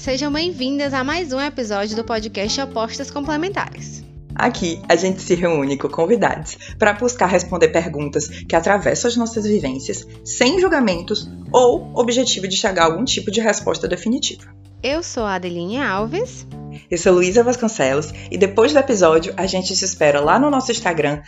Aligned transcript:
Sejam 0.00 0.32
bem-vindas 0.32 0.94
a 0.94 1.04
mais 1.04 1.30
um 1.30 1.38
episódio 1.38 1.94
do 1.94 2.02
podcast 2.02 2.58
Opostas 2.62 3.10
Complementares. 3.10 4.02
Aqui 4.34 4.80
a 4.88 4.96
gente 4.96 5.20
se 5.20 5.34
reúne 5.34 5.76
com 5.76 5.90
convidados 5.90 6.56
para 6.78 6.94
buscar 6.94 7.26
responder 7.26 7.68
perguntas 7.68 8.26
que 8.26 8.56
atravessam 8.56 9.10
as 9.10 9.16
nossas 9.18 9.44
vivências, 9.44 10.06
sem 10.24 10.58
julgamentos 10.58 11.28
ou 11.52 11.92
objetivo 11.94 12.48
de 12.48 12.56
chegar 12.56 12.84
a 12.84 12.86
algum 12.86 13.04
tipo 13.04 13.30
de 13.30 13.42
resposta 13.42 13.86
definitiva. 13.86 14.44
Eu 14.82 15.02
sou 15.02 15.24
a 15.24 15.34
Adeline 15.34 15.76
Alves. 15.76 16.46
Eu 16.90 16.96
sou 16.96 17.12
Luísa 17.12 17.44
Vasconcelos 17.44 18.10
e 18.30 18.38
depois 18.38 18.72
do 18.72 18.78
episódio 18.78 19.34
a 19.36 19.46
gente 19.46 19.76
se 19.76 19.84
espera 19.84 20.18
lá 20.18 20.38
no 20.38 20.50
nosso 20.50 20.72
Instagram, 20.72 21.20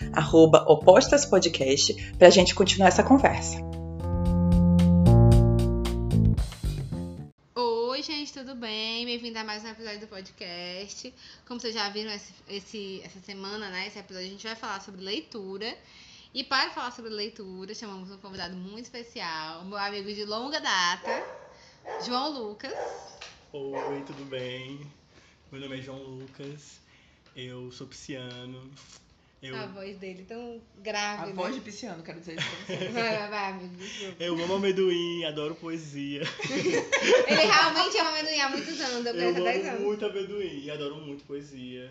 opostaspodcast, 0.67 2.15
para 2.17 2.29
a 2.29 2.31
gente 2.31 2.55
continuar 2.55 2.89
essa 2.89 3.03
conversa. 3.03 3.82
Tudo 8.45 8.57
bem? 8.57 9.05
Bem-vindo 9.07 9.39
a 9.39 9.45
mais 9.45 9.63
um 9.63 9.69
episódio 9.69 10.01
do 10.01 10.09
podcast. 10.09 11.15
Como 11.47 11.61
vocês 11.61 11.73
já 11.73 11.89
viram 11.91 12.11
esse, 12.11 12.35
esse- 12.49 13.01
essa 13.05 13.21
semana, 13.21 13.69
né? 13.71 13.87
Esse 13.87 14.01
episódio 14.01 14.27
a 14.27 14.31
gente 14.31 14.45
vai 14.45 14.57
falar 14.57 14.81
sobre 14.81 15.01
leitura. 15.01 15.79
E 16.35 16.43
para 16.43 16.71
falar 16.71 16.91
sobre 16.91 17.11
leitura, 17.13 17.73
chamamos 17.73 18.11
um 18.11 18.19
convidado 18.19 18.57
muito 18.57 18.87
especial, 18.87 19.65
meu 19.65 19.79
amigo 19.79 20.13
de 20.13 20.25
longa 20.25 20.61
data, 20.61 21.25
João 22.05 22.31
Lucas. 22.33 22.73
Oi, 23.53 24.03
tudo 24.07 24.25
bem? 24.29 24.81
Meu 25.53 25.61
nome 25.61 25.79
é 25.79 25.83
João 25.83 26.03
Lucas, 26.03 26.81
eu 27.37 27.71
sou 27.71 27.87
pisciano. 27.87 28.69
Eu, 29.43 29.57
A 29.57 29.67
voz 29.67 29.97
dele 29.99 30.25
tão 30.29 30.61
grave, 30.79 31.23
A 31.23 31.27
né? 31.27 31.33
voz 31.33 31.53
de 31.55 31.61
pisciano, 31.61 32.01
quero 32.03 32.21
dizer 32.21 32.39
isso 32.39 32.49
pra 32.67 32.77
você. 32.77 32.89
Vai, 32.91 33.19
vai, 33.19 33.29
vai, 33.29 33.51
amigo, 33.51 33.77
desculpa. 33.77 34.23
eu 34.23 34.45
amo 34.45 34.55
amendoim, 34.55 35.25
adoro 35.25 35.55
poesia. 35.57 36.23
Ele 37.27 37.41
realmente 37.43 37.99
ama 37.99 38.11
amendoim 38.11 38.41
há 38.41 38.49
muitos 38.51 38.81
anos, 38.81 39.05
eu 39.07 39.13
conheço 39.15 39.41
há 39.41 39.43
10 39.45 39.61
amo 39.63 39.69
anos. 39.71 39.83
muito 39.83 40.07
amendoim 40.07 40.61
e 40.65 40.71
adoro 40.71 40.97
muito 40.97 41.25
poesia. 41.25 41.91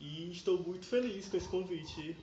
E 0.00 0.32
estou 0.32 0.58
muito 0.62 0.86
feliz 0.86 1.28
com 1.28 1.36
esse 1.36 1.46
convite. 1.48 2.16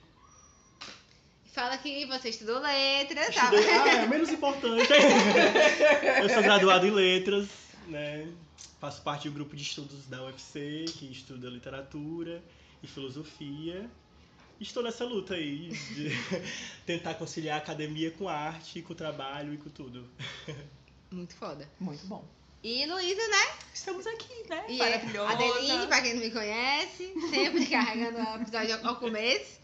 Fala 1.52 1.78
que 1.78 2.04
você 2.06 2.28
estudou 2.30 2.60
letras, 2.60 3.34
tá? 3.34 3.44
Estudei... 3.44 3.70
Ah, 3.70 3.88
é 4.02 4.06
menos 4.08 4.30
importante. 4.30 4.88
eu 6.22 6.28
sou 6.28 6.42
graduado 6.42 6.86
em 6.86 6.90
letras, 6.90 7.48
né? 7.86 8.28
Faço 8.80 9.02
parte 9.02 9.28
do 9.28 9.34
grupo 9.34 9.54
de 9.56 9.62
estudos 9.62 10.06
da 10.06 10.22
UFC, 10.24 10.84
que 10.98 11.10
estuda 11.10 11.48
literatura 11.48 12.42
e 12.82 12.86
filosofia. 12.86 13.88
Estou 14.60 14.82
nessa 14.82 15.04
luta 15.04 15.34
aí 15.34 15.68
de 15.68 16.10
tentar 16.84 17.14
conciliar 17.14 17.56
a 17.56 17.62
academia 17.62 18.10
com 18.10 18.28
a 18.28 18.34
arte, 18.34 18.82
com 18.82 18.92
o 18.92 18.96
trabalho 18.96 19.54
e 19.54 19.56
com 19.56 19.70
tudo. 19.70 20.06
Muito 21.10 21.34
foda. 21.34 21.68
Muito 21.80 22.06
bom. 22.06 22.22
E 22.62 22.84
Luísa, 22.84 23.26
né? 23.26 23.54
Estamos 23.72 24.06
aqui, 24.06 24.46
né? 24.50 24.66
E 24.68 24.76
Maravilhosa. 24.76 25.32
Adeline, 25.32 25.86
pra 25.86 26.02
quem 26.02 26.12
não 26.12 26.20
me 26.20 26.30
conhece, 26.30 27.14
sempre 27.30 27.64
carregando 27.66 28.18
o 28.18 28.36
episódio 28.36 28.86
ao 28.86 28.96
começo. 28.96 29.60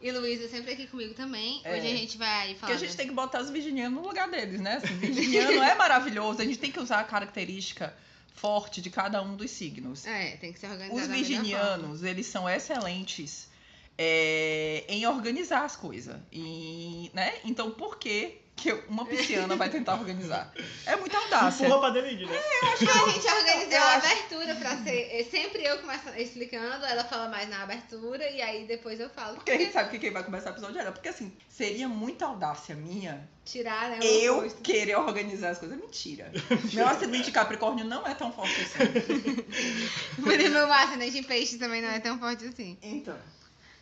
E 0.00 0.10
Luísa 0.10 0.48
sempre 0.48 0.72
aqui 0.72 0.86
comigo 0.86 1.12
também. 1.12 1.60
É. 1.62 1.76
Hoje 1.76 1.86
a 1.88 1.96
gente 1.96 2.16
vai 2.16 2.46
Porque 2.54 2.60
falar. 2.60 2.74
a 2.74 2.78
gente 2.78 2.96
tem 2.96 3.06
que 3.06 3.12
botar 3.12 3.42
os 3.42 3.50
virginianos 3.50 4.00
no 4.00 4.08
lugar 4.08 4.30
deles, 4.30 4.62
né? 4.62 4.76
Assim, 4.76 4.96
virginiano 4.96 5.62
é 5.62 5.74
maravilhoso, 5.74 6.40
a 6.40 6.44
gente 6.44 6.58
tem 6.58 6.72
que 6.72 6.80
usar 6.80 7.00
a 7.00 7.04
característica 7.04 7.94
forte 8.34 8.80
de 8.80 8.88
cada 8.88 9.20
um 9.20 9.36
dos 9.36 9.50
signos. 9.50 10.06
É, 10.06 10.38
tem 10.38 10.54
que 10.54 10.58
ser 10.58 10.70
organizado. 10.70 10.98
Os 10.98 11.06
da 11.06 11.14
melhor 11.14 11.26
forma. 11.26 11.42
virginianos, 11.42 12.02
eles 12.02 12.26
são 12.26 12.48
excelentes 12.48 13.51
é, 13.98 14.84
em 14.88 15.06
organizar 15.06 15.64
as 15.64 15.76
coisas. 15.76 16.16
E, 16.32 17.10
né? 17.14 17.34
Então, 17.44 17.70
por 17.70 17.98
que 17.98 18.38
que 18.54 18.70
uma 18.88 19.04
pisciana 19.06 19.56
vai 19.56 19.68
tentar 19.70 19.94
organizar? 19.94 20.52
É 20.86 20.94
muita 20.94 21.16
audácia. 21.18 21.64
Empurra 21.66 21.80
pra 21.80 21.88
Adeline, 21.88 22.26
né? 22.26 22.38
Acho 22.72 22.84
que 22.84 22.90
a 22.90 23.08
gente 23.10 23.26
organizou 23.26 23.72
Eu 23.72 23.82
a 23.82 23.94
acho- 23.96 24.06
abertura 24.06 24.54
pra 24.56 24.76
ser. 24.84 25.08
é 25.20 25.24
Sempre 25.24 25.64
eu 25.64 25.78
começo 25.78 26.08
explicando, 26.16 26.84
ela 26.84 27.02
fala 27.02 27.28
mais 27.28 27.48
na 27.48 27.62
abertura 27.62 28.28
e 28.30 28.40
aí 28.42 28.64
depois 28.66 29.00
eu 29.00 29.08
falo. 29.10 29.36
Porque 29.36 29.50
a 29.50 29.58
gente 29.58 29.72
sabe 29.72 29.90
que 29.90 29.98
quem 29.98 30.10
vai 30.12 30.22
começar 30.22 30.50
o 30.50 30.52
episódio 30.52 30.78
é 30.78 30.82
ela. 30.82 30.92
Porque 30.92 31.08
assim, 31.08 31.32
seria 31.48 31.88
muita 31.88 32.26
audácia 32.26 32.74
minha 32.76 33.26
Tirar, 33.44 33.88
né? 33.90 33.98
eu 34.02 34.38
oposto. 34.38 34.60
querer 34.60 34.96
organizar 34.96 35.50
as 35.50 35.58
coisas. 35.58 35.76
Mentira. 35.76 36.30
Meu 36.72 36.86
ascendente 36.86 37.24
de 37.24 37.32
Capricórnio 37.32 37.84
não 37.84 38.06
é 38.06 38.14
tão 38.14 38.30
forte 38.32 38.54
assim. 38.60 39.42
Meu 40.18 40.72
ascendente 40.72 41.18
em 41.18 41.22
peixe 41.24 41.58
também 41.58 41.82
não 41.82 41.88
é 41.90 41.98
tão 42.00 42.18
forte 42.18 42.44
assim. 42.44 42.78
Então. 42.82 43.16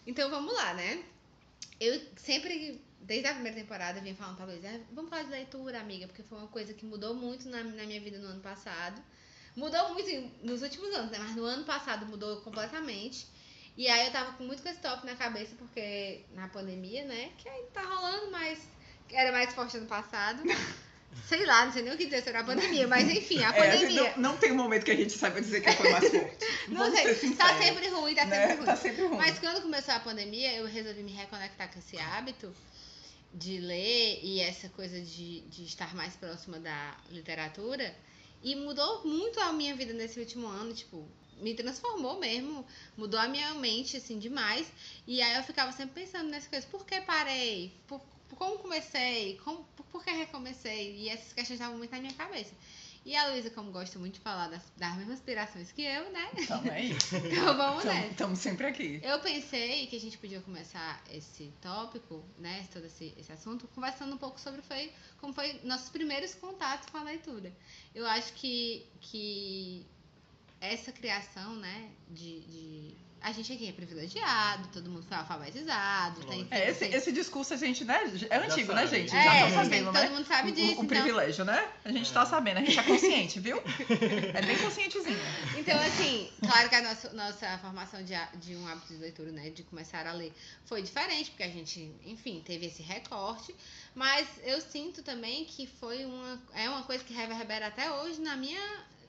Então 0.07 0.31
vamos 0.31 0.55
lá, 0.55 0.75
né? 0.75 1.05
Eu 1.81 2.01
sempre, 2.17 2.83
desde 3.01 3.29
a 3.29 3.35
primeira 3.35 3.59
temporada, 3.59 4.01
vim 4.01 4.15
falando 4.15 4.37
pra 4.37 4.47
"Ah, 4.47 4.81
vamos 4.93 5.11
falar 5.11 5.25
de 5.25 5.31
leitura, 5.31 5.81
amiga, 5.81 6.07
porque 6.07 6.23
foi 6.23 6.39
uma 6.39 6.49
coisa 6.49 6.75
que 6.75 6.85
mudou 6.87 7.15
muito 7.15 7.49
na, 7.49 7.63
na 7.65 7.85
minha 7.87 8.01
vida 8.01 8.19
no 8.19 8.29
ano 8.29 8.43
passado. 8.43 9.03
Mudou 9.57 9.95
muito 9.95 10.11
nos 10.45 10.63
últimos 10.63 10.95
anos, 10.95 11.11
né? 11.11 11.19
Mas 11.21 11.37
no 11.37 11.45
ano 11.45 11.65
passado 11.65 12.07
mudou 12.07 12.41
completamente. 12.43 13.29
E 13.77 13.89
aí 13.89 14.07
eu 14.07 14.13
tava 14.13 14.33
com 14.35 14.45
muito 14.45 14.63
com 14.63 14.69
esse 14.69 14.81
na 15.05 15.17
cabeça, 15.17 15.55
porque 15.57 16.27
na 16.33 16.49
pandemia, 16.49 17.05
né? 17.05 17.33
Que 17.39 17.49
aí 17.49 17.65
tá 17.75 17.83
rolando, 17.83 18.31
mas 18.31 18.61
era 19.11 19.33
mais 19.33 19.53
forte 19.55 19.77
ano 19.77 19.87
passado. 19.87 20.43
Sei 21.27 21.45
lá, 21.45 21.65
não 21.67 21.73
sei 21.73 21.83
nem 21.83 21.93
o 21.93 21.97
que 21.97 22.05
dizer 22.05 22.23
sobre 22.23 22.39
a 22.39 22.45
pandemia, 22.45 22.87
mas 22.87 23.09
enfim, 23.09 23.43
a 23.43 23.51
É, 23.51 23.53
pandemia. 23.53 24.13
não, 24.17 24.33
não 24.33 24.37
tem 24.37 24.53
um 24.53 24.57
momento 24.57 24.85
que 24.85 24.91
a 24.93 24.97
gente 24.97 25.13
saiba 25.13 25.41
dizer 25.41 25.61
que 25.61 25.71
foi 25.75 25.91
mais 25.91 26.09
forte. 26.09 26.47
Não, 26.69 26.91
sei, 26.91 27.35
tá 27.35 27.59
sempre 27.59 27.89
ruim, 27.89 28.15
tá 28.15 28.25
né? 28.27 28.41
sempre 28.41 28.57
ruim. 28.57 28.67
Tá 28.67 28.77
sempre 28.77 29.03
ruim. 29.07 29.17
Mas 29.17 29.39
quando 29.39 29.63
começou 29.63 29.95
a 29.95 30.01
pandemia, 30.01 30.55
eu 30.55 30.67
resolvi 30.67 31.03
me 31.03 31.13
reconectar 31.13 31.73
com 31.73 31.79
esse 31.79 31.99
hábito 31.99 32.55
de 33.35 33.59
ler 33.59 34.21
e 34.23 34.41
essa 34.41 34.69
coisa 34.71 35.01
de, 35.01 35.41
de 35.43 35.65
estar 35.65 35.95
mais 35.95 36.15
próxima 36.15 36.59
da 36.59 36.97
literatura. 37.11 37.95
E 38.43 38.57
mudou 38.57 39.05
muito 39.05 39.39
a 39.41 39.53
minha 39.53 39.75
vida 39.75 39.93
nesse 39.93 40.19
último 40.19 40.47
ano, 40.47 40.73
tipo, 40.73 41.07
me 41.41 41.55
transformou 41.55 42.19
mesmo, 42.19 42.65
mudou 42.97 43.19
a 43.21 43.29
minha 43.29 43.53
mente, 43.55 43.97
assim, 43.97 44.19
demais. 44.19 44.67
E 45.07 45.21
aí 45.21 45.37
eu 45.37 45.43
ficava 45.43 45.73
sempre 45.73 46.03
pensando 46.05 46.29
nessas 46.31 46.49
coisas, 46.49 46.69
por 46.69 46.87
que 46.87 47.01
parei? 47.03 47.73
Por, 47.87 48.01
por 48.01 48.20
como 48.37 48.59
comecei? 48.59 49.39
Como, 49.45 49.65
por, 49.91 50.05
que 50.05 50.11
recomecei? 50.11 50.97
E 50.97 51.09
essas 51.09 51.33
questões 51.33 51.59
estavam 51.61 51.79
muito 51.79 51.91
na 51.91 52.01
minha 52.01 52.13
cabeça. 52.15 52.53
E 53.05 53.17
a 53.17 53.29
Luísa, 53.29 53.49
como 53.51 53.73
gosta 53.73 53.99
muito 53.99 54.15
de 54.15 54.21
falar 54.21 54.49
das, 54.49 54.63
das 54.77 54.95
mesmas 54.97 55.15
inspirações 55.19 55.73
que 55.73 55.81
eu, 55.83 56.11
né? 56.13 56.29
Então 56.37 56.63
é. 56.67 56.85
Então 57.33 57.57
vamos 57.57 57.85
nessa. 57.85 58.09
Estamos 58.09 58.39
sempre 58.39 58.67
aqui. 58.67 59.01
Eu 59.03 59.19
pensei 59.21 59.87
que 59.87 59.97
a 59.97 60.01
gente 60.01 60.19
podia 60.19 60.41
começar 60.43 61.03
esse 61.11 61.51
tópico, 61.63 62.23
né, 62.39 62.69
todo 62.71 62.85
esse, 62.85 63.15
esse 63.17 63.33
assunto, 63.33 63.67
conversando 63.69 64.15
um 64.15 64.19
pouco 64.19 64.39
sobre 64.39 64.61
foi, 64.61 64.93
como 65.19 65.33
foi 65.33 65.61
nossos 65.65 65.89
primeiros 65.89 66.35
contatos 66.35 66.91
com 66.91 66.99
a 66.99 67.03
leitura. 67.03 67.51
Eu 67.95 68.07
acho 68.07 68.35
que, 68.35 68.87
que 69.01 69.87
essa 70.61 70.93
criação, 70.93 71.57
né, 71.57 71.91
de, 72.11 72.41
de- 72.41 72.97
A 73.23 73.33
gente 73.33 73.53
aqui 73.53 73.69
é 73.69 73.73
privilegiado, 73.73 74.67
todo 74.73 74.89
mundo 74.91 75.05
foi 75.07 75.17
alfabetizado, 75.17 76.25
tem... 76.25 76.47
É, 76.51 76.71
esse, 76.71 76.81
tem- 76.81 76.95
esse 76.95 77.13
discurso 77.13 77.53
a 77.53 77.57
gente, 77.57 77.85
né? 77.85 78.01
É 78.31 78.37
antigo, 78.39 78.73
né, 78.73 78.87
gente? 78.87 79.15
É, 79.15 79.23
Já 79.25 79.41
tá 79.43 79.51
sabendo, 79.63 79.85
todo 79.93 79.95
né? 80.03 80.09
mundo 80.09 80.27
sabe 80.27 80.51
O- 80.51 80.55
disso. 80.55 80.69
O, 80.69 80.73
então- 80.73 80.87
privilégio, 80.87 81.45
né? 81.45 81.69
A 81.85 81.93
gente 81.93 82.11
tá 82.13 82.25
sabendo, 82.25 82.59
a 82.59 82.61
gente 82.61 82.79
é 82.79 82.83
consciente, 82.83 83.39
viu? 83.41 83.61
É 84.35 84.43
bem 84.43 84.57
conscientezinho. 84.59 85.19
Então, 85.59 85.79
assim, 85.81 86.31
claro 86.41 86.69
que 86.69 86.75
a 86.77 86.83
nossa, 86.83 87.13
nossa 87.13 87.59
formação 87.59 88.03
de, 88.03 88.15
de 88.41 88.57
um 88.57 88.67
hábito 88.67 88.95
de 88.95 88.99
leitura, 89.01 89.31
né, 89.33 89.51
de 89.51 89.63
começar 89.65 90.07
a 90.07 90.13
ler, 90.13 90.33
foi 90.65 90.83
diferente, 90.83 91.31
porque 91.31 91.43
a 91.43 91.49
gente, 91.51 91.93
enfim, 92.07 92.43
teve 92.45 92.67
esse 92.67 92.83
recorte, 92.83 93.55
mas 93.95 94.27
eu 94.45 94.61
sinto 94.61 95.03
também 95.03 95.45
que 95.45 95.67
foi 95.67 96.05
uma, 96.07 96.41
é 96.55 96.69
uma 96.71 96.83
coisa 96.85 97.05
que 97.05 97.13
reverbera 97.13 97.67
até 97.67 97.91
hoje 97.91 98.21
na 98.21 98.37
minha 98.37 98.61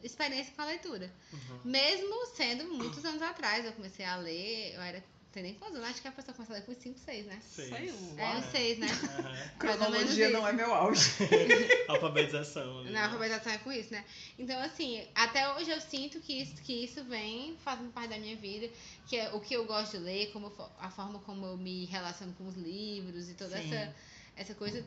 experiência 0.04 0.54
com 0.56 0.62
a 0.62 0.66
leitura. 0.66 1.12
Uhum. 1.34 1.60
Mesmo 1.66 2.26
sendo 2.36 2.66
muitos 2.66 3.04
anos 3.06 3.22
atrás, 3.22 3.66
eu 3.66 3.74
comecei 3.74 4.06
a 4.06 4.16
ler, 4.16 4.74
eu 4.76 4.82
era, 4.82 5.04
tem 5.32 5.44
nem 5.44 5.54
quantos 5.54 5.78
anos, 5.78 5.90
acho 5.90 6.02
que 6.02 6.08
a 6.08 6.12
pessoa 6.12 6.36
começa 6.36 6.54
a 6.54 6.58
ler 6.58 6.66
com 6.66 6.74
5, 6.74 7.00
6, 7.00 7.26
né? 7.26 7.42
Seis. 7.42 7.70
Sei 7.70 7.90
É, 8.18 8.24
lá. 8.24 8.38
uns 8.38 8.46
6, 8.46 8.80
né? 8.80 8.88
Menos 8.88 9.52
Cronologia 9.58 10.30
não 10.30 10.48
é 10.48 10.52
meu 10.54 10.74
auge. 10.74 11.10
Alfabetização. 11.88 12.80
ali, 12.80 12.92
Na 12.92 13.00
né? 13.00 13.06
alfabetização 13.06 13.54
é 13.54 13.58
com 13.60 13.72
isso, 13.72 13.92
né? 13.94 14.04
Então, 14.38 14.60
assim, 14.62 15.08
até 15.16 15.54
hoje 15.56 15.70
eu 15.72 15.80
sinto 15.80 16.20
que 16.20 16.42
isso, 16.42 16.56
que 16.62 16.84
isso 16.84 17.04
vem 17.06 17.58
fazendo 17.64 17.92
parte 17.94 18.10
da 18.10 18.18
minha 18.18 18.36
vida, 18.36 18.70
que 19.08 19.16
é 19.18 19.30
o 19.34 19.40
que 19.40 19.54
eu 19.54 19.66
gosto 19.66 19.98
de 19.98 20.04
ler, 20.04 20.32
como, 20.32 20.52
a 20.80 20.90
forma 20.90 21.20
como 21.20 21.46
eu 21.46 21.58
me 21.58 21.86
relaciono 21.86 22.34
com 22.34 22.48
os 22.48 22.56
livros 22.56 23.30
e 23.30 23.34
toda 23.34 23.58
Sim. 23.58 23.74
essa, 23.74 23.96
essa 24.36 24.56
coisa 24.56 24.84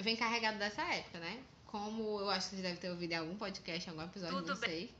vem 0.00 0.14
carregado 0.14 0.58
dessa 0.58 0.82
época, 0.94 1.18
né? 1.18 1.40
Como 1.68 2.18
eu 2.20 2.30
acho 2.30 2.48
que 2.50 2.56
você 2.56 2.62
deve 2.62 2.78
ter 2.78 2.90
ouvido 2.90 3.12
em 3.12 3.16
algum 3.16 3.36
podcast, 3.36 3.86
em 3.86 3.90
algum 3.92 4.02
episódio, 4.04 4.36
Tudo 4.38 4.48
não 4.48 4.56
sei. 4.56 4.90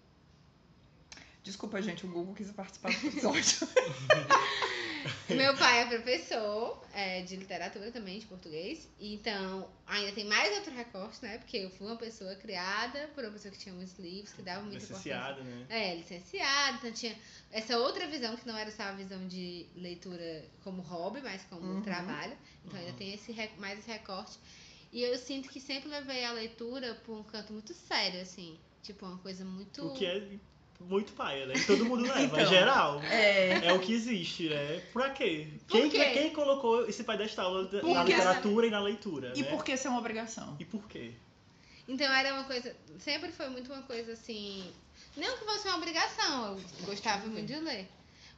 Desculpa, 1.43 1.81
gente, 1.81 2.05
o 2.05 2.09
Google 2.11 2.35
quis 2.35 2.51
participar 2.53 2.91
do 2.93 3.07
episódio. 3.09 3.67
Meu 5.31 5.57
pai 5.57 5.83
é 5.83 5.87
professor 5.87 6.83
é, 6.93 7.23
de 7.23 7.37
literatura 7.37 7.91
também, 7.91 8.19
de 8.19 8.27
português. 8.27 8.87
Então, 8.99 9.71
ainda 9.87 10.13
tem 10.13 10.25
mais 10.27 10.55
outro 10.57 10.75
recorte, 10.75 11.23
né? 11.23 11.39
Porque 11.39 11.57
eu 11.59 11.71
fui 11.71 11.87
uma 11.87 11.97
pessoa 11.97 12.35
criada 12.35 13.09
por 13.15 13.25
uma 13.25 13.33
pessoa 13.33 13.53
que 13.53 13.59
tinha 13.59 13.75
muitos 13.75 13.99
livros, 13.99 14.33
que 14.33 14.43
dava 14.43 14.61
muita 14.63 14.77
importância. 14.77 15.15
Licenciado, 15.15 15.45
né? 15.45 15.67
É, 15.71 15.95
licenciado, 15.95 16.79
então 16.79 16.93
tinha 16.93 17.17
essa 17.51 17.79
outra 17.79 18.07
visão 18.09 18.37
que 18.37 18.47
não 18.47 18.57
era 18.57 18.71
só 18.71 18.83
a 18.85 18.93
visão 18.93 19.27
de 19.29 19.67
leitura 19.75 20.45
como 20.63 20.83
hobby, 20.83 21.21
mas 21.23 21.43
como 21.45 21.63
Uhum. 21.63 21.83
trabalho. 21.83 22.37
Então 22.65 22.79
ainda 22.79 22.93
Uhum. 22.93 22.99
tem 22.99 23.15
esse 23.15 23.33
mais 23.59 23.79
esse 23.79 23.91
recorte. 23.91 24.39
E 24.93 25.03
eu 25.03 25.17
sinto 25.19 25.49
que 25.49 25.61
sempre 25.61 25.89
levei 25.89 26.25
a 26.25 26.33
leitura 26.33 26.95
por 27.05 27.15
um 27.15 27.23
canto 27.23 27.53
muito 27.53 27.75
sério, 27.75 28.21
assim. 28.21 28.59
Tipo, 28.83 29.07
uma 29.07 29.19
coisa 29.19 29.45
muito. 29.45 29.87
O 29.87 29.95
que 29.95 30.07
é 30.07 30.23
muito 30.81 31.13
paia, 31.13 31.47
né? 31.47 31.55
Todo 31.67 31.85
mundo 31.85 32.03
leva, 32.03 32.19
é 32.39 32.43
Então, 32.43 32.47
geral. 32.47 33.03
É. 33.03 33.67
É 33.67 33.73
o 33.73 33.81
que 33.81 33.93
existe, 33.93 34.49
né? 34.49 34.81
Pra 34.93 35.11
quê? 35.11 35.49
Por 35.67 35.81
Quem, 35.81 35.91
quê? 35.91 36.05
quem 36.13 36.33
colocou 36.33 36.89
esse 36.89 37.05
pedestal 37.05 37.65
na, 37.65 37.83
na 37.83 38.05
literatura 38.05 38.67
e 38.67 38.71
na 38.71 38.81
leitura, 38.81 39.33
E 39.37 39.43
né? 39.43 39.51
por 39.51 39.65
que 39.65 39.73
isso 39.73 39.87
é 39.87 39.91
uma 39.91 39.99
obrigação? 39.99 40.57
E 40.59 40.65
por 40.65 40.87
quê? 40.89 41.13
Então 41.87 42.11
era 42.13 42.35
uma 42.35 42.45
coisa. 42.45 42.75
Sempre 42.99 43.33
foi 43.33 43.49
muito 43.49 43.73
uma 43.73 43.83
coisa 43.83 44.13
assim. 44.13 44.71
Não 45.17 45.37
que 45.39 45.45
fosse 45.45 45.67
uma 45.69 45.77
obrigação, 45.77 46.59
eu 46.81 46.87
gostava 46.87 47.27
muito 47.27 47.47
de 47.47 47.59
ler. 47.59 47.89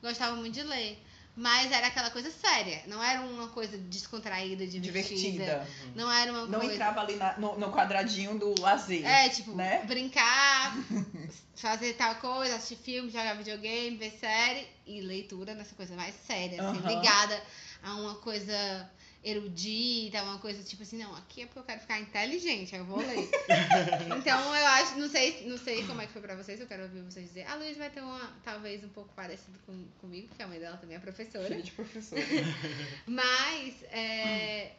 Gostava 0.03 0.37
muito 0.37 0.55
de 0.55 0.63
ler. 0.63 0.99
Mas 1.37 1.71
era 1.73 1.87
aquela 1.87 2.11
coisa 2.11 2.31
séria. 2.31 2.83
Não 2.87 3.03
era 3.03 3.21
uma 3.23 3.49
coisa 3.49 3.79
descontraída, 3.79 4.67
divertida. 4.67 5.11
Divertida. 5.11 5.69
Não 5.95 6.11
era 6.11 6.31
uma 6.33 6.47
Não 6.47 6.59
coisa. 6.59 6.75
entrava 6.75 7.01
ali 7.01 7.17
na- 7.17 7.39
no, 7.39 7.59
no 7.59 7.71
quadradinho 7.73 8.39
do 8.39 8.55
lazer. 8.61 9.07
É, 9.07 9.29
tipo, 9.29 9.55
né? 9.55 9.83
brincar, 9.85 10.77
fazer 11.57 11.95
tal 11.95 12.17
coisa, 12.17 12.57
assistir 12.57 12.77
filme, 12.83 13.11
jogar 13.11 13.35
videogame, 13.37 13.97
ver 13.97 14.11
série 14.21 14.67
e 14.87 15.01
leitura 15.01 15.55
nessa 15.55 15.75
coisa 15.75 15.95
mais 15.95 16.15
séria, 16.27 16.61
assim, 16.63 16.79
Aham. 16.79 16.89
ligada 16.89 17.43
a 17.83 17.95
uma 17.95 18.17
coisa 18.17 18.91
erudita, 19.23 20.23
uma 20.23 20.39
coisa 20.39 20.63
tipo 20.63 20.83
assim, 20.83 20.99
não, 20.99 21.15
aqui 21.15 21.43
é 21.43 21.47
porque 21.47 21.59
eu 21.59 21.65
quero 21.65 21.81
ficar 21.81 22.01
inteligente, 22.01 22.75
aí 22.75 22.81
eu 22.81 22.87
vou 22.87 22.99
ler. 22.99 23.29
então 24.19 24.55
eu 24.55 24.67
acho, 24.67 24.99
não 24.99 25.09
sei, 25.09 25.47
não 25.47 25.59
sei 25.59 25.87
como 25.87 26.01
é 26.01 26.07
que 26.07 26.13
foi 26.13 26.23
pra 26.23 26.35
vocês, 26.35 26.59
eu 26.59 26.67
quero 26.67 26.85
ouvir 26.85 27.03
vocês 27.03 27.29
dizer. 27.29 27.47
A 27.47 27.55
Luiz 27.55 27.77
vai 27.77 27.91
ter 27.91 28.01
uma, 28.01 28.33
talvez 28.43 28.83
um 28.83 28.89
pouco 28.89 29.13
parecido 29.15 29.59
com, 29.67 29.85
comigo, 30.01 30.29
porque 30.29 30.43
a 30.43 30.47
mãe 30.47 30.59
dela 30.59 30.79
também 30.79 30.97
é 30.97 31.01
professora. 31.01 31.61
De 31.61 31.71
professor. 31.73 32.19
Mas 33.07 33.83
é, 33.85 34.73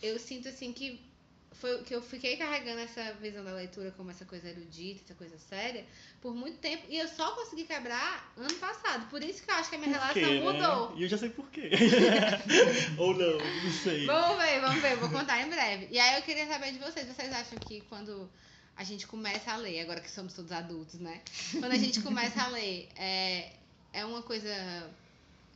eu 0.00 0.18
sinto 0.18 0.48
assim 0.48 0.72
que 0.72 1.07
foi 1.60 1.82
que 1.82 1.94
eu 1.94 2.00
fiquei 2.00 2.36
carregando 2.36 2.80
essa 2.80 3.12
visão 3.14 3.44
da 3.44 3.52
leitura 3.52 3.90
como 3.96 4.10
essa 4.10 4.24
coisa 4.24 4.48
erudita, 4.48 5.02
essa 5.04 5.14
coisa 5.14 5.36
séria, 5.38 5.84
por 6.20 6.34
muito 6.34 6.58
tempo. 6.58 6.84
E 6.88 6.98
eu 6.98 7.08
só 7.08 7.32
consegui 7.32 7.64
quebrar 7.64 8.32
ano 8.36 8.54
passado. 8.54 9.08
Por 9.08 9.22
isso 9.22 9.42
que 9.42 9.50
eu 9.50 9.54
acho 9.54 9.68
que 9.68 9.76
a 9.76 9.78
minha 9.78 9.98
Por 9.98 10.12
quê, 10.12 10.20
relação 10.20 10.52
né? 10.52 10.52
mudou. 10.52 10.96
E 10.96 11.02
eu 11.02 11.08
já 11.08 11.18
sei 11.18 11.30
por 11.30 11.48
quê. 11.50 11.70
Ou 12.96 13.14
não, 13.14 13.38
não 13.38 13.72
sei. 13.72 14.06
Vamos 14.06 14.38
ver, 14.38 14.60
vamos 14.60 14.82
ver, 14.82 14.96
vou 14.96 15.10
contar 15.10 15.40
em 15.42 15.50
breve. 15.50 15.88
E 15.90 15.98
aí 15.98 16.16
eu 16.16 16.22
queria 16.22 16.46
saber 16.46 16.72
de 16.72 16.78
vocês. 16.78 17.06
Vocês 17.06 17.32
acham 17.32 17.58
que 17.58 17.80
quando 17.82 18.30
a 18.76 18.84
gente 18.84 19.06
começa 19.06 19.52
a 19.52 19.56
ler, 19.56 19.80
agora 19.80 20.00
que 20.00 20.10
somos 20.10 20.32
todos 20.32 20.52
adultos, 20.52 21.00
né? 21.00 21.20
Quando 21.52 21.72
a 21.72 21.76
gente 21.76 22.00
começa 22.00 22.40
a 22.40 22.48
ler, 22.48 22.88
é, 22.96 23.52
é 23.92 24.04
uma 24.04 24.22
coisa. 24.22 24.48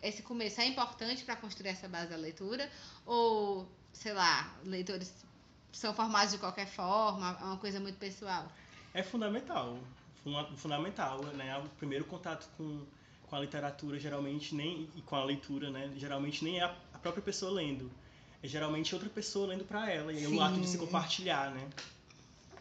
Esse 0.03 0.21
começo 0.23 0.61
é 0.61 0.67
importante 0.67 1.23
para 1.23 1.37
construir 1.37 1.71
essa 1.71 1.87
base 1.87 2.09
da 2.09 2.17
leitura? 2.17 2.69
Ou, 3.07 3.71
sei 3.93 4.13
lá, 4.13 4.53
leitores 4.65 5.13
são 5.73 5.95
formados 5.95 6.33
de 6.33 6.39
qualquer 6.39 6.67
forma? 6.67 7.37
É 7.41 7.45
uma 7.45 7.57
coisa 7.57 7.81
muito 7.81 7.99
pessoal? 7.99 8.51
É 8.95 9.03
fundamental. 9.03 9.79
Funda- 10.23 10.45
Fundamental, 10.57 11.23
né? 11.35 11.57
O 11.59 11.69
primeiro 11.71 12.05
contato 12.05 12.49
com, 12.57 12.85
com 13.29 13.37
a 13.37 13.41
literatura, 13.41 13.99
geralmente, 13.99 14.55
nem 14.55 14.89
e 14.95 15.03
com 15.03 15.17
a 15.17 15.25
leitura, 15.25 15.71
né? 15.71 15.91
Geralmente 15.97 16.45
nem 16.45 16.61
é 16.61 16.65
a, 16.65 16.75
a 16.95 16.99
própria 16.99 17.23
pessoa 17.23 17.51
lendo. 17.53 17.91
É 18.43 18.49
geralmente 18.49 18.95
outra 18.95 19.09
pessoa 19.09 19.49
lendo 19.49 19.65
para 19.65 19.91
ela. 19.91 20.13
E 20.13 20.25
é 20.25 20.29
o 20.29 20.41
ato 20.41 20.61
de 20.61 20.69
se 20.69 20.77
compartilhar, 20.79 21.51
né? 21.53 21.69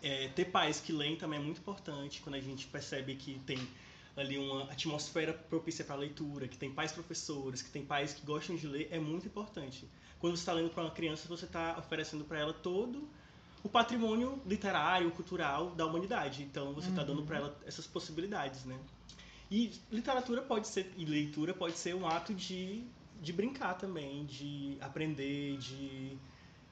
É, 0.02 0.30
ter 0.30 0.46
pais 0.46 0.80
que 0.80 0.92
leem 0.92 1.16
também 1.16 1.40
é 1.40 1.42
muito 1.42 1.60
importante 1.60 2.22
quando 2.22 2.36
a 2.36 2.40
gente 2.42 2.66
percebe 2.68 3.16
que 3.16 3.40
tem 3.46 3.58
ali 4.16 4.38
uma 4.38 4.64
atmosfera 4.72 5.34
propícia 5.34 5.84
para 5.86 5.96
a 5.96 6.00
leitura, 6.00 6.48
que 6.48 6.58
tem 6.58 6.72
pais 6.72 6.92
professores, 6.92 7.62
que 7.62 7.70
tem 7.72 7.86
pais 7.86 8.14
que 8.14 8.26
gostam 8.26 8.56
de 8.56 8.68
ler, 8.68 8.88
é 8.92 9.00
muito 9.00 9.28
importante. 9.28 9.88
Quando 10.20 10.36
você 10.36 10.42
está 10.42 10.54
lendo 10.54 10.70
para 10.70 10.84
uma 10.84 10.92
criança, 10.92 11.28
você 11.28 11.46
está 11.46 11.78
oferecendo 11.80 12.24
para 12.26 12.40
ela 12.40 12.54
todo 12.54 13.10
o 13.64 13.70
patrimônio 13.70 14.42
literário, 14.46 15.12
cultural 15.12 15.72
da 15.76 15.86
humanidade. 15.86 16.44
Então 16.44 16.74
você 16.74 16.90
está 16.90 17.02
Uhum. 17.02 17.08
dando 17.08 17.24
para 17.24 17.38
ela 17.38 17.60
essas 17.66 17.88
possibilidades, 17.88 18.66
né? 18.66 18.80
E 19.50 19.72
literatura 19.92 20.42
pode 20.42 20.68
ser 20.68 20.92
e 20.98 21.06
leitura 21.06 21.54
pode 21.54 21.78
ser 21.78 21.94
um 21.96 22.08
ato 22.08 22.34
de, 22.34 22.84
de 23.22 23.34
brincar 23.34 23.76
também, 23.76 24.26
de 24.26 24.78
aprender, 24.82 25.58
de 25.58 26.18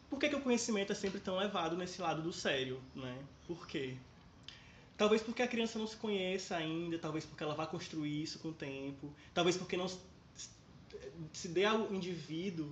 por 0.10 0.20
que, 0.20 0.30
que 0.30 0.36
o 0.36 0.42
conhecimento 0.42 0.92
é 0.92 0.96
sempre 0.96 1.20
tão 1.20 1.38
levado 1.38 1.78
nesse 1.78 2.02
lado 2.02 2.22
do 2.22 2.34
sério, 2.34 2.82
né? 2.96 3.18
Por 3.48 3.68
quê? 3.68 3.98
Talvez 5.00 5.22
porque 5.24 5.42
a 5.42 5.48
criança 5.48 5.80
não 5.80 5.88
se 5.88 5.96
conheça 5.96 6.56
ainda, 6.56 7.00
talvez 7.00 7.26
porque 7.26 7.42
ela 7.44 7.56
vá 7.56 7.66
construir 7.66 8.22
isso 8.22 8.38
com 8.40 8.50
o 8.50 8.54
tempo, 8.54 9.12
talvez 9.34 9.56
porque 9.58 9.76
não 9.78 9.88
se- 9.88 11.48
dê 11.48 11.66
ao 11.66 11.92
indivíduo 11.94 12.70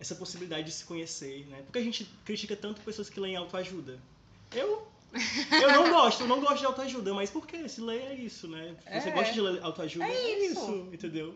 essa 0.00 0.14
possibilidade 0.14 0.64
de 0.64 0.72
se 0.72 0.84
conhecer, 0.84 1.46
né? 1.48 1.62
Porque 1.64 1.78
a 1.78 1.82
gente 1.82 2.04
critica 2.24 2.56
tanto 2.56 2.80
pessoas 2.80 3.08
que 3.08 3.20
leem 3.20 3.36
autoajuda. 3.36 3.98
Eu 4.52 4.86
eu 5.62 5.72
não 5.72 5.90
gosto, 5.90 6.22
eu 6.22 6.26
não 6.28 6.40
gosto 6.40 6.58
de 6.58 6.66
autoajuda, 6.66 7.14
mas 7.14 7.30
por 7.30 7.46
quê? 7.46 7.66
Se 7.68 7.80
ler 7.80 8.02
é 8.02 8.14
isso, 8.14 8.48
né? 8.48 8.74
Você 8.84 9.08
É. 9.08 9.12
gosta 9.12 9.32
de 9.32 9.40
ler 9.40 9.62
autoajuda, 9.62 10.04
É 10.04 10.10
é 10.10 10.46
isso. 10.46 10.60
isso, 10.60 10.88
entendeu? 10.92 11.34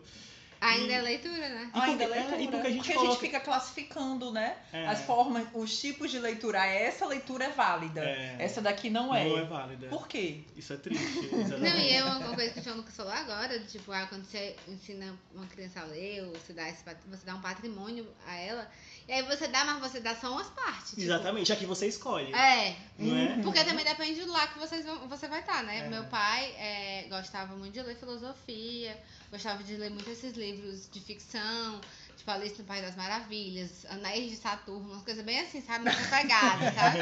Ainda 0.61 0.93
E- 0.93 0.95
é 0.95 1.01
leitura, 1.01 1.49
né? 1.49 1.71
E 1.73 1.79
Ainda 1.79 2.03
é 2.03 2.07
porque- 2.07 2.19
é, 2.19 2.21
leitura. 2.21 2.41
e 2.41 2.47
porque 2.47 2.67
a 2.67 2.69
gente 2.69 2.77
porque 2.85 2.93
coloca- 2.93 3.19
fica 3.19 3.39
classificando, 3.39 4.31
né? 4.31 4.55
É. 4.71 4.85
As 4.87 5.01
formas, 5.01 5.47
os 5.55 5.79
tipos 5.79 6.11
de 6.11 6.19
leitura. 6.19 6.63
Essa 6.65 7.07
leitura 7.07 7.45
é 7.45 7.49
válida. 7.49 8.01
É. 8.01 8.35
Essa 8.39 8.61
daqui 8.61 8.89
não 8.89 9.13
é. 9.13 9.27
Não 9.27 9.37
é 9.39 9.43
válida. 9.45 9.87
Por 9.87 10.07
quê? 10.07 10.41
Isso 10.55 10.71
é 10.73 10.77
triste. 10.77 11.01
Não, 11.59 11.77
e 11.79 11.93
é 11.93 12.03
uma, 12.05 12.35
coisa 12.35 12.53
que 12.53 12.59
o 12.59 12.63
João 12.63 12.77
Lucas 12.77 12.95
falou 12.95 13.11
agora, 13.11 13.57
de, 13.57 13.65
tipo, 13.67 13.91
ah, 13.91 14.05
quando 14.07 14.23
você 14.25 14.55
ensina 14.67 15.17
uma 15.33 15.47
criança 15.47 15.81
a 15.81 15.83
ler, 15.85 16.23
ou 16.25 16.33
você 16.33 16.53
dá, 16.53 16.69
esse, 16.69 16.83
você 17.07 17.25
dá 17.25 17.33
um 17.35 17.41
patrimônio 17.41 18.07
a 18.27 18.35
ela, 18.35 18.69
e 19.07 19.13
aí 19.13 19.23
você 19.23 19.47
dá, 19.47 19.65
mas 19.65 19.79
você 19.79 19.99
dá 19.99 20.15
só 20.15 20.31
umas 20.31 20.47
partes. 20.51 20.89
tipo, 20.91 21.01
Exatamente, 21.01 21.51
aqui 21.51 21.65
você 21.65 21.87
escolhe. 21.87 22.31
É, 22.35 22.75
Não 22.99 23.17
é? 23.17 23.41
porque 23.41 23.63
também 23.63 23.83
depende 23.83 24.21
do 24.23 24.31
lá 24.31 24.45
que 24.47 24.59
vocês 24.59 24.85
vão, 24.85 25.07
você 25.07 25.27
vai 25.27 25.39
estar, 25.39 25.63
né? 25.63 25.79
É. 25.79 25.89
Meu 25.89 26.03
pai 26.05 26.51
é, 26.57 27.07
gostava 27.09 27.55
muito 27.55 27.73
de 27.73 27.81
ler 27.81 27.95
filosofia, 27.95 28.95
gostava 29.31 29.63
de 29.63 29.75
ler 29.77 29.89
muito 29.89 30.09
esses 30.09 30.33
livros 30.33 30.89
de 30.91 30.99
ficção, 30.99 31.79
tipo 32.17 32.29
Alice 32.29 32.59
no 32.59 32.65
País 32.65 32.83
das 32.83 32.95
Maravilhas, 32.95 33.85
Anéis 33.89 34.29
de 34.29 34.35
Saturno, 34.37 34.91
umas 34.91 35.03
coisas 35.03 35.23
bem 35.23 35.39
assim, 35.39 35.61
sabe? 35.61 35.85
Nessa 35.85 36.07
pegada, 36.15 36.71
sabe? 36.73 36.99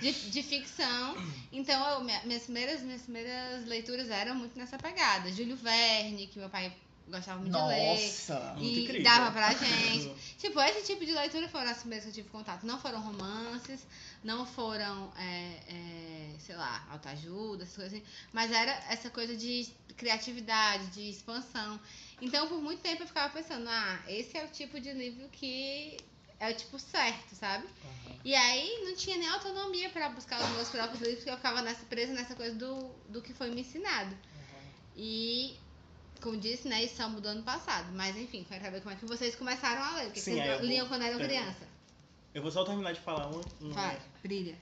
De, 0.00 0.12
de 0.30 0.42
ficção. 0.42 1.16
Então, 1.52 1.84
eu, 1.90 2.04
minha- 2.04 2.22
minhas, 2.24 2.44
primeiras, 2.44 2.80
minhas 2.82 3.02
primeiras 3.02 3.66
leituras 3.66 4.08
eram 4.08 4.34
muito 4.36 4.56
nessa 4.58 4.78
pegada. 4.78 5.30
Júlio 5.32 5.56
Verne, 5.56 6.28
que 6.28 6.38
meu 6.38 6.48
pai 6.48 6.72
gostava 7.12 7.38
muito 7.38 7.52
de 7.52 7.62
ler. 7.68 7.92
Nossa. 7.92 8.56
E 8.58 8.82
incrível. 8.82 9.02
dava 9.04 9.30
pra 9.30 9.52
gente. 9.52 10.12
Tipo, 10.42 10.60
esse 10.60 10.84
tipo 10.84 11.06
de 11.06 11.12
leitura 11.12 11.48
foram 11.48 11.70
as 11.70 11.78
primeiras 11.78 12.04
que 12.04 12.10
eu 12.10 12.14
tive 12.14 12.28
contato. 12.30 12.64
Não 12.64 12.80
foram 12.80 13.00
romances, 13.00 13.86
não 14.24 14.44
foram, 14.44 15.12
é, 15.16 15.60
é, 15.68 16.34
sei 16.40 16.56
lá, 16.56 16.84
autoajuda, 16.90 17.62
essas 17.62 17.76
coisas 17.76 17.92
assim. 17.92 18.04
Mas 18.32 18.50
era 18.50 18.72
essa 18.90 19.08
coisa 19.08 19.36
de 19.36 19.68
criatividade, 19.96 20.86
de 20.86 21.10
expansão. 21.10 21.78
Então, 22.20 22.48
por 22.48 22.60
muito 22.60 22.80
tempo 22.80 23.04
eu 23.04 23.06
ficava 23.06 23.32
pensando, 23.32 23.68
ah, 23.68 24.00
esse 24.08 24.36
é 24.36 24.44
o 24.44 24.48
tipo 24.48 24.80
de 24.80 24.92
livro 24.92 25.28
que 25.28 25.96
é 26.40 26.50
o 26.50 26.54
tipo 26.54 26.76
certo, 26.76 27.36
sabe? 27.36 27.64
Aham. 27.84 28.16
E 28.24 28.34
aí 28.34 28.82
não 28.84 28.96
tinha 28.96 29.16
nem 29.16 29.28
autonomia 29.28 29.90
pra 29.90 30.08
buscar 30.08 30.42
os 30.42 30.50
meus 30.50 30.68
próprios 30.68 31.00
livros, 31.00 31.18
porque 31.18 31.30
eu 31.30 31.36
ficava 31.36 31.62
nessa, 31.62 31.84
presa 31.86 32.12
nessa 32.12 32.34
coisa 32.34 32.54
do, 32.56 32.90
do 33.08 33.22
que 33.22 33.32
foi 33.32 33.50
me 33.50 33.60
ensinado. 33.60 34.16
E, 34.96 35.56
como 36.22 36.36
disse, 36.36 36.68
né, 36.68 36.84
isso 36.84 36.96
só 36.96 37.08
mudou 37.08 37.30
ano 37.32 37.42
passado. 37.42 37.92
Mas 37.94 38.16
enfim, 38.16 38.44
quero 38.48 38.64
saber 38.64 38.80
como 38.80 38.94
é 38.94 38.96
que 38.98 39.04
vocês 39.04 39.34
começaram 39.36 39.82
a 39.82 39.96
ler. 39.96 40.08
O 40.08 40.10
que 40.12 40.20
Sim, 40.20 40.32
vocês 40.32 40.42
aí 40.42 40.48
eu 40.50 40.58
vou- 40.58 40.66
liam 40.66 40.88
quando 40.88 41.02
eram 41.02 41.20
é. 41.20 41.24
criança? 41.24 41.66
Eu 42.34 42.40
vou 42.42 42.50
só 42.50 42.64
terminar 42.64 42.92
de 42.92 43.00
falar 43.00 43.26
uma, 43.26 43.42
uma, 43.60 43.74
Vai, 43.74 44.00
brilha. 44.22 44.56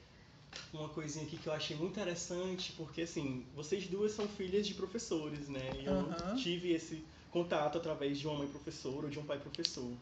uma 0.72 0.88
coisinha 0.88 1.24
aqui 1.24 1.36
que 1.36 1.46
eu 1.46 1.52
achei 1.52 1.76
muito 1.76 1.92
interessante, 1.92 2.72
porque 2.72 3.02
assim, 3.02 3.44
vocês 3.54 3.86
duas 3.86 4.10
são 4.12 4.26
filhas 4.26 4.66
de 4.66 4.74
professores, 4.74 5.48
né? 5.48 5.70
E 5.80 5.84
eu 5.86 5.92
Aham. 5.94 6.34
tive 6.36 6.72
esse 6.72 7.04
contato 7.30 7.78
através 7.78 8.18
de 8.18 8.26
uma 8.26 8.38
mãe 8.38 8.48
professora 8.48 9.04
ou 9.06 9.08
de 9.10 9.18
um 9.20 9.24
pai 9.24 9.38
professor. 9.38 9.92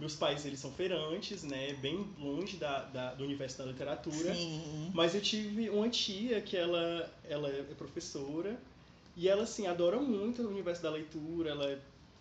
Meus 0.00 0.14
pais, 0.16 0.44
eles 0.44 0.58
são 0.58 0.72
feirantes, 0.72 1.42
né? 1.44 1.74
Bem 1.74 2.06
longe 2.18 2.56
da, 2.56 2.80
da- 2.86 3.14
do 3.14 3.24
universo 3.24 3.58
da 3.58 3.64
literatura. 3.66 4.34
Sim. 4.34 4.90
Mas 4.92 5.14
eu 5.14 5.20
tive 5.20 5.70
uma 5.70 5.88
tia 5.88 6.40
que 6.42 6.56
ela, 6.56 7.10
ela 7.28 7.48
é 7.48 7.62
professora 7.76 8.58
e 9.16 9.28
ela, 9.28 9.42
assim, 9.42 9.66
adora 9.66 10.00
muito 10.00 10.42
o 10.42 10.48
universo 10.48 10.82
da 10.82 10.90
leitura, 10.90 11.50
ela 11.50 11.70
é 11.70 11.78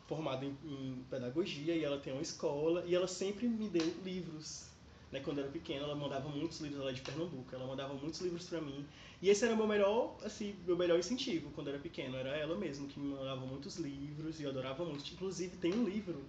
formada 0.08 0.46
em, 0.46 0.58
em 0.66 1.06
pedagogia 1.10 1.74
e 1.74 1.84
ela 1.84 1.98
tem 1.98 2.12
uma 2.12 2.22
escola 2.22 2.84
e 2.86 2.94
ela 2.94 3.08
sempre 3.08 3.48
me 3.48 3.70
deu 3.70 3.94
livros. 4.04 4.70
Né? 5.12 5.22
Quando 5.22 5.38
eu 5.38 5.46
era 5.46 5.54
pequena, 5.54 5.86
ela 5.86 5.96
mandava 5.96 6.28
muitos 6.30 6.60
livros, 6.60 6.80
ela 6.82 6.90
é 6.90 6.94
de 6.94 7.02
Pernambuco, 7.02 7.54
ela 7.54 7.66
mandava 7.66 7.94
muitos 7.94 8.20
livros 8.22 8.46
para 8.48 8.60
mim. 8.60 8.86
E 9.22 9.30
esse 9.30 9.46
era 9.46 9.56
meu 9.56 9.68
melhor, 9.68 10.18
assim, 10.24 10.56
meu 10.66 10.76
melhor 10.76 11.00
incentivo 11.00 11.50
quando 11.52 11.68
eu 11.68 11.74
era 11.74 11.82
pequeno, 11.82 12.18
era 12.18 12.36
ela 12.36 12.58
mesma 12.58 12.88
que 12.88 13.00
me 13.00 13.14
mandava 13.14 13.46
muitos 13.46 13.78
livros 13.78 14.40
e 14.40 14.44
eu 14.44 14.50
adorava 14.50 14.84
muito. 14.84 15.14
Inclusive, 15.14 15.58
tem 15.58 15.74
um 15.74 15.86
livro 15.86 16.22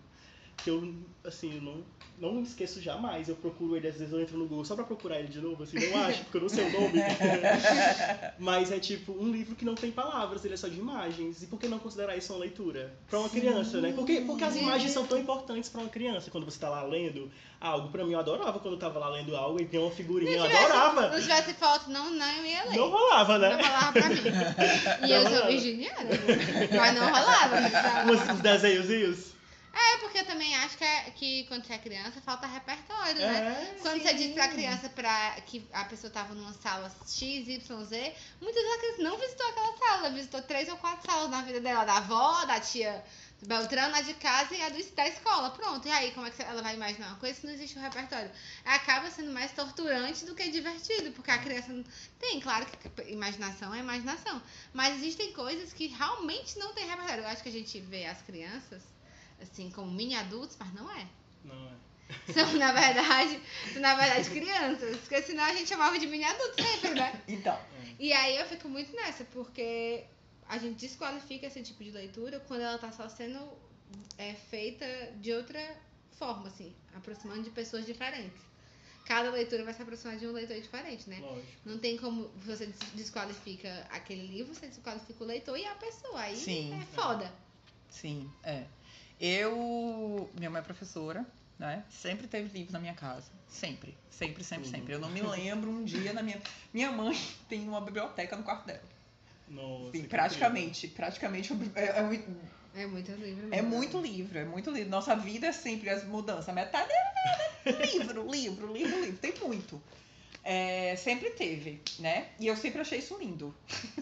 que 0.57 0.71
eu, 0.71 0.95
assim, 1.25 1.57
eu 1.57 1.63
não, 1.63 1.85
não 2.19 2.35
me 2.35 2.43
esqueço 2.43 2.81
jamais. 2.81 3.29
Eu 3.29 3.35
procuro 3.37 3.77
ele, 3.77 3.89
às 3.89 3.97
vezes 3.97 4.13
eu 4.13 4.21
entro 4.21 4.39
no 4.39 4.47
Google 4.47 4.65
só 4.65 4.77
pra 4.77 4.85
procurar 4.85 5.19
ele 5.19 5.29
de 5.29 5.41
novo, 5.41 5.63
assim, 5.63 5.79
não 5.91 6.05
acho, 6.05 6.23
porque 6.25 6.37
eu 6.37 6.43
não 6.43 6.49
sei 6.49 6.65
o 6.67 6.73
nome. 6.73 7.01
Mas 8.39 8.71
é 8.71 8.79
tipo 8.79 9.13
um 9.13 9.31
livro 9.31 9.57
que 9.57 9.65
não 9.65 9.75
tem 9.75 9.91
palavras, 9.91 10.45
ele 10.45 10.55
é 10.55 10.57
só 10.57 10.69
de 10.69 10.79
imagens. 10.79 11.43
E 11.43 11.47
por 11.47 11.59
que 11.59 11.67
não 11.67 11.79
considerar 11.79 12.17
isso 12.17 12.33
uma 12.33 12.41
leitura? 12.41 12.95
Pra 13.09 13.19
uma 13.19 13.29
criança, 13.29 13.81
né? 13.81 13.93
Porque, 13.93 14.21
porque 14.21 14.45
as 14.45 14.57
imagens 14.57 14.93
são 14.93 15.07
tão 15.07 15.19
importantes 15.19 15.69
pra 15.69 15.81
uma 15.81 15.91
criança 15.91 16.31
quando 16.31 16.45
você 16.45 16.59
tá 16.59 16.69
lá 16.69 16.85
lendo 16.85 17.31
algo. 17.61 17.89
Pra 17.89 18.05
mim, 18.05 18.13
eu 18.13 18.21
adorava 18.21 18.59
quando 18.61 18.75
eu 18.75 18.81
tava 18.81 18.99
lá 18.99 19.09
lendo 19.09 19.37
algo 19.37 19.61
e 19.61 19.67
tem 19.67 19.81
uma 19.81 19.91
figurinha, 19.91 20.37
eu 20.37 20.45
adorava. 20.45 21.03
Se 21.03 21.11
não 21.11 21.21
tivesse 21.21 21.55
foto, 21.55 21.91
não, 21.91 22.11
não 22.11 22.31
eu 22.37 22.47
ia 22.47 22.65
ler. 22.65 22.77
Não 22.77 22.91
rolava, 22.91 23.39
né? 23.39 23.57
Não 23.57 23.65
rolava 23.65 23.93
pra 23.93 24.09
mim. 24.09 24.23
E 25.09 25.13
eu 25.13 25.29
sou 25.29 25.47
virginiana, 25.47 26.11
mas 26.77 26.95
não 26.95 27.07
rolava. 27.07 27.57
Os, 28.13 28.35
os 28.35 28.41
desenhozinhos. 28.41 29.32
É, 30.03 30.05
porque 30.05 30.19
eu 30.19 30.27
também 30.27 30.55
acho 30.57 30.77
que, 30.77 30.85
é- 30.85 31.11
que 31.15 31.45
quando 31.45 31.65
você 31.65 31.75
é 31.75 31.79
criança, 31.79 32.21
falta 32.21 32.47
repertório, 32.47 33.21
né? 33.21 33.73
É. 33.77 33.79
Quando 33.81 34.03
você 34.03 34.13
diz 34.15 34.35
pra 34.35 34.49
criança 34.49 34.89
pra, 34.89 35.41
que 35.47 35.67
a 35.73 35.85
pessoa 35.85 36.11
tava 36.11 36.35
numa 36.35 36.53
sala 36.53 36.91
X, 37.07 37.49
Y, 37.49 37.85
Z, 37.85 38.15
muitas 38.41 38.63
vezes 38.63 38.77
a 38.77 38.81
criança 38.81 39.03
não 39.03 39.19
visitou 39.19 39.49
aquela 39.49 39.77
sala, 39.79 40.11
visitou 40.11 40.43
três 40.43 40.69
ou 40.69 40.77
quatro 40.77 41.09
salas 41.09 41.31
na 41.31 41.43
vida 41.43 41.61
dela, 41.61 41.85
da 41.85 41.99
avó, 41.99 42.45
da 42.47 42.59
tia 42.61 43.05
Beltrana, 43.45 43.99
a 43.99 44.03
de 44.03 44.15
casa 44.15 44.55
e 44.55 44.63
a 44.63 44.69
do, 44.69 44.95
da 44.95 45.09
escola. 45.09 45.51
Pronto. 45.51 45.87
E 45.87 45.91
aí, 45.91 46.13
como 46.13 46.27
é 46.27 46.31
que 46.31 46.43
ela 46.43 46.63
vai 46.63 46.75
imaginar 46.75 47.09
uma 47.09 47.19
coisa 47.19 47.41
se 47.41 47.47
não 47.47 47.53
existe 47.53 47.77
o 47.79 47.81
repertório? 47.81 48.31
Acaba 48.65 49.11
sendo 49.11 49.33
mais 49.33 49.53
torturante 49.53 50.25
do 50.25 50.35
que 50.35 50.49
divertido, 50.49 51.11
porque 51.13 51.31
a 51.31 51.39
criança 51.39 51.73
não... 51.73 51.85
tem, 52.21 52.41
claro 52.41 52.67
que 52.67 53.03
imaginação 53.11 53.75
é 53.75 53.81
imaginação, 53.81 54.41
mas 54.73 54.97
existem 54.97 55.33
coisas 55.33 55.73
que 55.73 55.89
realmente 55.89 56.57
não 56.59 56.73
tem 56.73 56.87
repertório. 56.87 57.25
Eu 57.25 57.29
acho 57.29 57.43
que 57.43 57.49
a 57.49 57.53
gente 57.53 57.81
vê 57.81 58.07
as 58.07 58.23
crianças 58.23 58.83
assim 59.43 59.71
como 59.71 59.91
mini 59.91 60.15
adultos, 60.15 60.57
mas 60.59 60.73
não 60.75 60.91
é. 60.91 61.07
Não 61.45 61.69
é. 61.69 61.73
São, 62.33 62.53
na 62.55 62.73
verdade, 62.73 63.41
são, 63.73 63.81
na 63.81 63.95
verdade, 63.95 64.29
crianças. 64.31 64.97
Porque 64.99 65.23
senão 65.23 65.45
a 65.45 65.53
gente 65.55 65.69
chamava 65.69 65.99
de 65.99 66.07
mini 66.07 66.25
adultos 66.25 66.65
sempre, 66.65 66.91
né? 66.95 67.21
Então, 67.27 67.59
E 67.99 68.13
aí 68.13 68.37
eu 68.37 68.45
fico 68.47 68.69
muito 68.69 68.95
nessa, 68.95 69.25
porque 69.27 70.05
a 70.49 70.59
gente 70.59 70.79
desqualifica 70.79 71.47
esse 71.47 71.63
tipo 71.63 71.83
de 71.83 71.91
leitura 71.91 72.39
quando 72.41 72.61
ela 72.63 72.77
tá 72.77 72.93
só 72.93 73.09
sendo 73.09 73.39
é, 74.19 74.35
feita 74.35 74.85
de 75.21 75.33
outra 75.33 75.59
forma, 76.19 76.49
assim, 76.49 76.75
aproximando 76.95 77.43
de 77.43 77.51
pessoas 77.51 77.87
diferentes. 77.87 78.41
Cada 79.07 79.31
leitura 79.31 79.65
vai 79.65 79.73
se 79.75 79.83
aproximar 79.83 80.17
de 80.17 80.27
um 80.27 80.33
leitor 80.33 80.61
diferente, 80.61 81.09
né? 81.11 81.19
Lógico. 81.21 81.47
Não 81.65 81.79
tem 81.79 81.97
como 81.97 82.29
você 82.37 82.67
des- 82.67 82.91
desqualifica 82.95 83.87
aquele 83.91 84.27
livro, 84.27 84.55
você 84.55 84.67
desqualifica 84.67 85.25
o 85.25 85.27
leitor 85.27 85.59
e 85.59 85.65
a 85.67 85.75
pessoa. 85.75 86.21
Aí 86.21 86.37
Sim. 86.37 86.73
é 86.81 86.85
foda. 86.95 87.33
sim, 87.91 88.31
é. 88.43 88.65
Eu. 89.23 90.29
Minha 90.37 90.51
mãe 90.51 90.61
é 90.61 90.65
professora, 90.65 91.25
né? 91.59 91.85
Sempre 91.89 92.27
teve 92.27 92.57
livro 92.59 92.73
na 92.73 92.81
minha 92.81 92.95
casa. 92.95 93.31
Sempre. 93.49 93.97
Sempre, 94.11 94.43
sempre, 94.43 94.67
Uhum. 94.67 94.71
sempre. 94.73 94.95
Eu 94.95 94.99
não 94.99 95.09
me 95.11 95.23
lembro 95.23 95.71
um 95.71 95.85
dia 95.85 96.13
na 96.13 96.23
minha. 96.23 96.41
Minha 96.75 96.91
mãe 96.91 97.17
tem 97.49 97.67
uma 97.69 97.81
biblioteca 97.81 98.37
no 98.37 98.43
quarto 98.43 98.67
dela. 98.67 98.83
Nossa, 99.49 99.93
Sim, 99.93 100.05
praticamente. 100.05 100.89
Praticamente 100.89 101.53
é, 101.77 101.99
é 101.99 102.03
muito- 102.03 102.37
É 102.75 102.87
muito 102.87 103.13
livro. 103.13 103.47
É 103.53 103.57
mesmo. 103.63 103.69
muito 103.69 104.01
livro, 104.01 104.39
é 104.39 104.45
muito 104.45 104.71
livro. 104.71 104.89
Nossa 104.91 105.15
vida 105.15 105.47
é 105.47 105.53
sempre 105.53 105.89
as 105.91 106.05
mudanças. 106.05 106.53
Metade 106.55 106.91
é 106.91 107.71
livro, 107.87 108.27
livro, 108.33 108.73
livro, 108.73 109.01
livro. 109.01 109.19
Tem 109.19 109.35
muito. 109.43 109.81
É, 110.43 110.97
sempre 110.97 111.31
teve, 111.31 111.81
né? 112.01 112.29
E 112.41 112.47
eu 112.49 112.57
sempre 112.57 112.81
achei 112.81 112.99
isso 112.99 113.17
lindo. 113.19 113.55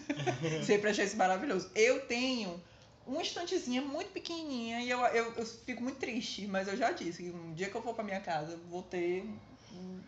sempre 0.64 0.88
achei 0.90 1.04
isso 1.04 1.16
maravilhoso. 1.16 1.68
Eu 1.74 2.00
tenho 2.06 2.58
uma 3.06 3.22
estantezinha 3.22 3.82
muito 3.82 4.10
pequenininha 4.12 4.80
e 4.82 4.90
eu, 4.90 5.00
eu, 5.06 5.32
eu 5.34 5.46
fico 5.46 5.82
muito 5.82 5.98
triste, 5.98 6.46
mas 6.46 6.68
eu 6.68 6.76
já 6.76 6.90
disse 6.92 7.22
que 7.22 7.30
um 7.30 7.52
dia 7.54 7.68
que 7.70 7.74
eu 7.74 7.82
for 7.82 7.94
pra 7.94 8.04
minha 8.04 8.20
casa, 8.20 8.56
vou 8.68 8.82
ter. 8.82 9.24
um- 9.72 10.00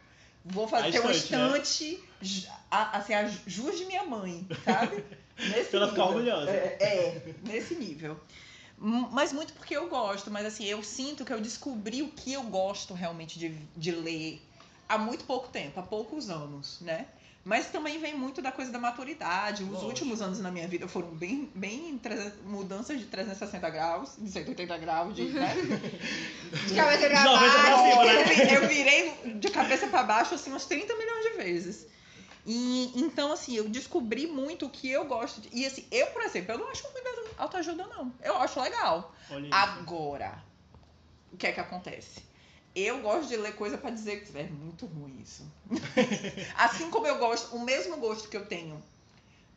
Vou 0.44 0.66
fazer 0.66 0.90
ter 0.90 0.99
uma 0.99 1.12
estante, 1.12 1.84
estante, 1.84 2.08
ju- 2.20 2.49
a- 2.68 2.99
assim, 2.99 3.14
a 3.14 3.28
jus 3.46 3.78
de 3.78 3.84
minha 3.84 4.02
mãe, 4.02 4.44
sabe? 4.64 5.04
Nesse 5.38 5.70
Pra 5.70 5.78
ela 5.78 5.88
ficar 5.88 6.02
nível. 6.02 6.06
orgulhosa. 6.16 6.50
É, 6.50 6.76
é, 6.80 7.34
nesse 7.44 7.76
nível. 7.76 8.18
Mas 8.76 9.32
muito 9.32 9.52
porque 9.52 9.76
eu 9.76 9.88
gosto, 9.88 10.32
mas 10.32 10.44
assim, 10.44 10.64
eu 10.64 10.82
sinto 10.82 11.25
que 11.25 11.32
eu 11.32 11.40
descobri 11.40 12.02
o 12.02 12.08
que 12.11 12.32
eu 12.32 12.42
gosto 12.42 12.92
realmente 12.92 13.38
de, 13.38 13.50
de 13.76 13.92
ler 13.92 14.42
há 14.88 14.99
muito 14.99 15.25
pouco 15.25 15.46
tempo, 15.49 15.78
há 15.78 15.82
poucos 15.84 16.28
anos, 16.28 16.80
né? 16.80 17.06
Mas 17.44 17.66
também 17.66 17.99
vem 17.99 18.14
muito 18.16 18.40
da 18.40 18.52
coisa 18.52 18.70
da 18.70 18.78
maturidade. 18.78 19.64
Os 19.64 19.70
Lógico. 19.70 19.88
últimos 19.88 20.22
anos 20.22 20.38
na 20.38 20.50
minha 20.52 20.68
vida 20.68 20.87
foram 20.87 21.08
bem, 21.08 21.50
bem 21.54 22.00
mudanças 22.44 23.00
de 23.00 23.06
360 23.06 23.68
graus, 23.68 24.11
de 24.16 24.30
180 24.30 24.78
graus, 24.78 25.14
de, 25.16 25.25
né? 25.25 25.52
De 26.68 26.75
cabeça 26.75 27.08
pra 27.08 27.25
90 27.25 27.50
pra 27.50 27.62
baixo. 27.62 28.30
Eu 28.30 28.46
vi- 28.46 28.54
Eu 28.54 28.68
virei 28.68 29.34
de 29.40 29.50
cabeça 29.50 29.87
pra 29.88 30.02
baixo 30.04 30.34
assim 30.37 30.52
uns 30.52 30.66
30 30.66 30.94
milhões 30.96 31.25
de 31.25 31.30
vezes. 31.30 31.87
E 32.46 32.92
então 32.96 33.32
assim, 33.32 33.54
eu 33.56 33.68
descobri 33.68 34.26
muito 34.26 34.66
o 34.66 34.70
que 34.70 34.88
eu 34.90 35.04
gosto 35.06 35.40
de, 35.40 35.49
e 35.52 35.64
assim, 35.66 35.84
eu, 35.90 36.06
por 36.08 36.22
exemplo, 36.22 36.52
eu 36.54 36.58
não 36.58 36.70
acho 36.70 36.84
ruim 36.87 37.02
da 37.02 37.42
autoajuda 37.42 37.87
não. 37.87 38.12
Eu 38.22 38.37
acho 38.37 38.61
legal. 38.61 39.12
Olha. 39.30 39.49
Agora, 39.52 40.42
o 41.32 41.37
que 41.37 41.46
é 41.46 41.52
que 41.52 41.61
acontece? 41.61 42.20
Eu 42.74 43.00
gosto 43.02 43.28
de 43.28 43.36
ler 43.36 43.54
coisa 43.54 43.76
pra 43.76 43.90
dizer 43.90 44.24
que 44.24 44.36
é 44.38 44.44
muito 44.44 44.86
ruim 44.86 45.20
isso. 45.22 45.44
assim 46.56 46.88
como 46.90 47.06
eu 47.06 47.18
gosto, 47.18 47.54
o 47.54 47.64
mesmo 47.64 47.96
gosto 47.98 48.28
que 48.28 48.36
eu 48.36 48.46
tenho 48.46 48.82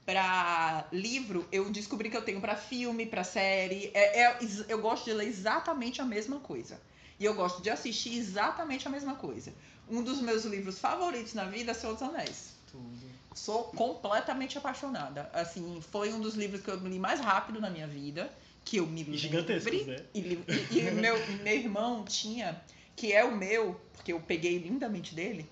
pra 0.06 0.86
livro, 0.92 1.48
eu 1.52 1.70
descobri 1.72 2.10
que 2.10 2.18
eu 2.18 2.22
tenho 2.22 2.40
pra 2.42 2.56
filme, 2.56 3.06
pra 3.06 3.24
série. 3.24 3.90
É, 3.94 4.22
é- 4.24 4.38
eu 4.68 4.80
gosto 4.80 5.06
de 5.06 5.14
ler 5.14 5.28
exatamente 5.28 6.02
a 6.02 6.06
mesma 6.06 6.40
coisa. 6.40 6.80
E 7.20 7.26
eu 7.26 7.34
gosto 7.34 7.62
de 7.62 7.70
assistir 7.70 8.18
exatamente 8.18 8.88
a 8.88 8.92
mesma 8.92 9.16
coisa. 9.16 9.54
Um 9.90 10.04
dos 10.04 10.20
meus 10.22 10.44
livros 10.46 10.78
favoritos 10.80 11.34
na 11.34 11.46
vida 11.46 11.72
é 11.72 11.74
Senhor 11.74 11.94
dos 11.94 12.02
Anéis. 12.04 12.54
Tudo. 12.72 13.16
Sou 13.34 13.64
completamente 13.66 14.58
apaixonada. 14.58 15.30
Assim, 15.34 15.82
foi 15.92 16.12
um 16.14 16.20
dos 16.20 16.36
livros 16.36 16.62
que 16.62 16.70
eu 16.70 16.76
li 16.78 17.00
mais 17.00 17.20
rápido 17.20 17.60
na 17.62 17.70
minha 17.70 17.88
vida. 17.88 18.32
Que 18.66 18.78
eu 18.78 18.88
me 18.88 19.04
gigantescos, 19.16 19.72
lembre. 19.72 19.92
né? 19.92 20.06
E, 20.14 20.20
e- 20.20 20.80
e 20.80 20.92
meu, 20.92 21.16
meu 21.44 21.54
irmão 21.56 22.04
tinha, 22.04 22.60
que 22.96 23.14
é 23.14 23.24
o 23.24 23.36
meu, 23.36 23.80
porque 23.94 24.14
eu 24.14 24.20
peguei 24.20 24.58
lindamente 24.58 25.14
dele, 25.14 25.50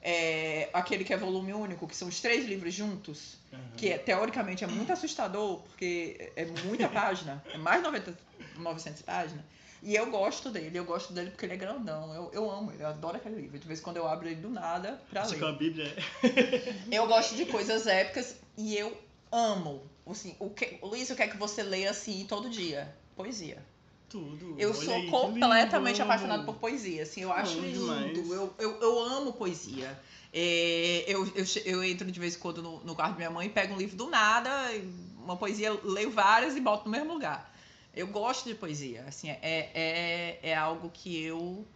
é, 0.00 0.68
aquele 0.72 1.02
que 1.04 1.12
é 1.12 1.16
volume 1.16 1.52
único, 1.52 1.88
que 1.88 1.96
são 1.96 2.08
os 2.08 2.20
três 2.20 2.44
livros 2.46 2.74
juntos, 2.74 3.38
Aham. 3.52 3.62
que 3.76 3.88
é, 3.88 3.98
teoricamente 3.98 4.62
é 4.62 4.66
muito 4.66 4.92
assustador, 4.92 5.62
porque 5.62 6.32
é 6.36 6.44
muita 6.44 6.88
página, 6.90 7.42
é 7.52 7.58
mais 7.58 7.78
de 7.78 7.84
90, 7.84 8.18
900 8.58 9.02
páginas. 9.02 9.44
E 9.82 9.94
eu 9.94 10.10
gosto 10.10 10.50
dele, 10.50 10.78
eu 10.78 10.84
gosto 10.84 11.12
dele 11.12 11.30
porque 11.30 11.44
ele 11.44 11.52
é 11.52 11.56
grandão. 11.58 12.14
Eu, 12.14 12.30
eu 12.32 12.50
amo 12.50 12.72
ele, 12.72 12.82
eu 12.82 12.86
adoro 12.86 13.18
aquele 13.18 13.34
livro. 13.36 13.58
De 13.58 13.68
vez 13.68 13.80
em 13.80 13.82
quando 13.82 13.98
eu 13.98 14.08
abro 14.08 14.26
ele 14.26 14.40
do 14.40 14.48
nada 14.48 14.98
pra 15.10 15.26
ler. 15.26 15.38
que 15.38 15.44
a 15.44 15.52
Bíblia 15.52 15.84
é. 15.84 16.74
Eu 16.90 17.06
gosto 17.06 17.34
de 17.34 17.44
coisas 17.44 17.86
épicas 17.86 18.36
e 18.56 18.74
eu 18.78 18.96
amo. 19.30 19.82
Assim, 20.06 20.36
o 20.38 20.48
que, 20.48 20.78
Luiz, 20.82 21.10
o 21.10 21.14
que 21.14 21.22
é 21.22 21.28
que 21.28 21.36
você 21.36 21.62
lê 21.62 21.86
assim 21.86 22.24
todo 22.26 22.48
dia? 22.48 22.96
Poesia. 23.14 23.62
Tudo. 24.14 24.54
Eu 24.56 24.70
Olha 24.70 24.78
sou 24.78 24.94
aí, 24.94 25.10
completamente 25.10 26.00
apaixonada 26.00 26.44
por 26.44 26.54
poesia. 26.54 27.02
Assim, 27.02 27.22
eu 27.22 27.32
acho 27.32 27.56
Bom 27.56 27.62
lindo. 27.62 28.32
Eu, 28.32 28.54
eu, 28.60 28.80
eu 28.80 29.00
amo 29.00 29.32
poesia. 29.32 30.00
É, 30.32 31.04
eu, 31.08 31.26
eu, 31.34 31.44
eu 31.64 31.82
entro 31.82 32.08
de 32.08 32.20
vez 32.20 32.36
em 32.36 32.38
quando 32.38 32.62
no, 32.62 32.78
no 32.84 32.94
quarto 32.94 33.10
de 33.10 33.16
minha 33.16 33.30
mãe, 33.30 33.48
pego 33.48 33.74
um 33.74 33.76
livro 33.76 33.96
do 33.96 34.08
nada, 34.08 34.70
uma 35.18 35.36
poesia, 35.36 35.76
leio 35.82 36.12
várias 36.12 36.54
e 36.54 36.60
boto 36.60 36.84
no 36.84 36.92
mesmo 36.92 37.12
lugar. 37.12 37.52
Eu 37.92 38.06
gosto 38.06 38.48
de 38.48 38.54
poesia. 38.54 39.04
Assim, 39.08 39.30
é, 39.30 39.40
é, 39.42 40.38
é 40.44 40.54
algo 40.54 40.92
que 40.94 41.20
eu. 41.20 41.66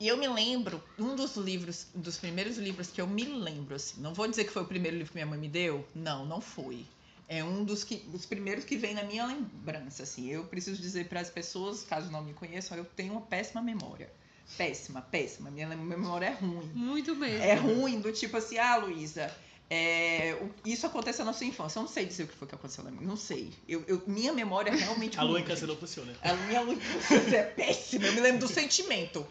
E 0.00 0.08
eu 0.08 0.16
me 0.16 0.26
lembro, 0.26 0.82
um 0.98 1.14
dos 1.14 1.36
livros, 1.36 1.86
um 1.94 2.00
dos 2.00 2.18
primeiros 2.18 2.58
livros 2.58 2.88
que 2.88 3.00
eu 3.00 3.06
me 3.06 3.22
lembro, 3.22 3.76
assim, 3.76 4.00
não 4.00 4.14
vou 4.14 4.26
dizer 4.26 4.42
que 4.42 4.50
foi 4.50 4.62
o 4.62 4.66
primeiro 4.66 4.96
livro 4.96 5.12
que 5.12 5.16
minha 5.16 5.26
mãe 5.26 5.38
me 5.38 5.48
deu, 5.48 5.86
não, 5.94 6.26
não 6.26 6.40
foi. 6.40 6.84
É 7.28 7.44
um 7.44 7.62
dos, 7.62 7.84
que, 7.84 7.96
dos 7.96 8.24
primeiros 8.24 8.64
que 8.64 8.76
vem 8.76 8.94
na 8.94 9.02
minha 9.02 9.26
lembrança, 9.26 10.02
assim. 10.02 10.30
Eu 10.30 10.44
preciso 10.44 10.80
dizer 10.80 11.08
para 11.08 11.20
as 11.20 11.28
pessoas, 11.28 11.82
caso 11.84 12.10
não 12.10 12.22
me 12.22 12.32
conheçam, 12.32 12.76
eu 12.78 12.84
tenho 12.84 13.12
uma 13.12 13.20
péssima 13.20 13.60
memória. 13.60 14.10
Péssima, 14.56 15.02
péssima. 15.02 15.50
Minha 15.50 15.68
memória 15.68 16.26
é 16.26 16.30
ruim. 16.30 16.70
Muito 16.74 17.14
mesmo. 17.14 17.42
É 17.44 17.54
ruim, 17.54 18.00
do 18.00 18.10
tipo 18.12 18.38
assim, 18.38 18.56
ah, 18.56 18.76
Luísa, 18.76 19.30
é, 19.68 20.38
o- 20.40 20.50
isso 20.66 20.86
aconteceu 20.86 21.22
na 21.22 21.34
sua 21.34 21.44
infância. 21.46 21.78
Eu 21.78 21.82
não 21.82 21.88
sei 21.90 22.06
dizer 22.06 22.22
o 22.22 22.28
que 22.28 22.34
foi 22.34 22.48
que 22.48 22.54
aconteceu 22.54 22.82
na 22.82 22.90
minha. 22.90 23.06
Não 23.06 23.16
sei. 23.18 23.52
Eu, 23.68 23.84
eu- 23.86 24.02
minha 24.06 24.32
memória 24.32 24.70
é 24.70 24.74
realmente 24.74 25.18
A 25.18 25.22
lua 25.22 25.38
em 25.38 25.44
câncer 25.44 25.66
não 25.66 25.76
funciona. 25.76 26.14
A 26.22 26.32
minha 26.32 26.62
lua 26.62 26.72
em 26.72 26.78
câncer 26.78 27.34
é 27.34 27.42
péssima. 27.42 28.06
Eu 28.06 28.14
me 28.14 28.20
lembro 28.20 28.40
do 28.40 28.48
sentimento. 28.48 29.26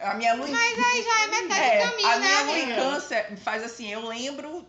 A 0.00 0.14
minha 0.14 0.34
lua 0.34 0.48
em 0.48 0.50
Mas 0.50 0.78
aí 0.78 1.02
já 1.04 1.20
é 1.22 1.26
metade 1.42 1.60
é, 1.60 1.76
do 1.86 1.90
caminho, 1.92 2.08
a 2.08 2.18
né, 2.18 2.26
minha 2.26 2.42
lua 2.42 2.58
em 2.58 2.74
câncer 2.74 3.36
faz 3.38 3.62
assim, 3.62 3.88
eu 3.88 4.04
lembro 4.08 4.66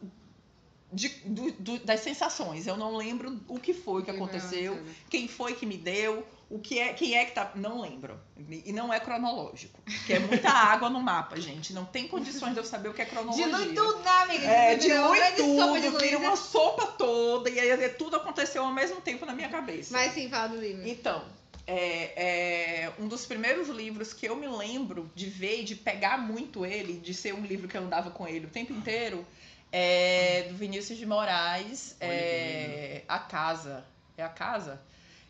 de- 0.91 1.10
do- 1.25 1.51
do- 1.51 1.79
das 1.79 2.00
sensações. 2.01 2.65
Eu 2.67 2.77
não 2.77 2.96
lembro 2.96 3.39
o 3.48 3.60
que 3.60 3.74
foi 3.74 4.03
que 4.03 4.12
aconteceu, 4.12 4.79
quem 5.10 5.27
foi 5.27 5.53
que 5.55 5.65
me 5.65 5.77
deu, 5.77 6.25
o 6.50 6.58
que 6.58 6.79
é, 6.79 6.93
quem 6.93 7.15
é 7.15 7.25
que 7.25 7.31
tá. 7.34 7.51
Não 7.55 7.79
lembro. 7.79 8.19
E 8.65 8.72
não 8.74 8.91
é 8.91 9.00
cronológico. 9.00 9.79
Porque 9.84 10.13
é 10.13 10.19
muita 10.19 10.50
água 10.50 10.89
no 10.89 11.00
mapa, 11.00 11.39
gente. 11.39 11.74
Não 11.74 11.86
tem 11.86 12.08
condições 12.08 12.53
de 12.53 12.60
eu 12.60 12.63
saber 12.65 12.89
o 12.89 12.93
que 12.93 13.01
é 13.01 13.05
cronologia. 13.05 13.46
Dilui 13.46 13.74
tudo, 13.75 14.00
né, 14.00 14.10
amiga? 14.24 14.46
É, 14.46 14.75
dilui 14.75 15.19
de 15.19 15.36
tudo, 15.36 15.74
vira 15.75 15.89
Luísa. 15.91 16.17
uma 16.17 16.36
sopa 16.36 16.88
toda, 16.88 17.50
e 17.50 17.60
aí 17.60 17.89
tudo 17.89 18.15
aconteceu 18.15 18.63
ao 18.63 18.74
mesmo 18.74 19.00
tempo 19.01 19.25
na 19.25 19.34
minha 19.34 19.50
cabeça. 19.50 19.93
Mas 19.93 20.13
sim, 20.13 20.27
fala 20.27 20.48
do 20.50 20.60
livro. 20.60 20.88
Então, 20.88 21.24
é, 21.67 22.86
é 22.86 22.91
um 23.00 23.08
dos 23.08 23.27
primeiros 23.27 23.69
livros 23.69 24.12
que 24.12 24.25
eu 24.25 24.36
me 24.36 24.48
lembro 24.48 25.08
de 25.13 25.27
ver 25.27 25.62
e 25.62 25.63
de 25.63 25.75
pegar 25.75 26.17
muito 26.17 26.65
ele, 26.65 26.93
de 26.93 27.13
ser 27.13 27.36
um 27.36 27.41
livro 27.46 27.67
que 27.67 27.77
eu 27.77 27.84
andava 27.84 28.10
com 28.10 28.27
ele 28.27 28.48
o 28.48 28.50
tempo 28.50 28.74
inteiro, 28.74 29.24
é 29.71 30.43
do 30.49 30.55
Vinícius 30.55 30.97
de 30.97 31.05
Moraes, 31.05 31.95
Olha 32.01 32.09
é, 32.11 33.03
A 33.07 33.19
Casa. 33.19 33.85
É 34.17 34.23
A 34.23 34.29
Casa? 34.29 34.81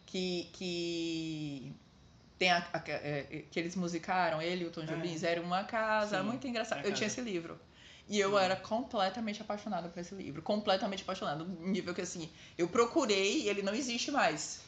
Que, 0.05 0.49
que 0.53 1.71
tem 2.37 2.49
a, 2.51 2.57
a- 2.73 2.83
é, 2.87 3.43
que 3.51 3.59
eles 3.59 3.75
musicaram, 3.75 4.41
ele 4.41 4.63
e 4.63 4.67
o 4.67 4.71
Tom 4.71 4.85
Jobim, 4.85 5.15
era 5.21 5.41
uma 5.41 5.63
casa, 5.63 6.19
Sim, 6.19 6.25
muito 6.25 6.47
engraçado. 6.47 6.79
Eu 6.79 6.85
tinha 6.93 6.93
Casa. 6.93 7.05
esse 7.05 7.21
livro. 7.21 7.59
E 8.07 8.19
eu 8.19 8.39
era 8.39 8.55
completamente 8.55 9.39
apaixonada 9.39 9.87
por 9.87 9.99
esse 9.99 10.15
livro. 10.15 10.41
Completamente 10.41 11.03
apaixonada. 11.03 11.43
No 11.43 11.67
nível 11.67 11.93
que, 11.93 12.01
assim, 12.01 12.27
eu 12.57 12.67
procurei 12.67 13.43
e 13.43 13.49
ele 13.49 13.61
não 13.61 13.75
existe 13.75 14.09
mais. 14.09 14.61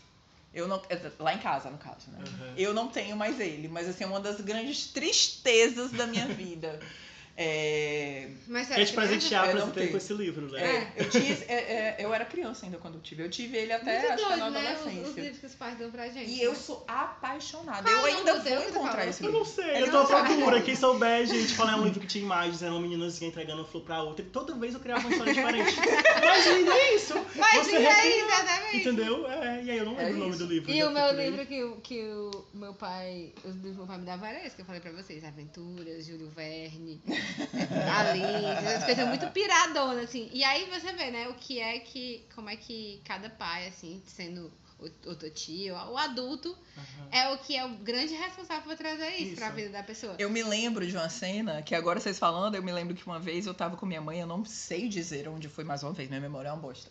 Eu 0.53 0.67
não, 0.67 0.79
é, 0.89 1.11
lá 1.17 1.33
em 1.33 1.39
casa, 1.39 1.71
no 1.71 1.77
caso, 1.79 2.11
né? 2.11 2.19
Aham. 2.21 2.53
Eu 2.55 2.71
não 2.73 2.87
tenho 2.89 3.15
mais 3.17 3.39
ele, 3.39 3.67
mas 3.67 3.87
assim, 3.89 4.03
é 4.03 4.07
uma 4.07 4.19
das 4.19 4.41
grandes 4.41 4.87
tristezas 4.87 5.91
da 5.91 6.05
minha 6.05 6.27
vida. 6.27 6.79
É, 7.43 8.27
Mas 8.47 8.67
Quer 8.67 8.85
te 8.85 8.93
presentear 8.93 9.45
Eu 9.49 9.51
pra 9.55 9.65
você 9.65 9.71
ter 9.71 9.91
com 9.91 9.97
esse 9.97 10.13
livro, 10.13 10.51
né? 10.51 10.61
é, 10.61 11.01
eu, 11.03 11.09
tinha, 11.09 11.33
é, 11.47 11.53
é, 11.53 11.95
eu 11.99 12.13
era 12.13 12.23
criança 12.25 12.65
ainda 12.65 12.77
quando 12.77 12.95
eu 12.95 13.01
tive. 13.01 13.23
Eu 13.23 13.29
tive 13.29 13.57
ele 13.57 13.73
até 13.73 13.99
Muito 13.99 14.11
acho 14.13 14.23
que 14.23 14.29
doido, 14.29 14.39
na 14.39 14.49
né? 14.51 14.73
Os, 14.73 14.79
os 14.81 14.87
adolescência. 14.87 15.21
livros 15.21 15.39
que 15.39 15.45
os 15.47 15.55
pais 15.55 15.77
dão 15.77 15.91
pra 15.91 16.07
gente. 16.09 16.29
E 16.29 16.41
eu 16.41 16.53
sou 16.55 16.83
apaixonada. 16.87 17.83
Qual 17.89 17.95
eu 18.01 18.07
é 18.07 18.11
ainda 18.17 18.39
vou 18.39 18.69
encontrar 18.69 19.07
esse 19.07 19.23
Eu 19.23 19.27
livro. 19.31 19.39
não 19.39 19.45
sei, 19.45 19.81
eu 19.81 19.87
não 19.87 20.05
tô 20.05 20.15
à 20.15 20.23
procura. 20.23 20.61
Quem 20.61 20.75
souber, 20.75 21.25
gente, 21.25 21.53
falar 21.55 21.73
é 21.73 21.75
um 21.77 21.83
livro 21.85 21.99
que 21.99 22.07
tinha 22.07 22.23
imagens, 22.23 22.61
era 22.61 22.71
uma 22.71 22.81
meninazinha 22.81 23.29
entregando 23.29 23.61
um 23.63 23.65
flor 23.65 23.83
pra 23.83 24.03
outra. 24.03 24.23
E 24.25 24.29
toda 24.29 24.53
vez 24.55 24.73
eu 24.73 24.79
criava 24.79 25.01
uma 25.01 25.11
história 25.11 25.33
diferente. 25.33 25.75
Mas 26.23 26.47
ainda 26.47 26.71
é 26.71 26.95
isso. 26.95 27.13
E 27.15 27.41
aí, 27.87 28.19
exatamente. 28.21 28.77
Entendeu? 28.77 29.27
É, 29.31 29.63
e 29.63 29.71
aí 29.71 29.77
eu 29.77 29.85
não 29.85 29.99
É 29.99 30.05
lembro 30.05 30.17
o 30.17 30.23
nome 30.25 30.35
do 30.37 30.45
livro. 30.45 30.71
E 30.71 30.83
o 30.83 30.91
meu 30.91 31.11
livro 31.15 31.45
que, 31.45 31.63
o- 31.63 31.77
que 31.81 32.01
o 32.03 32.45
meu 32.53 32.73
pai. 32.73 33.33
Os 33.43 33.55
livros 33.55 33.71
que 33.71 33.77
meu 33.77 33.87
pai 33.87 33.97
me 33.97 34.05
dava 34.05 34.27
era 34.29 34.45
esse 34.45 34.55
que 34.55 34.61
eu 34.61 34.65
falei 34.65 34.81
pra 34.81 34.91
vocês: 34.91 35.23
Aventuras, 35.23 36.05
Júlio 36.05 36.29
Verne, 36.29 37.01
Alice, 37.97 38.65
essas 38.65 38.83
coisas 38.85 39.07
muito 39.07 39.27
piradonas, 39.31 40.05
assim. 40.05 40.29
E 40.33 40.43
aí 40.43 40.69
você 40.69 40.91
vê, 40.93 41.11
né, 41.11 41.27
o 41.29 41.33
que 41.35 41.59
é 41.59 41.79
que. 41.79 42.25
Como 42.35 42.49
é 42.49 42.55
que 42.55 43.01
cada 43.03 43.29
pai, 43.29 43.67
assim, 43.67 44.01
sendo 44.05 44.51
o, 44.79 44.85
o 45.09 45.29
tio, 45.29 45.75
o 45.75 45.97
adulto, 45.97 46.57
Aham. 46.77 47.07
é 47.11 47.29
o 47.33 47.37
que 47.37 47.55
é 47.55 47.63
o 47.65 47.69
grande 47.69 48.13
responsável 48.15 48.63
por 48.63 48.75
trazer 48.75 49.09
isso, 49.15 49.33
Isso. 49.33 49.35
pra 49.35 49.51
vida 49.51 49.69
da 49.69 49.83
pessoa. 49.83 50.15
Eu 50.17 50.29
me 50.29 50.41
lembro 50.43 50.85
de 50.85 50.95
uma 50.95 51.09
cena 51.09 51.61
que 51.61 51.75
agora 51.75 51.99
vocês 51.99 52.17
falando, 52.17 52.55
eu 52.55 52.63
me 52.63 52.71
lembro 52.71 52.95
que 52.95 53.05
uma 53.05 53.19
vez 53.19 53.45
eu 53.45 53.53
tava 53.53 53.77
com 53.77 53.85
minha 53.85 54.01
mãe, 54.01 54.19
eu 54.19 54.27
não 54.27 54.43
sei 54.43 54.87
dizer 54.87 55.27
onde 55.27 55.47
foi 55.47 55.63
mais 55.63 55.83
uma 55.83 55.93
vez, 55.93 56.09
minha 56.09 56.21
memória 56.21 56.49
é 56.49 56.51
uma 56.51 56.61
bosta. 56.61 56.89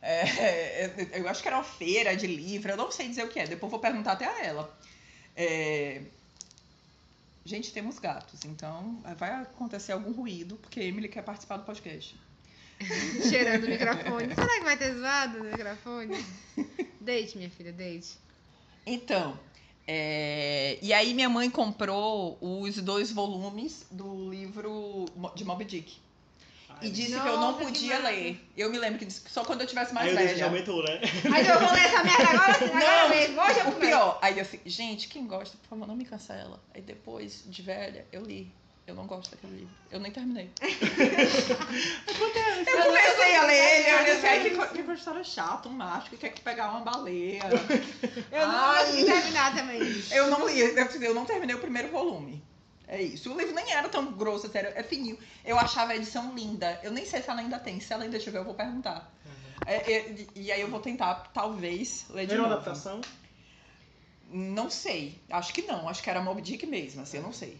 É, 0.00 0.90
eu- 1.18 1.28
acho 1.28 1.42
que 1.42 1.48
era 1.48 1.56
uma 1.56 1.64
feira 1.64 2.16
de 2.16 2.26
livro, 2.26 2.70
eu 2.70 2.76
não 2.76 2.90
sei 2.90 3.08
dizer 3.08 3.24
o 3.24 3.28
que 3.28 3.38
é, 3.40 3.46
depois 3.46 3.62
eu 3.64 3.70
vou 3.70 3.80
perguntar 3.80 4.12
até 4.12 4.26
a 4.26 4.44
ela. 4.44 4.78
É, 5.34 6.02
Gente, 7.44 7.72
temos 7.72 7.98
gatos, 7.98 8.44
então 8.44 9.02
vai 9.18 9.42
acontecer 9.42 9.92
algum 9.92 10.12
ruído, 10.12 10.56
porque 10.56 10.80
a 10.80 10.84
Emily 10.84 11.08
quer 11.08 11.22
participar 11.22 11.56
do 11.56 11.64
podcast. 11.64 12.16
Cheirando 13.28 13.64
o 13.64 13.68
microfone. 13.68 14.34
Será 14.34 14.58
que 14.58 14.64
vai 14.64 14.76
ter 14.76 14.94
zoado 14.94 15.38
no 15.38 15.44
microfone? 15.44 16.24
Deite, 17.00 17.36
minha 17.36 17.50
filha, 17.50 17.72
deite. 17.72 18.16
Então, 18.86 19.38
é, 19.86 20.78
e 20.80 20.92
aí 20.92 21.12
minha 21.14 21.28
mãe 21.28 21.50
comprou 21.50 22.38
os 22.40 22.76
dois 22.76 23.10
volumes 23.10 23.86
do 23.90 24.30
livro 24.30 25.06
de 25.34 25.44
Moby 25.44 25.64
Dick. 25.64 25.96
E 26.82 26.90
disse 26.90 27.12
Nossa, 27.12 27.22
que 27.22 27.28
eu 27.28 27.38
não 27.38 27.54
podia 27.54 27.98
ler. 27.98 28.48
Eu 28.56 28.70
me 28.70 28.78
lembro 28.78 28.98
que 28.98 29.04
disse 29.04 29.20
que 29.20 29.30
só 29.30 29.44
quando 29.44 29.60
eu 29.62 29.66
tivesse 29.66 29.90
Aí 29.90 29.94
mais 29.94 30.10
desejo 30.10 30.34
velha. 30.34 30.46
aumentou, 30.46 30.82
né? 30.82 31.00
Mas 31.28 31.48
eu 31.48 31.60
vou 31.60 31.72
ler 31.72 31.84
essa 31.84 32.02
merda 32.02 32.28
agora, 32.28 32.54
sim, 32.58 32.64
agora 32.64 33.02
Não, 33.02 33.08
mesmo. 33.08 33.40
Hoje 33.40 33.58
eu 33.60 33.68
O 33.68 33.72
pior, 33.72 34.18
aí 34.22 34.38
eu 34.38 34.42
assim, 34.42 34.60
gente, 34.64 35.08
quem 35.08 35.26
gosta, 35.26 35.56
por 35.58 35.68
favor, 35.68 35.86
não 35.86 35.96
me 35.96 36.04
cancela. 36.04 36.60
Aí 36.74 36.82
depois, 36.82 37.44
de 37.46 37.62
velha, 37.62 38.06
eu 38.12 38.22
li. 38.22 38.52
Eu 38.84 38.96
não 38.96 39.06
gosto 39.06 39.30
daquele 39.30 39.58
livro. 39.58 39.74
Eu 39.92 40.00
nem 40.00 40.10
terminei. 40.10 40.50
eu 40.60 40.64
comecei 42.84 43.36
a 43.36 43.46
ler 43.46 43.78
ele, 43.78 43.88
eu 43.88 43.98
assim, 44.12 44.26
ai, 44.26 44.40
que, 44.40 44.82
que 44.82 44.92
história 44.92 45.22
chata, 45.22 45.68
um 45.68 45.72
macho 45.72 46.10
que 46.10 46.16
quer 46.16 46.30
que 46.30 46.40
pegar 46.40 46.70
uma 46.70 46.80
baleia. 46.80 47.42
Eu 48.32 48.48
não 48.48 48.74
consegui 48.74 49.04
terminar 49.04 49.54
também. 49.54 49.80
Eu 50.10 50.30
não 50.30 50.48
li, 50.48 50.60
eu 50.60 51.14
não 51.14 51.24
terminei 51.24 51.54
o 51.54 51.60
primeiro 51.60 51.88
volume. 51.90 52.42
É 52.92 53.00
isso. 53.00 53.32
O 53.32 53.38
livro 53.38 53.54
nem 53.54 53.72
era 53.72 53.88
tão 53.88 54.12
grosso, 54.12 54.50
sério, 54.50 54.70
é 54.74 54.82
fininho. 54.82 55.18
Eu 55.42 55.58
achava 55.58 55.92
a 55.92 55.96
edição 55.96 56.34
linda. 56.34 56.78
Eu 56.82 56.92
nem 56.92 57.06
sei 57.06 57.22
se 57.22 57.30
ela 57.30 57.40
ainda 57.40 57.58
tem. 57.58 57.80
Se 57.80 57.90
ela 57.90 58.04
ainda 58.04 58.18
tiver, 58.18 58.38
eu 58.38 58.44
vou 58.44 58.52
perguntar. 58.52 59.10
É, 59.64 59.92
é, 59.92 60.26
e 60.34 60.52
aí 60.52 60.60
eu 60.60 60.68
vou 60.68 60.78
tentar, 60.78 61.14
talvez, 61.32 62.04
ler 62.10 62.26
de 62.26 62.34
Era 62.34 62.42
uma 62.42 62.48
novo. 62.50 62.60
adaptação? 62.60 63.00
Não 64.30 64.68
sei. 64.68 65.18
Acho 65.30 65.54
que 65.54 65.62
não. 65.62 65.88
Acho 65.88 66.02
que 66.02 66.10
era 66.10 66.20
Mob 66.20 66.42
Dick 66.42 66.66
mesmo, 66.66 67.00
assim, 67.00 67.16
eu 67.16 67.22
não 67.22 67.32
sei. 67.32 67.56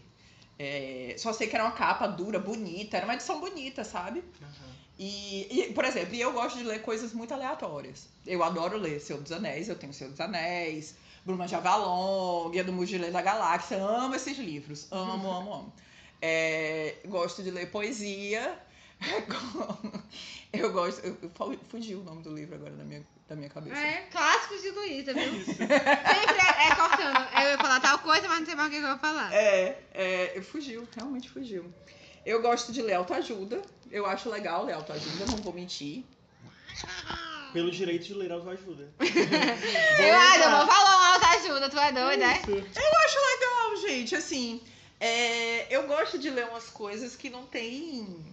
É, 0.59 1.15
só 1.17 1.33
sei 1.33 1.47
que 1.47 1.55
era 1.55 1.65
uma 1.65 1.73
capa 1.73 2.05
dura, 2.05 2.37
bonita. 2.37 2.97
Era 2.97 3.07
uma 3.07 3.15
edição 3.15 3.39
bonita, 3.39 3.83
sabe? 3.83 4.23
Aham. 4.39 4.73
E, 4.99 5.47
e, 5.49 5.73
por 5.73 5.83
exemplo, 5.83 6.13
eu 6.15 6.31
gosto 6.31 6.59
de 6.59 6.63
ler 6.63 6.83
coisas 6.83 7.11
muito 7.11 7.33
aleatórias. 7.33 8.07
Eu 8.25 8.43
adoro 8.43 8.77
ler 8.77 8.99
Senhor 8.99 9.19
dos 9.19 9.31
Anéis, 9.31 9.67
eu 9.67 9.75
tenho 9.75 9.91
Senhor 9.91 10.11
dos 10.11 10.21
Anéis, 10.21 10.95
Bruma 11.25 11.47
de 11.47 11.55
Avalon, 11.55 12.49
Guia 12.49 12.63
do 12.63 12.73
Mugileiro 12.73 13.13
da 13.13 13.21
Galáxia. 13.21 13.77
Amo 13.77 14.15
esses 14.15 14.37
livros. 14.37 14.87
Amo, 14.91 15.13
amo, 15.13 15.53
amo. 15.53 15.73
É, 16.21 16.95
gosto 17.05 17.41
de 17.41 17.51
ler 17.51 17.71
poesia. 17.71 18.57
Eu 20.53 20.71
gosto. 20.71 21.01
Eu, 21.05 21.17
fugiu 21.69 22.01
o 22.01 22.03
nome 22.03 22.21
do 22.21 22.33
livro 22.33 22.55
agora 22.55 22.73
da 22.73 22.83
minha, 22.83 23.05
da 23.27 23.35
minha 23.35 23.49
cabeça. 23.49 23.75
É, 23.75 24.03
clássicos 24.11 24.61
de 24.61 24.69
Luísa, 24.69 25.13
viu? 25.13 25.45
Sempre 25.45 25.73
é, 25.73 26.67
é 26.67 26.75
cortando. 26.75 27.27
Eu 27.41 27.49
ia 27.49 27.57
falar 27.57 27.79
tal 27.79 27.99
coisa, 27.99 28.27
mas 28.27 28.39
não 28.39 28.45
sei 28.45 28.55
mais 28.55 28.67
o 28.67 28.71
que 28.71 28.77
eu 28.77 28.87
vou 28.87 28.97
falar. 28.99 29.33
É, 29.33 29.81
é, 29.93 30.41
fugiu, 30.41 30.87
realmente 30.95 31.29
fugiu. 31.29 31.73
Eu 32.25 32.41
gosto 32.41 32.71
de 32.71 32.81
ler 32.81 32.93
autoajuda. 32.93 33.61
Eu 33.89 34.05
acho 34.05 34.29
legal 34.29 34.63
ler 34.63 34.73
autoajuda, 34.73 35.25
não 35.25 35.37
vou 35.37 35.53
mentir. 35.53 36.05
Pelo 37.51 37.71
direito 37.71 38.05
de 38.05 38.13
ler 38.13 38.31
autoajuda. 38.31 38.91
Eu, 38.99 40.15
ai, 40.15 40.43
eu 40.43 40.49
vou 40.49 40.67
falar 40.67 41.02
autoajuda, 41.33 41.69
tu 41.69 41.79
é 41.79 41.91
doida, 41.91 42.17
né? 42.17 42.37
Isso. 42.47 42.79
Não, 43.41 43.81
gente, 43.87 44.15
assim, 44.15 44.61
é, 44.99 45.73
eu 45.73 45.87
gosto 45.87 46.17
de 46.17 46.29
ler 46.29 46.45
umas 46.49 46.69
coisas 46.69 47.15
que 47.15 47.29
não 47.29 47.45
tem 47.45 48.32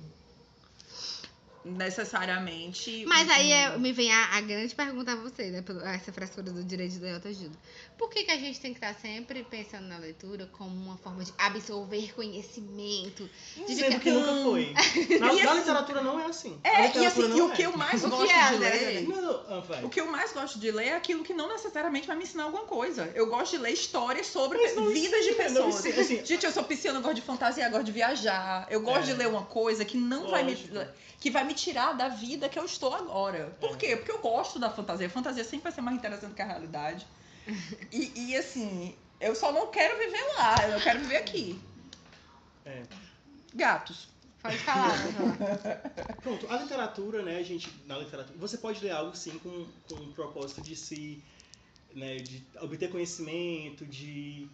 necessariamente. 1.65 3.05
Mas 3.07 3.29
aí 3.31 3.51
um- 3.51 3.55
é- 3.55 3.79
me 3.79 3.93
vem 3.93 4.11
a, 4.13 4.37
a 4.37 4.41
grande 4.41 4.75
pergunta 4.75 5.13
a 5.13 5.17
você, 5.17 5.51
né? 5.51 5.63
Essa 5.95 6.13
frescura 6.13 6.51
do 6.51 6.63
direito 6.65 6.93
de 6.95 7.01
ler 7.01 7.15
autoajuda. 7.15 7.57
Por 7.99 8.09
que, 8.09 8.25
que 8.25 8.31
a 8.31 8.39
gente 8.39 8.59
tem 8.61 8.73
que 8.73 8.79
estar 8.79 8.95
sempre 8.99 9.45
pensando 9.45 9.87
na 9.87 9.99
leitura 9.99 10.47
como 10.53 10.71
uma 10.75 10.97
forma 10.97 11.23
de 11.23 11.33
absorver 11.37 12.13
conhecimento? 12.15 13.29
De 13.67 13.75
Sendo 13.75 13.85
ficar- 13.87 14.01
que 14.01 14.11
nunca 14.11 14.43
foi. 14.43 14.73
Na, 14.73 14.81
E 15.35 15.43
na 15.43 15.51
assim- 15.51 15.59
literatura 15.59 16.01
não 16.03 16.19
é 16.21 16.27
assim. 16.27 16.59
É, 16.65 16.97
e, 16.99 17.07
assim, 17.07 17.29
não 17.29 17.37
e 17.37 17.43
o 17.43 17.53
é. 17.53 17.55
que 17.57 17.63
eu 17.63 17.77
mais 17.77 18.01
que 18.03 18.09
gosto 18.09 18.31
é, 18.33 18.51
de 18.53 18.57
ler. 18.59 19.09
Não, 19.09 19.21
não, 19.23 19.31
ah. 19.49 19.81
O 19.85 19.91
que 19.91 20.01
eu 20.01 20.07
mais 20.07 20.33
gosto 20.33 20.59
de 20.59 20.71
ler 20.71 20.87
é 20.89 20.97
aquilo 20.97 21.23
que 21.23 21.35
não 21.35 21.49
necessariamente 21.49 22.07
vai 22.07 22.17
me 22.17 22.25
ensinar 22.25 22.45
alguma 22.45 22.65
coisa. 22.65 23.11
Eu 23.15 23.27
gosto 23.27 23.53
de 23.53 23.59
ler 23.59 23.73
histórias 23.73 24.27
sobre 24.29 24.59
não 24.73 24.89
vidas 24.91 25.25
de 25.25 25.31
não 25.33 25.37
pessoas. 25.37 25.75
ensina, 25.87 26.01
assim- 26.03 26.25
Gente, 26.25 26.47
eu 26.47 26.53
sou 26.53 26.65
pisciana, 26.65 26.99
eu 26.99 27.03
gosto 27.03 27.17
de 27.17 27.23
fantasia, 27.23 27.67
eu 27.67 27.71
gosto 27.71 27.85
de 27.85 27.93
viajar. 27.93 28.67
Eu 28.71 28.81
gosto 28.81 29.01
É. 29.03 29.13
de 29.13 29.15
ler 29.15 29.29
uma 29.29 29.45
coisa 29.45 29.85
que 29.85 29.97
não 29.99 30.31
vai 30.31 30.43
me. 30.43 30.53
Lógico. 30.55 31.11
que 31.21 31.31
vai 31.31 31.45
me 31.45 31.50
tirar 31.55 31.93
da 31.93 32.09
vida 32.09 32.49
que 32.49 32.59
eu 32.59 32.65
estou 32.65 32.95
agora. 32.95 33.57
Por 33.61 33.71
É. 33.73 33.77
quê? 33.77 33.97
Porque 33.97 34.13
eu 34.13 34.19
gosto 34.21 34.59
da 34.59 34.71
fantasia. 34.71 35.07
A 35.07 35.11
fantasia 35.11 35.45
sempre 35.45 35.65
vai 35.65 35.73
ser 35.73 35.81
mais 35.81 35.97
interessante 35.97 36.35
que 36.35 36.43
a 36.43 36.47
realidade. 36.47 37.07
E, 37.93 38.13
e, 38.31 38.37
assim, 38.37 38.95
eu 39.21 39.35
só 39.35 39.51
não 39.53 39.69
quero 39.69 39.99
viver 39.99 40.23
lá, 40.37 40.69
eu 40.69 40.81
quero 40.81 41.01
viver 41.01 41.17
aqui. 41.17 41.61
É. 42.65 42.83
Pode 42.83 43.11
Gatos. 43.55 44.09
pode 44.41 44.59
falar. 44.59 44.93
Pronto, 46.23 46.47
a 46.49 46.57
literatura, 46.59 47.23
né, 47.23 47.43
gente, 47.43 47.69
na 47.87 47.99
literatura, 47.99 48.39
você 48.39 48.57
pode 48.59 48.81
ler 48.85 48.93
algo 48.93 49.17
sim 49.17 49.39
com, 49.41 49.67
com 49.89 49.95
o 50.03 50.13
propósito 50.13 50.61
de 50.63 50.77
se, 50.77 51.23
né, 51.95 52.17
de 52.17 52.45
obter 52.61 52.91
conhecimento, 52.91 53.85
de 53.85 54.49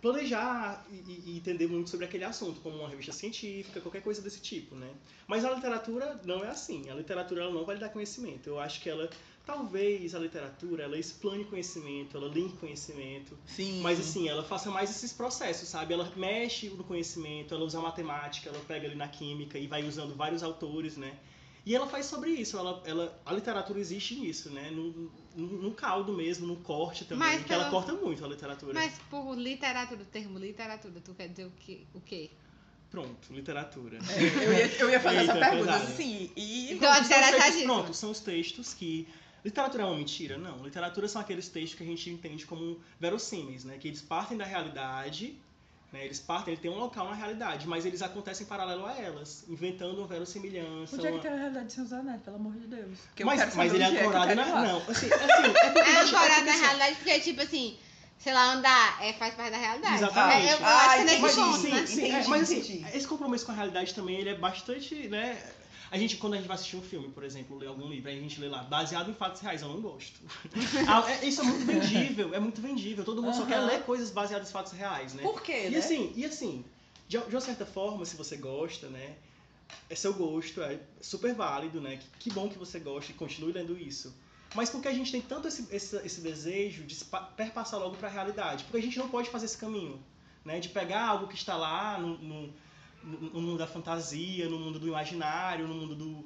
planejar 0.00 0.86
e, 0.90 0.94
e- 1.26 1.36
entender 1.36 1.66
muito 1.66 1.90
sobre 1.90 2.06
aquele 2.06 2.24
assunto, 2.24 2.60
como 2.60 2.78
uma 2.78 2.88
revista 2.88 3.12
científica, 3.12 3.80
qualquer 3.80 4.02
coisa 4.02 4.22
desse 4.22 4.40
tipo, 4.40 4.74
né. 4.74 4.90
Mas 5.26 5.44
a 5.44 5.50
literatura 5.50 6.20
não 6.24 6.44
é 6.44 6.48
assim, 6.48 6.88
a 6.88 6.94
literatura 6.94 7.42
ela 7.42 7.52
não 7.52 7.64
vai 7.64 7.74
lhe 7.76 7.80
dar 7.80 7.88
conhecimento, 7.88 8.48
eu 8.48 8.58
acho 8.60 8.80
que 8.80 8.88
ela, 8.88 9.10
talvez 9.44 10.14
a 10.14 10.18
literatura, 10.18 10.84
ela 10.84 10.98
explane 10.98 11.44
conhecimento, 11.44 12.16
ela 12.16 12.28
linke 12.28 12.56
conhecimento, 12.58 13.36
Sim. 13.46 13.80
mas 13.80 13.98
assim, 13.98 14.28
ela 14.28 14.42
faça 14.42 14.70
mais 14.70 14.90
esses 14.90 15.12
processos, 15.12 15.68
sabe? 15.68 15.94
Ela 15.94 16.12
mexe 16.16 16.68
no 16.70 16.84
conhecimento, 16.84 17.54
ela 17.54 17.64
usa 17.64 17.78
a 17.78 17.82
matemática, 17.82 18.48
ela 18.48 18.60
pega 18.66 18.86
ali 18.86 18.96
na 18.96 19.08
química 19.08 19.58
e 19.58 19.66
vai 19.66 19.82
usando 19.84 20.14
vários 20.14 20.42
autores, 20.42 20.96
né? 20.96 21.18
E 21.68 21.74
ela 21.76 21.86
faz 21.86 22.06
sobre 22.06 22.30
isso, 22.30 22.56
ela, 22.56 22.82
ela, 22.86 23.20
a 23.26 23.32
literatura 23.34 23.78
existe 23.78 24.14
nisso, 24.14 24.48
né? 24.48 24.70
No, 24.70 24.90
no, 25.36 25.46
no 25.64 25.70
caldo 25.72 26.14
mesmo, 26.14 26.46
no 26.46 26.56
corte 26.56 27.04
também, 27.04 27.18
Mas 27.28 27.44
que 27.44 27.52
ela 27.52 27.64
pela- 27.64 27.70
corta 27.84 27.92
muito 27.92 28.24
a 28.24 28.28
literatura. 28.28 28.72
Mas 28.72 28.94
por 29.10 29.34
literatura, 29.36 30.00
o 30.00 30.06
termo 30.06 30.38
literatura, 30.38 30.98
tu 31.04 31.12
quer 31.12 31.28
dizer 31.28 31.44
o 31.44 31.52
quê? 31.60 31.82
O 31.92 32.00
quê? 32.00 32.30
Pronto, 32.90 33.30
literatura. 33.30 33.98
É, 33.98 34.46
eu, 34.46 34.52
ia, 34.54 34.76
eu 34.78 34.90
ia 34.90 34.98
fazer 34.98 35.16
essa 35.18 35.34
Eita, 35.34 35.46
pergunta 35.50 35.72
pesado. 35.72 35.92
assim. 35.92 36.32
E 36.34 36.72
Então, 36.72 36.94
São 36.94 37.02
os 37.02 37.08
textos-. 37.08 37.62
Pronto, 37.64 37.94
são 37.94 38.10
os 38.12 38.20
textos 38.20 38.72
que 38.72 39.06
Literatura 39.44 39.82
é 39.82 39.86
uma 39.86 39.96
mentira? 39.96 40.36
Não. 40.38 40.64
Literatura 40.64 41.06
são 41.06 41.20
aqueles 41.20 41.48
textos 41.50 41.74
que 41.76 41.82
a 41.84 41.86
gente 41.86 42.10
entende 42.10 42.44
como 42.46 42.80
verossímeis, 42.98 43.62
né? 43.64 43.76
Que 43.78 43.88
eles 43.88 44.00
partem 44.02 44.36
da 44.38 44.44
realidade, 44.44 45.38
né? 45.92 46.04
Eles 46.04 46.18
partem, 46.20 46.54
ele 46.54 46.60
tem 46.60 46.70
um 46.70 46.78
local 46.78 47.08
na 47.08 47.14
realidade, 47.14 47.66
mas 47.66 47.86
eles 47.86 48.02
acontecem 48.02 48.44
em 48.44 48.48
paralelo 48.48 48.86
a 48.86 48.94
elas, 48.96 49.44
inventando 49.48 49.98
uma 49.98 50.06
verossimilhança. 50.06 50.96
Onde 50.96 51.06
é 51.06 51.12
que 51.12 51.18
tem 51.20 51.30
a 51.30 51.36
realidade 51.36 51.66
de 51.66 51.72
Seus 51.72 51.92
Anéis, 51.92 52.20
pelo 52.22 52.36
amor 52.36 52.52
de 52.54 52.66
Deus? 52.66 52.98
Porque 53.06 53.24
Mas, 53.24 53.40
quero 53.40 53.56
mas 53.56 53.74
ele 53.74 53.82
é 53.82 53.86
ancorado 53.86 54.26
quero 54.28 54.40
na. 54.40 54.62
Não, 54.62 54.78
assim, 54.78 55.06
assim, 55.12 55.50
é 55.56 55.70
porque. 55.70 55.90
É 55.90 56.00
ancorado 56.00 56.44
na 56.44 56.52
realidade 56.52 56.96
porque, 56.96 57.20
tipo 57.20 57.40
assim, 57.42 57.78
sei 58.18 58.34
lá, 58.34 58.52
andar 58.52 58.98
é, 59.02 59.12
faz 59.14 59.34
parte 59.34 59.50
da 59.50 59.56
realidade. 59.56 59.94
Exatamente. 59.94 60.46
É, 60.46 60.52
eu, 60.52 60.58
eu 60.58 60.66
Ah, 60.66 60.76
acho 60.76 60.94
que 60.94 61.00
é 61.00 61.04
nesse 61.04 61.36
ponto, 61.36 61.56
sim, 61.58 61.70
né? 61.70 61.86
sim, 61.86 61.92
Entendi, 62.00 62.16
é, 62.16 62.28
mas 62.28 62.42
assim, 62.42 62.58
entendi. 62.58 62.96
esse 62.96 63.06
compromisso 63.06 63.46
com 63.46 63.52
a 63.52 63.54
realidade 63.54 63.94
também, 63.94 64.16
ele 64.16 64.30
é 64.30 64.34
bastante, 64.34 64.94
né? 65.08 65.40
A 65.90 65.96
gente, 65.98 66.16
quando 66.16 66.34
a 66.34 66.36
gente 66.36 66.46
vai 66.46 66.54
assistir 66.56 66.76
um 66.76 66.82
filme, 66.82 67.08
por 67.08 67.24
exemplo, 67.24 67.56
ler 67.56 67.66
algum 67.68 67.88
livro, 67.88 68.10
a 68.10 68.14
gente 68.14 68.38
lê 68.40 68.48
lá, 68.48 68.62
baseado 68.62 69.10
em 69.10 69.14
fatos 69.14 69.40
reais, 69.40 69.62
eu 69.62 69.68
não 69.68 69.80
gosto. 69.80 70.20
Ah, 70.86 71.10
é- 71.10 71.24
isso 71.26 71.40
é 71.40 71.44
muito 71.44 71.64
vendível, 71.64 72.34
é 72.34 72.38
muito 72.40 72.60
vendível. 72.60 73.04
Todo 73.04 73.22
mundo 73.22 73.34
só 73.34 73.46
quer 73.46 73.58
ler 73.60 73.82
coisas 73.84 74.10
baseadas 74.10 74.48
em 74.48 74.52
fatos 74.52 74.72
reais, 74.72 75.14
né? 75.14 75.22
Por 75.22 75.40
quê, 75.42 75.66
E 75.68 75.70
né? 75.70 75.78
assim, 75.78 76.12
e 76.14 76.24
assim, 76.26 76.64
de, 77.08 77.18
de 77.18 77.34
uma 77.34 77.40
certa 77.40 77.64
forma, 77.64 78.04
se 78.04 78.16
você 78.16 78.36
gosta, 78.36 78.88
né? 78.88 79.16
É 79.90 79.94
seu 79.94 80.12
gosto, 80.14 80.62
é 80.62 80.78
super 81.00 81.34
válido, 81.34 81.80
né? 81.80 81.96
Que, 81.96 82.06
que 82.18 82.30
bom 82.30 82.48
que 82.48 82.58
você 82.58 82.78
gosta 82.78 83.10
e 83.12 83.14
continue 83.14 83.52
lendo 83.52 83.78
isso. 83.78 84.14
Mas 84.54 84.70
porque 84.70 84.88
a 84.88 84.92
gente 84.94 85.12
tem 85.12 85.20
tanto 85.20 85.46
esse, 85.48 85.68
esse, 85.74 85.96
esse 86.06 86.20
desejo 86.22 86.84
de 86.84 86.96
perpassar 87.36 87.78
logo 87.80 87.96
para 87.96 88.08
a 88.08 88.10
realidade? 88.10 88.64
Porque 88.64 88.78
a 88.78 88.82
gente 88.82 88.98
não 88.98 89.08
pode 89.08 89.28
fazer 89.28 89.44
esse 89.46 89.58
caminho, 89.58 90.02
né? 90.44 90.58
De 90.58 90.68
pegar 90.70 91.06
algo 91.06 91.28
que 91.28 91.34
está 91.34 91.54
lá 91.56 91.98
no, 91.98 92.16
no- 92.18 92.54
no 93.02 93.40
mundo 93.40 93.58
da 93.58 93.66
fantasia, 93.66 94.48
no 94.48 94.58
mundo 94.58 94.78
do 94.78 94.88
imaginário, 94.88 95.66
no 95.66 95.74
mundo 95.74 95.94
do, 95.94 96.24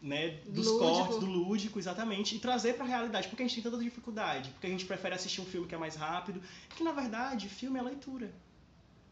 né, 0.00 0.40
dos 0.46 0.66
Lúdico. 0.66 0.78
cortes, 0.78 1.18
do 1.18 1.26
lúdico, 1.26 1.78
exatamente, 1.78 2.36
e 2.36 2.38
trazer 2.38 2.74
para 2.74 2.84
a 2.84 2.88
realidade. 2.88 3.28
Porque 3.28 3.42
a 3.42 3.46
gente 3.46 3.60
tem 3.60 3.70
tanta 3.70 3.82
dificuldade, 3.82 4.50
porque 4.50 4.66
a 4.66 4.70
gente 4.70 4.84
prefere 4.84 5.14
assistir 5.14 5.40
um 5.40 5.46
filme 5.46 5.66
que 5.66 5.74
é 5.74 5.78
mais 5.78 5.94
rápido, 5.94 6.42
que 6.76 6.82
na 6.82 6.92
verdade, 6.92 7.48
filme 7.48 7.78
é 7.78 7.82
leitura. 7.82 8.32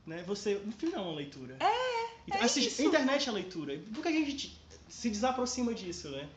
Né? 0.07 0.23
Você, 0.27 0.61
um 0.67 0.73
filme 0.73 0.95
é 0.95 0.99
uma 0.99 1.15
leitura. 1.15 1.57
É, 1.61 2.37
é 2.37 2.45
isso. 2.47 2.83
Internet 2.83 3.29
é 3.29 3.33
leitura. 3.33 3.79
Por 3.95 4.03
que 4.03 4.09
a 4.09 4.13
gente 4.13 4.59
se 4.89 5.09
desaproxima 5.11 5.73
disso, 5.73 6.11
né? 6.11 6.29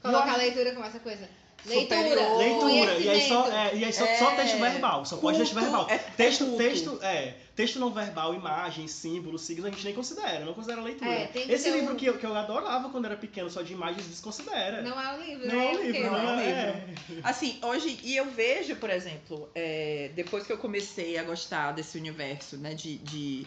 Colocar 0.00 0.28
Eu 0.28 0.34
a 0.34 0.36
leitura 0.36 0.72
como 0.72 0.84
essa 0.84 1.00
coisa. 1.00 1.28
Superior. 1.64 2.38
Leitura. 2.38 2.66
Leitura, 2.66 2.98
e 2.98 3.08
aí 3.08 3.28
só, 3.28 3.48
é, 3.50 3.74
e 3.76 3.84
aí 3.84 3.92
só, 3.92 4.04
É. 4.04 4.16
só 4.18 4.30
texto 4.36 4.58
verbal, 4.58 5.04
só 5.04 5.16
pode 5.16 5.38
texto 5.38 5.54
verbal. 5.54 5.86
é- 5.90 5.94
é 5.94 5.98
texto, 5.98 6.44
culto. 6.44 6.58
texto, 6.58 6.98
é, 7.02 7.34
texto 7.56 7.78
não 7.80 7.90
verbal, 7.92 8.34
imagens, 8.34 8.92
símbolos, 8.92 9.42
signos, 9.42 9.66
a 9.66 9.70
gente 9.70 9.84
nem 9.84 9.94
considera, 9.94 10.44
não 10.44 10.54
considera 10.54 10.80
leitura. 10.80 11.10
É, 11.10 11.30
Esse 11.48 11.70
livro 11.70 11.94
um- 11.94 11.96
que, 11.96 12.06
eu, 12.06 12.18
que 12.18 12.24
eu 12.26 12.34
adorava 12.36 12.88
quando 12.90 13.06
era 13.06 13.16
pequeno, 13.16 13.50
só 13.50 13.62
de 13.62 13.72
imagens, 13.72 14.06
desconsidera. 14.06 14.80
Não 14.82 15.00
é 15.00 15.12
um 15.16 15.20
livro, 15.22 15.46
Não 15.48 15.54
né? 15.56 15.66
é 15.66 15.70
um 15.78 15.82
livro, 15.82 16.10
Não 16.10 16.16
é 16.18 16.22
um 16.36 16.40
é. 16.40 16.84
Assim, 17.24 17.58
hoje, 17.62 17.98
e 18.04 18.16
eu 18.16 18.26
vejo, 18.30 18.76
por 18.76 18.90
exemplo, 18.90 19.48
é, 19.54 20.10
depois 20.14 20.46
que 20.46 20.52
eu 20.52 20.58
comecei 20.58 21.18
a 21.18 21.24
gostar 21.24 21.72
desse 21.72 21.98
universo, 21.98 22.56
né, 22.58 22.74
de, 22.74 22.98
de- 22.98 23.46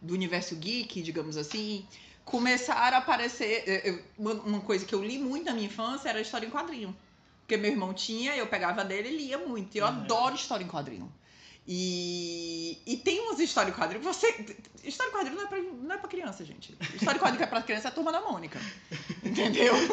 do 0.00 0.14
universo 0.14 0.54
geek, 0.54 1.02
digamos 1.02 1.36
assim, 1.36 1.84
começaram 2.24 2.96
a 2.96 3.00
aparecer. 3.00 3.64
eu- 3.84 4.00
uma, 4.18 4.32
uma 4.34 4.60
coisa 4.60 4.84
que 4.84 4.94
eu 4.94 5.02
li 5.02 5.18
muito 5.18 5.46
na 5.46 5.52
minha 5.52 5.66
infância 5.66 6.08
era 6.10 6.20
história 6.20 6.46
em 6.46 6.50
quadrinho. 6.50 6.94
Porque 7.46 7.56
meu 7.56 7.70
irmão 7.70 7.94
tinha, 7.94 8.34
eu 8.34 8.48
pegava 8.48 8.84
dele 8.84 9.08
e 9.08 9.16
lia 9.18 9.38
muito. 9.38 9.72
E 9.76 9.78
eu 9.78 9.84
Uhum. 9.84 9.92
adoro 9.92 10.34
história 10.34 10.64
em 10.64 10.68
quadrinho. 10.68 11.12
E, 11.68 12.78
e 12.86 12.96
tem 12.98 13.20
umas 13.20 13.40
histórias 13.40 13.74
em 13.74 13.78
quadrinho. 13.78 14.02
Você, 14.04 14.28
história 14.84 15.10
em 15.10 15.12
quadrinho 15.12 15.36
não 15.36 15.44
é, 15.44 15.46
pra, 15.48 15.58
não 15.58 15.94
é 15.94 15.98
pra 15.98 16.08
criança, 16.08 16.44
gente. 16.44 16.76
História 16.94 17.16
em 17.18 17.20
quadrinho 17.20 17.38
que 17.38 17.42
é 17.42 17.46
pra 17.46 17.62
criança 17.62 17.88
é 17.88 17.90
a 17.90 17.94
turma 17.94 18.12
da 18.12 18.20
Mônica. 18.20 18.58
Entendeu? 19.24 19.74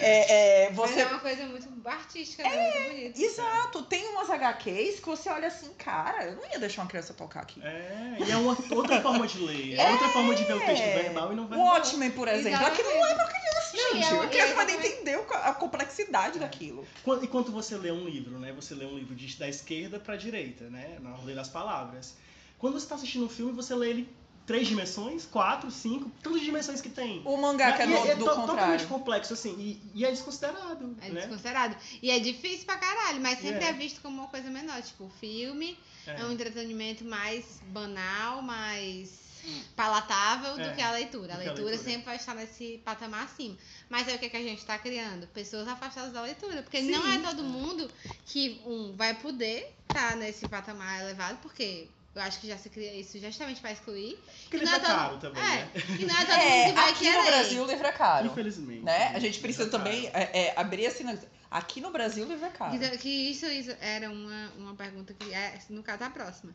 É, 0.00 0.66
é, 0.66 0.70
Mas 0.70 0.76
você 0.90 1.00
é 1.00 1.06
uma 1.06 1.18
coisa 1.18 1.44
muito 1.46 1.68
artística, 1.88 2.42
né? 2.42 2.70
muito 2.70 2.88
bonita. 2.90 3.20
Exato, 3.22 3.82
tem 3.84 4.06
umas 4.08 4.28
HQs 4.30 5.00
que 5.00 5.06
você 5.06 5.28
olha 5.30 5.48
assim, 5.48 5.72
cara, 5.74 6.24
eu 6.26 6.36
não 6.36 6.50
ia 6.50 6.58
deixar 6.58 6.82
uma 6.82 6.88
criança 6.88 7.14
tocar 7.14 7.40
aqui. 7.40 7.60
É, 7.62 8.16
e 8.26 8.30
é 8.30 8.36
uma 8.36 8.56
outra 8.70 9.00
forma 9.00 9.26
de 9.26 9.38
ler, 9.38 9.74
é 9.78 9.90
outra 9.90 10.08
forma 10.08 10.34
de 10.34 10.44
ver 10.44 10.54
o 10.54 10.60
texto 10.60 10.82
É. 10.82 11.02
verbal 11.02 11.32
e 11.32 11.36
não 11.36 11.44
O 11.44 11.48
verbal. 11.48 11.66
Watchmen, 11.66 12.10
por 12.10 12.28
exemplo, 12.28 12.66
aquilo 12.66 12.90
não 12.90 13.06
é 13.06 13.14
pra 13.14 13.26
criança, 13.26 13.76
Não, 13.76 13.96
e 13.96 14.02
gente. 14.02 14.14
é- 14.14 14.18
a 14.20 14.28
criança 14.28 14.48
e 14.48 14.52
é 14.52 14.54
vai 14.54 14.64
exatamente- 14.66 14.86
entender 15.02 15.14
a 15.32 15.52
complexidade 15.54 16.38
daquilo. 16.38 16.86
Quando- 17.02 17.24
Enquanto 17.24 17.50
você 17.52 17.76
lê 17.76 17.90
um 17.90 18.04
livro, 18.08 18.38
né? 18.38 18.52
Você 18.52 18.74
lê 18.74 18.84
um 18.84 18.96
livro 18.96 19.14
de, 19.14 19.36
da 19.36 19.48
esquerda 19.48 19.98
para 19.98 20.14
a 20.14 20.16
direita, 20.30 20.68
né? 20.70 20.98
Na 21.00 21.10
ordem 21.10 21.34
das 21.34 21.48
palavras. 21.48 22.16
Quando 22.58 22.74
você 22.74 22.84
está 22.84 22.94
assistindo 22.96 23.24
um 23.24 23.28
filme, 23.28 23.52
você 23.52 23.74
lê 23.74 23.90
ele 23.90 24.08
três 24.46 24.66
dimensões, 24.66 25.26
quatro, 25.26 25.70
cinco, 25.70 26.10
todas 26.22 26.38
as 26.40 26.44
dimensões 26.44 26.80
que 26.80 26.88
tem. 26.88 27.20
O 27.24 27.36
mangá 27.36 27.72
que 27.72 27.82
é 27.82 27.86
do, 27.86 27.92
é 27.94 28.14
do 28.16 28.24
to- 28.24 28.30
totalmente 28.30 28.46
contrário. 28.46 28.86
complexo, 28.88 29.32
assim, 29.34 29.54
e, 29.58 29.98
e 30.00 30.04
é 30.06 30.10
desconsiderado, 30.10 30.96
É 31.02 31.10
né? 31.10 31.20
desconsiderado. 31.20 31.76
E 32.02 32.10
é 32.10 32.18
difícil 32.18 32.64
pra 32.64 32.78
caralho, 32.78 33.20
mas 33.20 33.38
sempre 33.40 33.62
É. 33.64 33.68
é 33.68 33.72
visto 33.74 34.00
como 34.00 34.16
uma 34.18 34.28
coisa 34.28 34.48
menor. 34.50 34.80
Tipo, 34.82 35.04
o 35.04 35.10
filme 35.10 35.76
é, 36.06 36.20
É. 36.20 36.24
um 36.24 36.32
entretenimento 36.32 37.04
mais 37.04 37.60
banal, 37.68 38.40
mais 38.40 39.27
palatável 39.76 40.54
do 40.56 40.62
É, 40.62 40.74
que 40.74 40.82
a 40.82 40.90
leitura. 40.92 41.34
A 41.34 41.36
do 41.36 41.42
que 41.42 41.48
a 41.48 41.52
leitura, 41.52 41.70
leitura. 41.70 41.90
sempre 41.90 42.06
vai 42.06 42.16
estar 42.16 42.34
nesse 42.34 42.80
patamar 42.84 43.24
acima. 43.24 43.56
Mas 43.88 44.08
é 44.08 44.14
o 44.14 44.18
que, 44.18 44.28
que 44.28 44.36
a 44.36 44.42
gente 44.42 44.64
tá 44.64 44.78
criando? 44.78 45.26
Pessoas 45.28 45.66
afastadas 45.68 46.12
da 46.12 46.22
leitura. 46.22 46.62
Porque 46.62 46.80
Sim. 46.80 46.90
não 46.90 47.12
é 47.12 47.18
todo 47.18 47.42
mundo 47.44 47.90
que, 48.26 48.60
um, 48.66 48.94
vai 48.96 49.14
poder 49.14 49.74
estar 49.88 50.16
nesse 50.16 50.46
patamar 50.48 51.00
elevado, 51.00 51.38
porque 51.42 51.88
eu 52.14 52.22
acho 52.22 52.40
que 52.40 52.48
já 52.48 52.58
se 52.58 52.68
cria 52.68 52.94
isso 52.94 53.18
justamente 53.18 53.60
pra 53.60 53.70
excluir. 53.72 54.18
Porque 54.48 54.64
não 54.64 54.72
é 54.72 54.78
tá 54.78 54.86
todo- 54.86 54.96
caro 54.96 55.18
também, 55.18 55.42
é, 55.42 55.46
né? 55.46 55.70
E 56.00 56.04
não 56.04 56.14
é 56.16 56.24
todo 56.24 56.34
mundo 56.36 56.42
É, 56.42 56.66
que 56.66 56.72
vai 56.72 56.90
aqui 56.90 56.98
querer. 57.04 57.16
no 57.18 57.24
Brasil 57.24 57.62
o 57.62 57.66
livro 57.66 57.86
é 57.86 57.92
caro. 57.92 58.26
Infelizmente. 58.26 58.82
Né? 58.82 59.08
A 59.14 59.18
gente 59.18 59.38
precisa 59.40 59.66
tá 59.70 59.78
também 59.78 60.06
é, 60.12 60.46
é, 60.46 60.54
abrir 60.56 60.86
assim. 60.86 61.04
Aqui 61.50 61.80
no 61.80 61.90
Brasil 61.90 62.26
o 62.26 62.28
livro 62.28 62.44
é 62.44 62.50
caro. 62.50 62.78
Que, 62.78 62.98
que 62.98 63.08
isso, 63.08 63.46
isso 63.46 63.70
era 63.80 64.10
uma, 64.10 64.52
uma 64.58 64.74
pergunta 64.74 65.14
que 65.14 65.32
é, 65.32 65.58
no 65.70 65.82
caso, 65.82 66.04
a 66.04 66.10
próxima. 66.10 66.54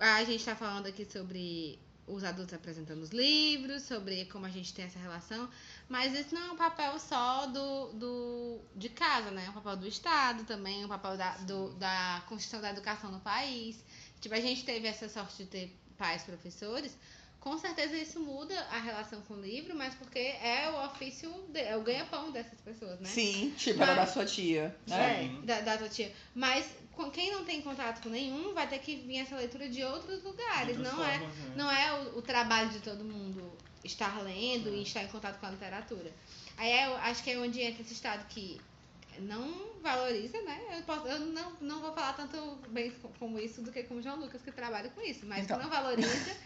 A 0.00 0.20
gente 0.24 0.36
está 0.36 0.54
falando 0.54 0.86
aqui 0.86 1.04
sobre 1.04 1.78
os 2.08 2.24
adultos 2.24 2.54
apresentando 2.54 3.02
os 3.02 3.10
livros, 3.10 3.82
sobre 3.82 4.24
como 4.26 4.46
a 4.46 4.48
gente 4.48 4.72
tem 4.74 4.84
essa 4.86 4.98
relação, 4.98 5.48
mas 5.88 6.14
isso 6.18 6.34
não 6.34 6.42
é 6.48 6.50
um 6.52 6.56
papel 6.56 6.98
só 6.98 7.46
do, 7.46 7.92
do, 7.92 8.60
de 8.74 8.88
casa, 8.88 9.30
né? 9.30 9.44
É 9.46 9.50
um 9.50 9.54
papel 9.54 9.76
do 9.76 9.86
Estado 9.88 10.44
também, 10.44 10.82
é 10.82 10.84
um 10.86 10.88
papel 10.88 11.16
da, 11.16 11.36
do, 11.38 11.70
da 11.74 12.22
construção 12.28 12.60
da 12.60 12.70
educação 12.70 13.10
no 13.12 13.20
país. 13.20 13.82
Tipo, 14.20 14.34
a 14.34 14.40
gente 14.40 14.64
teve 14.64 14.88
essa 14.88 15.08
sorte 15.08 15.36
de 15.44 15.46
ter 15.46 15.76
pais 15.96 16.22
professores, 16.22 16.96
com 17.40 17.56
certeza 17.56 17.96
isso 17.96 18.18
muda 18.18 18.58
a 18.70 18.78
relação 18.80 19.20
com 19.22 19.34
o 19.34 19.40
livro, 19.40 19.76
mas 19.76 19.94
porque 19.94 20.18
é 20.18 20.68
o 20.70 20.86
ofício, 20.86 21.30
de- 21.50 21.60
é 21.60 21.76
o 21.76 21.82
ganha-pão 21.82 22.32
dessas 22.32 22.60
pessoas, 22.60 22.98
né? 22.98 23.08
Sim, 23.08 23.54
tipo, 23.56 23.80
era 23.80 23.94
da 23.94 24.00
Mas- 24.02 24.10
sua 24.10 24.26
tia. 24.26 24.76
Né? 24.88 25.24
É, 25.42 25.46
da, 25.46 25.60
da 25.60 25.78
tua 25.78 25.88
tia. 25.88 26.12
Mas 26.34 26.66
quem 27.10 27.32
não 27.32 27.44
tem 27.44 27.62
contato 27.62 28.02
com 28.02 28.08
nenhum 28.08 28.52
vai 28.54 28.68
ter 28.68 28.78
que 28.80 28.96
vir 28.96 29.18
essa 29.18 29.36
leitura 29.36 29.68
de 29.68 29.82
outros 29.84 30.22
lugares. 30.22 30.76
De 30.76 30.82
não, 30.82 31.04
é, 31.04 31.18
formas, 31.18 31.36
né? 31.36 31.52
não 31.56 31.70
é 31.70 32.00
o, 32.00 32.18
o 32.18 32.22
trabalho 32.22 32.68
de 32.70 32.80
todo 32.80 33.04
mundo 33.04 33.52
estar 33.84 34.20
lendo 34.22 34.68
e 34.74 34.82
estar 34.82 35.02
em 35.04 35.08
contato 35.08 35.38
com 35.38 35.46
a 35.46 35.50
literatura. 35.50 36.12
Aí 36.56 36.70
é, 36.70 36.86
eu 36.88 36.96
acho 36.96 37.22
que 37.22 37.30
é 37.30 37.38
onde 37.38 37.60
entra 37.62 37.82
esse 37.82 37.92
estado 37.94 38.26
que 38.28 38.60
não 39.20 39.78
valoriza, 39.82 40.40
né? 40.42 40.60
Eu, 40.76 40.82
posso- 40.82 41.06
eu 41.06 41.20
não, 41.20 41.52
não 41.60 41.80
vou 41.80 41.92
falar 41.92 42.12
tanto 42.14 42.36
bem 42.68 42.90
co- 42.90 43.10
como 43.18 43.38
isso 43.38 43.62
do 43.62 43.70
que 43.72 43.82
como 43.84 44.00
o 44.00 44.02
João 44.02 44.16
Lucas, 44.16 44.42
que 44.42 44.50
trabalha 44.52 44.90
com 44.90 45.00
isso, 45.00 45.24
mas 45.26 45.44
Então. 45.44 45.56
que 45.56 45.62
não 45.64 45.70
valoriza, 45.70 46.36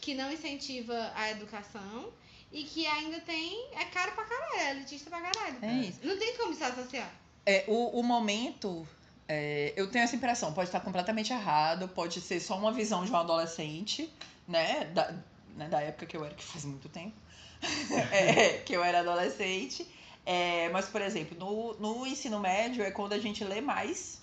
que 0.00 0.14
não 0.14 0.30
incentiva 0.32 1.12
a 1.14 1.30
educação 1.30 2.12
e 2.50 2.64
que 2.64 2.86
ainda 2.86 3.20
tem. 3.20 3.68
É 3.72 3.84
caro 3.86 4.12
pra 4.12 4.24
caralho, 4.24 4.54
é 4.60 4.70
elitista 4.72 5.08
pra 5.10 5.20
caralho. 5.20 5.56
É 5.62 5.72
isso. 5.88 6.00
Não 6.02 6.18
tem 6.18 6.36
como 6.36 6.54
se 6.54 6.62
associar. 6.64 7.10
É, 7.46 7.64
o, 7.66 7.98
o 7.98 8.02
momento, 8.02 8.86
é, 9.32 9.72
eu 9.76 9.90
tenho 9.90 10.04
essa 10.04 10.14
impressão, 10.14 10.52
pode 10.52 10.68
estar 10.68 10.80
completamente 10.80 11.32
errado, 11.32 11.88
pode 11.88 12.20
ser 12.20 12.38
só 12.38 12.56
uma 12.58 12.70
visão 12.70 13.02
de 13.02 13.10
um 13.10 13.16
adolescente, 13.16 14.12
né? 14.46 14.84
Da, 14.86 15.14
né, 15.56 15.68
da 15.68 15.80
época 15.80 16.04
que 16.04 16.14
eu 16.16 16.22
era, 16.22 16.34
que 16.34 16.44
faz 16.44 16.66
muito 16.66 16.88
tempo, 16.90 17.16
é, 18.12 18.58
que 18.58 18.74
eu 18.74 18.84
era 18.84 19.00
adolescente. 19.00 19.86
É, 20.26 20.68
mas, 20.68 20.86
por 20.86 21.00
exemplo, 21.00 21.36
no, 21.38 21.74
no 21.80 22.06
ensino 22.06 22.38
médio 22.38 22.84
é 22.84 22.90
quando 22.90 23.14
a 23.14 23.18
gente 23.18 23.42
lê 23.42 23.60
mais 23.62 24.20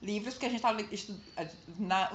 livros, 0.00 0.34
porque 0.34 0.46
a 0.46 0.50
gente 0.50 0.62
tá 0.62 0.72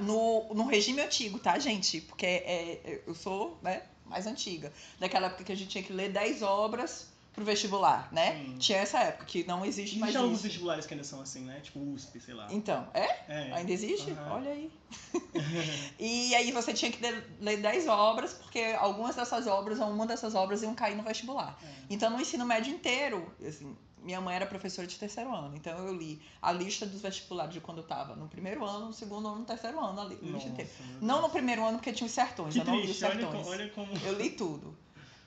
no, 0.00 0.54
no 0.54 0.66
regime 0.66 1.02
antigo, 1.02 1.38
tá, 1.38 1.58
gente? 1.58 2.00
Porque 2.00 2.26
é, 2.26 3.02
eu 3.06 3.14
sou 3.14 3.58
né, 3.62 3.82
mais 4.06 4.26
antiga. 4.26 4.72
Daquela 4.98 5.26
época 5.26 5.44
que 5.44 5.52
a 5.52 5.56
gente 5.56 5.68
tinha 5.68 5.84
que 5.84 5.92
ler 5.92 6.10
10 6.10 6.42
obras 6.42 7.08
pro 7.32 7.44
vestibular, 7.44 8.08
né? 8.12 8.32
Sim. 8.44 8.56
Tinha 8.58 8.78
essa 8.78 8.98
época, 8.98 9.24
que 9.24 9.44
não 9.46 9.64
existe 9.64 9.98
mais 9.98 10.10
Existem 10.10 10.22
alguns 10.24 10.42
vestibulares 10.42 10.86
que 10.86 10.94
ainda 10.94 11.04
são 11.04 11.20
assim, 11.20 11.40
né? 11.42 11.60
Tipo 11.60 11.78
USP, 11.80 12.20
sei 12.20 12.34
lá. 12.34 12.48
Então, 12.50 12.86
é? 12.92 13.06
É. 13.28 13.52
Ainda 13.54 13.72
existe? 13.72 14.10
Aham. 14.10 14.32
Olha 14.34 14.50
aí. 14.50 14.70
e 15.98 16.34
aí 16.34 16.50
você 16.52 16.72
tinha 16.72 16.90
que 16.90 17.00
ler- 17.02 17.24
ler 17.40 17.58
10 17.58 17.86
obras, 17.88 18.32
porque 18.32 18.58
algumas 18.78 19.14
dessas 19.16 19.46
obras, 19.46 19.78
ou 19.80 19.88
uma 19.90 20.06
dessas 20.06 20.34
obras 20.34 20.62
iam 20.62 20.74
cair 20.74 20.96
no 20.96 21.02
vestibular. 21.02 21.58
É. 21.62 21.66
Então, 21.90 22.10
no 22.10 22.20
ensino 22.20 22.44
médio 22.44 22.72
inteiro, 22.72 23.30
assim, 23.46 23.76
minha 24.02 24.20
mãe 24.20 24.34
era 24.34 24.46
professora 24.46 24.86
de 24.86 24.98
terceiro 24.98 25.32
ano, 25.34 25.54
então 25.56 25.76
eu 25.86 25.94
li 25.94 26.20
a 26.40 26.50
lista 26.52 26.86
dos 26.86 27.02
vestibulares 27.02 27.52
de 27.52 27.60
quando 27.60 27.78
eu 27.78 27.84
tava 27.84 28.16
no 28.16 28.28
primeiro 28.28 28.64
ano, 28.64 28.86
no 28.86 28.92
segundo 28.92 29.28
ano, 29.28 29.40
no 29.40 29.44
terceiro 29.44 29.78
ano, 29.78 30.00
a 30.00 30.04
li- 30.04 30.14
a 30.14 30.24
lista 30.24 30.32
Nossa, 30.32 30.48
inteira. 30.48 30.70
Não 31.02 31.20
no 31.20 31.28
primeiro 31.28 31.64
ano, 31.64 31.78
porque 31.78 31.92
tinha 31.92 32.06
os 32.06 32.12
sertões, 32.12 32.54
Que 32.54 32.60
eu 32.60 32.64
não 32.64 32.76
li 32.80 32.90
os 32.90 33.02
olha 33.02 33.12
sertões. 33.12 33.42
como, 33.42 33.50
olha 33.50 33.68
como... 33.70 33.92
Eu 34.06 34.14
li 34.18 34.30
tudo. 34.30 34.76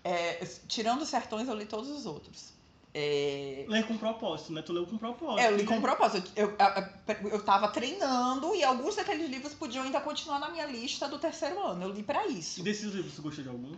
É, 0.03 0.45
tirando 0.67 1.01
os 1.03 1.09
sertões, 1.09 1.47
eu 1.47 1.55
li 1.55 1.65
todos 1.65 1.89
os 1.89 2.05
outros. 2.05 2.51
É, 2.95 3.65
Ler 3.67 3.87
com 3.87 3.97
propósito, 3.97 4.53
né? 4.53 4.61
Tu 4.61 4.71
leu 4.71 4.85
com 4.85 4.97
propósito. 4.97 5.39
é, 5.39 5.47
eu 5.47 5.55
li 5.57 5.63
com 5.65 5.75
né? 5.75 5.81
propósito. 5.81 6.31
Eu, 6.35 6.49
eu, 6.49 7.29
eu 7.29 7.43
tava 7.43 7.69
treinando 7.69 8.53
e 8.55 8.63
alguns 8.63 8.95
daqueles 8.95 9.27
livros 9.29 9.53
podiam 9.55 9.83
ainda 9.83 9.99
continuar 9.99 10.37
na 10.39 10.49
minha 10.49 10.65
lista 10.67 11.07
do 11.07 11.17
terceiro 11.17 11.59
ano. 11.59 11.83
Eu 11.85 11.89
li 11.91 12.03
pra 12.03 12.27
E 12.27 12.37
isso. 12.39 12.61
desses 12.61 12.93
livros, 12.93 13.15
tu 13.15 13.21
gostou 13.23 13.43
de 13.43 13.49
algum? 13.49 13.71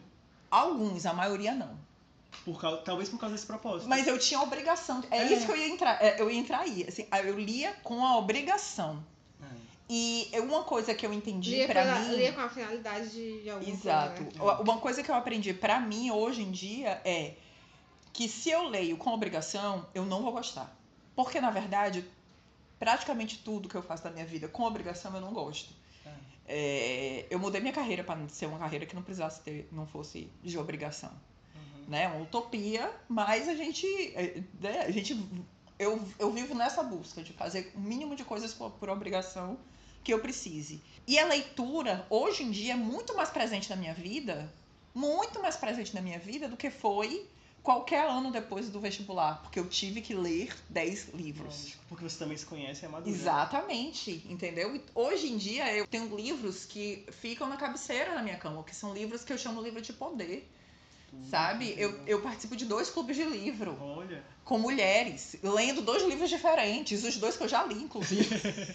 Alguns, 0.52 1.06
a 1.06 1.14
maioria 1.14 1.54
não. 1.54 1.78
Por 2.44 2.60
causa, 2.60 2.78
talvez 2.82 3.08
por 3.08 3.18
causa 3.18 3.34
desse 3.36 3.48
propósito. 3.48 3.88
Mas 3.88 4.06
eu 4.06 4.20
tinha 4.20 4.42
obrigação. 4.42 5.02
É, 5.10 5.20
É. 5.20 5.34
isso 5.34 5.46
que 5.46 5.52
eu 5.54 5.58
ia 5.58 5.70
entrar. 5.70 6.02
é, 6.04 6.20
eu 6.20 6.30
ia 6.30 6.38
entrar 6.38 6.60
aí. 6.60 6.86
Assim, 6.86 7.08
eu 7.26 7.40
lia 7.40 7.72
com 7.84 8.06
a 8.06 8.18
obrigação. 8.18 9.02
É. 9.88 9.94
E 9.94 10.32
uma 10.40 10.64
coisa 10.64 10.94
que 10.96 11.06
eu 11.06 11.14
entendi 11.14 11.66
pela- 11.68 12.00
mim. 12.00 12.16
lia 12.16 12.34
com 12.34 12.42
a 12.42 12.50
finalidade 12.50 13.10
de, 13.10 13.50
alguma 13.50 13.72
Exato. 13.72 14.24
coisa. 14.24 14.38
né? 14.56 14.62
Uma 14.62 14.78
coisa 14.80 15.04
que 15.04 15.12
eu 15.12 15.16
aprendi 15.16 15.54
pra 15.54 15.80
mim 15.80 16.10
hoje 16.12 16.42
em 16.42 16.52
dia 16.52 17.02
é 17.06 17.36
que 18.12 18.28
se 18.28 18.50
eu 18.50 18.64
leio 18.68 18.98
com 18.98 19.12
obrigação, 19.12 19.86
eu 19.94 20.06
não 20.06 20.22
vou 20.24 20.32
gostar. 20.32 20.76
Porque, 21.16 21.40
na 21.40 21.52
verdade, 21.52 22.04
praticamente 22.80 23.38
tudo 23.44 23.70
que 23.70 23.76
eu 23.76 23.82
faço 23.84 24.04
da 24.04 24.10
minha 24.10 24.26
vida 24.26 24.48
com 24.48 24.64
obrigação 24.64 25.14
eu 25.16 25.22
não 25.22 25.34
gosto. 25.34 25.74
É, 26.48 27.26
eu 27.30 27.40
mudei 27.40 27.60
minha 27.60 27.74
carreira 27.74 28.04
para 28.04 28.28
ser 28.28 28.46
uma 28.46 28.60
carreira 28.60 28.86
que 28.86 28.94
não 28.96 29.02
precisasse 29.02 29.42
ter, 29.42 29.68
não 29.72 29.88
fosse 29.88 30.30
de 30.44 30.58
obrigação. 30.60 31.10
Uhum. 31.56 31.86
Né? 31.88 32.08
Uma 32.08 32.22
utopia, 32.22 32.92
mas 33.10 33.50
a 33.50 33.56
gente, 33.56 33.86
é, 34.16 34.42
né, 34.62 34.82
a 34.82 34.92
gente 34.92 35.16
eu, 35.78 36.02
eu 36.18 36.32
vivo 36.32 36.54
nessa 36.54 36.82
busca 36.84 37.22
de 37.22 37.34
fazer 37.34 37.72
o 37.76 37.80
mínimo 37.80 38.16
de 38.16 38.24
coisas 38.24 38.54
por, 38.54 38.72
por 38.72 38.90
obrigação 38.90 39.58
que 40.04 40.14
eu 40.14 40.20
precise. 40.20 40.82
E 41.08 41.18
a 41.20 41.26
leitura, 41.26 42.06
hoje 42.10 42.44
em 42.44 42.52
dia, 42.52 42.74
é 42.74 42.78
muito 42.78 43.16
mais 43.16 43.30
presente 43.30 43.70
na 43.70 43.76
minha 43.76 43.94
vida, 43.94 44.52
muito 44.94 45.42
mais 45.42 45.56
presente 45.56 45.94
na 45.94 46.02
minha 46.02 46.20
vida 46.20 46.48
do 46.48 46.56
que 46.56 46.70
foi 46.70 47.28
qualquer 47.66 48.08
ano 48.08 48.32
depois 48.32 48.70
do 48.70 48.80
vestibular, 48.80 49.42
porque 49.42 49.60
eu 49.60 49.68
tive 49.68 50.00
que 50.00 50.14
ler 50.14 50.56
10 50.70 51.16
livros. 51.16 51.74
Porque 51.90 52.04
você 52.04 52.20
também 52.20 52.38
se 52.38 52.46
conhece 52.46 52.84
e 52.84 52.86
é 52.86 52.88
madura. 52.88 53.10
Exatamente, 53.10 54.24
entendeu? 54.30 54.76
E 54.76 54.84
hoje 54.94 55.32
em 55.32 55.38
dia 55.38 55.76
eu 55.76 55.88
tenho 55.88 56.16
livros 56.16 56.64
que 56.64 57.04
ficam 57.12 57.50
na 57.50 57.58
cabeceira 57.58 58.14
da 58.14 58.22
minha 58.22 58.38
cama, 58.38 58.64
que 58.64 58.76
são 58.76 58.94
livros 58.94 59.24
que 59.24 59.34
eu 59.34 59.38
chamo 59.38 59.64
livro 59.64 59.82
de 59.82 59.92
poder. 59.92 60.48
Sabe? 61.30 61.74
Eu, 61.78 62.00
eu 62.06 62.22
participo 62.22 62.56
de 62.56 62.66
dois 62.66 62.90
clubes 62.90 63.16
de 63.16 63.24
livro 63.24 63.78
Olha. 63.82 64.24
com 64.44 64.58
mulheres, 64.60 65.36
lendo 65.44 65.82
dois 65.82 66.04
livros 66.04 66.30
diferentes, 66.30 67.04
os 67.04 67.18
dois 67.18 67.36
que 67.38 67.44
eu 67.44 67.48
já 67.48 67.64
li, 67.64 67.76
inclusive. 67.84 68.30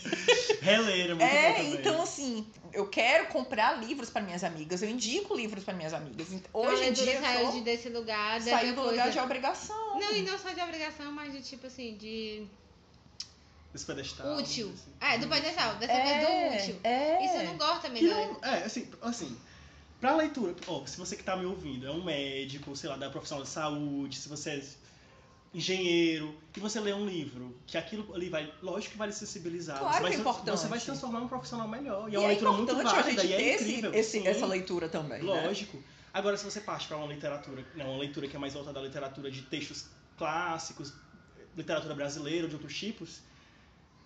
Reler 0.61 1.11
é 1.11 1.14
muito 1.14 1.22
É, 1.22 1.62
então 1.74 2.03
assim, 2.03 2.46
eu 2.72 2.87
quero 2.88 3.26
comprar 3.29 3.79
livros 3.83 4.11
para 4.11 4.22
minhas 4.22 4.44
amigas, 4.44 4.83
eu 4.83 4.88
indico 4.90 5.35
livros 5.35 5.64
para 5.64 5.74
minhas 5.74 5.94
amigas. 5.94 6.31
Ent- 6.33 6.44
Então, 6.48 6.61
Hoje 6.61 6.85
em 6.85 6.92
dia 6.92 7.20
saiu 7.20 7.53
de, 7.53 7.61
desse 7.62 7.88
lugar, 7.88 8.40
saiu 8.42 8.74
do 8.74 8.83
lugar 8.83 9.11
de 9.11 9.18
obrigação. 9.18 9.98
Não, 9.98 10.12
e 10.16 10.22
não 10.22 10.38
só 10.38 10.50
de 10.53 10.61
obrigação, 10.61 11.11
mas 11.12 11.33
de 11.33 11.40
tipo 11.42 11.66
assim, 11.66 11.96
de 11.96 12.46
Esse 13.74 13.87
pedestal. 13.87 14.37
útil. 14.37 14.72
assim. 14.74 14.92
É, 15.00 15.18
do 15.18 15.29
pedestal, 15.29 15.76
dessa 15.76 15.92
É, 15.92 16.00
coisa 16.03 16.18
do 16.20 16.57
útil. 16.57 16.81
é. 16.85 17.24
Isso 17.24 17.35
eu 17.37 17.44
não 17.44 17.57
gosto 17.57 17.83
também, 17.83 18.03
não, 18.03 18.38
é, 18.42 18.64
assim, 18.64 18.88
assim, 19.03 19.37
pra 20.01 20.17
leitura, 20.17 20.55
ó, 20.67 20.85
se 20.87 20.97
você 20.99 21.17
que 21.17 21.23
tá 21.23 21.37
me 21.37 21.45
ouvindo 21.45 21.87
é 21.87 21.91
um 21.91 22.03
médico, 22.03 22.75
sei 22.75 22.89
lá, 22.91 22.97
da 22.97 23.11
profissional 23.11 23.45
de 23.45 23.51
saúde, 23.51 24.17
se 24.17 24.29
você 24.29 24.51
é 24.51 24.63
engenheiro, 25.53 26.33
e 26.57 26.61
você 26.61 26.79
lê 26.79 26.93
um 26.93 27.05
livro, 27.07 27.57
que 27.67 27.77
aquilo 27.77 28.15
ali 28.15 28.29
vai, 28.29 28.53
lógico 28.63 28.93
que 28.93 28.99
vai 28.99 29.09
lhe 29.09 29.13
sensibilizar. 29.15 29.79
Claro 29.79 29.95
você 29.97 30.01
vai, 30.03 30.11
que 30.13 30.17
é 30.17 30.21
importante. 30.21 30.59
Você 30.59 30.69
vai 30.69 30.79
se 30.79 30.87
transformar 30.87 31.21
num 31.21 31.29
profissional 31.29 31.67
melhor. 31.67 32.09
E, 32.09 32.13
E 32.13 32.15
é 32.15 32.19
uma 32.19 32.29
leitura 32.29 32.53
muito 32.53 32.71
importante 32.73 32.95
a 32.97 33.03
válida 33.03 33.23
gente 33.23 33.33
e 33.33 33.37
ter 33.37 33.43
é 33.43 33.55
esse- 33.55 33.65
incrível. 33.65 33.95
esse- 33.95 34.11
sim. 34.21 34.27
essa 34.29 34.47
leitura 34.47 34.89
também. 34.89 35.23
né? 35.23 35.43
Lógico. 35.47 35.83
Agora, 36.15 36.37
se 36.37 36.45
você 36.45 36.61
parte 36.61 36.87
para 36.87 36.97
uma 36.97 37.07
literatura, 37.13 37.65
não, 37.75 37.91
uma 37.91 37.99
leitura 38.01 38.29
que 38.29 38.37
é 38.37 38.39
mais 38.39 38.55
voltada 38.55 38.79
à 38.79 38.83
literatura 38.83 39.31
de 39.31 39.43
textos 39.43 39.87
clássicos, 40.17 40.93
literatura 41.57 41.95
brasileira 41.95 42.45
ou 42.45 42.49
de 42.49 42.55
outros 42.55 42.77
tipos, 42.77 43.21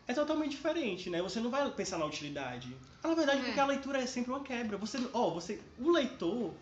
é 0.07 0.13
totalmente 0.13 0.53
diferente, 0.53 1.09
né? 1.09 1.23
Você 1.23 1.41
não 1.41 1.51
vai 1.51 1.69
pensar 1.71 1.99
na 1.99 2.05
utilidade. 2.05 2.75
Ah, 3.03 3.09
na 3.09 3.15
verdade, 3.15 3.41
É. 3.41 3.45
porque 3.45 3.61
a 3.61 3.67
leitura 3.67 4.03
é 4.03 4.07
sempre 4.07 4.31
uma 4.31 4.41
quebra. 4.41 4.77
Você, 4.79 4.99
ó, 5.13 5.31
você, 5.31 5.61
o 5.79 5.91
leitor, 5.91 6.53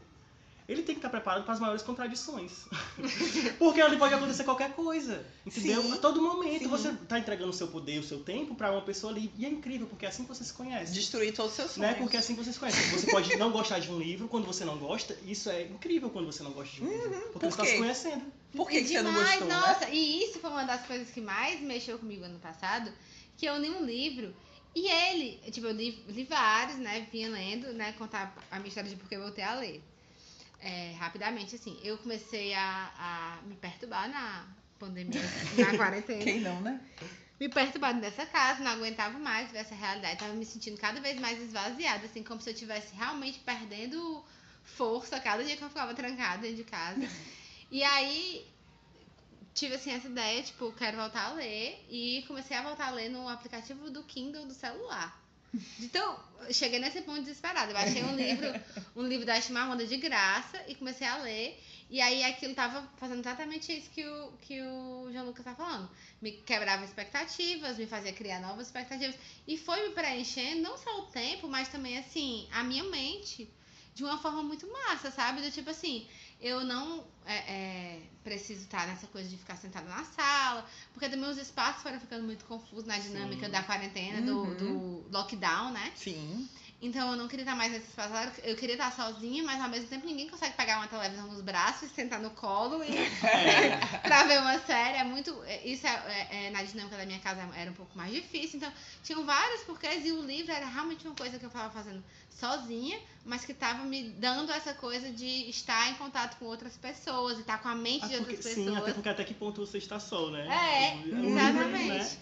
ele 0.69 0.83
tem 0.83 0.95
que 0.95 1.01
estar 1.01 1.11
preparado 1.11 1.43
para 1.45 1.53
as 1.53 1.59
maiores 1.61 1.83
contradições. 1.83 2.67
porque 3.59 3.81
ali 3.81 3.97
pode 3.97 4.15
acontecer 4.15 4.45
qualquer 4.45 4.73
coisa, 4.75 5.27
entendeu? 5.45 5.83
Sim. 5.83 5.93
A 5.93 5.97
todo 5.97 6.23
momento 6.23 6.63
Sim. 6.63 6.69
você 6.69 6.93
tá 7.09 7.19
entregando 7.19 7.51
o 7.51 7.53
seu 7.53 7.67
poder, 7.67 7.99
o 7.99 8.05
seu 8.05 8.21
tempo 8.21 8.55
para 8.55 8.71
uma 8.71 8.83
pessoa 8.83 9.13
ali. 9.13 9.33
E 9.37 9.45
é 9.45 9.49
incrível, 9.49 9.89
porque 9.89 10.07
é 10.07 10.09
assim 10.09 10.23
que 10.23 10.29
você 10.29 10.45
se 10.45 10.53
conhece. 10.53 10.93
Destruir 10.93 11.35
todos 11.35 11.51
os 11.51 11.57
seus 11.57 11.71
sonhos. 11.73 11.91
Né? 11.91 11.99
Porque 11.99 12.17
assim 12.17 12.37
você 12.37 12.53
se 12.53 12.59
conhece. 12.61 12.81
Você 12.93 13.11
pode 13.11 13.35
não 13.37 13.51
gostar 13.51 13.81
de 13.81 13.91
um 13.91 13.99
livro 13.99 14.29
quando 14.29 14.47
você 14.47 14.65
não 14.65 14.79
gosta. 14.79 15.17
Isso 15.27 15.51
é 15.51 15.63
incrível 15.63 16.11
quando 16.11 16.27
você 16.27 16.45
não 16.45 16.53
gosta 16.53 16.77
de 16.77 16.85
um 16.85 16.89
livro. 16.89 17.11
Porque 17.33 17.39
por 17.41 17.51
você 17.51 17.57
tá 17.57 17.63
quê? 17.65 17.71
se 17.71 17.79
conhecendo. 17.79 18.23
Por 18.53 18.69
que, 18.69 18.83
que 18.83 18.89
você 18.89 19.03
não 19.03 19.15
gostou, 19.15 19.47
né? 19.47 19.55
nossa, 19.55 19.89
e 19.89 20.25
isso 20.25 20.39
foi 20.39 20.51
uma 20.51 20.65
das 20.65 20.87
coisas 20.87 21.11
que 21.11 21.23
mais 21.23 21.59
mexeu 21.61 21.99
comigo 21.99 22.23
ano 22.25 22.39
passado, 22.39 22.93
que 23.43 23.47
eu 23.47 23.59
li 23.59 23.69
um 23.71 23.85
livro 23.85 24.33
e 24.73 24.87
ele, 24.87 25.41
tipo, 25.51 25.67
eu 25.67 25.73
li, 25.73 25.91
li 26.07 26.23
vários, 26.23 26.79
né, 26.79 27.09
vinha 27.11 27.29
lendo, 27.29 27.73
né, 27.73 27.93
contar 27.95 28.33
a 28.49 28.57
minha 28.59 28.69
história 28.69 28.89
de 28.89 28.95
porque 28.95 29.17
eu 29.17 29.21
voltei 29.21 29.43
a 29.43 29.55
ler. 29.57 29.83
É, 30.61 30.93
rapidamente, 30.93 31.57
assim, 31.57 31.77
eu 31.83 31.99
comecei 31.99 32.55
a, 32.55 32.93
a 32.97 33.43
me 33.45 33.57
perturbar 33.57 34.09
na 34.09 34.47
pandemia, 34.79 35.21
na 35.59 35.77
quarentena. 35.77 36.23
Quem 36.23 36.41
não, 36.41 36.61
né? 36.61 36.81
me 37.41 37.49
perturbando 37.49 38.01
nessa 38.01 38.25
casa, 38.25 38.63
não 38.63 38.71
aguentava 38.71 39.19
mais 39.19 39.51
ver 39.51 39.59
essa 39.59 39.75
realidade, 39.75 40.21
tava 40.21 40.35
me 40.35 40.47
sentindo 40.47 40.79
cada 40.79 41.01
vez 41.01 41.19
mais 41.19 41.43
esvaziada, 41.43 42.07
assim, 42.07 42.23
como 42.23 42.41
se 42.41 42.49
eu 42.49 42.55
estivesse 42.55 42.95
realmente 42.95 43.41
perdendo 43.41 44.25
força 44.63 45.19
cada 45.19 45.43
dia 45.43 45.57
que 45.57 45.65
eu 45.65 45.69
ficava 45.69 45.93
trancada 45.95 46.43
dentro 46.43 46.59
de 46.59 46.65
casa. 46.65 47.01
E 47.73 47.83
aí 47.83 48.47
tive 49.55 49.75
assim 49.75 49.93
essa 49.93 50.09
ideia, 50.09 50.43
tipo, 50.43 50.73
quero 50.73 50.97
voltar 50.97 51.27
a 51.27 51.33
ler 51.33 51.85
e 51.91 52.25
comecei 52.27 52.57
a 52.57 52.63
voltar 52.63 52.89
a 52.89 52.91
ler 52.91 53.09
no 53.09 53.29
aplicativo 53.29 53.91
do 53.91 54.03
Kindle 54.05 54.47
do 54.47 54.55
celular. 54.55 55.21
Então, 55.79 56.19
cheguei 56.51 56.79
nesse 56.79 57.03
ponto 57.03 57.21
desesperada. 57.21 57.71
Eu 57.71 57.75
baixei 57.75 58.03
um 58.03 58.17
livro, 58.17 58.49
um 58.97 59.03
livro 59.03 59.27
da 59.27 59.41
Chimamanda 59.41 59.87
de 59.87 59.99
graça 59.99 60.63
e 60.67 60.75
comecei 60.75 61.07
a 61.07 61.17
ler. 61.19 61.63
E 61.91 62.01
aí 62.01 62.25
aquilo 62.25 62.55
tava 62.55 62.89
fazendo 62.97 63.21
exatamente 63.21 63.71
isso 63.71 63.91
que 63.91 64.03
o, 64.03 64.33
que 64.41 64.63
o 64.63 65.11
João 65.13 65.27
Lucas 65.27 65.45
tá 65.45 65.55
falando. 65.55 65.91
Me 66.23 66.33
quebrava 66.33 66.85
expectativas, 66.85 67.77
me 67.77 67.87
fazia 67.87 68.15
criar 68.15 68.41
novas 68.41 68.69
expectativas. 68.69 69.15
E 69.47 69.59
foi 69.59 69.89
me 69.89 69.95
preenchendo 69.95 70.63
não 70.63 70.79
só 70.79 71.01
o 71.01 71.07
tempo, 71.07 71.47
mas 71.49 71.69
também, 71.69 71.99
assim, 71.99 72.49
a 72.51 72.63
minha 72.63 72.85
mente 72.85 73.47
de 73.95 74.03
uma 74.05 74.19
forma 74.19 74.43
muito 74.43 74.67
massa, 74.71 75.11
sabe? 75.11 75.43
Do 75.43 75.51
tipo 75.51 75.69
assim, 75.71 76.07
eu 76.41 76.65
não 76.65 77.05
é, 77.27 77.37
é, 77.37 78.03
preciso 78.25 78.63
estar 78.63 78.87
nessa 78.87 79.07
coisa 79.07 79.29
de 79.29 79.37
ficar 79.37 79.57
sentada 79.57 79.89
na 79.89 80.05
sala, 80.05 80.67
porque 80.93 81.09
também 81.09 81.29
os 81.29 81.39
espaços 81.39 81.83
foram 81.83 82.01
ficando 82.01 82.25
muito 82.25 82.45
confusos 82.47 82.85
na 82.87 82.99
dinâmica 82.99 83.47
Sim. 83.47 83.53
da 83.53 83.63
quarentena, 83.63 84.23
do, 84.23 84.39
Uhum. 84.39 84.55
do 84.57 85.05
lockdown, 85.13 85.73
né? 85.73 85.93
Sim. 85.95 86.49
Então 86.85 87.13
eu 87.13 87.17
não 87.17 87.29
queria 87.29 87.45
estar 87.45 87.55
mais 87.55 87.71
nesse 87.71 87.87
espaço. 87.89 88.13
Eu 88.43 88.57
queria 88.57 88.75
estar 88.75 88.91
sozinha, 88.91 89.45
mas 89.45 89.61
ao 89.63 89.69
mesmo 89.69 89.87
tempo 89.87 90.05
ninguém 90.05 90.29
consegue 90.29 90.57
pegar 90.57 90.79
uma 90.79 90.89
televisão 90.89 91.29
nos 91.29 91.41
braços, 91.41 91.89
sentar 91.93 92.19
no 92.21 92.31
colo 92.31 92.83
e 92.83 92.97
É. 92.97 93.77
pra 94.03 94.25
ver 94.25 94.41
uma 94.41 94.59
série. 94.59 94.99
É 94.99 95.05
muito. 95.05 95.31
é- 95.45 95.65
Isso 95.65 95.87
é, 95.87 95.91
é- 96.31 96.47
é- 96.47 96.51
na 96.51 96.61
dinâmica 96.65 96.97
da 96.97 97.07
minha 97.07 97.21
casa 97.21 97.49
era 97.55 97.71
um 97.71 97.75
pouco 97.75 97.97
mais 97.97 98.13
difícil. 98.13 98.57
Então, 98.57 98.73
tinham 99.05 99.25
vários 99.25 99.61
porquês 99.63 100.05
e 100.05 100.11
o 100.11 100.23
livro 100.23 100.51
era 100.51 100.67
realmente 100.67 101.07
uma 101.07 101.15
coisa 101.15 101.39
que 101.39 101.47
eu 101.47 101.51
tava 101.51 101.71
fazendo 101.71 102.03
sozinha, 102.31 102.99
mas 103.25 103.45
que 103.45 103.55
tava 103.55 103.85
me 103.85 104.11
dando 104.19 104.51
essa 104.51 104.75
coisa 104.75 105.09
de 105.13 105.49
estar 105.49 105.89
em 105.91 105.95
contato 105.95 106.37
com 106.39 106.47
outras 106.47 106.77
pessoas 106.77 107.39
e 107.39 107.43
estar 107.43 107.59
com 107.63 107.69
a 107.69 107.77
mente 107.77 108.05
Ah, 108.07 108.09
de 108.09 108.17
porque- 108.17 108.35
outras 108.35 108.55
sim, 108.55 108.65
pessoas. 108.65 108.83
até 108.83 108.93
porque 108.93 109.09
até 109.09 109.23
que 109.25 109.35
ponto 109.35 109.65
você 109.65 109.79
está 109.79 110.01
só, 110.01 110.31
né? 110.31 110.49
É, 110.49 110.95
um 110.97 111.03
livro, 111.03 111.27
exatamente. 111.29 111.89
né? 111.89 112.17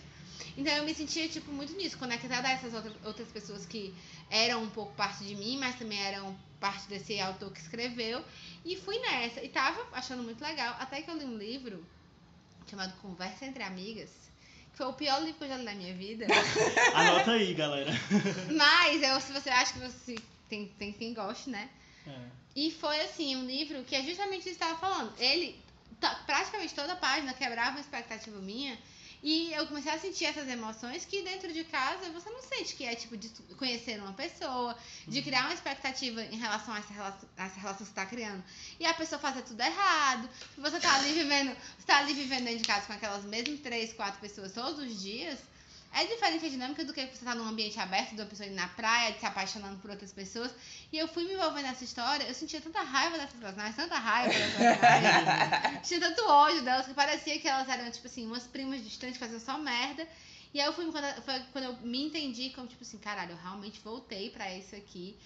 Então 0.56 0.72
eu 0.74 0.84
me 0.84 0.94
sentia, 0.94 1.28
tipo, 1.28 1.50
muito 1.52 1.72
nisso, 1.74 1.98
conectada 1.98 2.48
a 2.48 2.52
essas 2.52 2.74
outras, 2.74 2.94
outras 3.04 3.28
pessoas 3.28 3.66
que 3.66 3.94
eram 4.30 4.62
um 4.62 4.70
pouco 4.70 4.92
parte 4.94 5.24
de 5.24 5.34
mim, 5.34 5.58
mas 5.58 5.76
também 5.76 6.00
eram 6.00 6.36
parte 6.58 6.88
desse 6.88 7.18
autor 7.20 7.52
que 7.52 7.60
escreveu. 7.60 8.24
E 8.64 8.76
fui 8.76 8.98
nessa. 8.98 9.42
E 9.42 9.48
tava 9.48 9.84
achando 9.92 10.22
muito 10.22 10.42
legal. 10.42 10.76
Até 10.78 11.02
que 11.02 11.10
eu 11.10 11.16
li 11.16 11.24
um 11.24 11.36
livro 11.36 11.84
chamado 12.68 12.92
Conversa 13.00 13.46
Entre 13.46 13.62
Amigas. 13.62 14.10
Que 14.70 14.76
foi 14.76 14.86
o 14.86 14.92
pior 14.92 15.20
livro 15.20 15.38
que 15.38 15.44
eu 15.44 15.48
já 15.48 15.56
li 15.56 15.64
na 15.64 15.74
minha 15.74 15.94
vida. 15.94 16.26
Anota 16.94 17.32
aí, 17.32 17.54
galera. 17.54 17.90
mas 18.56 19.02
eu, 19.02 19.20
se 19.20 19.32
você 19.32 19.50
acha 19.50 19.72
que 19.72 19.80
você 19.80 20.16
tem, 20.48 20.68
tem 20.78 20.92
quem 20.92 21.12
goste, 21.14 21.50
né? 21.50 21.68
É. 22.06 22.40
E 22.54 22.70
foi 22.70 23.00
assim, 23.00 23.36
um 23.36 23.46
livro 23.46 23.82
que 23.84 23.94
é 23.94 24.02
justamente 24.02 24.48
isso 24.48 24.58
que 24.58 24.64
estava 24.64 24.78
falando. 24.78 25.12
Ele, 25.18 25.58
praticamente 26.26 26.74
toda 26.74 26.92
a 26.92 26.96
página 26.96 27.32
quebrava 27.32 27.70
uma 27.70 27.80
expectativa 27.80 28.38
minha. 28.40 28.78
E 29.22 29.52
eu 29.52 29.66
comecei 29.66 29.92
a 29.92 29.98
sentir 29.98 30.24
essas 30.24 30.48
emoções 30.48 31.04
que 31.04 31.22
dentro 31.22 31.52
de 31.52 31.62
casa 31.64 32.10
você 32.10 32.30
não 32.30 32.42
sente, 32.42 32.74
que 32.74 32.84
é 32.84 32.94
tipo 32.94 33.16
de 33.16 33.28
conhecer 33.56 34.00
uma 34.00 34.14
pessoa, 34.14 34.74
de 35.06 35.20
criar 35.20 35.44
uma 35.44 35.54
expectativa 35.54 36.22
em 36.22 36.38
relação 36.38 36.72
a 36.72 36.78
essa 36.78 36.92
relação, 36.92 37.28
a 37.36 37.44
essa 37.44 37.60
relação 37.60 37.78
que 37.78 37.84
você 37.84 37.90
está 37.90 38.06
criando. 38.06 38.42
E 38.78 38.86
a 38.86 38.94
pessoa 38.94 39.18
fazer 39.18 39.42
tudo 39.42 39.60
errado. 39.60 40.28
Você 40.56 40.80
tá 40.80 40.94
ali 40.94 41.12
vivendo, 41.12 41.54
você 41.78 41.86
tá 41.86 41.98
ali 41.98 42.14
vivendo 42.14 42.44
dentro 42.44 42.58
de 42.58 42.64
casa 42.64 42.86
com 42.86 42.94
aquelas 42.94 43.24
mesmas 43.24 43.60
três, 43.60 43.92
quatro 43.92 44.18
pessoas 44.20 44.52
todos 44.52 44.78
os 44.78 45.00
dias. 45.00 45.38
É 45.92 46.04
diferente 46.04 46.46
a 46.46 46.48
dinâmica 46.48 46.84
do 46.84 46.92
que 46.92 47.04
você 47.04 47.24
tá 47.24 47.34
num 47.34 47.48
ambiente 47.48 47.78
aberto, 47.80 48.14
de 48.14 48.20
uma 48.20 48.26
pessoa 48.26 48.46
indo 48.46 48.54
na 48.54 48.68
praia, 48.68 49.18
se 49.18 49.26
apaixonando 49.26 49.78
por 49.78 49.90
outras 49.90 50.12
pessoas. 50.12 50.54
E 50.92 50.96
eu 50.96 51.08
fui 51.08 51.24
me 51.24 51.34
envolvendo 51.34 51.64
nessa 51.64 51.82
história, 51.82 52.24
eu 52.24 52.34
sentia 52.34 52.60
tanta 52.60 52.80
raiva 52.80 53.18
dessas 53.18 53.38
personagens, 53.38 53.76
tanta 53.76 53.98
raiva 53.98 54.32
dessas 54.32 54.54
personagens. 54.54 55.82
tinha 55.88 56.00
tanto 56.00 56.24
ódio 56.26 56.62
delas 56.62 56.86
que 56.86 56.94
parecia 56.94 57.38
que 57.40 57.48
elas 57.48 57.68
eram, 57.68 57.90
tipo 57.90 58.06
assim, 58.06 58.24
umas 58.24 58.46
primas 58.46 58.84
distantes 58.84 59.18
fazendo 59.18 59.40
só 59.40 59.58
merda. 59.58 60.06
E 60.54 60.60
aí 60.60 60.66
eu 60.66 60.72
fui 60.72 60.90
quando, 60.90 61.22
foi 61.22 61.40
quando 61.52 61.64
eu 61.64 61.76
me 61.78 62.04
entendi 62.04 62.50
como, 62.50 62.68
tipo 62.68 62.82
assim, 62.82 62.98
caralho, 62.98 63.32
eu 63.32 63.36
realmente 63.36 63.80
voltei 63.80 64.30
pra 64.30 64.54
isso 64.56 64.76
aqui. 64.76 65.16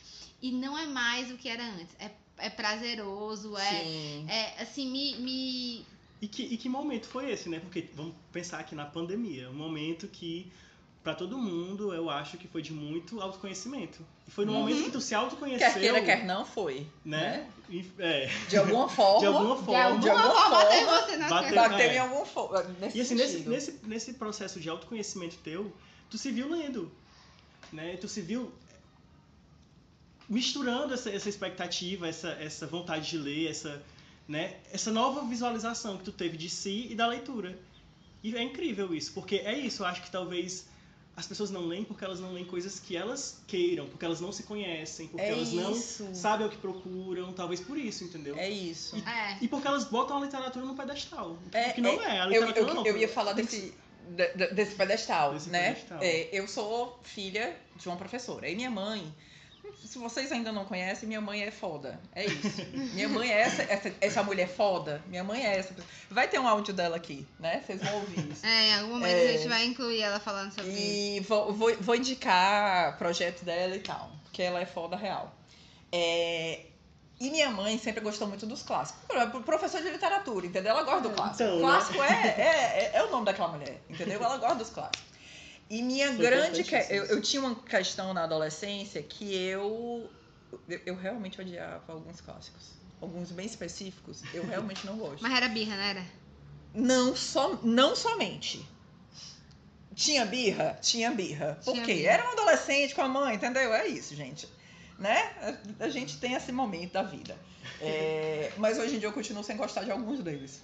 E 0.41 0.51
não 0.51 0.79
é 0.79 0.87
mais 0.87 1.31
o 1.31 1.37
que 1.37 1.49
era 1.49 1.63
antes. 1.63 1.95
É, 1.99 2.11
é 2.39 2.51
prazeroso, 2.51 3.57
é, 3.57 3.71
Sim. 3.71 4.27
é 4.29 4.63
assim, 4.63 4.91
me, 4.91 5.17
me 5.17 5.87
E 6.21 6.29
que, 6.29 6.43
e 6.43 6.57
que 6.57 6.69
momento 6.69 7.07
foi 7.07 7.31
esse, 7.31 7.49
né? 7.49 7.59
Porque 7.61 7.89
vamos 7.95 8.15
pensar 8.33 8.59
aqui 8.61 8.75
na 8.75 8.85
pandemia, 8.87 9.51
um 9.51 9.55
momento 9.55 10.09
que 10.09 10.51
pra 11.03 11.15
todo 11.15 11.37
mundo 11.37 11.93
eu 11.93 12.09
acho 12.09 12.39
que 12.39 12.49
foi 12.49 12.63
de 12.63 12.73
muito 12.73 13.21
autoconhecimento. 13.21 13.99
E 14.27 14.31
foi 14.31 14.47
no 14.47 14.53
Uhum. 14.53 14.61
momento 14.61 14.85
que 14.85 14.91
tu 14.91 15.03
se 15.03 15.15
autoconheceu, 15.15 15.59
Quer 15.73 15.79
queira, 15.81 16.03
quer 16.03 16.25
não, 16.25 16.47
foi. 16.47 16.87
né? 17.05 17.47
E- 17.69 17.85
é, 17.99 18.31
De 18.49 18.57
alguma 18.57 18.89
forma. 18.89 19.21
de 19.21 19.27
alguma 19.27 19.57
de 19.57 19.65
forma. 19.65 19.83
alguma 19.85 20.01
de 20.01 20.09
alguma 20.09 20.35
forma 20.35 20.57
forma, 20.61 21.01
você 21.07 21.17
nas 21.19 21.29
bater- 21.31 21.49
coisas. 21.53 21.69
Bateu 21.71 21.87
É. 21.91 21.95
em 21.95 21.99
algum 21.99 22.25
forma. 22.25 22.63
Nesse 22.81 22.97
E 22.97 23.01
assim, 23.03 23.15
nesse, 23.17 23.39
nesse, 23.41 23.81
nesse 23.85 24.13
processo 24.15 24.59
de 24.61 24.69
autoconhecimento 24.71 25.37
teu, 25.45 25.71
tu 26.09 26.17
se 26.17 26.31
viu 26.31 26.49
lendo, 26.49 26.91
né? 27.71 27.99
Tu 27.99 28.09
se 28.09 28.23
viu 28.23 28.51
misturando 30.29 30.95
essa, 30.95 31.11
essa 31.11 31.29
expectativa, 31.29 32.09
essa, 32.09 32.31
essa 32.41 32.67
vontade 32.67 33.11
de 33.11 33.19
ler, 33.19 33.51
essa, 33.51 33.83
né? 34.29 34.57
essa 34.73 34.91
nova 34.91 35.23
visualização 35.27 35.99
que 35.99 36.05
tu 36.05 36.13
teve 36.13 36.37
de 36.37 36.49
si 36.49 36.89
e 36.91 36.95
da 36.95 37.07
leitura. 37.07 37.59
E 38.23 38.35
é 38.35 38.43
incrível 38.43 38.95
isso, 38.95 39.13
porque 39.13 39.37
é 39.37 39.53
isso, 39.59 39.83
eu 39.83 39.87
acho 39.87 40.03
que 40.03 40.11
talvez 40.11 40.67
as 41.17 41.27
pessoas 41.27 41.51
não 41.51 41.67
leem 41.67 41.85
porque 41.85 42.05
elas 42.05 42.19
não 42.19 42.33
leem 42.33 42.45
coisas 42.47 42.81
que 42.81 42.97
elas 42.97 43.41
queiram, 43.47 43.87
porque 43.87 44.05
elas 44.05 44.21
não 44.21 44.33
se 44.33 44.43
conhecem, 44.45 45.07
porque 45.09 45.25
É 45.27 45.31
elas 45.31 45.53
não 45.53 45.73
isso. 45.73 46.09
sabem 46.15 46.47
o 46.47 46.51
que 46.51 46.57
procuram, 46.57 47.33
talvez 47.35 47.61
por 47.61 47.77
isso, 47.79 48.03
entendeu? 48.03 48.35
É 48.37 48.49
isso. 48.49 48.97
É. 49.07 49.37
E 49.43 49.47
porque 49.47 49.69
elas 49.69 49.85
botam 49.85 50.17
a 50.17 50.21
literatura 50.25 50.65
no 50.65 50.75
pedestal. 50.75 51.39
É, 51.53 51.71
que 51.71 51.81
não 51.83 52.01
é, 52.03 52.21
a 52.21 52.25
Eu, 52.25 52.31
literatura 52.47 52.71
eu, 52.71 52.75
não. 52.75 52.87
eu 52.87 52.97
ia 52.97 53.09
falar 53.09 53.35
desse, 53.35 53.73
de- 54.17 54.35
de- 54.35 54.55
desse 54.55 54.75
pedestal, 54.75 55.35
Desse 55.35 55.51
né? 55.51 55.75
pedestal. 55.75 55.99
É, 56.03 56.31
eu 56.33 56.49
sou 56.49 56.99
filha 57.05 57.55
de 57.77 57.87
uma 57.87 57.97
professora. 57.97 58.49
E 58.49 58.57
minha 58.57 58.71
mãe, 58.71 59.15
se 59.85 59.99
vocês 59.99 60.31
ainda 60.33 60.51
não 60.53 60.65
conhecem, 60.65 61.07
minha 61.09 61.21
mãe 61.21 61.43
é 61.43 61.51
foda. 61.51 61.99
É 62.15 62.25
isso. 62.27 62.63
minha 62.95 63.09
mãe 63.09 63.31
é 63.31 63.41
essa, 63.41 63.63
essa, 63.63 63.93
essa 64.01 64.23
mulher 64.23 64.49
foda. 64.49 65.03
Minha 65.07 65.25
mãe 65.25 65.45
é 65.45 65.57
essa. 65.59 65.75
Vai 66.11 66.29
ter 66.29 66.39
um 66.39 66.47
áudio 66.49 66.75
dela 66.75 66.97
aqui, 66.97 67.27
né? 67.39 67.63
Vocês 67.65 67.83
vão 67.83 67.95
ouvir 67.97 68.31
isso. 68.33 68.45
É, 68.45 68.69
em 68.69 68.75
algum 68.75 68.95
momento 68.95 69.13
É. 69.15 69.29
a 69.29 69.33
gente 69.33 69.49
vai 69.49 69.65
incluir 69.65 70.01
ela 70.03 70.21
falando 70.21 70.53
sobre 70.53 70.71
isso. 70.73 70.81
E 70.81 71.21
vou, 71.21 71.53
vou, 71.53 71.75
vou 71.81 71.95
indicar 71.97 72.97
projeto 72.99 73.45
dela 73.45 73.77
e 73.77 73.81
tal, 73.81 74.11
porque 74.25 74.43
ela 74.43 74.61
é 74.61 74.67
foda 74.67 74.97
real. 74.97 75.35
É, 75.93 76.67
e 77.21 77.31
minha 77.31 77.51
mãe 77.51 77.79
sempre 77.79 78.01
gostou 78.01 78.27
muito 78.27 78.45
dos 78.47 78.63
clássicos. 78.63 79.01
Pro- 79.07 79.43
Professor 79.43 79.81
de 79.81 79.91
literatura, 79.91 80.47
entendeu? 80.47 80.73
Ela 80.73 80.83
gosta 80.83 81.03
do 81.09 81.11
clássico. 81.11 81.43
Então, 81.45 81.57
né? 81.57 81.63
clássico 81.63 82.03
é, 82.03 82.11
é, 82.11 82.91
é, 82.95 82.99
é 82.99 83.05
o 83.05 83.11
nome 83.11 83.25
daquela 83.27 83.49
mulher, 83.49 83.81
entendeu? 83.89 84.23
Ela 84.23 84.37
gosta 84.39 84.57
dos 84.57 84.71
clássicos. 84.71 85.14
E 85.71 85.83
minha 85.83 86.09
Foi 86.09 86.19
grande. 86.27 86.63
que- 86.65 86.75
eu, 86.91 87.05
eu 87.07 87.21
tinha 87.23 87.41
uma 87.43 87.55
questão 87.55 88.13
na 88.13 88.25
adolescência 88.25 89.03
que 89.03 89.35
eu, 89.35 90.11
eu. 90.69 90.81
Eu 90.87 90.95
realmente 90.97 91.41
odiava 91.41 91.93
alguns 91.93 92.21
clássicos. 92.21 92.73
Alguns 93.01 93.31
bem 93.33 93.47
específicos, 93.47 94.23
eu 94.33 94.45
realmente 94.47 94.87
não 94.87 94.97
gosto. 94.97 95.23
Mas 95.23 95.33
era 95.35 95.49
birra, 95.49 95.75
não 95.77 95.83
era? 95.83 96.05
Não, 96.75 97.17
som, 97.17 97.59
não 97.63 97.95
somente. 97.97 98.67
Tinha 99.95 100.25
birra? 100.27 100.77
Tinha 100.83 101.11
birra. 101.13 101.59
Por 101.65 101.73
Tinha 101.75 101.85
quê? 101.87 101.95
birra. 101.95 102.13
Era 102.13 102.29
um 102.29 102.33
adolescente 102.33 102.95
com 102.95 103.03
a 103.03 103.09
mãe, 103.09 103.37
entendeu? 103.37 103.73
É 103.73 103.87
isso, 103.87 104.15
gente. 104.15 104.49
Né? 104.99 105.17
A, 105.81 105.85
a 105.85 105.89
gente 105.89 106.19
tem 106.19 106.35
esse 106.35 106.51
momento 106.53 106.93
da 106.93 107.03
vida. 107.03 107.37
É, 107.81 108.53
mas 108.57 108.79
hoje 108.79 108.97
em 108.97 108.99
dia 108.99 109.09
eu 109.09 109.13
continuo 109.13 109.43
sem 109.45 109.57
gostar 109.57 109.85
de 109.85 109.91
alguns 109.91 110.21
deles. 110.21 110.63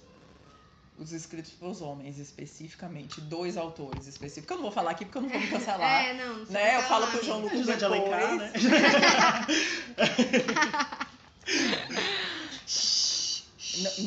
Os 1.01 1.11
escritos 1.11 1.51
pelos 1.53 1.81
homens, 1.81 2.19
especificamente. 2.19 3.19
Dois 3.21 3.57
autores 3.57 4.05
específicos. 4.05 4.51
Eu 4.51 4.57
não 4.57 4.63
vou 4.63 4.71
falar 4.71 4.91
aqui 4.91 5.03
porque 5.03 5.17
eu 5.17 5.23
não 5.23 5.29
vou 5.29 5.39
me 5.39 5.47
cancelar. 5.47 5.81
É, 6.05 6.13
não. 6.13 6.37
não 6.37 6.45
né? 6.45 6.75
Eu 6.75 6.83
falo 6.83 7.07
pro. 7.07 7.25
João 7.25 7.39
Lucas 7.39 7.57
José 7.57 7.75
de 7.75 7.85
Alencar, 7.85 8.35
né? 8.35 8.53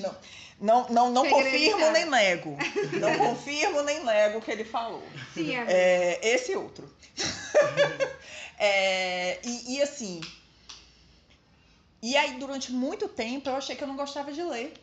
Não, 0.01 0.15
não, 0.61 0.89
não, 0.89 1.11
não, 1.11 1.29
confirmo 1.29 1.91
nem 1.91 2.09
nego. 2.09 2.57
Não 3.01 3.19
confirmo 3.19 3.83
nem 3.83 4.05
nego 4.05 4.39
o 4.39 4.43
que 4.43 4.51
ele 4.51 4.65
falou. 4.65 5.03
Sim, 5.33 5.57
amiga. 5.57 5.73
É, 5.73 6.21
esse 6.23 6.55
outro. 6.55 6.89
É, 8.59 9.41
e, 9.43 9.75
e 9.75 9.83
assim. 9.83 10.21
E 12.03 12.17
aí, 12.17 12.39
durante 12.39 12.71
muito 12.71 13.09
tempo, 13.09 13.49
eu 13.49 13.57
achei 13.57 13.75
que 13.75 13.83
eu 13.83 13.89
não 13.89 13.97
gostava 13.97 14.33
de 14.33 14.43
ler. 14.43 14.75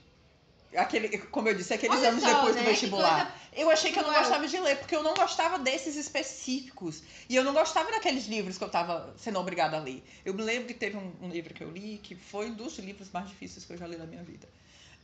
Aquele, 0.75 1.17
como 1.17 1.49
eu 1.49 1.55
disse, 1.55 1.73
aqueles 1.73 1.97
Olha 1.97 2.09
anos 2.09 2.21
só, 2.23 2.33
depois 2.33 2.55
né? 2.55 2.61
do 2.63 2.69
vestibular. 2.69 3.25
coisa 3.25 3.61
Eu 3.61 3.69
achei 3.69 3.91
que 3.91 3.99
eu 3.99 4.03
não 4.03 4.13
gostava 4.13 4.47
de 4.47 4.57
ler, 4.59 4.77
porque 4.77 4.95
eu 4.95 5.03
não 5.03 5.13
gostava 5.13 5.59
desses 5.59 5.95
específicos. 5.97 7.03
E 7.27 7.35
eu 7.35 7.43
não 7.43 7.53
gostava 7.53 7.91
daqueles 7.91 8.25
livros 8.27 8.57
que 8.57 8.63
eu 8.63 8.69
tava 8.69 9.13
sendo 9.17 9.37
obrigada 9.39 9.77
a 9.77 9.79
ler. 9.81 10.01
Eu 10.23 10.33
me 10.33 10.41
lembro 10.41 10.67
que 10.67 10.73
teve 10.73 10.95
um, 10.97 11.13
um 11.21 11.29
livro 11.29 11.53
que 11.53 11.63
eu 11.63 11.69
li, 11.71 11.97
que 12.01 12.15
foi 12.15 12.47
um 12.49 12.53
dos 12.53 12.77
livros 12.79 13.09
mais 13.11 13.27
difíceis 13.27 13.65
que 13.65 13.73
eu 13.73 13.77
já 13.77 13.85
li 13.87 13.97
na 13.97 14.05
minha 14.05 14.23
vida. 14.23 14.47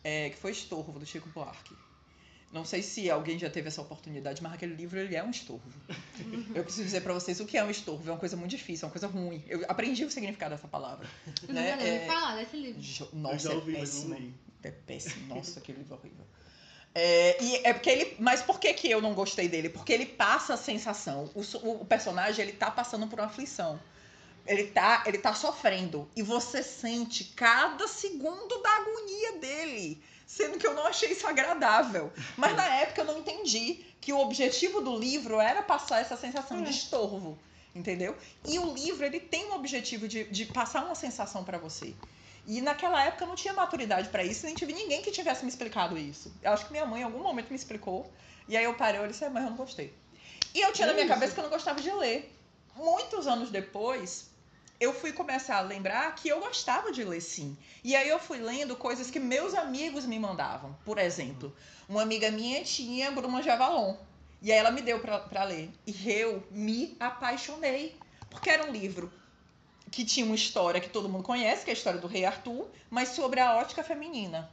É, 0.03 0.30
que 0.30 0.38
foi 0.38 0.51
Estorvo, 0.51 0.97
do 0.99 1.06
Chico 1.06 1.27
Buarque. 1.30 1.75
Não 2.49 2.63
sei 2.63 2.82
se 2.82 3.10
alguém 3.12 3.38
já 3.38 3.49
teve 3.49 3.67
essa 3.67 3.82
oportunidade, 3.82 4.41
mas 4.41 4.53
aquele 4.53 4.73
livro 4.73 4.97
ele 4.97 5.13
é 5.17 5.21
um 5.21 5.32
estorvo. 5.32 5.69
Eu 6.56 6.63
preciso 6.63 6.86
dizer 6.86 7.01
pra 7.01 7.13
vocês 7.13 7.41
o 7.41 7.45
que 7.45 7.58
é 7.58 7.63
um 7.63 7.69
estorvo. 7.69 8.08
É 8.08 8.13
uma 8.13 8.17
coisa 8.19 8.38
muito 8.38 8.51
difícil, 8.51 8.86
é 8.86 8.88
uma 8.88 8.91
coisa 8.93 9.08
ruim. 9.08 9.43
Eu 9.49 9.65
aprendi 9.67 10.06
o 10.06 10.10
significado 10.10 10.56
dessa 10.56 10.67
palavra. 10.67 11.06
Eu 11.45 11.53
né? 11.53 11.71
nunca 11.71 11.84
nem 11.84 11.93
É, 11.95 12.06
falar 12.08 12.36
desse 12.38 12.56
livro. 12.56 12.82
Jo- 12.82 13.10
eu 13.12 13.19
Nossa, 13.19 13.38
já 13.39 13.51
ouvi, 13.53 13.75
é 13.75 13.80
mas 13.80 13.93
não 13.95 14.12
péssimo. 14.12 14.15
li. 14.27 14.34
É 14.67 14.71
péssimo. 14.71 15.34
Nossa, 15.34 15.60
aquele 15.60 15.80
livro 15.80 15.95
horrível. 15.95 16.25
É, 16.93 17.41
e 17.41 17.56
é 17.63 17.73
porque 17.73 17.89
ele. 17.89 18.15
Mas 18.19 18.41
por 18.41 18.60
que, 18.60 18.73
que 18.73 18.89
eu 18.89 19.01
não 19.01 19.13
gostei 19.13 19.47
dele? 19.47 19.69
Porque 19.69 19.93
ele 19.93 20.06
passa 20.06 20.56
a 20.56 20.58
sensação. 20.58 21.30
O, 21.36 21.82
o 21.82 21.86
personagem 21.86 22.43
ele 22.43 22.53
tá 22.53 22.71
passando 22.71 23.08
por 23.08 23.19
uma 23.19 23.27
aflição. 23.27 23.80
Ele 24.45 24.65
tá, 24.65 25.03
ele 25.06 25.17
tá 25.17 25.34
sofrendo. 25.34 26.10
E 26.15 26.23
você 26.23 26.63
sente 26.63 27.25
cada 27.36 27.88
segundo 27.88 28.62
da 28.62 28.69
agonia 28.77 29.34
dele. 29.39 30.01
Sendo 30.25 30.58
que 30.58 30.65
eu 30.65 30.73
não 30.73 30.88
achei 30.88 31.12
isso 31.12 31.27
agradável. 31.27 32.12
Mas 32.36 32.56
na 32.56 32.65
época 32.75 33.01
eu 33.01 33.06
não 33.06 33.19
entendi 33.19 33.86
que 34.01 34.12
o 34.12 34.19
objetivo 34.19 34.82
do 34.82 34.97
livro 34.97 35.39
era 35.39 35.62
passar 35.62 36.01
essa 36.01 36.17
sensação 36.17 36.63
de 36.63 36.71
estorvo. 36.71 37.38
Entendeu? 37.75 38.17
E 38.45 38.58
o 38.58 38.73
livro 38.73 39.06
ele 39.06 39.19
tem 39.19 39.45
um 39.45 39.53
objetivo 39.53 40.08
de, 40.08 40.23
de 40.23 40.45
passar 40.45 40.84
uma 40.84 40.95
sensação 40.95 41.43
pra 41.43 41.58
você. 41.58 41.93
E 42.47 42.62
naquela 42.62 43.03
época 43.03 43.25
eu 43.25 43.27
não 43.27 43.36
tinha 43.36 43.53
maturidade 43.53 44.07
pra 44.07 44.23
isso, 44.23 44.45
nem 44.45 44.55
tive 44.55 44.71
ninguém 44.71 45.01
que 45.01 45.12
tivesse 45.12 45.43
me 45.43 45.49
explicado 45.49 45.97
isso. 45.97 46.33
Eu 46.41 46.53
acho 46.53 46.65
que 46.65 46.71
minha 46.71 46.86
mãe 46.86 47.01
em 47.01 47.03
algum 47.03 47.21
momento 47.21 47.49
me 47.49 47.57
explicou. 47.57 48.10
E 48.47 48.55
aí 48.55 48.63
eu 48.63 48.73
parei 48.75 49.01
e 49.01 49.07
disse, 49.10 49.25
"É, 49.25 49.29
mas 49.29 49.43
eu 49.43 49.49
não 49.49 49.57
gostei. 49.57 49.93
E 50.55 50.62
eu 50.62 50.71
tinha 50.71 50.88
na 50.88 50.93
minha 50.93 51.05
Isso. 51.05 51.13
cabeça 51.13 51.33
que 51.33 51.39
eu 51.41 51.43
não 51.43 51.51
gostava 51.51 51.81
de 51.81 51.91
ler. 51.91 52.33
Muitos 52.73 53.27
anos 53.27 53.49
depois, 53.49 54.29
eu 54.79 54.93
fui 54.93 55.12
começar 55.12 55.57
a 55.57 55.62
lembrar 55.62 56.15
que 56.15 56.29
eu 56.29 56.39
gostava 56.39 56.89
de 56.89 57.03
ler 57.03 57.19
sim. 57.19 57.57
E 57.83 57.95
aí 57.97 58.07
eu 58.07 58.17
fui 58.17 58.38
lendo 58.38 58.77
coisas 58.77 59.12
que 59.12 59.19
meus 59.19 59.53
amigos 59.53 60.05
me 60.05 60.17
mandavam. 60.17 60.73
Por 60.86 60.97
exemplo, 60.97 61.53
uma 61.89 62.01
amiga 62.03 62.31
minha 62.31 62.63
tinha 62.63 63.12
Bruma 63.12 63.41
de 63.41 63.49
Avalon. 63.49 63.97
E 64.41 64.53
aí 64.53 64.57
ela 64.57 64.71
me 64.71 64.81
deu 64.81 64.99
pra 64.99 65.43
ler. 65.43 65.69
E 65.86 66.10
eu 66.10 66.47
me 66.49 66.95
apaixonei. 66.97 67.99
Porque 68.29 68.49
era 68.49 68.65
um 68.65 68.71
livro 68.71 69.12
que 69.91 70.04
tinha 70.06 70.26
uma 70.26 70.36
história 70.36 70.80
que 70.82 70.89
todo 70.89 71.08
mundo 71.10 71.23
conhece, 71.23 71.63
que 71.63 71.69
é 71.71 71.73
a 71.73 71.78
história 71.78 72.00
do 72.00 72.08
rei 72.08 72.26
Arthur, 72.26 72.67
mas 72.89 73.10
sobre 73.10 73.39
a 73.39 73.56
ótica 73.58 73.84
feminina. 73.84 74.50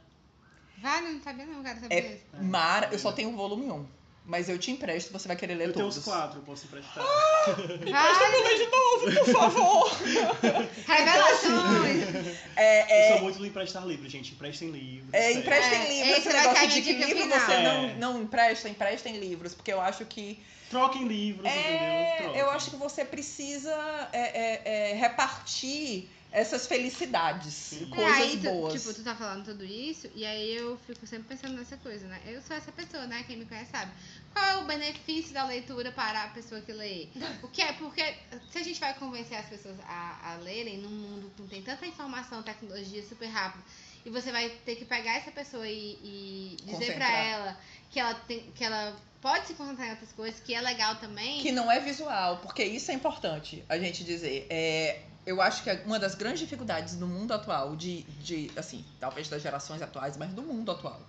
Vale, 0.77 1.09
não 1.13 1.21
sabia 1.21 1.45
não, 1.45 1.63
cara, 1.63 1.79
saber 1.79 1.95
É 1.95 1.99
isso. 2.15 2.43
Mara, 2.43 2.89
eu 2.91 2.99
só 2.99 3.11
tenho 3.11 3.29
o 3.33 3.35
volume 3.35 3.69
1. 3.71 3.85
Mas 4.27 4.49
eu 4.49 4.57
te 4.57 4.71
empresto, 4.71 5.13
você 5.13 5.27
vai 5.27 5.37
querer 5.37 5.53
ler 5.53 5.67
Eu 5.67 5.73
tenho 5.73 5.85
todos. 5.85 5.99
uns 5.99 6.03
quatro, 6.03 6.39
eu 6.39 6.43
posso 6.43 6.65
emprestar. 6.65 7.03
Vale, 7.45 8.43
ler 8.43 8.57
de 8.57 8.71
novo, 8.71 9.23
por 9.23 9.33
favor. 9.33 9.91
revelações. 10.87 12.37
É, 12.55 12.81
Eu 12.81 12.85
é, 12.89 13.13
sou 13.13 13.21
muito 13.23 13.37
do 13.37 13.45
emprestar 13.45 13.85
livros, 13.85 14.11
gente. 14.11 14.33
Emprestem 14.33 14.69
livros. 14.71 15.13
é, 15.13 15.31
emprestem 15.33 15.79
É, 15.79 15.87
livros. 15.89 16.17
esse 16.17 16.27
Esse 16.29 16.37
negócio 16.37 16.67
de 16.69 16.81
que 16.81 16.93
livro 16.93 17.21
final. 17.23 17.39
você 17.39 17.51
É. 17.53 17.63
não, 17.63 18.13
não 18.13 18.21
empresta, 18.23 18.67
emprestem 18.69 19.17
livros. 19.17 19.53
Porque 19.53 19.71
eu 19.71 19.79
acho 19.81 20.05
que 20.05 20.39
Troquem 20.69 21.07
livros, 21.07 21.45
É, 21.45 21.59
entendeu? 21.59 22.17
Troquem. 22.17 22.41
eu 22.41 22.49
acho 22.51 22.69
que 22.71 22.75
você 22.75 23.05
precisa 23.05 23.71
é, 24.11 24.19
é, 24.19 24.91
é, 24.91 24.93
repartir 24.95 26.09
essas 26.31 26.67
felicidades, 26.67 27.53
Sim. 27.53 27.85
Coisas 27.89 28.17
aí 28.17 28.37
tu, 28.37 28.43
boas. 28.43 28.73
Tipo, 28.73 28.93
tu 28.93 29.03
tá 29.05 29.15
falando 29.15 29.45
tudo 29.45 29.63
isso, 29.63 30.09
e 30.13 30.25
aí 30.25 30.53
eu 30.53 30.77
fico 30.85 31.07
sempre 31.07 31.29
pensando 31.29 31.55
nessa 31.55 31.77
coisa, 31.77 32.05
né? 32.07 32.19
Eu 32.25 32.41
sou 32.41 32.57
essa 32.57 32.73
pessoa, 32.73 33.07
né? 33.07 33.23
Quem 33.25 33.37
me 33.37 33.45
conhece 33.45 33.71
sabe. 33.71 33.93
Qual 34.33 34.45
é 34.45 34.57
o 34.57 34.65
benefício 34.65 35.33
da 35.33 35.45
leitura 35.45 35.93
para 35.93 36.23
a 36.25 36.27
pessoa 36.29 36.59
que 36.59 36.73
lê? 36.73 37.07
O 37.41 37.47
que 37.47 37.61
é? 37.61 37.71
Porque 37.73 38.03
se 38.51 38.57
a 38.57 38.63
gente 38.63 38.79
vai 38.81 38.93
convencer 38.95 39.37
as 39.37 39.45
pessoas 39.45 39.77
a, 39.87 40.33
a 40.33 40.35
lerem 40.35 40.77
num 40.79 40.89
mundo 40.89 41.31
que 41.37 41.43
tem 41.43 41.61
tanta 41.61 41.85
informação, 41.87 42.43
tecnologia 42.43 43.01
super 43.01 43.27
rápido, 43.27 43.63
e 44.05 44.09
você 44.09 44.29
vai 44.29 44.49
ter 44.49 44.75
que 44.75 44.83
pegar 44.83 45.15
essa 45.15 45.31
pessoa 45.31 45.65
e, 45.67 45.97
e 46.03 46.57
dizer 46.65 46.95
pra 46.95 47.07
Concentrar. 47.07 47.25
ela 47.27 47.57
que 47.89 47.99
ela 47.99 48.13
tem 48.13 48.51
que 48.53 48.63
ela 48.63 48.95
pode 49.25 49.47
se 49.47 49.55
concentrar 49.55 49.87
em 49.87 49.91
outras 49.91 50.11
coisas, 50.11 50.39
que 50.39 50.53
é 50.53 50.61
legal 50.61 50.97
também. 50.97 51.41
Que 51.41 51.51
não 51.51 51.71
é 51.71 51.79
visual, 51.79 52.37
porque 52.43 52.63
isso 52.63 52.91
é 52.91 52.93
importante 52.93 53.63
a 53.67 53.75
gente 53.79 54.03
dizer. 54.03 54.45
É, 54.51 55.01
eu 55.25 55.41
acho 55.41 55.63
que 55.63 55.71
uma 55.83 55.97
das 55.97 56.13
grandes 56.13 56.41
dificuldades 56.41 56.95
do 56.95 57.07
mundo 57.07 57.33
atual, 57.33 57.75
de, 57.75 58.03
de 58.21 58.51
assim, 58.55 58.85
talvez 58.99 59.27
das 59.27 59.41
gerações 59.41 59.81
atuais, 59.81 60.15
mas 60.15 60.31
do 60.31 60.43
mundo 60.43 60.69
atual, 60.71 61.01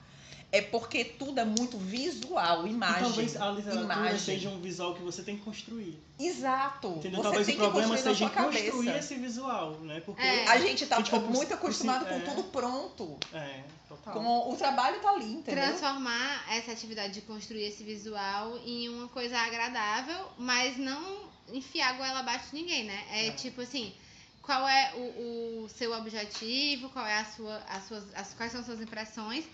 é 0.50 0.62
porque 0.62 1.04
tudo 1.04 1.38
é 1.40 1.44
muito 1.44 1.76
visual, 1.76 2.66
E 2.66 2.70
imagem. 2.70 3.02
talvez 3.02 3.36
a 3.36 3.50
literatura 3.50 3.84
imagem. 3.84 4.18
seja 4.18 4.48
um 4.48 4.60
visual 4.62 4.94
que 4.94 5.02
você 5.02 5.22
tem 5.22 5.36
que 5.36 5.42
construir. 5.44 6.00
Exato. 6.18 6.88
Entendeu? 6.96 7.18
Você 7.18 7.22
talvez 7.22 7.46
tem 7.46 7.54
o 7.56 7.58
que 7.58 7.64
problema 7.64 7.88
construir 7.90 8.12
na 8.12 8.18
seja 8.18 8.30
construir 8.30 8.86
cabeça. 8.86 8.98
esse 8.98 9.14
visual, 9.16 9.72
né? 9.80 10.00
Porque 10.00 10.22
É. 10.22 10.48
A 10.48 10.58
gente 10.58 10.86
tá 10.86 10.96
A 10.96 10.98
gente 11.00 11.10
vai 11.10 11.20
muito 11.20 11.52
acostumado 11.52 12.06
com 12.06 12.14
é. 12.14 12.20
tudo 12.20 12.44
pronto. 12.44 13.18
é, 13.34 13.60
total. 13.88 14.12
Com, 14.14 14.52
o 14.52 14.56
trabalho 14.56 15.00
tá 15.00 15.10
ali, 15.10 15.32
entendeu? 15.32 15.64
transformar 15.64 16.44
essa 16.50 16.72
atividade 16.72 17.14
de 17.14 17.20
construir 17.22 17.62
esse 17.64 17.82
visual 17.84 18.58
em 18.64 18.88
uma 18.88 19.08
coisa 19.08 19.38
agradável, 19.38 20.30
mas 20.38 20.76
não 20.76 21.30
enfiar 21.52 21.90
a 21.90 21.92
goela 21.94 22.18
abaixo 22.20 22.50
de 22.50 22.56
ninguém, 22.56 22.84
né? 22.84 23.04
É, 23.10 23.26
É. 23.28 23.30
tipo 23.32 23.60
assim, 23.60 23.94
qual 24.42 24.66
é 24.68 24.92
o, 24.94 25.64
o 25.64 25.68
seu 25.68 25.92
objetivo, 25.92 26.88
qual 26.90 27.06
é 27.06 27.18
a 27.18 27.24
sua, 27.24 27.56
as 27.68 27.84
suas, 27.86 28.14
as, 28.14 28.34
quais 28.34 28.52
são 28.52 28.60
as 28.60 28.66
suas 28.66 28.80
impressões 28.80 29.44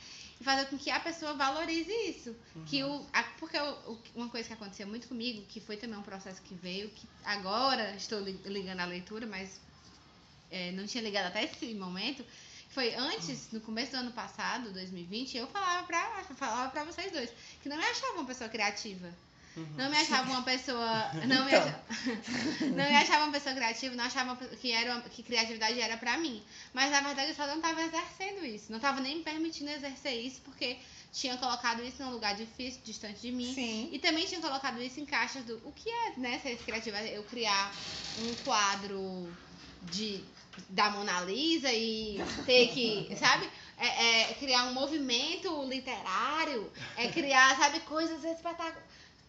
e 0.41 0.45
fazer 0.45 0.67
com 0.67 0.77
que 0.79 0.91
a 0.91 0.99
pessoa 0.99 1.35
valorize 1.35 1.91
isso. 2.09 2.35
Uhum. 2.57 2.65
Que 2.65 2.83
o, 2.83 3.07
a- 3.13 3.23
porque 3.39 3.57
o- 3.59 3.93
o- 3.93 4.03
uma 4.17 4.29
coisa 4.29 4.49
que 4.49 4.55
aconteceu 4.55 4.87
muito 4.87 5.09
comigo, 5.09 5.45
que 5.49 5.61
foi 5.61 5.77
também 5.77 5.99
um 5.99 6.03
processo 6.03 6.41
que 6.43 6.55
veio, 6.55 6.89
que 6.91 7.07
agora 7.25 7.95
estou 7.97 8.21
li- 8.21 8.41
ligando 8.45 8.81
à 8.81 8.85
leitura, 8.85 9.27
mas 9.27 9.61
é, 10.51 10.73
não 10.73 10.87
tinha 10.87 11.03
ligado 11.03 11.27
até 11.27 11.45
esse 11.45 11.75
momento, 11.75 12.25
foi 12.73 12.95
antes, 12.95 13.51
no 13.53 13.61
começo 13.61 13.93
do 13.93 13.99
ano 13.99 14.13
passado, 14.13 14.73
2020, 14.73 15.37
eu 15.37 15.47
falava 15.47 15.87
pra, 15.87 16.25
falava 16.35 16.71
pra 16.71 16.85
vocês 16.85 17.13
dois, 17.13 17.31
que 17.63 17.69
não 17.69 17.77
me 17.77 17.85
achava 17.85 18.15
uma 18.15 18.25
pessoa 18.25 18.49
criativa. 18.51 19.09
Uhum. 19.55 19.69
Não 19.77 19.91
me 19.91 19.97
achava 19.99 20.31
uma 20.31 20.43
pessoa. 20.43 21.11
Não 21.29 21.45
me, 21.45 21.53
Então. 21.53 21.61
achava, 21.61 21.85
não 22.75 22.85
me 22.89 22.97
achava 22.97 23.25
uma 23.25 23.33
pessoa 23.33 23.55
criativa, 23.55 23.95
não 23.95 24.05
achava 24.05 24.35
que, 24.57 24.73
era, 24.73 24.93
uma- 24.93 25.03
que 25.03 25.23
criatividade 25.23 25.79
era 25.79 25.99
pra 25.99 26.17
mim. 26.17 26.43
Mas 26.73 26.91
na 26.91 27.03
verdade 27.03 27.29
eu 27.33 27.35
só 27.35 27.47
não 27.47 27.61
tava 27.61 27.83
exercendo 27.83 28.47
isso. 28.47 28.73
Não 28.73 28.81
tava 28.81 29.01
nem 29.03 29.19
me 29.19 29.23
permitindo 29.23 29.71
exercer 29.71 30.15
isso, 30.25 30.41
porque 30.41 30.79
tinha 31.13 31.37
colocado 31.37 31.85
isso 31.85 32.03
num 32.03 32.13
lugar 32.13 32.35
difícil, 32.35 32.81
distante 32.83 33.21
de 33.21 33.31
mim. 33.31 33.53
Sim. 33.55 33.91
E 33.93 33.99
também 33.99 34.25
tinha 34.25 34.41
colocado 34.41 34.81
isso 34.83 34.99
em 34.99 35.05
caixas 35.05 35.45
do. 35.45 35.57
O 35.69 35.73
que 35.73 35.91
é, 35.91 36.15
né, 36.17 36.39
ser 36.39 36.57
criativa? 36.57 37.03
Eu 37.03 37.23
criar 37.25 37.77
um 38.17 38.35
quadro 38.37 39.31
de 39.83 40.25
da 40.69 40.91
Mona 40.91 41.21
Lisa 41.23 41.73
e 41.73 42.21
ter 42.47 42.69
que, 42.69 43.17
sabe? 43.17 43.49
É, 43.79 44.31
é 44.31 44.35
criar 44.35 44.65
um 44.65 44.75
movimento 44.75 45.65
literário, 45.65 46.71
é 46.97 47.09
criar, 47.09 47.57
sabe, 47.57 47.81
coisas 47.81 48.25
espetaculares. 48.25 48.79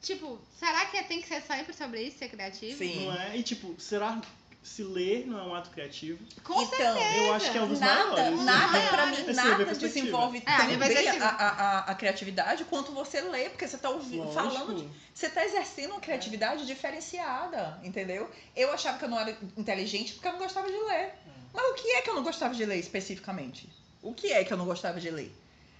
Tipo, 0.02 0.38
será 0.60 0.86
que 0.88 1.02
tem 1.04 1.22
que 1.22 1.28
ser 1.28 1.42
sempre 1.42 1.74
sobre 1.74 2.02
isso, 2.02 2.18
ser 2.18 2.28
criativo? 2.28 2.78
Sim. 2.78 3.06
Não 3.06 3.14
é? 3.14 3.38
E 3.38 3.44
tipo, 3.44 3.74
será 3.80 4.22
se 4.64 4.82
ler 4.84 5.28
não 5.28 5.38
é 5.40 5.44
um 5.44 5.54
ato 5.56 5.70
criativo? 5.72 6.18
Com 6.44 6.62
Então, 6.62 6.78
certeza. 6.78 7.16
Eu 7.18 7.34
acho 7.34 7.52
que 7.52 7.58
é 7.58 7.62
um 7.62 7.68
dos 7.68 7.80
Nada, 7.80 8.12
maiores. 8.12 8.42
nada 8.46 8.80
pra 8.90 9.06
mim, 9.08 9.18
é 9.18 9.34
nada 9.34 9.56
perspectiva. 9.66 9.88
desenvolve 9.88 10.44
É, 10.46 10.52
a 10.52 10.64
minha 10.64 10.78
tão 10.80 10.88
bem 10.88 10.96
perspectiva. 10.96 11.26
a, 11.26 11.30
a, 11.30 11.50
a, 11.50 11.80
a 11.92 11.96
criatividade 11.96 12.64
quanto 12.66 12.92
você 12.94 13.22
lê, 13.22 13.50
porque 13.50 13.68
você 13.68 13.78
tá 13.78 13.90
ouvindo, 13.90 14.24
Lógico. 14.24 14.34
falando 14.34 14.76
de, 14.82 14.90
Você 15.14 15.30
tá 15.30 15.44
exercendo 15.46 15.92
uma 15.92 16.00
criatividade 16.00 16.66
diferenciada, 16.66 17.80
entendeu? 17.84 18.30
Eu 18.56 18.72
achava 18.72 18.98
que 18.98 19.06
eu 19.06 19.10
não 19.10 19.20
era 19.20 19.38
inteligente 19.58 20.14
porque 20.14 20.28
eu 20.28 20.32
não 20.34 20.40
gostava 20.40 20.68
de 20.68 20.78
ler. 20.78 21.14
Mas 21.54 21.66
o 21.72 21.74
que 21.76 21.88
é 21.92 22.02
que 22.02 22.10
eu 22.10 22.16
não 22.16 22.24
gostava 22.24 22.54
de 22.56 22.66
ler 22.66 22.78
especificamente? 22.80 23.70
O 24.02 24.14
que 24.14 24.32
é 24.32 24.44
que 24.44 24.52
eu 24.52 24.58
não 24.58 24.66
gostava 24.66 25.00
de 25.00 25.10
ler? 25.10 25.32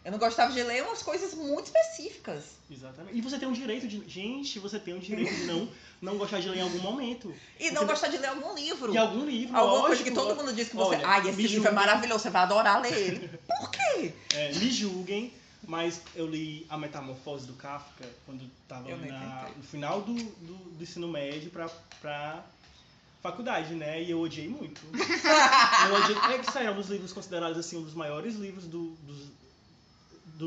Eu 0.06 0.12
não 0.12 0.20
gostava 0.20 0.52
de 0.52 0.62
ler 0.62 0.84
umas 0.84 1.02
coisas 1.02 1.34
muito 1.34 1.68
específicas. 1.68 2.44
Exatamente. 2.70 3.18
E 3.18 3.22
você 3.22 3.40
tem 3.40 3.48
um 3.48 3.54
direito 3.54 3.88
de. 3.88 4.04
Gente, 4.10 4.60
você 4.60 4.78
tem 4.78 4.94
um 4.94 5.00
direito 5.00 5.34
de 5.34 5.46
não, 5.46 5.70
não 6.02 6.18
gostar 6.18 6.40
de 6.42 6.50
ler 6.50 6.58
em 6.58 6.62
algum 6.62 6.80
momento. 6.80 7.34
E 7.60 7.72
não 7.72 7.84
Você- 7.84 7.88
gostar 7.88 8.08
de 8.10 8.18
ler 8.18 8.28
algum 8.28 8.54
livro. 8.54 8.94
Em 8.94 8.98
algum 8.98 9.26
livro. 9.26 9.56
Alguma 9.56 9.82
coisa 9.84 9.90
lógico, 9.96 10.10
que 10.10 10.16
todo 10.16 10.36
mundo 10.36 10.54
diz 10.54 10.68
que 10.70 10.76
você. 10.76 10.96
Olha, 10.98 11.08
Ai, 11.08 11.30
esse 11.30 11.42
livro 11.48 11.68
é 11.70 11.72
maravilhoso, 11.72 12.22
você 12.24 12.30
vai 12.30 12.42
adorar 12.44 12.82
ler 12.82 12.94
ele. 12.98 13.30
Por 13.48 13.72
quê? 13.72 14.14
É, 14.34 14.52
me 14.54 14.70
julguem, 14.72 15.34
mas 15.66 16.02
eu 16.16 16.28
li 16.28 16.66
A 16.70 16.78
Metamorfose 16.78 17.48
do 17.48 17.54
Kafka 17.54 18.06
quando 18.26 18.50
tava 18.68 18.90
Eu 18.90 18.98
nem 18.98 19.10
na- 19.10 19.20
tentei. 19.46 19.56
no 19.56 19.64
final 19.64 20.02
do, 20.02 20.14
do, 20.16 20.54
do 20.72 20.84
ensino 20.84 21.08
médio 21.08 21.50
pra, 21.50 21.70
pra 22.02 22.44
faculdade, 23.22 23.74
né? 23.74 24.04
E 24.04 24.12
eu 24.12 24.20
odiei 24.20 24.50
muito. 24.50 24.82
eu 24.92 25.96
odiei. 25.96 26.18
É 26.36 26.40
que 26.40 26.58
é 26.58 26.70
um 26.72 26.76
dos 26.76 26.90
livros 26.90 27.14
considerados 27.14 27.58
assim, 27.58 27.78
um 27.78 27.84
dos 27.84 27.94
maiores 27.94 28.36
livros 28.36 28.66
do, 28.66 28.90
dos- 29.04 29.43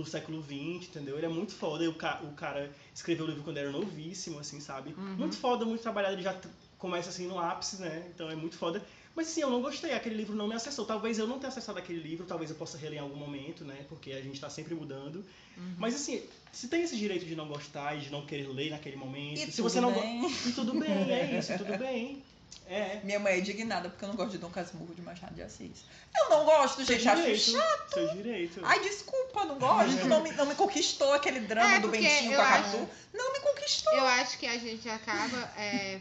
do 0.03 0.09
século 0.09 0.43
XX, 0.43 0.89
entendeu? 0.91 1.17
Ele 1.17 1.27
é 1.27 1.29
muito 1.29 1.53
foda. 1.53 1.85
E 1.85 1.89
o, 1.89 1.95
ca- 1.95 2.21
o 2.25 2.33
cara 2.35 2.71
escreveu 2.95 3.25
o 3.25 3.29
livro 3.29 3.43
quando 3.43 3.59
era 3.59 3.71
novíssimo, 3.71 4.39
assim, 4.39 4.61
sabe? 4.61 4.95
Uhum. 4.97 5.17
Muito 5.17 5.37
foda, 5.37 5.65
muito 5.65 5.81
trabalhado. 5.83 6.15
Ele 6.15 6.23
já 6.23 6.37
começa 6.79 7.09
assim 7.09 7.27
no 7.27 7.39
ápice, 7.39 7.81
né? 7.81 8.07
Então 8.15 8.31
é 8.31 8.35
muito 8.37 8.57
foda. 8.57 8.85
Mas 9.15 9.29
assim, 9.29 9.41
eu 9.41 9.49
não 9.49 9.63
gostei, 9.63 9.93
aquele 9.95 10.15
livro 10.15 10.37
não 10.37 10.47
me 10.47 10.55
acessou. 10.55 10.85
Talvez 10.85 11.19
eu 11.19 11.27
não 11.27 11.39
tenha 11.39 11.49
acessado 11.49 11.79
aquele 11.79 12.01
livro, 12.01 12.27
talvez 12.27 12.51
eu 12.51 12.57
possa 12.57 12.77
reler 12.77 12.99
em 12.99 13.03
algum 13.03 13.17
momento, 13.17 13.65
né? 13.65 13.87
Porque 13.89 14.13
a 14.13 14.21
gente 14.21 14.39
tá 14.39 14.51
sempre 14.51 14.75
mudando. 14.75 15.25
Uhum. 15.57 15.75
Mas 15.79 15.95
assim, 15.95 16.23
se 16.53 16.69
tem 16.69 16.83
esse 16.83 16.97
direito 16.97 17.25
de 17.25 17.35
não 17.35 17.49
gostar 17.49 17.97
e 17.97 18.01
de 18.01 18.11
não 18.11 18.27
querer 18.27 18.47
ler 18.49 18.71
naquele 18.71 18.97
momento, 18.97 19.39
E 19.39 19.51
se 19.51 19.63
você 19.63 19.81
não 19.81 19.91
bem. 19.93 20.27
E 20.47 20.53
tudo 20.53 20.79
bem, 20.79 21.11
é 21.11 21.39
isso, 21.39 21.57
tudo 21.57 21.77
bem. 21.79 22.23
É. 22.69 23.01
Minha 23.05 23.21
mãe 23.21 23.35
é 23.35 23.39
indignada 23.39 23.89
porque 23.89 24.05
eu 24.05 24.09
não 24.09 24.17
gosto 24.17 24.33
de 24.33 24.39
Dom 24.39 24.51
Casmurro 24.51 24.93
de 24.95 25.01
Machado 25.01 25.35
de 25.35 25.43
Assis. 25.43 25.85
Eu 26.17 26.31
não 26.31 26.45
gosto, 26.45 26.85
Seu 26.85 26.97
gente. 26.99 27.09
Acho 27.09 27.23
direito. 27.23 27.51
chato. 27.53 27.95
Seu 27.95 28.09
direito. 28.09 28.61
Ai, 28.65 28.81
desculpa, 28.81 29.45
não 29.45 29.57
gosto. 29.59 30.05
Não 30.07 30.23
me, 30.23 30.33
não 30.33 30.47
me 30.47 30.55
conquistou 30.57 31.13
aquele 31.13 31.41
drama 31.41 31.75
É, 31.75 31.79
do 31.81 31.89
Bentinho 31.89 32.35
com 32.35 32.41
a 32.43 32.49
acho- 32.55 32.73
Catu. 32.79 32.89
Não 33.15 33.33
me 33.33 33.39
conquistou. 33.41 33.93
Eu 33.95 34.05
acho 34.07 34.39
que 34.39 34.47
a 34.47 34.59
gente 34.59 34.89
acaba, 34.89 35.39
é, 35.57 36.01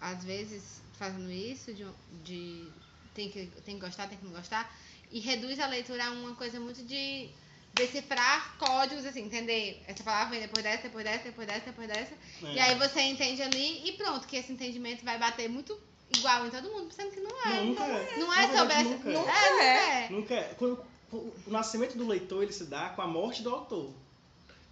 às 0.00 0.22
vezes, 0.22 0.82
fazendo 0.98 1.30
isso, 1.30 1.72
de, 1.72 1.86
de 2.24 2.68
tem, 3.14 3.30
que, 3.30 3.46
tem 3.64 3.76
que 3.78 3.80
gostar, 3.86 4.06
tem 4.06 4.18
que 4.18 4.24
não 4.26 4.32
gostar, 4.32 4.70
e 5.10 5.18
reduz 5.20 5.58
a 5.60 5.66
leitura 5.66 6.04
a 6.06 6.10
uma 6.10 6.34
coisa 6.34 6.60
muito 6.60 6.82
de 6.84 7.30
decifrar 7.76 8.56
códigos, 8.58 9.04
assim, 9.06 9.22
entender? 9.24 9.82
Essa 9.86 10.02
palavra 10.02 10.30
vem 10.30 10.40
depois 10.40 10.64
dessa, 10.64 10.82
depois 10.84 11.04
dessa, 11.04 11.24
depois 11.24 11.46
dessa, 11.46 11.66
depois 11.66 11.88
dessa. 11.88 12.12
É. 12.44 12.52
E 12.54 12.58
aí 12.60 12.74
você 12.76 13.00
entende 13.02 13.42
ali 13.42 13.88
e 13.88 13.92
pronto, 13.92 14.26
que 14.26 14.36
esse 14.36 14.52
entendimento 14.52 15.04
vai 15.04 15.18
bater 15.18 15.48
muito 15.48 15.78
igual 16.16 16.46
em 16.46 16.50
todo 16.50 16.70
mundo, 16.70 16.86
pensando 16.94 17.12
que 17.12 17.20
não 17.20 17.30
é. 17.44 17.62
Nunca 17.62 17.84
é. 17.84 18.16
Não 18.18 18.32
é 18.34 18.56
sobre 18.56 18.72
essa. 18.74 18.84
nunca 18.84 19.08
é. 19.10 19.12
Nunca 19.12 19.32
é. 19.32 19.36
é. 19.36 19.40
Nunca 19.40 19.62
é. 19.62 20.08
Nunca 20.10 20.34
é. 20.34 20.54
Quando- 20.58 20.96
o 21.12 21.32
nascimento 21.50 21.96
do 21.96 22.06
leitor 22.06 22.42
ele 22.42 22.52
se 22.52 22.64
dá 22.64 22.88
com 22.90 23.00
a 23.00 23.06
morte 23.06 23.40
do 23.42 23.50
autor. 23.50 23.92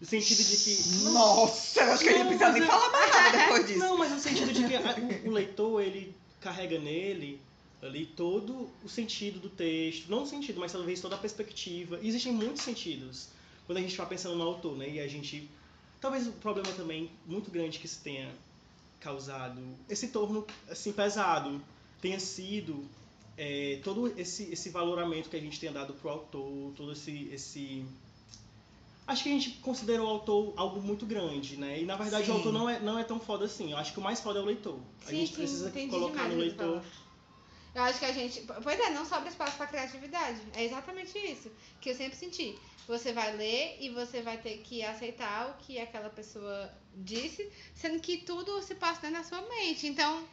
No 0.00 0.06
sentido 0.06 0.42
de 0.42 0.56
que. 0.56 0.88
Nossa, 1.04 1.80
eu 1.80 1.92
acho 1.92 2.02
que 2.02 2.08
a 2.08 2.12
gente 2.12 2.24
Não, 2.24 2.30
não 2.32 2.38
precisa 2.38 2.50
mas 2.50 2.54
nem 2.54 2.62
é- 2.62 2.66
falar 2.66 2.90
mais 2.90 3.10
nada 3.14 3.38
depois 3.38 3.66
disso. 3.68 3.78
Não, 3.78 3.96
mas 3.98 4.10
no 4.10 4.18
sentido 4.20 4.52
de 4.52 4.64
que 4.66 4.74
a- 4.74 4.96
o, 5.24 5.28
o 5.28 5.32
leitor 5.32 5.80
ele 5.82 6.14
carrega 6.40 6.78
nele 6.78 7.40
ali 7.86 8.06
todo 8.06 8.70
o 8.82 8.88
sentido 8.88 9.38
do 9.38 9.48
texto, 9.48 10.08
não 10.08 10.22
o 10.22 10.26
sentido, 10.26 10.58
mas 10.60 10.72
talvez 10.72 11.00
toda 11.00 11.14
a 11.14 11.18
perspectiva. 11.18 11.98
E 12.02 12.08
existem 12.08 12.32
muitos 12.32 12.62
sentidos 12.62 13.28
quando 13.66 13.78
a 13.78 13.80
gente 13.80 13.90
está 13.90 14.06
pensando 14.06 14.36
no 14.36 14.42
autor, 14.42 14.76
né? 14.76 14.88
E 14.88 15.00
a 15.00 15.08
gente 15.08 15.48
talvez 16.00 16.26
o 16.26 16.32
problema 16.32 16.70
também 16.72 17.10
muito 17.26 17.50
grande 17.50 17.78
que 17.78 17.88
se 17.88 18.00
tenha 18.00 18.30
causado 19.00 19.60
esse 19.88 20.08
torno 20.08 20.46
assim 20.68 20.92
pesado 20.92 21.60
tenha 22.00 22.20
sido 22.20 22.84
é, 23.36 23.80
todo 23.82 24.12
esse 24.18 24.44
esse 24.52 24.70
valoramento 24.70 25.28
que 25.28 25.36
a 25.36 25.40
gente 25.40 25.58
tenha 25.58 25.72
dado 25.72 25.94
pro 25.94 26.10
autor, 26.10 26.72
todo 26.76 26.92
esse 26.92 27.28
esse 27.32 27.84
Acho 29.06 29.22
que 29.22 29.28
a 29.28 29.32
gente 29.32 29.50
considerou 29.60 30.06
o 30.06 30.10
autor 30.10 30.54
algo 30.56 30.80
muito 30.80 31.04
grande, 31.04 31.58
né? 31.58 31.78
E 31.78 31.84
na 31.84 31.94
verdade 31.94 32.24
Sim. 32.24 32.32
o 32.32 32.34
autor 32.36 32.52
não 32.52 32.70
é, 32.70 32.80
não 32.80 32.98
é 32.98 33.04
tão 33.04 33.20
foda 33.20 33.44
assim. 33.44 33.72
Eu 33.72 33.76
acho 33.76 33.92
que 33.92 33.98
o 33.98 34.02
mais 34.02 34.20
foda 34.20 34.38
é 34.38 34.42
o 34.42 34.46
leitor. 34.46 34.78
a 35.06 35.10
Sim, 35.10 35.16
gente 35.16 35.28
sim, 35.28 35.34
precisa 35.34 35.70
colocar 35.90 36.26
no 36.28 36.36
o 36.36 36.38
leitor. 36.38 36.56
falou. 36.56 36.82
Eu 37.74 37.82
acho 37.82 37.98
que 37.98 38.04
a 38.04 38.12
gente. 38.12 38.40
Pois 38.62 38.78
é, 38.78 38.90
não 38.90 39.04
sobra 39.04 39.28
espaço 39.28 39.56
pra 39.56 39.66
criatividade. 39.66 40.40
É 40.54 40.64
exatamente 40.64 41.18
isso 41.18 41.50
que 41.80 41.90
eu 41.90 41.94
sempre 41.94 42.16
senti. 42.16 42.56
Você 42.86 43.12
vai 43.12 43.34
ler 43.36 43.78
e 43.80 43.90
você 43.90 44.22
vai 44.22 44.36
ter 44.36 44.58
que 44.58 44.82
aceitar 44.82 45.50
o 45.50 45.64
que 45.64 45.80
aquela 45.80 46.10
pessoa 46.10 46.70
disse, 46.94 47.50
sendo 47.74 47.98
que 47.98 48.18
tudo 48.18 48.62
se 48.62 48.74
passa 48.74 49.10
da 49.10 49.24
sua 49.24 49.40
mente. 49.42 49.86
Então, 49.86 50.24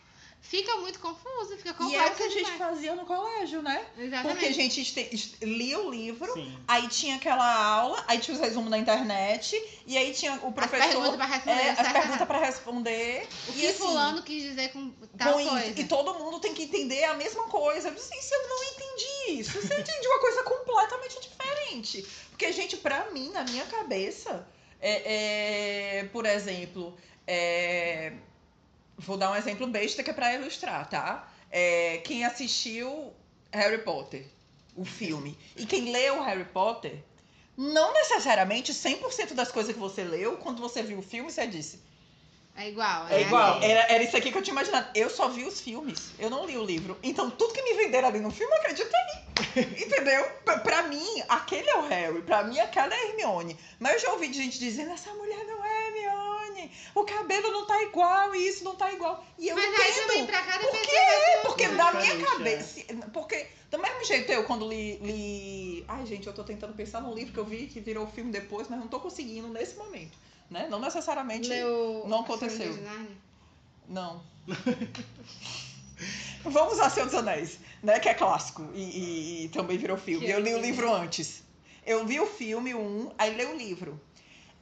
fica 0.42 0.76
muito 0.78 1.00
confuso, 1.00 1.56
fica 1.56 1.70
E 1.70 1.74
complexo. 1.74 2.04
é 2.06 2.12
o 2.12 2.16
que 2.16 2.24
a 2.24 2.30
gente 2.30 2.52
demais. 2.52 2.58
fazia 2.58 2.96
no 2.96 3.06
colégio, 3.06 3.62
né? 3.62 3.86
Exatamente. 3.98 4.34
Porque 4.34 4.46
a 4.48 4.54
gente 4.54 5.38
lia 5.42 5.80
o 5.80 5.89
livro, 5.89 6.34
Sim. 6.34 6.58
aí 6.68 6.88
tinha 6.89 7.16
aquela 7.16 7.66
aula, 7.66 8.04
aí 8.08 8.20
tinha 8.20 8.36
os 8.36 8.42
resumos 8.42 8.70
na 8.70 8.78
internet, 8.78 9.56
e 9.86 9.98
aí 9.98 10.12
tinha 10.14 10.34
o 10.44 10.48
As 10.50 10.54
professor. 10.54 10.88
perguntas 10.89 11.16
pra 11.16 11.26
responder. 11.26 11.62
é, 11.62 11.70
as 11.70 11.92
perguntas 11.94 12.28
pra 12.28 12.39
responder. 12.39 13.28
O 13.48 13.52
e 13.52 13.54
que 13.54 13.68
assim, 13.68 13.78
fulano 13.78 14.24
quis 14.24 14.44
dizer 14.44 14.72
com 14.74 14.92
tal 15.18 15.34
coisa. 15.34 15.80
E 15.80 15.84
todo 15.86 16.14
mundo 16.16 16.39
tem 16.39 16.54
que 16.54 16.64
entender 16.64 17.04
a 17.06 17.14
mesma 17.14 17.44
coisa. 17.46 17.88
Eu 17.89 17.94
disse, 17.94 18.14
se 18.22 18.34
eu 18.36 18.50
não 18.50 18.64
entendi 18.64 19.39
isso, 19.42 19.52
você 19.62 19.80
entendi 19.80 20.08
uma 20.08 20.20
coisa 20.20 20.44
completamente 20.44 21.20
diferente. 21.22 22.06
Porque, 22.32 22.52
gente, 22.52 22.76
pra 22.78 23.10
mim, 23.12 23.30
na 23.30 23.44
minha 23.44 23.66
cabeça, 23.66 24.46
é, 24.82 26.00
é, 26.00 26.04
por 26.06 26.26
exemplo, 26.26 26.98
é, 27.28 28.14
vou 29.02 29.18
dar 29.18 29.32
um 29.32 29.36
exemplo 29.36 29.68
besta 29.68 30.04
que 30.04 30.10
é 30.10 30.14
pra 30.14 30.34
ilustrar, 30.34 30.88
tá? 30.89 31.28
É, 31.49 31.97
quem 32.04 32.24
assistiu 32.24 33.14
Harry 33.52 33.80
Potter, 33.80 34.26
o 34.76 34.86
filme, 34.86 35.38
e 35.56 35.66
quem 35.66 35.91
leu 35.91 36.22
Harry 36.24 36.45
Potter, 36.45 37.04
não 37.58 37.93
necessariamente 37.93 38.74
100% 38.74 39.34
das 39.34 39.52
coisas 39.52 39.74
que 39.74 39.80
você 39.80 40.04
leu, 40.04 40.38
quando 40.38 40.62
você 40.62 40.82
viu 40.82 40.99
o 40.99 41.02
filme, 41.02 41.32
você 41.32 41.45
disse. 41.45 41.82
É 42.56 42.70
igual. 42.70 43.08
É 43.10 43.22
igual. 43.22 43.58
assim. 43.58 43.66
Era, 43.66 43.93
era 43.93 44.04
isso 44.04 44.16
aqui 44.16 44.32
que 44.32 44.38
eu 44.38 44.41
tinha 44.41 44.54
imaginado. 44.54 44.89
Eu 44.93 45.10
só 45.10 45.30
vi 45.30 45.43
os 45.45 45.62
filmes. 45.62 46.12
Eu 46.20 46.30
não 46.30 46.45
li 46.45 46.58
o 46.58 46.64
livro. 46.64 46.97
Então, 47.02 47.30
tudo 47.30 47.54
que 47.54 47.62
me 47.62 47.74
venderam 47.74 48.10
ali 48.10 48.20
no 48.20 48.30
filme, 48.30 48.54
eu 48.54 48.60
acreditei. 48.60 48.99
Entendeu? 49.86 50.24
Pra, 50.43 50.60
pra 50.60 50.84
mim, 50.84 51.24
aquele 51.30 51.70
é 51.70 51.78
o 51.78 51.88
Harry. 51.88 52.22
Pra 52.22 52.43
mim, 52.43 52.60
aquela 52.60 52.93
é 52.93 52.97
a 52.97 53.08
Hermione. 53.08 53.58
Mas 53.80 53.93
eu 53.93 53.99
já 53.99 54.12
ouvi 54.14 54.28
de 54.28 54.38
gente 54.38 54.60
dizendo, 54.60 54.91
essa 54.91 55.14
mulher 55.14 55.45
não 55.45 55.64
é 55.64 55.88
Hermione. 55.88 56.21
O 56.95 57.04
cabelo 57.04 57.52
não 57.52 57.66
tá 57.66 57.82
igual 57.84 58.34
e 58.36 58.47
isso 58.47 58.64
não 58.64 58.76
tá 58.76 58.91
igual. 58.91 59.24
E 59.38 59.47
eu 59.47 59.56
Mas 59.56 59.66
aí 59.66 59.72
entendo. 59.91 60.08
também, 60.08 60.26
pra 60.28 60.41
cada 60.43 60.68
Por 60.68 60.76
é? 60.76 60.84
ser 60.86 61.41
Porque 61.43 61.68
na 61.70 61.91
minha 61.93 62.14
é. 62.14 62.22
cabeça. 62.24 62.80
Porque, 63.14 63.47
do 63.70 63.80
mesmo 63.80 64.04
jeito, 64.06 64.32
eu, 64.32 64.43
quando 64.43 64.68
li, 64.68 64.97
li. 64.97 65.86
Ai, 65.88 66.06
gente, 66.06 66.28
eu 66.28 66.34
tô 66.34 66.43
tentando 66.43 66.74
pensar 66.74 67.02
num 67.02 67.14
livro 67.14 67.34
que 67.34 67.39
eu 67.39 67.45
vi 67.45 67.68
que 67.68 67.80
virou 67.80 68.06
filme 68.08 68.32
depois, 68.32 68.68
mas 68.70 68.80
não 68.80 68.88
tô 68.88 68.99
conseguindo 68.99 69.47
nesse 69.49 69.76
momento. 69.76 70.18
Né? 70.49 70.68
Não 70.70 70.80
necessariamente. 70.80 71.47
Leu 71.47 72.04
não 72.08 72.22
aconteceu. 72.22 72.78
Não. 73.88 74.22
Vamos 76.43 76.80
a 76.80 76.89
Senhor 76.89 77.06
dos 77.06 77.16
Anéis, 77.16 77.60
né? 77.84 77.99
Que 77.99 78.10
é 78.10 78.14
clássico 78.14 78.68
e, 78.74 78.82
e- 78.82 79.45
e 79.45 79.49
também 79.49 79.78
virou 79.78 79.95
filme. 79.97 80.26
Que 80.26 80.32
eu 80.32 80.39
li 80.39 80.54
o 80.54 80.58
é- 80.58 80.62
livro 80.62 80.91
antes. 80.93 81.43
Eu 81.86 82.06
vi 82.06 82.20
o 82.20 82.26
filme, 82.26 82.74
um, 82.74 83.12
aí 83.18 83.36
li 83.36 83.45
o 83.45 83.56
livro. 83.56 83.99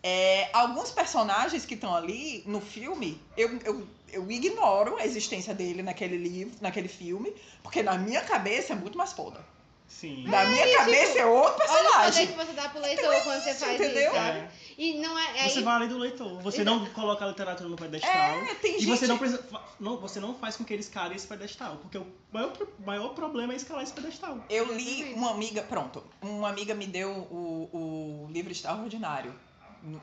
É, 0.01 0.49
alguns 0.53 0.91
personagens 0.91 1.65
que 1.65 1.73
estão 1.73 1.93
ali 1.93 2.43
no 2.45 2.61
filme, 2.61 3.21
eu, 3.35 3.59
eu, 3.65 3.87
eu 4.11 4.31
ignoro 4.31 4.97
a 4.97 5.05
existência 5.05 5.53
dele 5.53 5.83
naquele 5.83 6.17
livro, 6.17 6.55
naquele 6.61 6.87
filme, 6.87 7.33
porque 7.61 7.83
na 7.83 7.97
minha 7.97 8.21
cabeça 8.21 8.73
é 8.73 8.75
muito 8.75 8.97
mais 8.97 9.11
foda. 9.11 9.43
Sim. 9.89 10.23
Na 10.27 10.45
minha 10.45 10.77
cabeça 10.77 11.17
é 11.17 11.25
outro 11.25 11.65
Olha 11.67 11.89
o 11.89 11.93
poder 11.93 12.03
personagem. 12.03 12.27
que 12.27 12.33
você 12.33 12.53
dá 12.53 12.69
pro 12.69 12.79
leitor 12.79 13.23
quando 13.23 13.43
você 13.43 13.53
faz 13.55 13.73
entendeu? 13.73 14.03
isso, 14.03 14.13
sabe? 14.13 14.37
É. 14.37 14.49
E 14.77 14.93
não 14.99 15.17
é. 15.17 15.39
é 15.39 15.49
Você 15.49 15.61
vai 15.61 15.75
além 15.75 15.89
do 15.89 15.97
leitor. 15.97 16.41
Você 16.41 16.63
não 16.63 16.85
coloca 16.85 17.25
a 17.25 17.27
literatura 17.27 17.67
no 17.67 17.75
pedestal. 17.75 18.11
É, 18.11 18.53
tem 18.55 18.77
E 18.77 18.79
gente. 18.81 18.85
você 18.85 19.07
não, 19.07 19.17
precisa, 19.17 19.43
não, 19.79 19.97
você 19.97 20.19
não 20.19 20.35
faz 20.35 20.55
com 20.55 20.63
que 20.63 20.71
eles 20.73 20.85
escalem 20.85 21.17
esse 21.17 21.27
pedestal. 21.27 21.77
Porque 21.77 21.97
o 21.97 22.05
maior, 22.31 22.53
maior 22.85 23.09
problema 23.09 23.51
é 23.51 23.55
escalar 23.55 23.83
esse 23.83 23.91
pedestal. 23.91 24.37
Eu 24.47 24.71
li 24.73 25.11
uma 25.15 25.31
amiga, 25.31 25.63
pronto, 25.63 26.03
uma 26.21 26.49
amiga 26.49 26.75
me 26.75 26.85
deu 26.85 27.09
o, 27.09 27.69
o 27.73 28.31
livro 28.31 28.51
Extraordinário. 28.51 29.33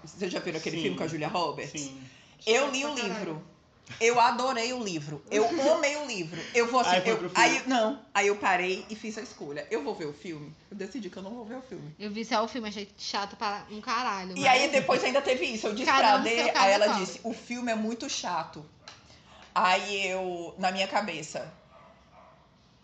Vocês 0.05 0.31
já 0.33 0.39
viram 0.41 0.59
aquele 0.59 0.77
Sim. 0.77 0.83
filme 0.83 0.97
com 0.99 1.05
a 1.05 1.09
Julia 1.09 1.29
Roberts? 1.29 1.81
Sim. 1.81 2.01
Eu 2.47 2.71
li 2.71 2.85
o 2.85 2.95
livro. 2.95 3.43
Eu 4.01 4.19
adorei 4.21 4.73
o 4.73 4.83
livro. 4.83 5.23
Eu 5.31 5.47
amei 5.75 5.97
o 5.97 6.07
livro. 6.07 6.41
Eu 6.53 6.67
vou 6.71 6.81
assim. 6.81 6.91
Aí 6.97 7.09
eu- 7.09 7.31
aí, 7.35 7.63
não. 7.69 8.01
Aí 8.13 8.27
eu 8.27 8.37
parei 8.37 8.85
e 8.91 8.97
fiz 8.97 9.17
a 9.17 9.23
escolha. 9.23 9.65
Eu 9.71 9.85
vou 9.85 9.95
ver 9.95 10.07
o 10.07 10.13
filme. 10.13 10.53
Eu 10.71 10.77
decidi 10.77 11.09
que 11.09 11.17
eu 11.17 11.23
não 11.23 11.31
vou 11.31 11.45
ver 11.45 11.57
o 11.57 11.63
filme. 11.63 11.95
Eu 11.99 12.11
vi 12.11 12.25
só 12.25 12.43
o 12.45 12.49
filme, 12.49 12.69
achei 12.69 12.89
chato 12.99 13.37
para 13.37 13.65
um 13.71 13.81
caralho. 13.81 14.33
E 14.37 14.41
mas- 14.41 14.49
aí 14.51 14.69
depois 14.71 15.05
ainda 15.05 15.23
teve 15.23 15.45
isso. 15.47 15.69
Eu 15.69 15.75
disse 15.75 15.87
Cada 15.91 16.21
pra 16.21 16.31
aí 16.63 16.73
ela 16.73 16.89
disse: 16.99 17.21
o 17.23 17.33
filme 17.33 17.71
é 17.71 17.77
muito 17.77 18.11
chato. 18.11 18.65
Aí 19.55 20.07
eu, 20.09 20.55
na 20.59 20.71
minha 20.73 20.89
cabeça. 20.89 21.51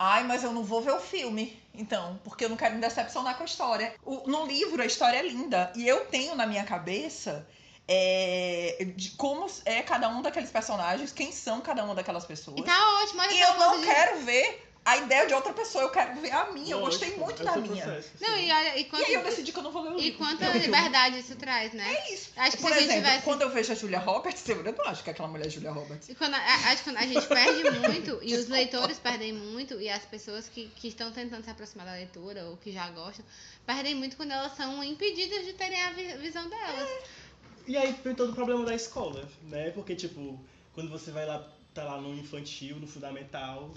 Ai, 0.05 0.23
mas 0.25 0.43
eu 0.43 0.51
não 0.51 0.63
vou 0.65 0.81
ver 0.81 0.91
o 0.91 0.99
filme, 0.99 1.57
então, 1.73 2.19
porque 2.25 2.43
eu 2.43 2.49
não 2.49 2.57
quero 2.57 2.75
me 2.75 2.81
decepcionar 2.81 3.37
com 3.37 3.43
a 3.43 3.45
história. 3.45 3.93
O- 4.03 4.29
no 4.29 4.45
livro, 4.45 4.81
a 4.81 4.85
história 4.85 5.17
é 5.17 5.21
linda. 5.21 5.71
E 5.75 5.87
eu 5.87 6.05
tenho 6.07 6.35
na 6.35 6.45
minha 6.45 6.65
cabeça 6.65 7.47
é, 7.87 8.85
de 8.97 9.11
como 9.11 9.45
é 9.65 9.81
cada 9.81 10.09
um 10.09 10.21
daqueles 10.21 10.49
personagens, 10.51 11.11
quem 11.13 11.31
são 11.31 11.61
cada 11.61 11.83
uma 11.85 11.95
daquelas 11.95 12.25
pessoas. 12.25 12.59
E 12.59 12.63
tá 12.63 12.77
ótimo, 13.01 13.21
olha 13.21 13.31
E 13.33 13.39
eu 13.39 13.57
não 13.57 13.79
de- 13.79 13.87
quero 13.87 14.19
ver 14.21 14.72
a 14.85 14.97
ideia 14.97 15.25
de 15.27 15.33
outra 15.33 15.53
pessoa, 15.53 15.83
eu 15.85 15.89
quero 15.89 16.19
ver 16.19 16.31
a 16.31 16.51
minha. 16.51 16.71
Eu 16.71 16.79
Lógico, 16.79 17.05
gostei 17.05 17.17
muito 17.17 17.41
é 17.41 17.45
da 17.45 17.55
minha. 17.57 17.83
processo, 17.85 18.09
Não, 18.19 18.37
e 18.37 18.51
olha, 18.51 18.77
e 18.77 18.89
E 18.91 19.05
aí 19.05 19.13
eu 19.13 19.23
decidi 19.23 19.51
que 19.53 19.59
eu 19.59 19.63
não 19.63 19.71
vou 19.71 19.81
ler 19.83 19.91
o 19.93 19.97
e 19.97 20.01
livro. 20.01 20.17
quanta 20.17 20.43
Eu- 20.45 20.51
eu- 20.53 20.59
liberdade 20.61 21.19
isso 21.19 21.35
traz, 21.37 21.71
né? 21.73 21.93
É 21.93 22.13
isso. 22.13 22.31
Acho 22.35 22.57
que 22.57 22.63
Por 22.63 22.71
se 22.71 22.77
a 22.77 22.79
gente 22.81 22.89
exemplo, 22.89 23.05
tivesse. 23.05 23.23
quando 23.25 23.41
eu 23.43 23.49
vejo 23.49 23.71
a 23.71 23.75
Julia 23.75 23.99
Roberts, 23.99 24.49
eu 24.49 24.63
não 24.73 24.85
acho 24.87 25.03
que 25.03 25.09
aquela 25.09 25.27
mulher 25.29 25.47
é 25.47 25.49
Julia 25.49 25.71
Roberts. 25.71 26.09
E 26.09 26.15
quando, 26.15 26.33
a- 26.33 26.37
acho 26.71 26.77
que 26.77 26.83
quando 26.89 26.97
a 26.97 27.05
gente 27.07 27.25
perde 27.27 27.63
muito, 27.79 28.19
e 28.21 28.35
os 28.35 28.47
leitores 28.49 28.99
perdem 28.99 29.31
muito, 29.33 29.79
e 29.79 29.89
as 29.89 30.03
pessoas 30.05 30.49
que, 30.49 30.67
que 30.75 30.89
estão 30.89 31.11
tentando 31.11 31.43
se 31.45 31.49
aproximar 31.49 31.85
da 31.85 31.93
leitura, 31.93 32.43
ou 32.45 32.57
que 32.57 32.71
já 32.71 32.89
gostam, 32.89 33.25
perdem 33.65 33.95
muito 33.95 34.17
quando 34.17 34.31
elas 34.31 34.55
são 34.57 34.83
impedidas 34.83 35.45
de 35.45 35.53
terem 35.53 35.81
a 35.81 35.91
vi- 35.91 36.17
visão 36.17 36.49
delas. 36.49 36.89
E 37.65 37.77
aí 37.77 37.95
vem 38.03 38.13
todo 38.13 38.31
o 38.31 38.35
problema 38.35 38.65
da 38.65 38.75
escola, 38.75 39.25
né? 39.43 39.69
Porque, 39.71 39.95
tipo, 39.95 40.37
quando 40.73 40.89
você 40.89 41.11
vai 41.11 41.25
lá, 41.25 41.47
tá 41.73 41.85
lá 41.85 42.01
no 42.01 42.13
infantil, 42.15 42.75
no 42.75 42.85
fundamental, 42.87 43.71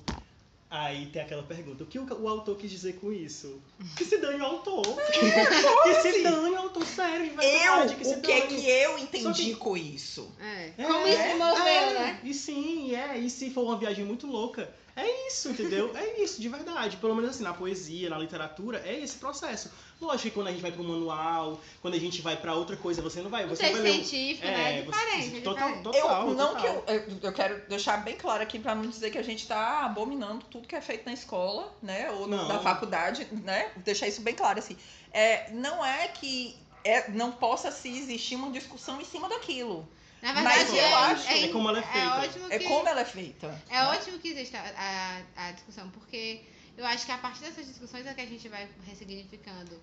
aí 0.70 1.06
tem 1.06 1.22
aquela 1.22 1.42
pergunta, 1.42 1.84
o 1.84 1.86
que 1.86 1.98
o, 1.98 2.06
o 2.20 2.28
autor 2.28 2.56
quis 2.56 2.70
dizer 2.70 2.94
com 2.94 3.12
isso? 3.12 3.60
Que 3.96 4.04
se 4.04 4.18
dane 4.18 4.40
o 4.40 4.44
autor. 4.44 4.82
que 4.84 5.94
se 6.02 6.22
dane 6.22 6.50
o 6.50 6.56
autor, 6.56 6.84
sério, 6.84 7.30
de 7.30 7.36
verdade, 7.36 7.94
que 7.94 8.04
se 8.04 8.12
Eu, 8.12 8.18
o 8.18 8.22
que 8.22 8.32
é 8.32 8.40
que 8.46 8.68
eu 8.68 8.98
entendi 8.98 9.52
Só 9.52 9.58
com 9.58 9.76
isso? 9.76 10.30
É. 10.40 10.72
É, 10.78 10.84
Como 10.84 11.06
isso 11.06 11.22
se 11.22 11.34
moveu, 11.34 11.66
é, 11.66 11.94
né? 11.94 12.20
E 12.22 12.34
sim, 12.34 12.94
é. 12.94 13.18
E 13.18 13.30
se 13.30 13.50
for 13.50 13.62
uma 13.64 13.78
viagem 13.78 14.04
muito 14.04 14.26
louca, 14.26 14.72
é 14.96 15.28
isso, 15.28 15.50
entendeu? 15.50 15.90
É 15.94 16.22
isso, 16.22 16.40
de 16.40 16.48
verdade. 16.48 16.96
Pelo 16.96 17.14
menos 17.14 17.30
assim, 17.30 17.42
na 17.44 17.52
poesia, 17.52 18.08
na 18.10 18.18
literatura, 18.18 18.82
é 18.84 18.98
esse 18.98 19.18
processo. 19.18 19.70
Lógico 20.00 20.22
que 20.24 20.30
quando 20.30 20.48
a 20.48 20.50
gente 20.52 20.60
vai 20.62 20.72
para 20.72 20.82
um 20.82 20.88
manual, 20.88 21.60
quando 21.80 21.94
a 21.94 21.98
gente 21.98 22.20
vai 22.22 22.36
para 22.36 22.54
outra 22.54 22.76
coisa, 22.76 23.00
você 23.00 23.20
não 23.22 23.30
vai. 23.30 23.46
Você 23.46 23.62
texto 23.62 23.72
vai 23.74 23.82
ler 23.82 24.04
científico, 24.04 24.46
É, 24.46 24.50
né? 24.50 24.78
É 24.78 24.82
você- 24.82 24.90
diferente. 24.92 25.36
é 25.36 25.40
total, 25.40 25.68
diferente. 25.68 25.82
total, 25.84 26.28
eu, 26.28 26.34
não 26.34 26.54
total. 26.54 26.62
que 26.62 26.66
eu, 26.66 26.94
eu, 26.94 27.18
eu 27.22 27.32
quero 27.32 27.68
deixar 27.68 27.96
bem 27.98 28.16
claro 28.16 28.42
aqui 28.42 28.58
pra 28.58 28.74
não 28.74 28.86
dizer 28.88 29.10
que 29.10 29.18
a 29.18 29.22
gente 29.22 29.46
tá 29.46 29.84
abominando 29.84 30.44
tudo 30.50 30.66
que 30.68 30.74
é 30.74 30.80
feito 30.80 31.06
na 31.06 31.12
escola, 31.12 31.72
né? 31.82 32.10
Ou 32.10 32.26
Não. 32.26 32.48
na 32.48 32.58
faculdade, 32.58 33.26
né? 33.32 33.70
Deixar 33.76 34.08
isso 34.08 34.20
bem 34.20 34.34
claro 34.34 34.58
assim. 34.58 34.76
É, 35.12 35.50
não 35.52 35.84
é 35.84 36.08
que 36.08 36.56
é, 36.84 37.10
não 37.10 37.32
possa 37.32 37.70
se 37.70 37.88
existir 37.88 38.36
uma 38.36 38.50
discussão 38.50 39.00
em 39.00 39.04
cima 39.04 39.28
daquilo. 39.28 39.88
Na 40.22 40.32
Mas 40.32 40.44
verdade, 40.44 40.70
eu 40.70 40.76
é, 40.84 40.94
acho- 40.94 41.28
é, 41.28 41.44
é 41.44 41.48
como 41.48 41.68
ela 41.68 41.78
é 41.78 41.82
feita. 41.82 42.16
ótimo 42.20 42.48
que, 42.48 42.54
É 42.54 42.58
como 42.60 42.88
ela 42.88 43.00
é 43.00 43.04
feita. 43.04 43.62
É 43.70 43.82
ótimo 43.84 44.18
que 44.18 44.28
exista 44.28 44.58
a, 44.58 45.22
a, 45.36 45.48
a 45.48 45.52
discussão, 45.52 45.90
porque 45.90 46.42
eu 46.76 46.84
acho 46.86 47.04
que 47.06 47.12
a 47.12 47.18
partir 47.18 47.40
dessas 47.40 47.66
discussões 47.66 48.06
é 48.06 48.14
que 48.14 48.20
a 48.20 48.26
gente 48.26 48.48
vai 48.48 48.68
ressignificando 48.86 49.80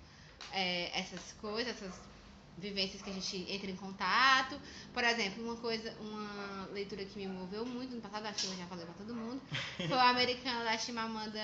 é, 0.52 0.92
essas 1.00 1.34
coisas, 1.40 1.76
essas 1.76 1.94
vivências 2.58 3.02
que 3.02 3.10
a 3.10 3.14
gente 3.14 3.52
entra 3.52 3.70
em 3.72 3.76
contato. 3.76 4.60
Por 4.94 5.04
exemplo, 5.04 5.44
uma 5.44 5.56
coisa, 5.58 5.92
uma 6.00 6.68
leitura 6.72 7.04
que 7.06 7.18
me 7.18 7.28
moveu 7.28 7.66
muito 7.66 7.96
no 7.96 8.02
passado, 8.02 8.26
acho 8.28 8.42
que 8.42 8.48
eu 8.54 8.58
já 8.58 8.66
falei 8.68 8.86
pra 8.86 8.94
todo 8.96 9.14
mundo, 9.14 9.42
foi 9.78 9.98
a 9.98 10.10
americana 10.10 10.64
da 10.64 10.78
Chimamanda 10.78 11.40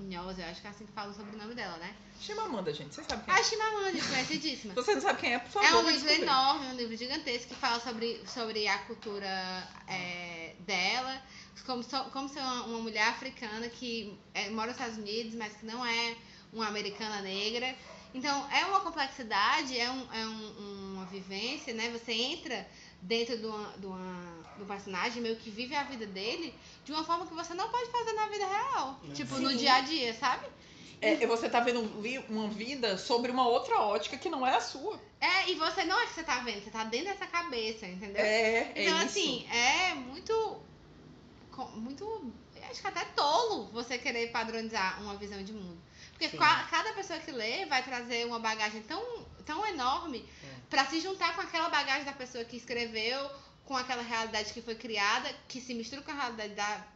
Ngozi, 0.00 0.40
eu 0.40 0.46
acho 0.48 0.60
que 0.60 0.66
é 0.66 0.70
assim 0.70 0.86
que 0.86 0.92
fala 0.92 1.10
o 1.10 1.14
sobrenome 1.14 1.54
dela, 1.54 1.76
né? 1.78 1.94
Chama 2.20 2.42
Amanda, 2.44 2.72
gente. 2.72 2.94
Vocês 2.94 3.06
sabem 3.06 3.24
quem 3.24 3.34
é? 3.34 3.38
A 3.38 3.42
Chimamanda, 3.42 4.02
conhecidíssima. 4.08 4.74
Você 4.74 4.94
não 4.94 5.00
sabe 5.00 5.20
quem 5.20 5.34
é, 5.34 5.38
por 5.38 5.50
favor. 5.50 5.66
É 5.68 5.74
um 5.74 5.78
livro 5.90 5.92
descobrir. 5.92 6.22
enorme, 6.22 6.66
um 6.66 6.76
livro 6.76 6.96
gigantesco 6.96 7.48
que 7.48 7.54
fala 7.54 7.80
sobre, 7.80 8.20
sobre 8.26 8.68
a 8.68 8.78
cultura 8.80 9.68
é, 9.88 10.54
dela, 10.60 11.22
como, 11.64 11.82
so- 11.82 12.04
como 12.12 12.28
ser 12.28 12.40
uma, 12.40 12.64
uma 12.64 12.78
mulher 12.80 13.08
africana 13.08 13.68
que 13.68 14.18
é, 14.34 14.50
mora 14.50 14.68
nos 14.68 14.76
Estados 14.76 14.98
Unidos, 14.98 15.34
mas 15.34 15.54
que 15.54 15.64
não 15.64 15.84
é 15.84 16.16
uma 16.52 16.66
americana 16.68 17.22
negra. 17.22 17.74
Então, 18.12 18.46
é 18.52 18.64
uma 18.66 18.80
complexidade, 18.80 19.78
é, 19.78 19.90
um, 19.90 20.12
é 20.12 20.26
um- 20.26 20.94
uma 20.94 21.06
vivência, 21.06 21.72
né? 21.72 21.88
Você 21.90 22.12
entra 22.12 22.66
dentro 23.02 23.38
de, 23.38 23.46
uma, 23.46 23.68
de, 23.78 23.86
uma, 23.86 24.44
de 24.56 24.62
um 24.62 24.66
personagem, 24.66 25.22
meio 25.22 25.36
que 25.36 25.50
vive 25.50 25.74
a 25.74 25.84
vida 25.84 26.06
dele 26.06 26.54
de 26.84 26.92
uma 26.92 27.04
forma 27.04 27.26
que 27.26 27.34
você 27.34 27.54
não 27.54 27.68
pode 27.70 27.90
fazer 27.90 28.12
na 28.12 28.26
vida 28.28 28.46
real. 28.46 29.00
Uhum. 29.02 29.12
Tipo, 29.12 29.36
Sim. 29.36 29.42
no 29.42 29.56
dia 29.56 29.74
a 29.74 29.80
dia, 29.80 30.14
sabe? 30.14 30.46
É, 31.02 31.26
você 31.26 31.48
tá 31.48 31.60
vendo 31.60 31.80
li- 32.02 32.22
uma 32.28 32.48
vida 32.48 32.98
sobre 32.98 33.32
uma 33.32 33.48
outra 33.48 33.80
ótica 33.80 34.18
que 34.18 34.28
não 34.28 34.46
é 34.46 34.54
a 34.54 34.60
sua. 34.60 35.00
É, 35.18 35.50
e 35.50 35.54
você 35.54 35.82
não 35.84 35.98
é 35.98 36.06
que 36.06 36.12
você 36.12 36.22
tá 36.22 36.40
vendo, 36.40 36.62
você 36.62 36.70
tá 36.70 36.84
dentro 36.84 37.06
dessa 37.06 37.26
cabeça, 37.26 37.86
entendeu? 37.86 38.22
É, 38.22 38.70
é 38.74 38.84
Então, 38.84 38.96
isso. 38.98 39.06
assim, 39.06 39.46
é 39.50 39.94
muito. 39.94 40.62
Muito. 41.74 42.32
Acho 42.70 42.80
que 42.80 42.86
até 42.86 43.04
tolo 43.06 43.70
você 43.72 43.98
querer 43.98 44.30
padronizar 44.30 45.02
uma 45.02 45.16
visão 45.16 45.42
de 45.42 45.52
mundo. 45.52 45.78
Porque 46.20 46.36
Sim. 46.36 46.36
cada 46.70 46.92
pessoa 46.92 47.18
que 47.18 47.32
lê 47.32 47.64
vai 47.64 47.82
trazer 47.82 48.26
uma 48.26 48.38
bagagem 48.38 48.82
tão, 48.82 49.24
tão 49.46 49.66
enorme 49.66 50.28
É. 50.44 50.60
pra 50.68 50.84
se 50.84 51.00
juntar 51.00 51.34
com 51.34 51.40
aquela 51.40 51.70
bagagem 51.70 52.04
da 52.04 52.12
pessoa 52.12 52.44
que 52.44 52.58
escreveu, 52.58 53.30
com 53.64 53.74
aquela 53.74 54.02
realidade 54.02 54.52
que 54.52 54.60
foi 54.60 54.74
criada, 54.74 55.32
que 55.48 55.62
se 55.62 55.72
mistura 55.72 56.02
com 56.02 56.10
a 56.10 56.14
realidade 56.14 56.54
da. 56.54 56.86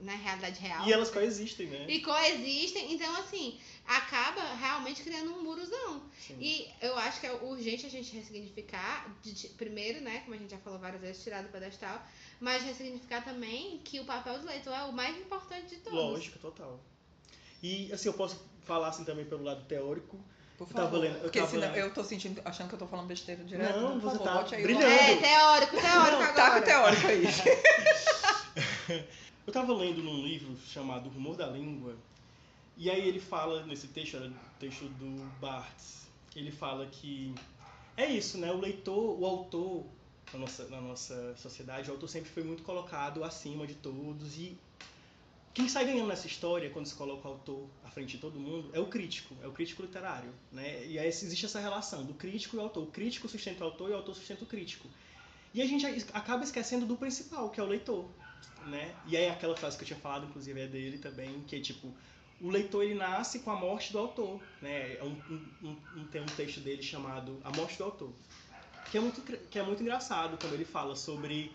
Na 0.00 0.12
realidade 0.12 0.60
real. 0.60 0.86
E 0.86 0.92
elas 0.92 1.10
coexistem, 1.10 1.66
né? 1.66 1.86
E 1.88 2.00
coexistem, 2.02 2.92
então 2.92 3.16
assim, 3.16 3.58
acaba 3.84 4.54
realmente 4.54 5.02
criando 5.02 5.32
um 5.34 5.42
murozão. 5.42 6.04
Sim. 6.20 6.36
E 6.40 6.70
eu 6.80 6.96
acho 6.98 7.18
que 7.18 7.26
é 7.26 7.32
urgente 7.32 7.84
a 7.84 7.88
gente 7.90 8.14
ressignificar, 8.14 9.12
de 9.22 9.48
primeiro, 9.48 10.00
né, 10.00 10.20
como 10.20 10.34
a 10.34 10.38
gente 10.38 10.52
já 10.52 10.58
falou 10.58 10.78
várias 10.78 11.00
vezes, 11.00 11.24
tirar 11.24 11.42
do 11.42 11.48
pedestal, 11.48 12.00
mas 12.38 12.62
ressignificar 12.62 13.24
também 13.24 13.78
que 13.78 13.98
o 13.98 14.04
papel 14.04 14.38
do 14.38 14.46
leitor 14.46 14.72
é 14.72 14.84
o 14.84 14.92
mais 14.92 15.16
importante 15.18 15.66
de 15.70 15.76
todos. 15.78 15.98
Lógico, 15.98 16.38
total. 16.38 16.78
E 17.62 17.92
assim, 17.92 18.08
eu 18.08 18.14
posso 18.14 18.40
falar 18.64 18.88
assim 18.88 19.04
também 19.04 19.24
pelo 19.24 19.42
lado 19.44 19.64
teórico. 19.64 20.18
Por 20.56 20.66
Eu 20.68 20.74
tava 20.74 20.86
favor. 20.88 21.00
lendo- 21.00 21.14
eu 21.16 21.20
Porque 21.22 21.38
tava- 21.38 21.50
senão 21.50 21.74
eu 21.76 21.94
tô 21.94 22.02
sentindo, 22.04 22.40
achando 22.44 22.68
que 22.68 22.74
eu 22.74 22.78
tô 22.80 22.86
falando 22.86 23.06
besteira 23.06 23.44
direto. 23.44 23.78
Não, 23.80 24.00
por 24.00 24.10
você 24.10 24.18
favor, 24.18 24.24
tá 24.24 24.34
bote 24.38 24.54
aí 24.56 24.62
brilhando. 24.62 24.86
É, 24.86 25.16
teórico, 25.16 25.76
teórico 25.76 25.86
Não, 25.86 26.22
agora. 26.22 26.32
Tá 26.32 26.50
com 26.50 26.58
o 26.58 26.62
teórico 26.62 27.06
aí. 27.06 27.24
Eu 29.46 29.52
tava 29.52 29.72
lendo 29.74 30.02
num 30.02 30.22
livro 30.22 30.54
chamado 30.66 31.08
O 31.08 31.12
Rumor 31.12 31.36
da 31.36 31.46
Língua, 31.46 31.96
e 32.76 32.90
aí 32.90 33.06
ele 33.08 33.18
fala 33.20 33.64
nesse 33.64 33.88
texto, 33.88 34.16
era 34.16 34.26
o 34.26 34.32
texto 34.60 34.84
do 34.98 35.24
Barthes, 35.40 36.02
ele 36.36 36.50
fala 36.50 36.86
que 36.86 37.34
é 37.96 38.06
isso, 38.06 38.36
né? 38.38 38.52
O 38.52 38.58
leitor, 38.58 39.18
o 39.18 39.24
autor, 39.24 39.86
na 40.32 40.38
nossa, 40.40 40.64
na 40.68 40.80
nossa 40.80 41.34
sociedade, 41.36 41.88
o 41.88 41.94
autor 41.94 42.08
sempre 42.08 42.28
foi 42.30 42.42
muito 42.44 42.62
colocado 42.62 43.24
acima 43.24 43.66
de 43.66 43.74
todos 43.74 44.36
e 44.36 44.56
quem 45.58 45.68
sai 45.68 45.84
ganhando 45.86 46.06
nessa 46.06 46.28
história, 46.28 46.70
quando 46.70 46.86
se 46.86 46.94
coloca 46.94 47.26
o 47.26 47.32
autor 47.32 47.68
à 47.82 47.90
frente 47.90 48.10
de 48.10 48.18
todo 48.18 48.38
mundo, 48.38 48.70
é 48.72 48.78
o 48.78 48.86
crítico, 48.86 49.34
é 49.42 49.46
o 49.48 49.50
crítico 49.50 49.82
literário. 49.82 50.32
Né? 50.52 50.86
E 50.86 51.00
aí 51.00 51.08
existe 51.08 51.46
essa 51.46 51.58
relação 51.58 52.04
do 52.04 52.14
crítico 52.14 52.54
e 52.54 52.60
o 52.60 52.62
autor. 52.62 52.84
O 52.84 52.86
crítico 52.86 53.28
sustenta 53.28 53.64
o 53.64 53.66
autor 53.66 53.90
e 53.90 53.92
o 53.92 53.96
autor 53.96 54.14
sustenta 54.14 54.44
o 54.44 54.46
crítico. 54.46 54.86
E 55.52 55.60
a 55.60 55.66
gente 55.66 55.84
acaba 56.12 56.44
esquecendo 56.44 56.86
do 56.86 56.96
principal, 56.96 57.50
que 57.50 57.58
é 57.58 57.62
o 57.64 57.66
leitor. 57.66 58.08
Né? 58.66 58.94
E 59.08 59.16
aí 59.16 59.28
aquela 59.28 59.56
frase 59.56 59.76
que 59.76 59.82
eu 59.82 59.86
tinha 59.88 59.98
falado, 59.98 60.26
inclusive, 60.26 60.60
é 60.60 60.68
dele 60.68 60.98
também, 60.98 61.42
que 61.42 61.56
é 61.56 61.60
tipo, 61.60 61.92
o 62.40 62.50
leitor 62.50 62.84
ele 62.84 62.94
nasce 62.94 63.40
com 63.40 63.50
a 63.50 63.56
morte 63.56 63.90
do 63.90 63.98
autor. 63.98 64.40
Né? 64.62 64.94
É 64.94 65.02
um, 65.02 65.42
um, 65.60 65.76
um, 65.96 66.06
tem 66.06 66.22
um 66.22 66.26
texto 66.26 66.60
dele 66.60 66.84
chamado 66.84 67.40
A 67.42 67.50
Morte 67.56 67.76
do 67.76 67.82
Autor, 67.82 68.12
que 68.92 68.96
é 68.96 69.00
muito, 69.00 69.20
que 69.22 69.58
é 69.58 69.62
muito 69.64 69.82
engraçado 69.82 70.38
quando 70.40 70.52
ele 70.52 70.64
fala 70.64 70.94
sobre 70.94 71.50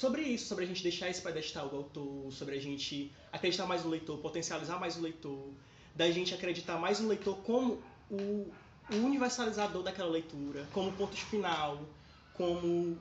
sobre 0.00 0.22
isso, 0.22 0.46
sobre 0.46 0.64
a 0.64 0.66
gente 0.66 0.82
deixar 0.82 1.10
esse 1.10 1.20
pedestal 1.20 1.68
do 1.68 1.76
autor, 1.76 2.32
sobre 2.32 2.56
a 2.56 2.60
gente 2.60 3.12
acreditar 3.30 3.66
mais 3.66 3.84
no 3.84 3.90
leitor, 3.90 4.16
potencializar 4.16 4.80
mais 4.80 4.96
o 4.96 5.02
leitor, 5.02 5.50
da 5.94 6.10
gente 6.10 6.32
acreditar 6.32 6.78
mais 6.78 7.00
no 7.00 7.08
leitor 7.08 7.36
como 7.42 7.82
o, 8.10 8.50
o 8.90 8.96
universalizador 8.96 9.82
daquela 9.82 10.08
leitura, 10.08 10.66
como 10.72 10.90
ponto 10.92 11.14
final, 11.14 11.82
como 12.32 12.98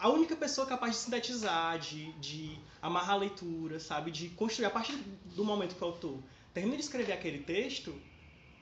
a 0.00 0.08
única 0.08 0.34
pessoa 0.34 0.66
capaz 0.66 0.96
de 0.96 0.98
sintetizar, 1.02 1.78
de, 1.78 2.10
de 2.14 2.58
amarrar 2.82 3.14
a 3.14 3.18
leitura, 3.18 3.78
sabe? 3.78 4.10
De 4.10 4.28
construir, 4.30 4.66
a 4.66 4.70
partir 4.70 4.96
do 5.36 5.44
momento 5.44 5.76
que 5.76 5.84
o 5.84 5.86
autor 5.86 6.18
termina 6.52 6.76
de 6.76 6.82
escrever 6.82 7.12
aquele 7.12 7.38
texto, 7.38 7.94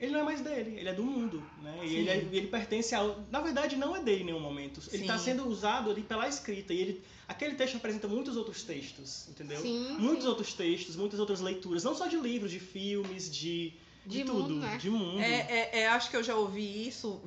ele 0.01 0.11
não 0.13 0.21
é 0.21 0.23
mais 0.23 0.41
dele, 0.41 0.79
ele 0.79 0.89
é 0.89 0.93
do 0.93 1.03
mundo, 1.03 1.43
né? 1.61 1.79
E 1.83 1.95
ele, 1.95 2.09
é, 2.09 2.17
ele 2.31 2.47
pertence 2.47 2.95
ao... 2.95 3.21
Na 3.29 3.39
verdade, 3.39 3.75
não 3.75 3.95
é 3.95 4.01
dele 4.01 4.23
em 4.23 4.25
nenhum 4.25 4.39
momento. 4.39 4.81
Ele 4.91 5.03
está 5.03 5.15
sendo 5.17 5.47
usado 5.47 5.91
ali 5.91 6.01
pela 6.01 6.27
escrita. 6.27 6.73
E 6.73 6.81
ele, 6.81 7.03
aquele 7.31 7.55
texto 7.55 7.77
apresenta 7.77 8.07
muitos 8.07 8.37
outros 8.37 8.63
textos, 8.63 9.27
entendeu? 9.29 9.61
Sim, 9.61 9.95
muitos 9.97 10.23
sim. 10.23 10.29
outros 10.29 10.53
textos, 10.53 10.95
muitas 10.95 11.19
outras 11.19 11.41
leituras. 11.41 11.83
Não 11.83 11.95
só 11.95 12.07
de 12.07 12.17
livros, 12.17 12.51
de 12.51 12.59
filmes, 12.59 13.29
de... 13.29 13.73
De, 14.03 14.17
de 14.17 14.23
tudo, 14.23 14.49
mundo, 14.49 14.55
né? 14.55 14.77
de 14.77 14.89
mundo. 14.89 15.19
É, 15.19 15.41
é, 15.41 15.79
é, 15.81 15.87
acho 15.89 16.09
que 16.09 16.17
eu 16.17 16.23
já 16.23 16.35
ouvi 16.35 16.87
isso 16.87 17.21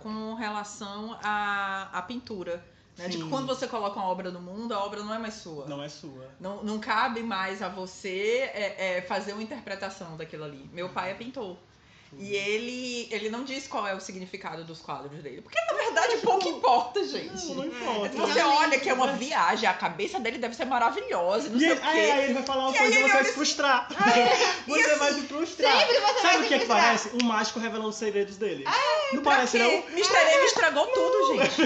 com 0.00 0.34
relação 0.34 1.18
à, 1.22 1.88
à 1.90 2.02
pintura. 2.02 2.62
Né? 2.98 3.08
De 3.08 3.16
que 3.16 3.28
quando 3.30 3.46
você 3.46 3.66
coloca 3.66 3.98
uma 3.98 4.06
obra 4.06 4.30
no 4.30 4.40
mundo, 4.40 4.74
a 4.74 4.84
obra 4.84 5.02
não 5.02 5.14
é 5.14 5.18
mais 5.18 5.34
sua. 5.34 5.66
Não 5.66 5.82
é 5.82 5.88
sua. 5.88 6.28
Não, 6.38 6.62
não 6.62 6.78
cabe 6.78 7.22
mais 7.22 7.62
a 7.62 7.68
você 7.70 8.50
é, 8.52 8.98
é, 8.98 9.02
fazer 9.02 9.32
uma 9.32 9.42
interpretação 9.42 10.16
daquilo 10.16 10.44
ali. 10.44 10.68
Meu 10.72 10.90
pai 10.90 11.12
é 11.12 11.14
pintor. 11.14 11.56
E 12.18 12.34
ele, 12.36 13.08
ele 13.10 13.30
não 13.30 13.42
diz 13.42 13.66
qual 13.66 13.86
é 13.86 13.94
o 13.94 14.00
significado 14.00 14.64
dos 14.64 14.80
quadros 14.80 15.10
dele. 15.22 15.40
Porque, 15.40 15.58
na 15.60 15.72
verdade, 15.72 16.18
pouco 16.18 16.46
importa, 16.48 17.02
gente. 17.06 17.46
Não, 17.46 17.54
não 17.54 17.66
importa. 17.66 18.16
Você 18.16 18.40
olha 18.42 18.78
que 18.78 18.88
é 18.88 18.92
uma 18.92 19.12
viagem, 19.14 19.68
a 19.68 19.72
cabeça 19.72 20.20
dele 20.20 20.36
deve 20.38 20.54
ser 20.54 20.66
maravilhosa, 20.66 21.48
não 21.48 21.56
e 21.56 21.60
sei 21.60 21.70
ele, 21.70 21.78
o 21.78 21.82
quê. 21.82 21.88
Aí, 21.88 22.10
aí 22.10 22.24
ele 22.24 22.34
vai 22.34 22.42
falar 22.42 22.68
uma 22.68 22.74
E 22.76 22.78
coisa 22.78 22.98
e 22.98 23.02
você 23.02 23.12
vai 23.12 23.24
se 23.24 23.32
frustrar. 23.32 23.88
você 24.66 24.80
E 24.80 24.96
vai 24.98 25.10
assim, 25.10 25.20
se 25.22 25.26
frustrar. 25.26 25.78
sempre 25.78 25.94
você 25.94 26.00
vai 26.00 26.14
Sabe 26.22 26.36
se 26.38 26.44
o 26.44 26.48
que, 26.48 26.54
é 26.54 26.58
que 26.58 26.66
parece? 26.66 27.10
Um 27.22 27.24
mágico 27.24 27.58
revelando 27.58 27.88
os 27.88 27.96
segredos 27.96 28.36
dele. 28.36 28.64
não 29.12 29.22
Pra 29.22 29.32
parece, 29.32 29.56
quê? 29.58 29.64
não? 29.64 29.70
Mr. 29.96 30.16
M 30.16 30.44
estragou 30.46 30.86
tudo, 30.88 31.26
gente. 31.28 31.62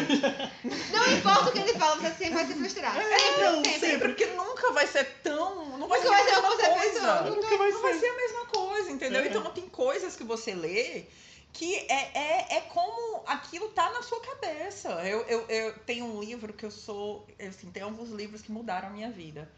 Não 0.92 1.12
importa 1.12 1.48
o 1.50 1.52
que 1.52 1.58
ele 1.58 1.74
fala, 1.74 1.96
você 1.96 2.10
sempre 2.10 2.34
vai 2.34 2.46
se 2.46 2.54
frustrar. 2.54 2.94
Sempre, 2.94 3.44
não, 3.44 3.64
sempre. 3.64 3.78
Sempre, 3.80 4.08
porque 4.08 4.26
nunca 4.26 4.72
vai 4.72 4.86
ser 4.86 5.04
tão. 5.22 5.76
Não 5.78 5.86
vai 5.88 6.00
Nunca 6.00 6.08
ser 6.08 6.14
a 6.14 6.40
vai 6.40 6.50
mesma 6.52 6.66
coisa. 6.66 7.22
Nunca 7.22 7.56
vai 7.56 7.70
Não 7.70 7.82
vai 7.82 7.92
ser. 7.94 8.00
ser 8.00 8.06
a 8.08 8.16
mesma 8.16 8.46
coisa, 8.46 8.65
entendeu? 8.96 9.22
É. 9.22 9.28
Então 9.28 9.44
tem 9.52 9.68
coisas 9.68 10.16
que 10.16 10.24
você 10.24 10.54
lê 10.54 11.04
que 11.52 11.74
é, 11.88 12.10
é, 12.52 12.56
é 12.56 12.60
como 12.62 13.22
aquilo 13.26 13.68
tá 13.70 13.90
na 13.90 14.02
sua 14.02 14.20
cabeça. 14.20 14.88
Eu, 15.06 15.20
eu, 15.22 15.40
eu 15.48 15.78
tenho 15.80 16.04
um 16.04 16.20
livro 16.20 16.52
que 16.52 16.66
eu 16.66 16.70
sou. 16.70 17.26
Assim, 17.40 17.70
tem 17.70 17.82
alguns 17.82 18.10
livros 18.10 18.42
que 18.42 18.52
mudaram 18.52 18.88
a 18.88 18.90
minha 18.90 19.10
vida. 19.10 19.48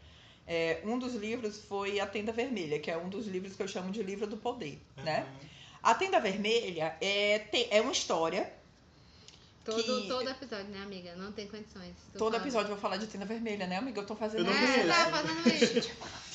É, 0.47 0.81
um 0.85 0.97
dos 0.97 1.13
livros 1.13 1.59
foi 1.59 1.99
A 1.99 2.07
Tenda 2.07 2.31
Vermelha, 2.31 2.79
que 2.79 2.89
é 2.89 2.97
um 2.97 3.09
dos 3.09 3.27
livros 3.27 3.55
que 3.55 3.61
eu 3.61 3.67
chamo 3.67 3.91
de 3.91 4.01
livro 4.01 4.25
do 4.25 4.37
poder, 4.37 4.79
né? 5.03 5.27
A 5.83 5.93
Tenda 5.93 6.19
Vermelha 6.19 6.95
é, 7.01 7.37
te- 7.39 7.67
é 7.69 7.81
uma 7.81 7.91
história. 7.91 8.51
Todo, 9.63 9.83
que- 9.83 10.07
todo 10.07 10.27
episódio, 10.27 10.65
né, 10.69 10.81
amiga? 10.81 11.15
Não 11.15 11.31
tem 11.31 11.47
condições. 11.47 11.93
Tô 12.13 12.17
Todo 12.17 12.31
falando. 12.31 12.41
episódio 12.47 12.65
eu 12.71 12.75
vou 12.75 12.81
falar 12.81 12.97
de 12.97 13.05
Tenda 13.05 13.25
Vermelha, 13.25 13.67
né, 13.67 13.75
amiga? 13.77 14.01
Eu 14.01 14.05
tô 14.07 14.15
fazendo 14.15 14.39
Eu 14.39 14.45
não 14.45 14.53
isso. 14.53 14.79
É, 14.79 14.87
tá 14.87 15.09
fazendo 15.11 15.47
isso. 15.53 15.91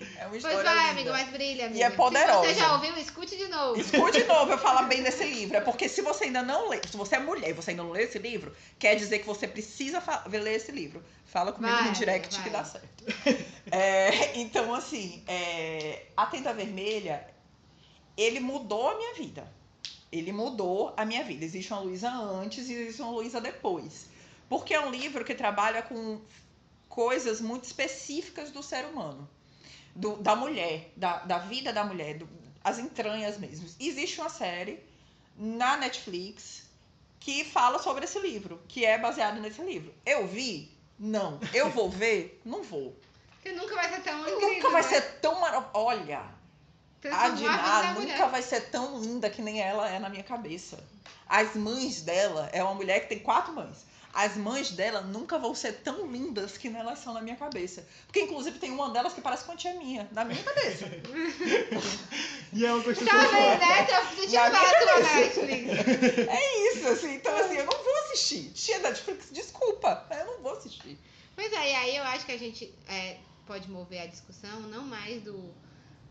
É 0.00 0.22
uma 0.22 0.30
Pois 0.30 0.44
história 0.44 0.62
vai, 0.62 0.78
linda. 0.78 0.90
amigo, 0.90 1.10
mas 1.10 1.28
brilha, 1.30 1.66
amiga. 1.66 1.78
E 1.78 1.82
é 1.82 1.90
poderosa. 1.90 2.48
Se 2.48 2.54
você 2.54 2.60
já 2.60 2.72
ouviu, 2.74 2.96
escute 2.96 3.36
de 3.36 3.48
novo. 3.48 3.80
Escute 3.80 4.20
de 4.22 4.24
novo 4.24 4.52
eu 4.52 4.58
falar 4.58 4.82
bem 4.88 5.02
desse 5.02 5.24
livro. 5.24 5.56
É 5.56 5.60
porque 5.60 5.88
se 5.88 6.02
você 6.02 6.24
ainda 6.24 6.42
não 6.42 6.68
lê, 6.68 6.80
se 6.90 6.96
você 6.96 7.16
é 7.16 7.18
mulher 7.20 7.50
e 7.50 7.52
você 7.52 7.70
ainda 7.70 7.82
não 7.82 7.90
lê 7.92 8.02
esse 8.02 8.18
livro, 8.18 8.54
quer 8.78 8.96
dizer 8.96 9.20
que 9.20 9.26
você 9.26 9.46
precisa 9.46 10.02
ler 10.28 10.54
esse 10.56 10.72
livro. 10.72 11.02
Fala 11.26 11.52
comigo 11.52 11.72
Vai, 11.74 11.88
no 11.88 11.92
direct 11.92 12.34
vai. 12.34 12.44
que 12.44 12.50
dá 12.50 12.64
certo. 12.64 13.04
É, 13.70 14.38
então, 14.38 14.74
assim, 14.74 15.22
é, 15.26 16.06
A 16.16 16.26
Tenda 16.26 16.52
Vermelha, 16.52 17.26
ele 18.16 18.40
mudou 18.40 18.88
a 18.90 18.96
minha 18.96 19.14
vida. 19.14 19.46
Ele 20.12 20.32
mudou 20.32 20.94
a 20.96 21.04
minha 21.04 21.24
vida. 21.24 21.44
Existe 21.44 21.72
uma 21.72 21.80
Luísa 21.82 22.10
antes 22.10 22.68
e 22.68 22.74
existe 22.74 23.02
uma 23.02 23.10
Luísa 23.10 23.40
depois. 23.40 24.06
Porque 24.48 24.74
é 24.74 24.80
um 24.80 24.90
livro 24.90 25.24
que 25.24 25.34
trabalha 25.34 25.82
com 25.82 26.20
coisas 26.88 27.40
muito 27.40 27.64
específicas 27.64 28.52
do 28.52 28.62
ser 28.62 28.84
humano. 28.84 29.28
Do- 29.94 30.16
da 30.16 30.34
mulher, 30.34 30.92
da, 30.96 31.18
da 31.18 31.38
vida 31.38 31.72
da 31.72 31.84
mulher, 31.84 32.18
do- 32.18 32.28
as 32.62 32.78
entranhas 32.78 33.38
mesmo. 33.38 33.68
Existe 33.78 34.20
uma 34.20 34.28
série 34.30 34.80
na 35.36 35.76
Netflix 35.76 36.64
que 37.20 37.44
fala 37.44 37.78
sobre 37.78 38.04
esse 38.04 38.18
livro, 38.18 38.60
que 38.68 38.84
é 38.84 38.98
baseado 38.98 39.40
nesse 39.40 39.62
livro. 39.62 39.94
Eu 40.04 40.26
vi? 40.26 40.70
Não. 40.98 41.38
Eu 41.52 41.70
vou 41.70 41.88
ver? 41.90 42.40
Não 42.44 42.62
vou. 42.62 42.96
Porque 43.34 43.52
nunca 43.52 43.74
vai 43.74 43.88
ser 43.90 44.00
tão 44.02 44.20
incrível. 44.20 44.50
Nunca 44.54 44.70
vai 44.70 44.82
né? 44.82 44.88
ser 44.88 45.02
tão 45.20 45.40
maravilhoso. 45.40 45.70
Olha, 45.74 46.24
a 47.12 47.28
Diná 47.30 47.82
nunca 47.92 48.00
mulher. 48.00 48.30
vai 48.30 48.42
ser 48.42 48.70
tão 48.70 49.00
linda 49.00 49.28
que 49.28 49.42
nem 49.42 49.60
ela 49.60 49.88
é 49.88 49.98
na 49.98 50.08
minha 50.08 50.24
cabeça. 50.24 50.82
As 51.28 51.54
mães 51.54 52.02
dela, 52.02 52.48
é 52.52 52.62
uma 52.62 52.74
mulher 52.74 53.00
que 53.00 53.08
tem 53.08 53.18
quatro 53.18 53.52
mães. 53.54 53.84
As 54.14 54.36
mães 54.36 54.70
dela 54.70 55.00
nunca 55.00 55.38
vão 55.38 55.54
ser 55.54 55.72
tão 55.80 56.06
lindas 56.06 56.56
que 56.56 56.70
nem 56.70 56.80
elas 56.80 57.00
são 57.00 57.12
na 57.12 57.20
minha 57.20 57.34
cabeça. 57.34 57.84
Porque, 58.06 58.20
inclusive, 58.20 58.58
tem 58.58 58.70
uma 58.70 58.90
delas 58.90 59.12
que 59.12 59.20
parece 59.20 59.44
com 59.44 59.52
a 59.52 59.56
tia 59.56 59.74
minha, 59.74 60.08
na 60.12 60.24
minha 60.24 60.42
cabeça. 60.42 60.86
E 62.56 62.64
é 62.64 62.72
uma 62.72 62.84
construção 62.84 63.18
Tá 63.18 63.26
vendo, 63.26 63.58
né? 63.58 63.58
Na 63.58 64.32
eu 64.32 64.52
falar 64.52 64.78
tua 64.78 65.00
Netflix. 65.00 66.28
É 66.28 66.70
isso, 66.70 66.86
assim. 66.86 67.14
Então, 67.16 67.36
assim, 67.36 67.56
eu 67.56 67.66
não 67.66 67.82
vou 67.82 67.96
assistir. 68.04 68.50
Tia 68.50 68.78
Netflix, 68.78 69.26
desculpa, 69.32 70.06
eu 70.10 70.26
não 70.26 70.40
vou 70.40 70.52
assistir. 70.52 70.96
Pois 71.34 71.52
é, 71.52 71.72
e 71.72 71.74
aí 71.74 71.96
eu 71.96 72.04
acho 72.04 72.24
que 72.24 72.30
a 72.30 72.38
gente 72.38 72.72
é, 72.88 73.16
pode 73.44 73.68
mover 73.68 74.02
a 74.02 74.06
discussão 74.06 74.60
não 74.60 74.84
mais 74.84 75.20
do 75.22 75.52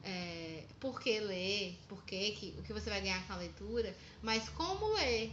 é, 0.04 0.64
por 0.80 1.00
que 1.00 1.20
ler, 1.20 1.80
por 1.88 2.04
que, 2.04 2.32
que, 2.32 2.56
o 2.60 2.64
que 2.64 2.74
você 2.74 2.90
vai 2.90 3.00
ganhar 3.00 3.26
com 3.26 3.34
a 3.34 3.38
leitura, 3.38 3.96
mas 4.22 4.48
como 4.50 4.94
ler. 4.96 5.32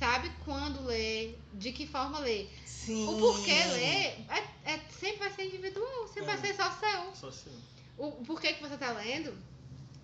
Sabe 0.00 0.32
quando 0.44 0.82
ler, 0.86 1.38
de 1.52 1.72
que 1.72 1.86
forma 1.86 2.18
ler. 2.20 2.50
Sim. 2.64 3.06
O 3.06 3.18
porquê 3.18 3.52
ler 3.52 4.16
é, 4.30 4.44
é- 4.64 4.80
sempre 4.98 5.18
vai 5.18 5.30
ser 5.30 5.44
individual, 5.44 6.08
sempre 6.08 6.22
É. 6.32 6.36
vai 6.36 6.38
ser 6.38 6.54
só 6.56 6.70
seu. 6.72 7.14
Só 7.14 7.28
assim. 7.28 7.52
O 7.98 8.10
porquê 8.24 8.54
que 8.54 8.62
você 8.62 8.78
tá 8.78 8.92
lendo, 8.92 9.36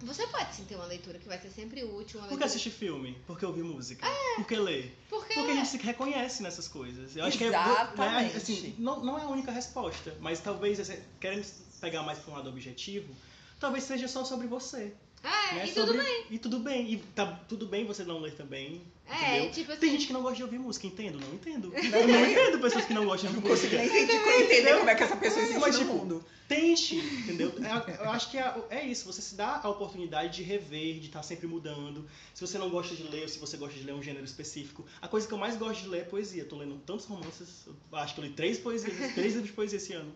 você 0.00 0.26
pode 0.26 0.54
sim 0.54 0.66
ter 0.66 0.74
uma 0.76 0.84
leitura 0.84 1.18
que 1.18 1.26
vai 1.26 1.38
ser 1.40 1.48
sempre 1.48 1.82
útil. 1.82 2.20
Uma 2.20 2.28
Por 2.28 2.34
que 2.36 2.44
leitura... 2.44 2.44
assistir 2.44 2.70
filme? 2.70 3.16
Por 3.26 3.38
que 3.38 3.46
ouvir 3.46 3.62
música? 3.62 4.06
Por 4.36 4.46
que 4.46 4.56
ler? 4.56 4.94
Porque, 5.08 5.32
Porque 5.32 5.50
a 5.52 5.54
gente 5.54 5.68
se 5.68 5.78
reconhece 5.78 6.42
nessas 6.42 6.68
coisas. 6.68 7.16
Eu 7.16 7.24
acho 7.24 7.38
que 7.38 7.44
é, 7.44 7.48
Exatamente. 7.48 8.32
né, 8.32 8.36
assim, 8.36 8.74
não, 8.78 9.02
não 9.02 9.18
é 9.18 9.22
a 9.22 9.28
única 9.28 9.50
resposta, 9.50 10.14
mas 10.20 10.40
talvez, 10.40 10.78
assim, 10.78 10.98
querendo 11.18 11.46
pegar 11.80 12.02
mais 12.02 12.18
para 12.18 12.34
um 12.34 12.36
lado 12.36 12.50
objetivo, 12.50 13.14
talvez 13.58 13.84
seja 13.84 14.06
só 14.08 14.26
sobre 14.26 14.46
você. 14.46 14.92
É, 15.22 15.54
né? 15.54 15.64
e 15.64 15.72
sobre... 15.72 15.92
tudo 15.92 16.04
bem. 16.04 16.26
E 16.30 16.38
tudo 16.38 16.58
bem. 16.60 16.92
E 16.92 16.96
tá 17.14 17.26
tudo 17.48 17.66
bem 17.66 17.84
você 17.84 18.04
não 18.04 18.20
ler 18.20 18.32
também. 18.34 18.82
É, 19.08 19.36
entendeu? 19.36 19.52
tipo 19.52 19.70
assim. 19.72 19.80
Tem 19.80 19.90
gente 19.92 20.06
que 20.08 20.12
não 20.12 20.22
gosta 20.22 20.36
de 20.36 20.42
ouvir 20.42 20.58
música, 20.58 20.86
entendo? 20.86 21.18
Não 21.20 21.34
entendo. 21.34 21.72
Eu 21.74 22.08
não 22.08 22.26
entendo 22.30 22.60
pessoas 22.60 22.84
que 22.84 22.94
não 22.94 23.04
gostam 23.06 23.30
de 23.30 23.36
ouvir 23.36 23.48
música. 23.48 23.76
nem 23.76 23.86
entender, 23.86 24.42
entender 24.42 24.76
como 24.76 24.90
é 24.90 24.94
que 24.94 25.02
essa 25.02 25.16
pessoa 25.16 25.42
existe 25.42 25.60
Mas, 25.60 25.74
no 25.76 25.80
tipo, 25.80 25.92
mundo. 25.94 26.24
Tente, 26.48 26.96
entendeu? 26.96 27.52
É- 27.58 28.04
Eu 28.04 28.10
acho 28.10 28.30
que 28.30 28.38
é, 28.38 28.54
é 28.70 28.86
isso, 28.86 29.04
você 29.04 29.20
se 29.22 29.34
dá 29.34 29.60
a 29.62 29.68
oportunidade 29.68 30.36
de 30.36 30.42
rever, 30.42 30.98
de 30.98 31.06
estar 31.06 31.22
sempre 31.22 31.46
mudando. 31.46 32.08
Se 32.34 32.40
você 32.40 32.58
não 32.58 32.68
gosta 32.68 32.94
de 32.94 33.02
ler, 33.04 33.22
ou 33.22 33.28
se 33.28 33.38
você 33.38 33.56
gosta 33.56 33.78
de 33.78 33.84
ler 33.84 33.94
um 33.94 34.02
gênero 34.02 34.24
específico. 34.24 34.84
A 35.00 35.08
coisa 35.08 35.26
que 35.26 35.34
eu 35.34 35.38
mais 35.38 35.56
gosto 35.56 35.82
de 35.82 35.88
ler 35.88 36.00
é 36.00 36.04
poesia. 36.04 36.44
Tô 36.44 36.56
lendo 36.56 36.76
tantos 36.84 37.06
romances, 37.06 37.66
eu 37.66 37.98
acho 37.98 38.14
que 38.14 38.20
eu 38.20 38.24
li 38.24 38.30
três 38.32 38.58
poesias, 38.58 38.92
três 39.14 39.34
livros 39.34 39.46
de 39.46 39.52
poesia 39.52 39.76
esse 39.76 39.92
ano. 39.92 40.12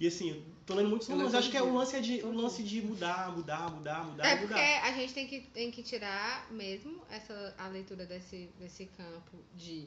E 0.00 0.06
assim, 0.06 0.30
eu 0.30 0.42
tô 0.66 0.74
lendo 0.74 0.88
muitos 0.88 1.08
romances. 1.08 1.34
Acho 1.34 1.50
que 1.50 1.56
é 1.56 1.62
o 1.62 1.72
lance, 1.72 1.96
é 1.96 2.00
de, 2.00 2.22
o 2.22 2.32
lance 2.32 2.62
de 2.62 2.82
mudar, 2.82 3.30
mudar, 3.36 3.70
mudar, 3.70 4.04
mudar, 4.04 4.26
É 4.26 4.34
mudar. 4.40 4.46
porque 4.48 4.60
a 4.60 4.92
gente 4.92 5.14
tem 5.14 5.26
que, 5.26 5.40
tem 5.40 5.70
que 5.70 5.82
tirar 5.82 6.50
mesmo 6.50 7.00
essa, 7.10 7.54
a 7.58 7.68
leitura 7.68 8.04
desse, 8.04 8.50
desse 8.58 8.86
campo 8.86 9.36
de 9.54 9.86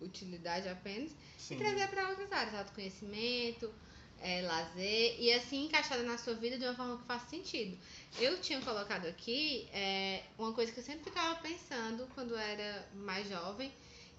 utilidade 0.00 0.68
apenas 0.68 1.10
Sim. 1.38 1.54
e 1.54 1.58
trazer 1.58 1.88
para 1.88 2.10
outras 2.10 2.30
áreas, 2.30 2.54
autoconhecimento, 2.54 3.72
é, 4.20 4.42
lazer 4.42 5.16
e 5.18 5.32
assim 5.32 5.66
encaixada 5.66 6.02
na 6.02 6.18
sua 6.18 6.34
vida 6.34 6.58
de 6.58 6.64
uma 6.64 6.74
forma 6.74 6.98
que 6.98 7.06
faça 7.06 7.28
sentido. 7.28 7.78
Eu 8.18 8.40
tinha 8.40 8.60
colocado 8.60 9.06
aqui 9.06 9.68
é, 9.72 10.22
uma 10.38 10.52
coisa 10.52 10.72
que 10.72 10.80
eu 10.80 10.84
sempre 10.84 11.04
ficava 11.04 11.34
pensando 11.40 12.06
quando 12.14 12.32
eu 12.32 12.38
era 12.38 12.88
mais 12.94 13.28
jovem, 13.28 13.72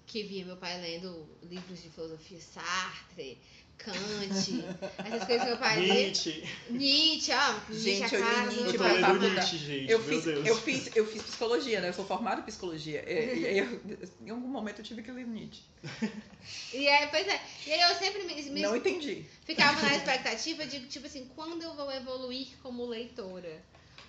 que 0.06 0.22
via 0.22 0.44
meu 0.44 0.56
pai 0.56 0.80
lendo 0.80 1.28
livros 1.42 1.82
de 1.82 1.90
filosofia 1.90 2.40
Sartre, 2.40 3.38
Kant, 3.78 3.94
essas 5.04 5.24
coisas 5.24 5.42
que 5.42 5.48
meu 5.48 5.56
pai. 5.56 5.80
Nietzsche. 5.80 6.44
Nietzsche, 6.70 7.32
ó, 7.32 7.52
Nietzsche 7.70 7.78
Gente, 7.96 8.16
a 8.16 8.18
eu 8.18 8.48
li 8.50 8.56
Nietzsche 8.56 8.74
Eu 8.74 8.78
pra 8.78 8.92
lendo 8.92 9.00
faculdade. 9.06 9.34
Nietzsche, 9.34 9.58
gente. 9.58 9.90
Eu 9.92 10.02
fiz, 10.04 10.26
eu, 10.26 10.56
fiz, 10.56 10.96
eu 10.96 11.06
fiz 11.06 11.22
psicologia, 11.22 11.80
né? 11.80 11.88
Eu 11.88 11.92
sou 11.94 12.04
formada 12.04 12.40
em 12.40 12.44
psicologia. 12.44 13.04
E, 13.08 13.38
e 13.40 13.46
aí 13.46 13.58
eu- 13.58 13.80
em 14.26 14.30
algum 14.30 14.48
momento 14.48 14.80
eu 14.80 14.84
tive 14.84 15.02
que 15.02 15.10
ler 15.12 15.26
Nietzsche. 15.26 15.62
E 16.72 16.88
aí, 16.88 17.06
pois 17.08 17.26
é. 17.26 17.40
E 17.66 17.72
aí 17.72 17.80
eu 17.90 17.94
sempre 17.96 18.24
me, 18.24 18.34
me 18.42 18.62
Não 18.62 18.74
entendi. 18.76 19.24
ficava 19.44 19.80
na 19.82 19.94
expectativa 19.96 20.66
de, 20.66 20.80
tipo 20.86 21.06
assim, 21.06 21.30
quando 21.34 21.62
eu 21.62 21.74
vou 21.74 21.90
evoluir 21.92 22.48
como 22.62 22.84
leitora? 22.86 23.62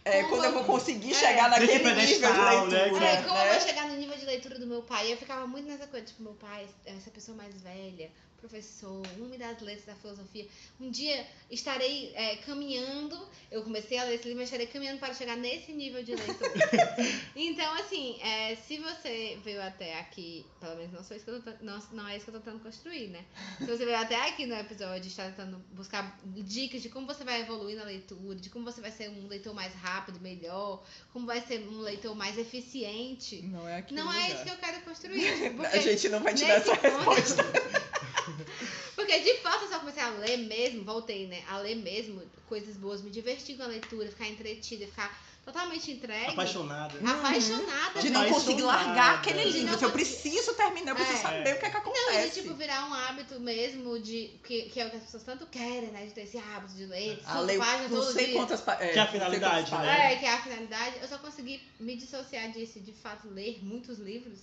É, 0.06 0.24
Como 0.24 0.30
quando 0.38 0.44
eu 0.46 0.50
eu- 0.52 0.54
vou 0.56 0.64
conseguir 0.64 1.12
é. 1.12 1.14
chegar 1.14 1.50
naquele 1.50 1.74
nível 1.78 1.94
de 1.94 2.20
né, 2.20 2.30
leitura. 2.30 3.06
É, 3.06 3.14
É, 3.16 3.22
como 3.22 3.36
né? 3.36 3.48
eu 3.50 3.60
vou 3.60 3.68
chegar 3.68 3.88
no 3.90 3.96
nível 3.98 4.18
de 4.18 4.26
leitura 4.26 4.58
do 4.58 4.66
meu 4.66 4.82
pai? 4.82 5.12
Eu 5.12 5.18
ficava 5.18 5.46
muito 5.46 5.68
nessa 5.68 5.86
coisa, 5.88 6.06
tipo, 6.06 6.24
meu 6.24 6.34
pai, 6.34 6.66
essa 6.86 7.12
pessoa 7.12 7.36
mais 7.38 7.54
velha, 7.62 8.10
professor, 8.40 9.02
um 9.20 9.26
homem 9.26 9.38
das 9.38 9.60
letras 9.62 9.86
da 9.86 9.96
filosofia. 9.96 10.48
Um 10.80 10.90
dia 10.90 11.26
estarei 11.50 12.12
é, 12.16 12.38
caminhando, 12.38 13.18
eu 13.52 13.62
comecei 13.64 13.98
a 13.98 14.04
ler 14.04 14.16
esse 14.16 14.24
livro, 14.26 14.40
mas 14.40 14.48
estarei 14.50 14.68
caminhando 14.68 15.00
para 15.00 15.14
chegar 15.14 15.36
nesse 15.36 15.72
nível 15.72 16.04
de 16.04 16.16
leitura. 16.16 16.52
então, 17.36 17.74
assim, 17.74 18.20
é, 18.22 18.56
se 18.56 18.78
você 18.78 19.38
veio 19.44 19.62
até 19.62 20.00
aqui, 20.00 20.46
pelo 20.60 20.76
menos 20.76 20.94
não, 20.94 21.04
sou 21.04 21.16
isso 21.16 21.26
que 21.26 21.32
eu 21.32 21.42
tô, 21.42 21.52
não, 21.62 21.80
não 21.92 22.08
é 22.08 22.16
isso 22.16 22.26
que 22.26 22.32
eu 22.32 22.36
tô 22.36 22.40
tentando 22.40 22.64
construir, 22.64 23.08
né? 23.08 23.26
Se 23.58 23.66
você 23.66 23.86
veio 23.86 23.98
até 23.98 24.16
aqui 24.30 24.46
no 24.46 24.56
episódio 24.56 25.08
está 25.08 25.26
tentando 25.26 25.58
buscar 25.74 26.18
dicas 26.26 26.82
de 26.82 26.90
como 26.90 27.06
você 27.06 27.24
vai 27.24 27.42
evoluir 27.42 27.76
na 27.78 27.84
leitura, 27.84 28.36
de 28.36 28.50
como 28.50 28.66
você 28.66 28.82
vai 28.82 28.92
ser 28.92 29.10
um 29.10 29.28
leitor 29.28 29.54
mais 29.54 29.74
rápido, 29.76 30.20
melhor, 30.20 30.84
como 31.12 31.26
vai 31.26 31.42
ser 31.42 31.60
um 31.68 31.80
leitor 31.82 32.16
mais 32.16 32.38
eficiente. 32.38 33.42
Não 33.44 33.68
é 33.68 33.78
aqui 33.78 33.94
Não 33.94 34.12
é 34.12 34.32
isso 34.32 34.44
que 34.44 34.50
eu 34.50 34.58
quero 34.58 34.82
construir. 34.82 35.54
Porque, 35.56 35.78
A 35.78 35.82
gente 35.82 36.10
não 36.10 36.22
vai 36.22 36.34
te 36.34 36.46
dar 36.46 36.54
essa 36.56 36.76
ponto- 36.76 37.10
resposta. 37.12 37.44
porque 38.96 39.20
de 39.20 39.36
fato 39.38 39.64
eu 39.66 39.70
só 39.70 39.80
comecei 39.80 40.02
a 40.04 40.10
ler 40.10 40.38
mesmo, 40.38 40.84
voltei, 40.84 41.28
né? 41.28 41.44
A 41.50 41.58
ler 41.60 41.76
mesmo 41.76 42.22
coisas 42.48 42.76
boas, 42.78 43.02
me 43.02 43.10
divertir 43.10 43.58
com 43.58 43.64
a 43.64 43.68
leitura, 43.68 44.08
ficar 44.10 44.28
entretida, 44.28 44.86
ficar 44.86 45.30
totalmente 45.46 45.90
entregue. 45.92 46.32
Apaixonada. 46.32 47.00
Apaixonada. 47.00 48.02
De 48.02 48.10
não 48.10 48.22
Apaixonada. 48.22 48.30
conseguir 48.30 48.62
largar 48.62 49.16
aquele 49.16 49.44
livro. 49.46 49.72
não 49.72 49.80
eu 49.82 49.92
preciso 49.92 50.54
terminar, 50.54 50.92
eu 50.92 50.96
preciso 50.96 51.18
É. 51.18 51.22
saber 51.22 51.56
o 51.56 51.60
que 51.60 51.66
é 51.66 51.70
que 51.70 51.78
Não, 51.78 51.84
de 51.84 51.90
acontece. 52.00 52.42
tipo 52.42 52.54
virar 52.56 52.88
um 52.88 52.94
hábito 52.94 53.40
mesmo 53.40 54.00
de 54.00 54.40
que, 54.44 54.64
que 54.64 54.80
é 54.80 54.86
o 54.86 54.90
que 54.92 54.98
as 54.98 55.04
pessoas 55.04 55.24
tanto 55.24 55.46
querem, 55.48 55.90
né? 55.92 56.06
De 56.06 56.12
ter 56.14 56.22
esse 56.22 56.38
hábito 56.38 56.74
de 56.74 56.86
ler, 56.86 57.20
Ah, 57.26 57.32
cinco 57.34 57.44
leio 57.46 57.60
páginas 57.60 57.92
não 57.92 58.04
sei 58.04 58.26
dia. 58.28 58.36
quantas 58.36 58.62
pa- 58.62 58.78
é, 58.80 58.90
Que 58.94 59.00
é 59.00 59.02
a 59.02 59.06
não 59.06 59.12
finalidade, 59.12 59.72
né? 59.72 60.14
É, 60.14 60.16
que 60.18 60.26
é 60.26 60.34
a 60.34 60.42
finalidade. 60.42 60.96
Eu 61.02 61.08
só 61.08 61.18
consegui 61.18 61.62
me 61.80 61.96
dissociar 61.96 62.52
disso, 62.52 62.80
de 62.80 62.94
fato, 62.94 63.28
ler 63.30 63.60
muitos 63.64 63.98
livros, 63.98 64.40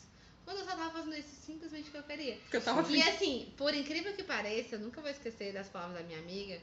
quando 0.46 0.58
eu 0.60 0.64
só 0.64 0.74
tava 0.76 0.90
fazendo 0.90 1.14
isso 1.16 1.28
simplesmente 1.44 1.90
que 1.90 1.96
eu 1.98 2.02
queria. 2.04 2.36
Porque 2.36 2.56
eu 2.56 2.62
tava 2.62 2.80
E 2.90 3.02
afim. 3.02 3.10
assim, 3.10 3.52
por 3.58 3.74
incrível 3.74 4.14
que 4.14 4.22
pareça, 4.22 4.76
eu 4.76 4.80
nunca 4.80 5.02
vou 5.02 5.10
esquecer 5.10 5.52
das 5.52 5.68
palavras 5.68 5.98
da 6.00 6.04
minha 6.06 6.18
amiga, 6.20 6.58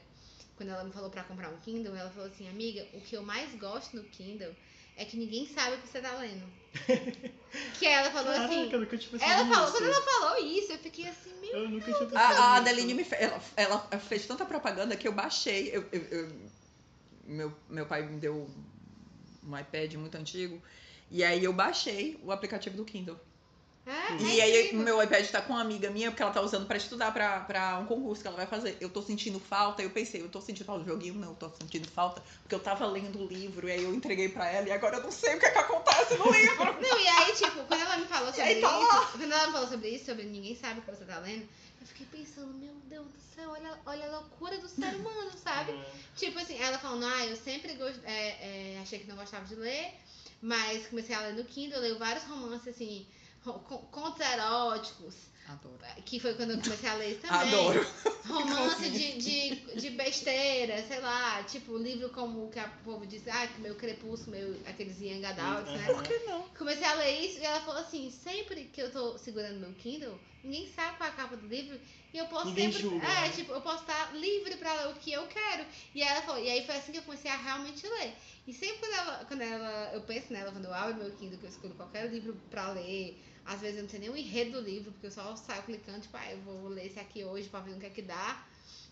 quando 0.56 0.70
ela 0.70 0.82
me 0.82 0.92
falou 0.92 1.10
pra 1.10 1.22
comprar 1.22 1.50
um 1.50 1.58
Kindle, 1.58 1.94
ela 1.94 2.10
falou 2.10 2.28
assim, 2.28 2.48
amiga, 2.48 2.84
o 2.94 3.00
que 3.00 3.14
eu 3.16 3.22
mais 3.22 3.54
gosto 3.54 3.94
no 3.96 4.02
Kindle 4.04 4.52
é 4.96 5.04
que 5.04 5.16
ninguém 5.16 5.46
sabe 5.46 5.76
o 5.76 5.80
que 5.80 5.86
você 5.88 6.00
tá 6.00 6.16
lendo. 6.16 6.44
que 7.78 7.86
ela 7.86 8.10
falou 8.10 8.32
Caraca, 8.32 8.52
assim. 8.52 8.72
eu 8.72 8.80
nunca 8.80 8.96
tinha 8.98 9.10
pensado 9.12 9.30
Ela 9.32 9.46
falou, 9.46 9.66
nisso. 9.66 9.72
quando 9.78 9.86
ela 9.92 10.02
falou 10.02 10.46
isso, 10.46 10.72
eu 10.72 10.78
fiquei 10.78 11.06
assim, 11.08 11.32
meu. 11.40 11.50
Eu 11.50 11.68
nunca 11.68 11.84
tinha 11.92 11.98
pensado 12.08 12.16
A, 12.16 12.44
a. 12.44 12.56
Adeline 12.56 12.94
me 12.94 13.04
fe- 13.04 13.16
ela, 13.20 13.40
ela 13.56 13.78
fez 14.00 14.26
tanta 14.26 14.44
propaganda 14.46 14.96
que 14.96 15.06
eu 15.06 15.12
baixei. 15.12 15.68
Eu, 15.76 15.86
eu- 15.92 16.02
eu- 16.10 16.50
meu, 17.26 17.56
meu 17.68 17.86
pai 17.86 18.02
me 18.02 18.18
deu 18.18 18.48
um 19.44 19.58
iPad 19.58 19.94
muito 19.94 20.16
antigo. 20.16 20.60
E 21.10 21.22
aí 21.22 21.44
eu 21.44 21.52
baixei 21.52 22.18
o 22.22 22.32
aplicativo 22.32 22.76
do 22.76 22.84
Kindle. 22.84 23.18
É, 23.86 24.16
E 24.22 24.40
é 24.40 24.44
aí 24.44 24.60
incrível. 24.66 24.84
meu 24.84 25.02
iPad 25.02 25.26
tá 25.30 25.42
com 25.42 25.52
uma 25.52 25.60
amiga 25.60 25.90
minha, 25.90 26.10
porque 26.10 26.22
ela 26.22 26.32
tá 26.32 26.40
usando 26.40 26.66
pra 26.66 26.76
estudar 26.76 27.12
pra, 27.12 27.40
pra 27.40 27.78
um 27.78 27.84
concurso 27.86 28.22
que 28.22 28.28
ela 28.28 28.36
vai 28.36 28.46
fazer. 28.46 28.78
Eu 28.80 28.88
tô 28.88 29.02
sentindo 29.02 29.38
falta, 29.38 29.82
eu 29.82 29.90
pensei, 29.90 30.22
eu 30.22 30.28
tô 30.30 30.40
sentindo 30.40 30.64
falta 30.64 30.84
do 30.84 30.90
joguinho? 30.90 31.14
Não, 31.14 31.30
eu 31.30 31.34
tô 31.34 31.50
sentindo 31.50 31.86
falta, 31.90 32.22
porque 32.42 32.54
eu 32.54 32.60
tava 32.60 32.86
lendo 32.86 33.18
o 33.20 33.26
livro, 33.26 33.68
e 33.68 33.72
aí 33.72 33.84
eu 33.84 33.94
entreguei 33.94 34.30
pra 34.30 34.48
ela, 34.48 34.66
e 34.66 34.72
agora 34.72 34.96
eu 34.96 35.02
não 35.02 35.12
sei 35.12 35.36
o 35.36 35.38
que 35.38 35.44
é 35.46 35.50
que 35.50 35.58
acontece 35.58 36.16
no 36.16 36.30
livro. 36.32 36.64
Não, 36.80 37.00
e 37.00 37.08
aí, 37.08 37.32
tipo, 37.34 37.62
quando 37.64 37.80
ela 37.80 37.96
me 37.98 38.06
falou 38.06 38.28
sobre 38.28 38.42
aí 38.42 38.60
tá 38.60 38.80
isso, 38.80 39.18
quando 39.18 39.32
ela 39.32 39.46
me 39.46 39.52
falou 39.52 39.68
sobre 39.68 39.88
isso, 39.90 40.04
sobre 40.06 40.24
ninguém 40.24 40.56
sabe 40.56 40.80
o 40.80 40.82
que 40.82 40.90
você 40.90 41.04
tá 41.04 41.18
lendo, 41.18 41.46
eu 41.80 41.86
fiquei 41.86 42.06
pensando, 42.10 42.54
meu 42.54 42.74
Deus 42.88 43.06
do 43.06 43.18
céu, 43.34 43.50
olha, 43.50 43.78
olha 43.84 44.06
a 44.06 44.18
loucura 44.20 44.56
do 44.58 44.68
ser 44.68 44.94
humano, 44.96 45.30
sabe? 45.42 45.72
É. 45.72 45.84
Tipo 46.16 46.38
assim, 46.38 46.58
ela 46.58 46.78
falando, 46.78 47.04
ah, 47.04 47.26
eu 47.26 47.36
sempre 47.36 47.74
gost... 47.74 47.98
é, 48.04 48.74
é, 48.76 48.78
achei 48.82 48.98
que 48.98 49.06
não 49.06 49.16
gostava 49.16 49.44
de 49.44 49.54
ler, 49.56 49.92
mas 50.40 50.86
comecei 50.86 51.14
a 51.14 51.20
ler 51.20 51.34
no 51.34 51.44
Kindle, 51.44 51.76
eu 51.76 51.82
leio 51.82 51.98
vários 51.98 52.24
romances, 52.24 52.68
assim, 52.68 53.06
contos 53.52 54.20
eróticos, 54.20 55.14
Adoro. 55.48 55.78
que 56.04 56.18
foi 56.18 56.34
quando 56.34 56.52
eu 56.52 56.60
comecei 56.60 56.88
a 56.88 56.94
ler 56.94 57.12
isso 57.12 57.20
também. 57.26 57.48
Adoro. 57.48 57.86
Romance 58.26 58.90
de, 58.90 59.18
de, 59.18 59.54
de 59.76 59.90
besteira, 59.90 60.82
sei 60.82 61.00
lá, 61.00 61.42
tipo, 61.42 61.76
livro 61.76 62.08
como 62.10 62.46
o 62.46 62.50
que 62.50 62.58
a 62.58 62.68
povo 62.84 63.06
diz, 63.06 63.26
ah, 63.28 63.46
meu 63.58 63.74
crepúsculo, 63.74 64.36
meu, 64.36 64.56
aqueles 64.66 65.00
young 65.00 65.24
adults, 65.24 65.72
né? 65.72 65.92
Por 65.92 66.02
que 66.02 66.18
não? 66.20 66.42
Comecei 66.56 66.86
a 66.86 66.94
ler 66.94 67.20
isso 67.20 67.38
e 67.40 67.44
ela 67.44 67.60
falou 67.60 67.80
assim: 67.80 68.10
sempre 68.10 68.64
que 68.72 68.80
eu 68.80 68.90
tô 68.90 69.18
segurando 69.18 69.60
meu 69.60 69.72
Kindle, 69.74 70.18
ninguém 70.42 70.66
sabe 70.68 70.96
qual 70.96 71.08
é 71.08 71.12
a 71.12 71.14
capa 71.16 71.36
do 71.36 71.46
livro 71.46 71.78
e 72.14 72.18
eu 72.18 72.26
posso 72.26 72.46
Ninguém 72.46 72.70
sempre. 72.70 72.88
julga, 72.88 73.04
é, 73.04 73.20
né? 73.22 73.28
tipo, 73.30 73.52
eu 73.52 73.60
posso 73.60 73.82
estar 73.82 74.14
livre 74.14 74.56
pra 74.56 74.72
ler 74.74 74.92
o 74.92 74.94
que 74.94 75.12
eu 75.12 75.26
quero. 75.26 75.66
E 75.92 76.00
ela 76.00 76.22
falou, 76.22 76.40
e 76.40 76.48
aí 76.48 76.64
foi 76.64 76.76
assim 76.76 76.92
que 76.92 76.98
eu 76.98 77.02
comecei 77.02 77.28
a 77.28 77.36
realmente 77.36 77.84
ler. 77.88 78.14
E 78.46 78.52
sempre 78.52 78.78
quando 78.78 78.94
ela, 78.94 79.24
quando 79.26 79.40
ela 79.42 79.90
eu 79.92 80.00
penso 80.02 80.32
nela, 80.32 80.52
quando 80.52 80.66
eu 80.66 80.72
abro 80.72 80.94
meu 80.94 81.10
Kindle, 81.10 81.38
que 81.38 81.46
eu 81.46 81.50
escolho 81.50 81.74
qualquer 81.74 82.08
livro 82.08 82.40
pra 82.50 82.70
ler, 82.70 83.20
às 83.44 83.60
vezes 83.60 83.76
eu 83.76 83.82
não 83.82 83.90
sei 83.90 84.00
nem 84.00 84.10
o 84.10 84.16
enredo 84.16 84.52
do 84.52 84.60
livro, 84.60 84.92
porque 84.92 85.06
eu 85.06 85.10
só 85.10 85.34
saio 85.36 85.62
clicando, 85.62 86.00
tipo, 86.00 86.16
ah, 86.16 86.30
eu 86.30 86.40
vou 86.42 86.68
ler 86.68 86.86
esse 86.86 86.98
aqui 86.98 87.24
hoje 87.24 87.48
pra 87.48 87.60
ver 87.60 87.72
o 87.74 87.78
que 87.78 87.86
é 87.86 87.90
que 87.90 88.02
dá. 88.02 88.44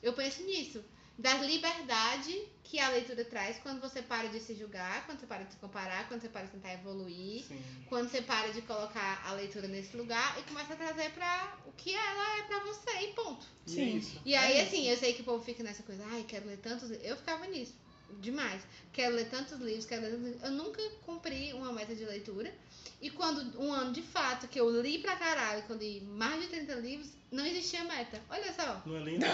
Eu 0.03 0.12
penso 0.12 0.42
nisso. 0.44 0.82
Da 1.18 1.34
liberdade 1.34 2.42
que 2.64 2.78
a 2.80 2.88
leitura 2.88 3.22
traz 3.26 3.59
quando 3.59 3.80
você 3.80 4.00
para 4.00 4.28
de 4.28 4.40
se 4.40 4.55
julgar, 4.55 5.05
quando 5.05 5.20
você 5.20 5.26
para 5.26 5.44
de 5.44 5.53
se 5.53 5.59
comparar, 5.59 6.09
quando 6.09 6.22
você 6.22 6.28
para 6.28 6.46
de 6.46 6.53
tentar 6.53 6.72
evoluir 6.72 7.44
Sim. 7.44 7.62
quando 7.88 8.09
você 8.09 8.22
para 8.22 8.50
de 8.50 8.62
colocar 8.62 9.22
a 9.26 9.32
leitura 9.34 9.68
nesse 9.68 9.94
lugar 9.94 10.38
e 10.40 10.42
começa 10.44 10.72
a 10.72 10.76
trazer 10.76 11.11
pra 11.11 11.59
o 11.66 11.72
que 11.72 11.94
ela 11.94 12.38
é 12.38 12.42
pra 12.44 12.61
você 12.61 12.90
e 13.03 13.12
ponto. 13.12 13.46
É 13.68 13.70
Sim. 13.70 13.98
isso. 13.98 14.20
E 14.24 14.34
É 14.34 14.38
aí, 14.38 14.57
isso. 14.59 14.68
assim, 14.68 14.88
eu 14.88 14.96
sei 14.96 15.12
que 15.12 15.20
o 15.20 15.24
povo 15.24 15.44
fica 15.44 15.62
nessa 15.62 15.82
coisa, 15.82 16.03
ai, 16.12 16.24
quero 16.26 16.46
ler 16.46 16.57
tantos 16.57 16.88
livros. 16.88 17.07
Eu 17.07 17.16
ficava 17.16 17.46
nisso, 17.46 17.74
demais. 18.20 18.62
Quero 18.92 19.14
ler 19.14 19.28
tantos 19.28 19.61
livros, 19.61 19.84
quero 19.84 20.03
ler 20.03 20.11
tantos 20.12 20.24
livros. 20.26 20.42
Eu 20.44 20.50
nunca 20.53 20.82
cumpri 21.05 21.53
uma 21.53 21.72
meta 21.74 21.94
de 21.94 22.05
leitura. 22.07 22.53
E 23.03 23.11
quando, 23.11 23.61
um 23.61 23.72
ano 23.72 23.92
de 23.92 24.00
fato, 24.00 24.46
que 24.46 24.59
eu 24.61 24.80
li 24.80 24.98
pra 24.98 25.16
caralho, 25.16 25.62
que 25.64 25.70
eu 25.70 25.76
li 25.76 26.00
mais 26.03 26.40
de 26.40 26.46
30 26.46 26.74
livros, 26.76 27.09
não 27.32 27.44
existia 27.44 27.82
meta. 27.82 28.22
Olha 28.30 28.53
só. 28.53 28.80
Não 28.86 28.96
é 28.96 29.00
lindo? 29.05 29.26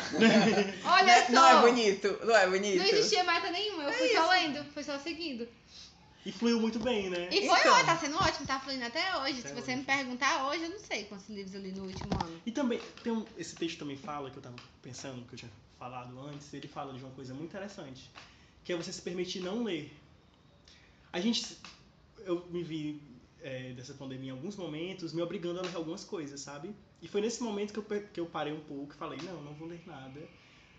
Olha 0.85 1.03
Não 1.05 1.13
é- 1.13 1.27
só. 1.27 1.33
Não 1.33 1.49
é 1.49 1.61
bonito? 1.61 2.19
Não 2.25 2.35
é 2.37 2.49
bonito? 2.49 2.79
Não 2.79 2.87
existia 2.87 3.23
meta 3.25 3.51
nenhuma. 3.51 3.83
Eu 3.85 3.93
fui 3.93 4.09
só 4.09 4.31
lendo, 4.31 4.65
fui 4.73 4.83
só 4.83 4.99
seguindo. 4.99 5.47
E 6.25 6.33
fluiu 6.33 6.59
muito 6.61 6.79
bem, 6.79 7.11
né? 7.11 7.29
E 7.31 7.47
foi 7.47 7.59
Então. 7.61 7.73
ótimo, 7.75 7.87
tá 7.87 7.99
sendo 7.99 8.17
ótimo, 8.17 8.47
tá 8.47 8.59
fluindo 8.61 8.85
até 8.85 9.17
hoje. 9.19 9.41
Até 9.41 9.49
Se 9.51 9.55
você 9.55 9.71
hoje. 9.73 9.77
me 9.77 9.85
perguntar 9.85 10.47
hoje, 10.49 10.65
eu 10.65 10.71
não 10.71 10.79
sei 10.79 11.05
quantos 11.05 11.29
livros 11.29 11.55
eu 11.55 11.61
li 11.61 11.73
no 11.73 11.85
último 11.85 12.11
ano. 12.23 12.43
E 12.47 12.51
também, 12.51 12.81
tem 13.03 13.13
um, 13.13 13.25
esse 13.37 13.55
texto 13.55 13.79
também 13.79 13.97
fala, 13.97 14.31
que 14.31 14.37
eu 14.39 14.43
tava 14.43 14.57
pensando, 14.83 15.25
que 15.27 15.35
eu 15.35 15.39
tinha 15.39 15.51
falado 15.79 16.19
antes, 16.21 16.53
ele 16.55 16.67
fala 16.69 16.93
de 16.95 17.05
uma 17.05 17.13
coisa 17.13 17.33
muito 17.35 17.51
interessante, 17.51 18.11
que 18.65 18.73
é 18.73 18.77
você 18.77 18.93
se 18.93 19.01
permitir 19.03 19.41
não 19.41 19.63
ler. 19.63 19.95
A 21.13 21.21
gente, 21.21 21.57
eu 22.27 22.47
me 22.51 22.63
vi 22.63 23.01
é, 23.43 23.73
dessa 23.73 23.95
pandemia 23.95 24.31
em 24.31 24.33
alguns 24.33 24.57
momentos, 24.57 25.13
me 25.13 25.23
obrigando 25.23 25.61
a 25.61 25.63
ler 25.63 25.77
algumas 25.77 26.05
coisas, 26.05 26.41
sabe? 26.41 26.75
E 27.01 27.09
foi 27.09 27.21
nesse 27.21 27.43
momento 27.43 27.73
que 27.73 27.79
eu, 27.79 28.03
que 28.13 28.21
eu 28.21 28.27
parei 28.27 28.53
um 28.53 28.61
pouco 28.61 28.93
e 28.95 28.97
falei, 28.97 29.19
não, 29.23 29.43
não 29.43 29.55
vou 29.55 29.69
ler 29.69 29.83
nada. 29.87 30.21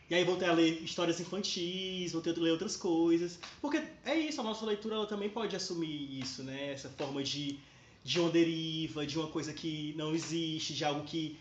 E 0.09 0.15
aí 0.15 0.23
voltei 0.23 0.47
a 0.47 0.53
ler 0.53 0.81
histórias 0.81 1.19
infantis, 1.19 2.11
voltei 2.13 2.33
a 2.33 2.39
ler 2.39 2.51
outras 2.51 2.75
coisas. 2.75 3.39
Porque 3.61 3.83
é 4.03 4.17
isso, 4.17 4.41
a 4.41 4.43
nossa 4.43 4.65
leitura 4.65 4.95
ela 4.95 5.05
também 5.05 5.29
pode 5.29 5.55
assumir 5.55 6.19
isso, 6.19 6.41
né? 6.43 6.73
Essa 6.73 6.89
forma 6.89 7.21
de, 7.21 7.59
de 8.03 8.19
uma 8.19 8.29
deriva, 8.31 9.05
de 9.05 9.19
uma 9.19 9.27
coisa 9.27 9.53
que 9.53 9.93
não 9.95 10.13
existe, 10.15 10.73
de 10.73 10.83
algo 10.83 11.03
que. 11.03 11.37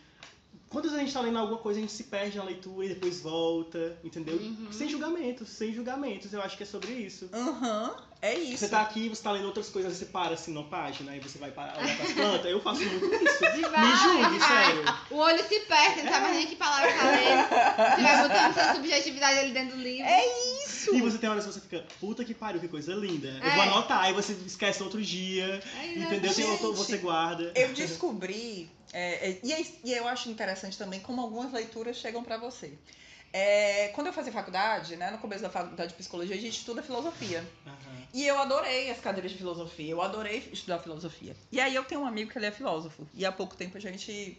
Quando 0.68 0.90
a 0.90 0.98
gente 0.98 1.10
tá 1.10 1.22
lendo 1.22 1.38
alguma 1.38 1.58
coisa, 1.58 1.78
a 1.78 1.80
gente 1.80 1.94
se 1.94 2.04
perde 2.04 2.36
na 2.36 2.44
leitura 2.44 2.84
e 2.84 2.88
depois 2.90 3.22
volta, 3.22 3.98
entendeu? 4.04 4.36
Uhum. 4.36 4.70
Sem 4.70 4.86
julgamentos, 4.86 5.48
sem 5.48 5.72
julgamentos, 5.72 6.30
eu 6.34 6.42
acho 6.42 6.58
que 6.58 6.62
é 6.62 6.66
sobre 6.66 6.92
isso. 6.92 7.30
Aham, 7.32 7.96
é 8.20 8.34
isso. 8.34 8.58
Você 8.58 8.68
tá 8.68 8.80
aqui, 8.82 9.08
você 9.08 9.22
tá 9.22 9.30
lendo 9.32 9.46
outras 9.46 9.68
coisas, 9.68 9.96
você 9.96 10.04
para 10.06 10.34
assim 10.34 10.52
na 10.52 10.62
página, 10.64 11.12
aí 11.12 11.20
você 11.20 11.38
vai 11.38 11.50
para 11.50 11.78
olhar 11.78 11.96
pras 11.96 12.12
plantas, 12.12 12.50
eu 12.50 12.60
faço 12.60 12.82
muito 12.82 13.06
isso. 13.06 13.38
Vai, 13.70 13.86
Me 13.86 13.96
julgue, 13.96 14.38
vai. 14.38 14.48
sério. 14.48 14.84
O 15.10 15.16
olho 15.16 15.42
se 15.48 15.60
perde, 15.60 16.02
não 16.02 16.10
sabe 16.12 16.22
mais 16.24 16.36
nem 16.36 16.46
que 16.46 16.56
palavra 16.56 16.92
tá 16.92 17.04
lendo. 17.10 17.48
Você 17.96 18.02
vai 18.02 18.28
botando 18.28 18.54
sua 18.54 18.74
subjetividade 18.74 19.38
ali 19.38 19.52
dentro 19.52 19.76
do 19.76 19.82
livro. 19.82 20.06
É 20.06 20.64
isso. 20.64 20.94
E 20.94 21.00
você 21.00 21.18
tem 21.18 21.28
horas 21.28 21.44
que 21.46 21.52
você 21.52 21.60
fica, 21.60 21.84
puta 22.00 22.24
que 22.24 22.34
pariu, 22.34 22.60
que 22.60 22.68
coisa 22.68 22.94
linda. 22.94 23.28
Eu 23.28 23.46
É. 23.50 23.54
vou 23.54 23.62
anotar, 23.62 24.02
aí 24.04 24.12
você 24.12 24.32
esquece 24.46 24.82
outro 24.82 25.00
dia, 25.02 25.60
Aí, 25.78 25.98
entendeu? 26.02 26.32
Tem 26.34 26.44
outro- 26.46 26.72
você 26.72 26.96
guarda. 26.98 27.52
Eu 27.54 27.72
descobri, 27.74 28.70
é, 28.92 29.30
é, 29.30 29.40
e, 29.42 29.52
é- 29.52 29.66
e 29.84 29.92
eu 29.92 30.08
acho 30.08 30.30
interessante 30.30 30.78
também 30.78 31.00
como 31.00 31.20
algumas 31.20 31.52
leituras 31.52 31.96
chegam 31.96 32.22
pra 32.24 32.36
você. 32.38 32.72
É, 33.40 33.92
quando 33.94 34.08
eu 34.08 34.12
fazia 34.12 34.32
faculdade, 34.32 34.96
né, 34.96 35.12
no 35.12 35.18
começo 35.18 35.42
da 35.42 35.48
faculdade 35.48 35.90
de 35.90 35.94
psicologia, 35.94 36.34
a 36.34 36.40
gente 36.40 36.58
estuda 36.58 36.82
filosofia. 36.82 37.48
Aham. 37.64 38.02
E 38.12 38.26
eu 38.26 38.36
adorei 38.36 38.90
as 38.90 38.98
cadeiras 38.98 39.30
de 39.30 39.38
filosofia, 39.38 39.92
eu 39.92 40.02
adorei 40.02 40.38
estudar 40.52 40.80
filosofia. 40.80 41.36
E 41.52 41.60
aí 41.60 41.72
eu 41.72 41.84
tenho 41.84 42.00
um 42.00 42.06
amigo 42.06 42.32
que 42.32 42.36
ele 42.36 42.46
é 42.46 42.50
filósofo, 42.50 43.06
e 43.14 43.24
há 43.24 43.30
pouco 43.30 43.54
tempo 43.54 43.76
a 43.76 43.80
gente 43.80 44.36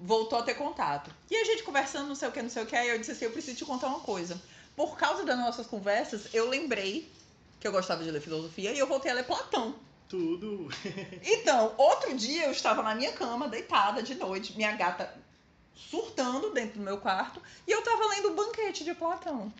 voltou 0.00 0.40
a 0.40 0.42
ter 0.42 0.54
contato. 0.54 1.08
E 1.30 1.36
a 1.36 1.44
gente 1.44 1.62
conversando, 1.62 2.08
não 2.08 2.16
sei 2.16 2.28
o 2.28 2.32
que, 2.32 2.42
não 2.42 2.50
sei 2.50 2.64
o 2.64 2.66
que, 2.66 2.74
aí 2.74 2.88
eu 2.88 2.98
disse 2.98 3.12
assim, 3.12 3.26
eu 3.26 3.30
preciso 3.30 3.58
te 3.58 3.64
contar 3.64 3.86
uma 3.86 4.00
coisa. 4.00 4.42
Por 4.74 4.98
causa 4.98 5.24
das 5.24 5.38
nossas 5.38 5.68
conversas, 5.68 6.34
eu 6.34 6.48
lembrei 6.48 7.08
que 7.60 7.68
eu 7.68 7.70
gostava 7.70 8.02
de 8.02 8.10
ler 8.10 8.20
filosofia 8.20 8.72
e 8.72 8.78
eu 8.80 8.88
voltei 8.88 9.12
a 9.12 9.14
ler 9.14 9.24
Platão. 9.24 9.72
Tudo. 10.08 10.68
Então, 11.22 11.74
outro 11.76 12.12
dia 12.16 12.46
eu 12.46 12.50
estava 12.50 12.82
na 12.82 12.94
minha 12.96 13.12
cama, 13.12 13.46
deitada 13.46 14.02
de 14.02 14.16
noite, 14.16 14.56
minha 14.56 14.72
gata 14.72 15.14
surtando 15.90 16.50
dentro 16.52 16.78
do 16.78 16.84
meu 16.84 16.98
quarto, 16.98 17.40
e 17.66 17.70
eu 17.70 17.80
estava 17.80 18.06
lendo 18.06 18.28
o 18.30 18.34
banquete 18.34 18.84
de 18.84 18.94
Platão. 18.94 19.52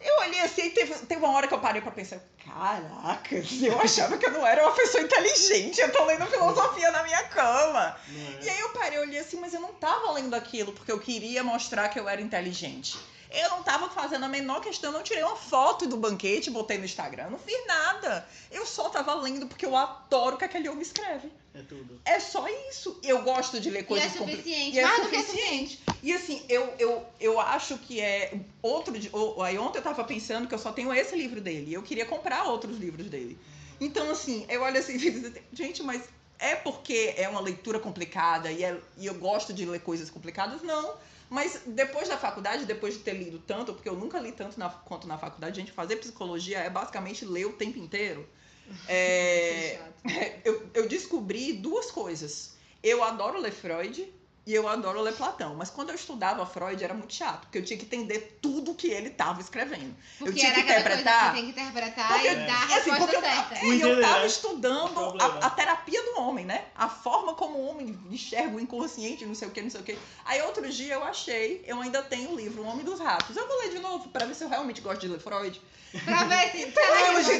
Eu 0.00 0.18
olhei 0.20 0.40
assim 0.40 0.62
e 0.62 0.70
teve, 0.70 0.94
teve 1.06 1.22
uma 1.22 1.34
hora 1.36 1.46
que 1.46 1.52
eu 1.52 1.58
parei 1.60 1.82
pra 1.82 1.90
pensar, 1.90 2.20
caraca, 2.42 3.34
eu 3.62 3.78
achava 3.78 4.16
que 4.16 4.24
eu 4.24 4.30
não 4.32 4.46
era 4.46 4.62
uma 4.62 4.72
pessoa 4.74 5.02
inteligente, 5.02 5.78
eu 5.78 5.92
tô 5.92 6.04
lendo 6.06 6.26
filosofia 6.26 6.90
na 6.90 7.02
minha 7.02 7.22
cama. 7.24 7.96
Não 8.08 8.40
E 8.40 8.48
é? 8.48 8.52
aí 8.52 8.60
eu 8.60 8.70
parei, 8.70 8.96
eu 8.98 9.02
olhei 9.02 9.18
assim, 9.20 9.38
mas 9.38 9.52
eu 9.52 9.60
não 9.60 9.74
tava 9.74 10.12
lendo 10.12 10.34
aquilo 10.34 10.72
porque 10.72 10.90
eu 10.90 10.98
queria 10.98 11.44
mostrar 11.44 11.88
que 11.90 12.00
eu 12.00 12.08
era 12.08 12.20
inteligente. 12.20 12.98
Eu 13.30 13.50
não 13.50 13.62
tava 13.62 13.88
fazendo 13.90 14.24
a 14.24 14.28
menor 14.28 14.60
questão, 14.60 14.90
eu 14.90 14.96
não 14.98 15.04
tirei 15.04 15.22
uma 15.22 15.36
foto 15.36 15.86
do 15.86 15.96
banquete 15.96 16.50
botei 16.50 16.78
no 16.78 16.84
Instagram, 16.84 17.30
não 17.30 17.38
fiz 17.38 17.64
nada. 17.66 18.26
Eu 18.50 18.66
só 18.66 18.88
tava 18.88 19.14
lendo 19.14 19.46
porque 19.46 19.64
eu 19.64 19.76
adoro 19.76 20.34
o 20.34 20.38
que 20.38 20.44
aquele 20.44 20.68
homem 20.68 20.82
escreve. 20.82 21.30
É 21.54 21.62
tudo. 21.62 22.00
É 22.04 22.18
só 22.20 22.46
isso. 22.68 22.98
Eu 23.02 23.22
gosto 23.22 23.60
de 23.60 23.70
ler 23.70 23.80
E 23.80 23.82
é 23.82 23.84
coisas 23.84 24.12
compli- 24.16 24.36
suficiente. 24.36 24.76
E 24.76 24.78
é 24.80 24.84
Mais 24.86 25.02
do 25.02 25.08
que 25.10 25.22
suficiente. 25.22 25.82
E 26.02 26.12
assim, 26.12 26.44
eu, 26.48 26.74
eu, 26.78 27.04
eu 27.20 27.40
acho 27.40 27.76
que 27.78 28.00
é 28.00 28.32
outro. 28.62 28.96
de- 28.98 29.10
o- 29.12 29.42
Aí 29.42 29.58
ontem 29.58 29.78
eu 29.78 29.82
tava 29.82 30.02
pensando 30.04 30.46
que 30.48 30.54
eu 30.54 30.58
só 30.58 30.72
tenho 30.72 30.92
esse 30.94 31.16
livro 31.16 31.40
dele. 31.40 31.70
E 31.70 31.74
eu 31.74 31.82
queria 31.82 32.06
comprar 32.06 32.44
outros 32.44 32.78
livros 32.78 33.06
dele. 33.08 33.38
Então, 33.80 34.10
assim, 34.10 34.44
eu 34.48 34.62
olho 34.62 34.78
assim 34.78 34.94
e 34.96 35.56
gente, 35.56 35.82
mas 35.82 36.02
é 36.38 36.54
porque 36.54 37.14
é 37.16 37.28
uma 37.28 37.40
leitura 37.40 37.78
complicada 37.80 38.50
e, 38.50 38.62
é- 38.64 38.78
e 38.96 39.06
eu 39.06 39.14
gosto 39.14 39.52
de 39.52 39.64
ler 39.66 39.80
coisas 39.80 40.08
complicadas? 40.10 40.62
Não. 40.62 40.94
Mas 41.30 41.62
depois 41.64 42.08
da 42.08 42.18
faculdade, 42.18 42.64
depois 42.66 42.94
de 42.94 43.00
ter 43.00 43.12
lido 43.14 43.38
tanto, 43.38 43.72
porque 43.72 43.88
eu 43.88 43.94
nunca 43.94 44.18
li 44.18 44.32
tanto 44.32 44.58
na- 44.58 44.68
quanto 44.68 45.06
na 45.06 45.16
faculdade, 45.16 45.60
gente, 45.60 45.70
fazer 45.70 45.96
psicologia 45.96 46.58
é 46.58 46.68
basicamente 46.68 47.24
ler 47.24 47.46
o 47.46 47.52
tempo 47.52 47.78
inteiro. 47.78 48.28
É, 48.86 49.80
eu, 50.44 50.68
eu 50.74 50.88
descobri 50.88 51.52
duas 51.54 51.90
coisas. 51.90 52.56
Eu 52.82 53.02
adoro 53.02 53.40
ler 53.40 53.52
Freud 53.52 54.12
e 54.50 54.54
eu 54.54 54.66
adoro 54.68 55.00
ler 55.00 55.14
Platão. 55.14 55.54
Mas 55.54 55.70
quando 55.70 55.90
eu 55.90 55.94
estudava 55.94 56.44
Freud 56.44 56.82
era 56.82 56.92
muito 56.92 57.14
chato, 57.14 57.42
porque 57.42 57.58
eu 57.58 57.64
tinha 57.64 57.78
que 57.78 57.84
entender 57.84 58.38
tudo 58.42 58.74
que 58.74 58.88
ele 58.88 59.08
estava 59.08 59.40
escrevendo. 59.40 59.94
Porque 60.18 60.34
tinha 60.40 60.46
era 60.50 60.54
que 60.56 60.60
interpretar. 60.62 61.20
coisa 61.20 61.28
que 61.30 61.34
tem 61.36 61.44
que 61.44 61.50
interpretar 61.60 62.08
Porque- 62.08 62.28
e 62.28 62.34
dar 62.34 62.52
a 62.62 62.64
assim, 62.76 62.90
resposta 62.90 63.16
eu- 63.16 63.20
certa. 63.20 63.54
É, 63.54 63.64
e 63.64 63.68
eu 63.68 63.74
entender, 63.88 64.00
tava 64.02 64.18
né? 64.20 64.26
estudando 64.26 65.22
a, 65.22 65.46
a 65.46 65.50
terapia 65.50 66.02
do 66.02 66.20
homem, 66.20 66.44
né? 66.44 66.64
A 66.74 66.88
forma 66.88 67.34
como 67.34 67.58
o 67.58 67.66
homem 67.68 67.96
enxerga 68.10 68.56
o 68.56 68.60
inconsciente, 68.60 69.24
não 69.24 69.34
sei 69.34 69.46
o 69.46 69.50
que, 69.52 69.62
não 69.62 69.70
sei 69.70 69.80
o 69.80 69.84
que. 69.84 69.96
Aí 70.24 70.42
outro 70.42 70.68
dia 70.68 70.94
eu 70.94 71.04
achei, 71.04 71.62
eu 71.66 71.80
ainda 71.80 72.02
tenho 72.02 72.30
o 72.32 72.36
livro 72.36 72.62
O 72.62 72.66
Homem 72.66 72.84
dos 72.84 72.98
Ratos. 72.98 73.36
Eu 73.36 73.46
vou 73.46 73.58
ler 73.58 73.70
de 73.70 73.78
novo 73.78 74.08
pra 74.08 74.26
ver 74.26 74.34
se 74.34 74.42
eu 74.42 74.48
realmente 74.48 74.80
gosto 74.80 75.00
de 75.00 75.08
ler 75.08 75.20
Freud. 75.20 75.60
Pra 76.04 76.22
ver 76.24 76.50
se. 76.52 76.66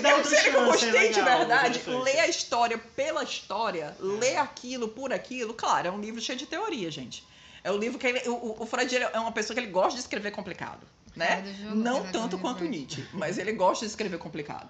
Dá 0.00 0.11
eu 0.11 0.16
outra 0.16 0.28
sei 0.30 0.40
que 0.42 0.48
eu 0.48 0.52
chance, 0.52 0.84
é 0.84 0.90
gostei 0.90 1.08
de 1.11 1.20
legal, 1.20 1.38
verdade. 1.38 1.82
Ler 1.86 2.18
a 2.20 2.26
história 2.28 2.76
pela 2.78 3.22
história, 3.22 3.96
ler 4.00 4.36
aquilo 4.38 4.88
por 4.88 5.12
aquilo. 5.12 5.54
Claro, 5.54 5.86
é 5.86 5.90
um 5.90 6.00
livro 6.00 6.20
cheio 6.20 6.36
de 6.36 6.46
teoria, 6.46 6.90
gente. 6.90 6.99
É 7.62 7.70
o 7.70 7.76
livro 7.76 7.98
que 7.98 8.07
ele, 8.07 8.28
o, 8.28 8.62
o 8.62 8.66
Freud 8.66 8.94
ele 8.94 9.05
é 9.05 9.20
uma 9.20 9.32
pessoa 9.32 9.55
que 9.55 9.61
ele 9.61 9.70
gosta 9.70 9.94
de 9.94 10.01
escrever 10.01 10.30
complicado, 10.30 10.86
né? 11.14 11.44
Jogo, 11.61 11.74
Não 11.76 12.11
tanto 12.11 12.38
quanto 12.38 12.59
Freud. 12.59 12.76
Nietzsche, 12.76 13.07
mas 13.12 13.36
ele 13.38 13.53
gosta 13.53 13.84
de 13.84 13.90
escrever 13.90 14.18
complicado. 14.18 14.68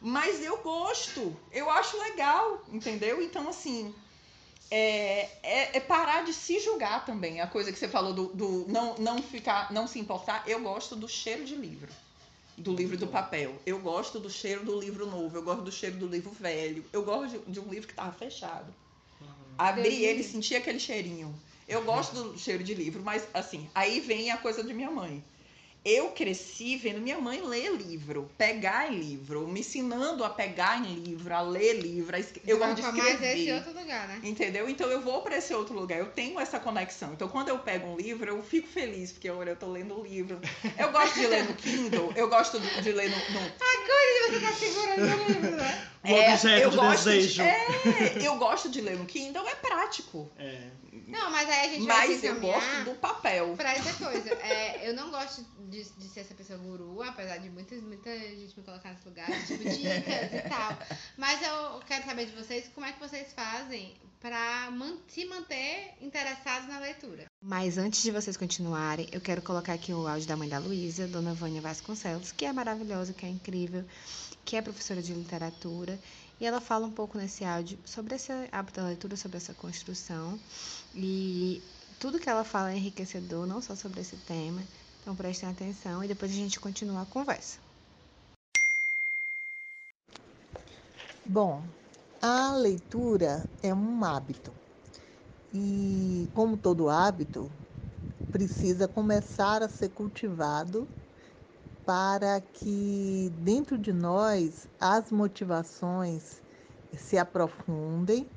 Mas 0.00 0.42
eu 0.42 0.58
gosto, 0.58 1.36
eu 1.52 1.70
acho 1.70 1.96
legal, 1.98 2.64
entendeu? 2.72 3.22
Então, 3.22 3.48
assim, 3.48 3.94
é, 4.68 5.28
é, 5.42 5.76
é 5.76 5.80
parar 5.80 6.24
de 6.24 6.32
se 6.32 6.58
julgar 6.58 7.04
também. 7.04 7.40
A 7.40 7.46
coisa 7.46 7.70
que 7.70 7.78
você 7.78 7.86
falou 7.86 8.14
do, 8.14 8.26
do 8.28 8.66
não, 8.68 8.96
não 8.96 9.22
ficar, 9.22 9.70
não 9.70 9.86
se 9.86 9.98
importar. 9.98 10.42
Eu 10.48 10.60
gosto 10.60 10.96
do 10.96 11.06
cheiro 11.06 11.44
de 11.44 11.54
livro. 11.54 11.88
Do 12.56 12.74
livro 12.74 12.96
do 12.96 13.06
papel. 13.06 13.60
Eu 13.66 13.78
gosto 13.78 14.18
do 14.18 14.30
cheiro 14.30 14.64
do 14.64 14.80
livro 14.80 15.06
novo. 15.06 15.36
Eu 15.36 15.42
gosto 15.42 15.62
do 15.62 15.70
cheiro 15.70 15.96
do 15.96 16.06
livro 16.06 16.30
velho. 16.30 16.84
Eu 16.92 17.04
gosto 17.04 17.38
de, 17.38 17.52
de 17.52 17.60
um 17.60 17.68
livro 17.68 17.86
que 17.86 17.92
estava 17.92 18.12
fechado. 18.12 18.74
Uhum. 19.20 19.28
Abri 19.58 20.04
ele 20.04 20.20
me 20.20 20.24
e 20.24 20.24
senti 20.24 20.56
aquele 20.56 20.80
cheirinho. 20.80 21.38
Eu 21.66 21.84
gosto 21.84 22.14
do 22.14 22.38
cheiro 22.38 22.62
de 22.64 22.74
livro, 22.74 23.02
mas 23.02 23.26
assim, 23.32 23.68
aí 23.74 24.00
vem 24.00 24.30
a 24.30 24.36
coisa 24.36 24.62
de 24.62 24.74
minha 24.74 24.90
mãe. 24.90 25.24
Eu 25.84 26.10
cresci 26.10 26.76
vendo 26.76 27.00
minha 27.00 27.18
mãe 27.18 27.40
ler 27.44 27.72
livro, 27.72 28.30
pegar 28.38 28.92
em 28.92 29.00
livro, 29.00 29.48
me 29.48 29.60
ensinando 29.60 30.22
a 30.24 30.30
pegar 30.30 30.78
em 30.78 30.94
livro, 30.94 31.34
a 31.34 31.40
ler 31.40 31.72
livro. 31.80 32.14
A 32.14 32.20
escre- 32.20 32.40
eu 32.46 32.56
gosto 32.58 32.76
de 32.76 32.82
pra 32.82 32.92
mais 32.92 33.14
escrever. 33.14 33.38
esse 33.40 33.52
outro 33.52 33.80
lugar, 33.80 34.06
né? 34.06 34.20
Entendeu? 34.22 34.68
Então 34.68 34.88
eu 34.88 35.00
vou 35.00 35.22
para 35.22 35.36
esse 35.38 35.52
outro 35.52 35.74
lugar, 35.74 35.98
eu 35.98 36.06
tenho 36.06 36.38
essa 36.38 36.60
conexão. 36.60 37.12
Então 37.14 37.28
quando 37.28 37.48
eu 37.48 37.58
pego 37.58 37.88
um 37.88 37.96
livro, 37.96 38.30
eu 38.30 38.40
fico 38.44 38.68
feliz, 38.68 39.10
porque 39.10 39.28
olha, 39.28 39.50
eu 39.50 39.56
tô 39.56 39.66
lendo 39.66 39.98
o 39.98 40.04
livro. 40.04 40.40
Eu 40.78 40.92
gosto 40.92 41.14
de 41.18 41.26
ler 41.26 41.44
no 41.48 41.54
Kindle, 41.54 42.12
eu 42.14 42.28
gosto 42.28 42.60
de 42.60 42.82
de 42.82 42.92
ler 42.92 43.10
no. 43.10 43.16
no- 43.16 43.52
Você 44.30 44.40
tá 44.40 44.52
segurando 44.52 45.02
o 45.02 45.26
livro, 45.32 45.56
né? 45.56 45.88
O 46.04 46.08
objeto 46.32 46.46
É, 46.48 46.64
eu 46.64 46.70
de 46.70 46.76
gosto 46.76 47.04
desejo. 47.04 47.34
De, 47.34 47.48
é, 47.48 48.12
eu 48.26 48.36
gosto 48.36 48.68
de 48.70 48.80
ler 48.80 48.96
no 48.96 49.04
Kindle, 49.04 49.46
é 49.48 49.54
prático. 49.56 50.30
É. 50.38 50.60
Não, 51.08 51.30
mas 51.30 51.48
aí 51.48 51.60
a 51.60 51.68
gente 51.72 51.86
vai 51.86 52.08
Mas 52.08 52.24
eu 52.24 52.40
gosto 52.40 52.84
do 52.84 52.94
papel. 52.94 53.54
Pra 53.56 53.72
essa 53.72 53.92
coisa. 54.04 54.30
É, 54.30 54.88
eu 54.88 54.94
não 54.94 55.10
gosto 55.10 55.44
de, 55.72 55.82
de 55.84 56.08
ser 56.08 56.20
essa 56.20 56.34
pessoa 56.34 56.58
guru, 56.58 57.02
apesar 57.02 57.38
de 57.38 57.48
muita, 57.50 57.74
muita 57.76 58.10
gente 58.18 58.56
me 58.56 58.62
colocar 58.62 58.90
nesse 58.90 59.08
lugar, 59.08 59.28
tipo 59.46 59.64
dicas 59.64 60.32
e 60.32 60.48
tal. 60.48 60.78
Mas 61.16 61.40
eu 61.42 61.80
quero 61.86 62.04
saber 62.04 62.26
de 62.26 62.32
vocês 62.32 62.68
como 62.74 62.86
é 62.86 62.92
que 62.92 63.00
vocês 63.00 63.32
fazem 63.32 63.94
pra 64.20 64.70
man- 64.70 64.98
se 65.08 65.24
manter 65.24 65.94
interessados 66.00 66.68
na 66.68 66.78
leitura. 66.78 67.24
Mas 67.40 67.78
antes 67.78 68.02
de 68.02 68.10
vocês 68.12 68.36
continuarem, 68.36 69.08
eu 69.10 69.20
quero 69.20 69.42
colocar 69.42 69.72
aqui 69.72 69.92
o 69.92 70.06
áudio 70.06 70.28
da 70.28 70.36
mãe 70.36 70.48
da 70.48 70.58
Luísa, 70.58 71.08
Dona 71.08 71.34
Vânia 71.34 71.60
Vasconcelos, 71.60 72.30
que 72.30 72.44
é 72.44 72.52
maravilhosa, 72.52 73.12
que 73.12 73.26
é 73.26 73.28
incrível, 73.28 73.84
que 74.44 74.54
é 74.56 74.62
professora 74.62 75.02
de 75.02 75.12
literatura. 75.12 75.98
E 76.40 76.46
ela 76.46 76.60
fala 76.60 76.86
um 76.86 76.90
pouco 76.92 77.16
nesse 77.18 77.44
áudio 77.44 77.78
sobre 77.84 78.14
esse 78.16 78.30
hábito 78.52 78.80
da 78.80 78.86
leitura, 78.88 79.16
sobre 79.16 79.36
essa 79.38 79.54
construção. 79.54 80.38
E 80.94 81.62
tudo 81.98 82.18
que 82.18 82.28
ela 82.28 82.44
fala 82.44 82.72
é 82.72 82.76
enriquecedor, 82.76 83.46
não 83.46 83.60
só 83.62 83.74
sobre 83.76 84.00
esse 84.00 84.16
tema. 84.18 84.62
Então 85.02 85.16
prestem 85.16 85.48
atenção 85.48 86.02
e 86.04 86.08
depois 86.08 86.30
a 86.30 86.34
gente 86.34 86.60
continua 86.60 87.02
a 87.02 87.06
conversa. 87.06 87.58
Bom, 91.26 91.62
a 92.20 92.52
leitura 92.52 93.44
é 93.62 93.74
um 93.74 94.04
hábito. 94.04 94.52
E, 95.52 96.30
como 96.32 96.56
todo 96.56 96.88
hábito, 96.88 97.50
precisa 98.30 98.86
começar 98.86 99.60
a 99.60 99.68
ser 99.68 99.88
cultivado 99.90 100.88
para 101.84 102.40
que 102.40 103.32
dentro 103.38 103.76
de 103.76 103.92
nós 103.92 104.68
as 104.80 105.10
motivações 105.10 106.40
se 106.96 107.18
aprofundem 107.18 108.28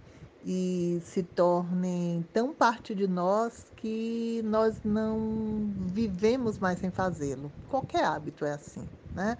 e 0.45 1.01
se 1.03 1.23
tornem 1.23 2.23
tão 2.31 2.53
parte 2.53 2.93
de 2.93 3.07
nós 3.07 3.65
que 3.75 4.41
nós 4.45 4.79
não 4.83 5.73
vivemos 5.91 6.59
mais 6.59 6.77
sem 6.77 6.91
fazê-lo. 6.91 7.51
Qualquer 7.67 8.05
hábito 8.05 8.45
é 8.45 8.53
assim, 8.53 8.87
né? 9.15 9.37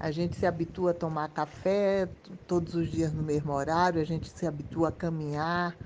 A 0.00 0.10
gente 0.10 0.34
se 0.36 0.46
habitua 0.46 0.92
a 0.92 0.94
tomar 0.94 1.28
café 1.28 2.08
todos 2.46 2.74
os 2.74 2.90
dias 2.90 3.12
no 3.12 3.22
mesmo 3.22 3.52
horário, 3.52 4.00
a 4.00 4.04
gente 4.04 4.30
se 4.30 4.46
habitua 4.46 4.88
a 4.88 4.92
caminhar 4.92 5.76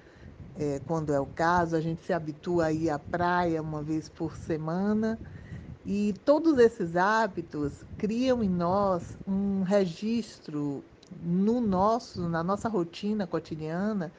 eh, 0.56 0.80
quando 0.86 1.12
é 1.12 1.18
o 1.18 1.26
caso, 1.26 1.74
a 1.74 1.80
gente 1.80 2.02
se 2.04 2.12
habitua 2.12 2.66
a 2.66 2.72
ir 2.72 2.90
à 2.90 2.98
praia 2.98 3.60
uma 3.60 3.82
vez 3.82 4.08
por 4.08 4.36
semana. 4.36 5.18
E 5.84 6.14
todos 6.24 6.58
esses 6.58 6.94
hábitos 6.94 7.84
criam 7.96 8.42
em 8.42 8.48
nós 8.48 9.16
um 9.26 9.62
registro 9.62 10.84
no 11.20 11.60
nosso, 11.60 12.28
na 12.28 12.44
nossa 12.44 12.68
rotina 12.68 13.26
cotidiana 13.26 14.12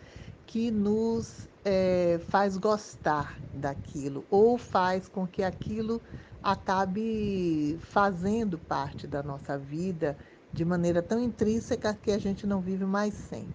que 0.52 0.70
nos 0.70 1.48
eh, 1.64 2.20
faz 2.28 2.58
gostar 2.58 3.40
daquilo 3.54 4.26
ou 4.30 4.58
faz 4.58 5.08
com 5.08 5.26
que 5.26 5.44
aquilo 5.44 6.02
acabe 6.44 7.78
fazendo 7.80 8.60
parte 8.60 9.08
da 9.08 9.24
nossa 9.24 9.58
vida 9.58 10.18
de 10.52 10.66
maneira 10.66 11.02
tão 11.02 11.22
intrínseca 11.22 11.94
que 11.96 12.12
a 12.12 12.18
gente 12.18 12.46
não 12.46 12.60
vive 12.60 12.84
mais 12.86 13.14
sem. 13.14 13.50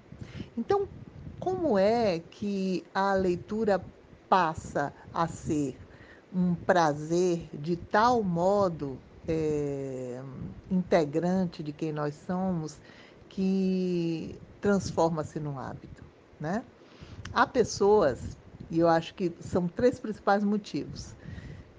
Então, 0.56 0.88
como 1.38 1.78
é 1.78 2.18
que 2.18 2.82
a 2.94 3.12
leitura 3.12 3.86
passa 4.26 4.90
a 5.12 5.28
ser 5.28 5.78
um 6.32 6.54
prazer 6.54 7.50
de 7.52 7.76
tal 7.76 8.22
modo 8.22 8.98
é, 9.28 10.18
integrante 10.70 11.62
de 11.62 11.74
quem 11.74 11.92
nós 11.92 12.14
somos 12.14 12.80
que 13.28 14.40
transforma-se 14.62 15.38
num 15.38 15.58
hábito, 15.58 16.02
né? 16.40 16.64
Há 17.36 17.46
pessoas, 17.46 18.38
e 18.70 18.78
eu 18.80 18.88
acho 18.88 19.14
que 19.14 19.36
são 19.40 19.68
três 19.68 20.00
principais 20.00 20.42
motivos. 20.44 21.14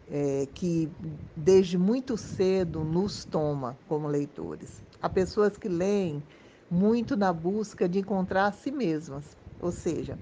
é, 0.08 0.48
que 0.48 0.92
desde 1.36 1.78
muito 1.78 2.18
cedo 2.18 2.84
nos 2.86 3.26
toma 3.26 3.80
como 3.88 4.08
leitores. 4.08 4.84
Há 5.02 5.10
pessoas 5.10 5.58
que 5.58 5.70
leem 5.70 6.26
muito 6.70 7.18
na 7.18 7.34
busca 7.34 7.90
de 7.90 8.00
encontrar 8.00 8.48
a 8.48 8.54
si 8.54 8.72
mesmas, 8.72 9.38
ou 9.60 9.72
seja, 9.72 10.20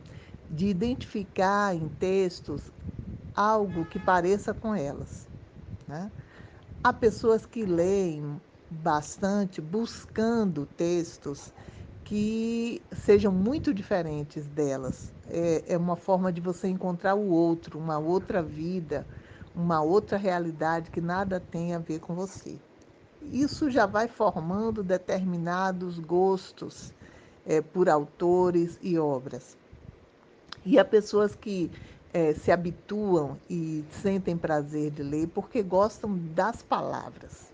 de 0.50 0.68
identificar 0.68 1.76
em 1.76 1.90
textos 1.90 2.72
algo 3.36 3.86
que 3.86 4.00
pareça 4.00 4.54
com 4.54 4.76
elas. 4.76 5.30
Né? 5.88 6.12
Há 6.84 6.94
pessoas 6.94 7.46
que 7.46 7.66
leem 7.66 8.42
bastante 8.70 9.62
buscando 9.62 10.66
textos 10.66 11.54
que 12.06 12.82
sejam 12.92 13.32
muito 13.32 13.74
diferentes 13.74 14.48
delas. 14.48 15.12
É, 15.28 15.64
é 15.68 15.78
uma 15.78 15.96
forma 15.96 16.32
de 16.32 16.40
você 16.40 16.68
encontrar 16.68 17.16
o 17.16 17.30
outro, 17.30 17.80
uma 17.80 17.98
outra 17.98 18.42
vida, 18.42 19.06
uma 19.56 19.82
outra 19.82 20.16
realidade 20.16 20.92
que 20.92 21.02
nada 21.02 21.40
tem 21.40 21.74
a 21.74 21.80
ver 21.80 22.00
com 22.00 22.14
você. 22.14 22.58
Isso 23.24 23.72
já 23.72 23.88
vai 23.88 24.08
formando 24.08 24.84
determinados 24.84 25.98
gostos 25.98 26.94
é, 27.44 27.60
por 27.60 27.90
autores 27.90 28.78
e 28.84 29.00
obras. 29.00 29.58
E 30.64 30.78
há 30.78 30.86
pessoas 30.86 31.36
que 31.36 31.72
é, 32.14 32.34
se 32.34 32.52
habituam 32.52 33.38
e 33.50 33.84
sentem 33.90 34.38
prazer 34.38 34.92
de 34.92 35.02
ler 35.02 35.28
porque 35.30 35.64
gostam 35.64 36.16
das 36.36 36.62
palavras, 36.62 37.52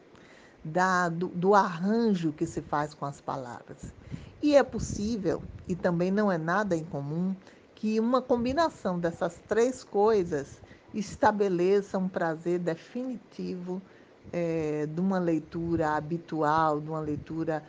da, 0.64 1.08
do, 1.08 1.28
do 1.30 1.56
arranjo 1.56 2.34
que 2.34 2.46
se 2.46 2.62
faz 2.62 2.94
com 2.94 3.06
as 3.06 3.22
palavras. 3.22 3.94
E 4.42 4.56
é 4.56 4.64
possível, 4.64 5.44
e 5.68 5.76
também 5.76 6.12
não 6.12 6.32
é 6.32 6.38
nada 6.38 6.76
incomum, 6.76 7.36
que 7.76 8.00
uma 8.00 8.22
combinação 8.22 9.00
dessas 9.00 9.40
três 9.48 9.84
coisas 9.84 10.62
estabeleça 10.94 11.98
um 11.98 12.10
prazer 12.10 12.60
definitivo 12.60 13.82
é, 14.32 14.86
de 14.86 15.00
uma 15.00 15.20
leitura 15.20 15.92
habitual, 15.96 16.82
de 16.82 16.90
uma 16.90 17.00
leitura 17.00 17.64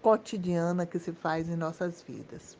cotidiana 0.00 0.86
que 0.86 0.98
se 0.98 1.12
faz 1.12 1.48
em 1.48 1.56
nossas 1.56 2.02
vidas. 2.02 2.58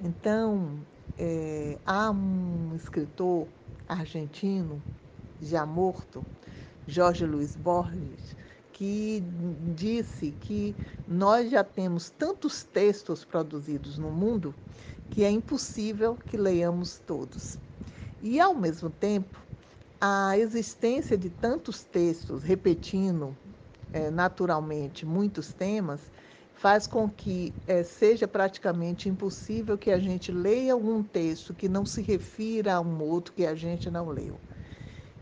Então, 0.00 0.86
é, 1.16 1.78
há 1.84 2.10
um 2.10 2.74
escritor 2.74 3.48
argentino, 3.86 4.82
já 5.40 5.66
morto, 5.66 6.26
Jorge 6.86 7.26
Luiz 7.26 7.56
Borges, 7.56 8.36
que 8.80 9.22
disse 9.74 10.32
que 10.40 10.74
nós 11.06 11.50
já 11.50 11.62
temos 11.62 12.08
tantos 12.08 12.62
textos 12.64 13.26
produzidos 13.26 13.98
no 13.98 14.10
mundo 14.10 14.54
que 15.10 15.22
é 15.22 15.30
impossível 15.30 16.16
que 16.16 16.38
leiamos 16.38 16.98
todos. 17.06 17.58
E, 18.22 18.40
ao 18.40 18.54
mesmo 18.54 18.88
tempo, 18.88 19.38
a 20.00 20.38
existência 20.38 21.18
de 21.18 21.28
tantos 21.28 21.84
textos 21.84 22.42
repetindo 22.42 23.36
é, 23.92 24.10
naturalmente 24.10 25.04
muitos 25.04 25.52
temas 25.52 26.00
faz 26.54 26.86
com 26.86 27.06
que 27.06 27.52
é, 27.66 27.82
seja 27.82 28.26
praticamente 28.26 29.10
impossível 29.10 29.76
que 29.76 29.90
a 29.90 29.98
gente 29.98 30.32
leia 30.32 30.72
algum 30.72 31.02
texto 31.02 31.52
que 31.52 31.68
não 31.68 31.84
se 31.84 32.00
refira 32.00 32.76
a 32.76 32.80
um 32.80 33.02
outro 33.02 33.34
que 33.34 33.44
a 33.44 33.54
gente 33.54 33.90
não 33.90 34.08
leu. 34.08 34.40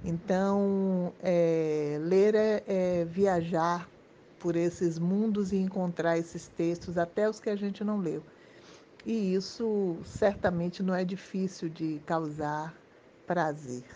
Então, 0.03 1.17
é, 1.19 1.99
ler 2.01 2.35
é, 2.35 2.65
é 3.01 3.05
viajar 3.05 3.93
por 4.39 4.57
esses 4.57 4.99
mundos 4.99 5.53
e 5.53 5.57
encontrar 5.57 6.17
esses 6.19 6.49
textos, 6.49 6.97
até 6.97 7.29
os 7.29 7.41
que 7.41 7.51
a 7.51 7.57
gente 7.57 7.83
não 7.85 7.99
leu. 7.99 8.25
E 9.05 9.35
isso 9.35 10.03
certamente 10.05 10.83
não 10.83 10.95
é 10.95 11.05
difícil 11.05 11.69
de 11.71 12.01
causar 12.01 12.83
prazer. 13.27 13.87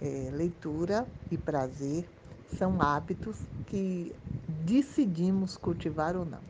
É, 0.00 0.30
leitura 0.32 1.12
e 1.30 1.38
prazer 1.38 2.12
são 2.46 2.80
hábitos 2.82 3.48
que 3.66 4.18
decidimos 4.48 5.56
cultivar 5.56 6.16
ou 6.16 6.24
não. 6.24 6.49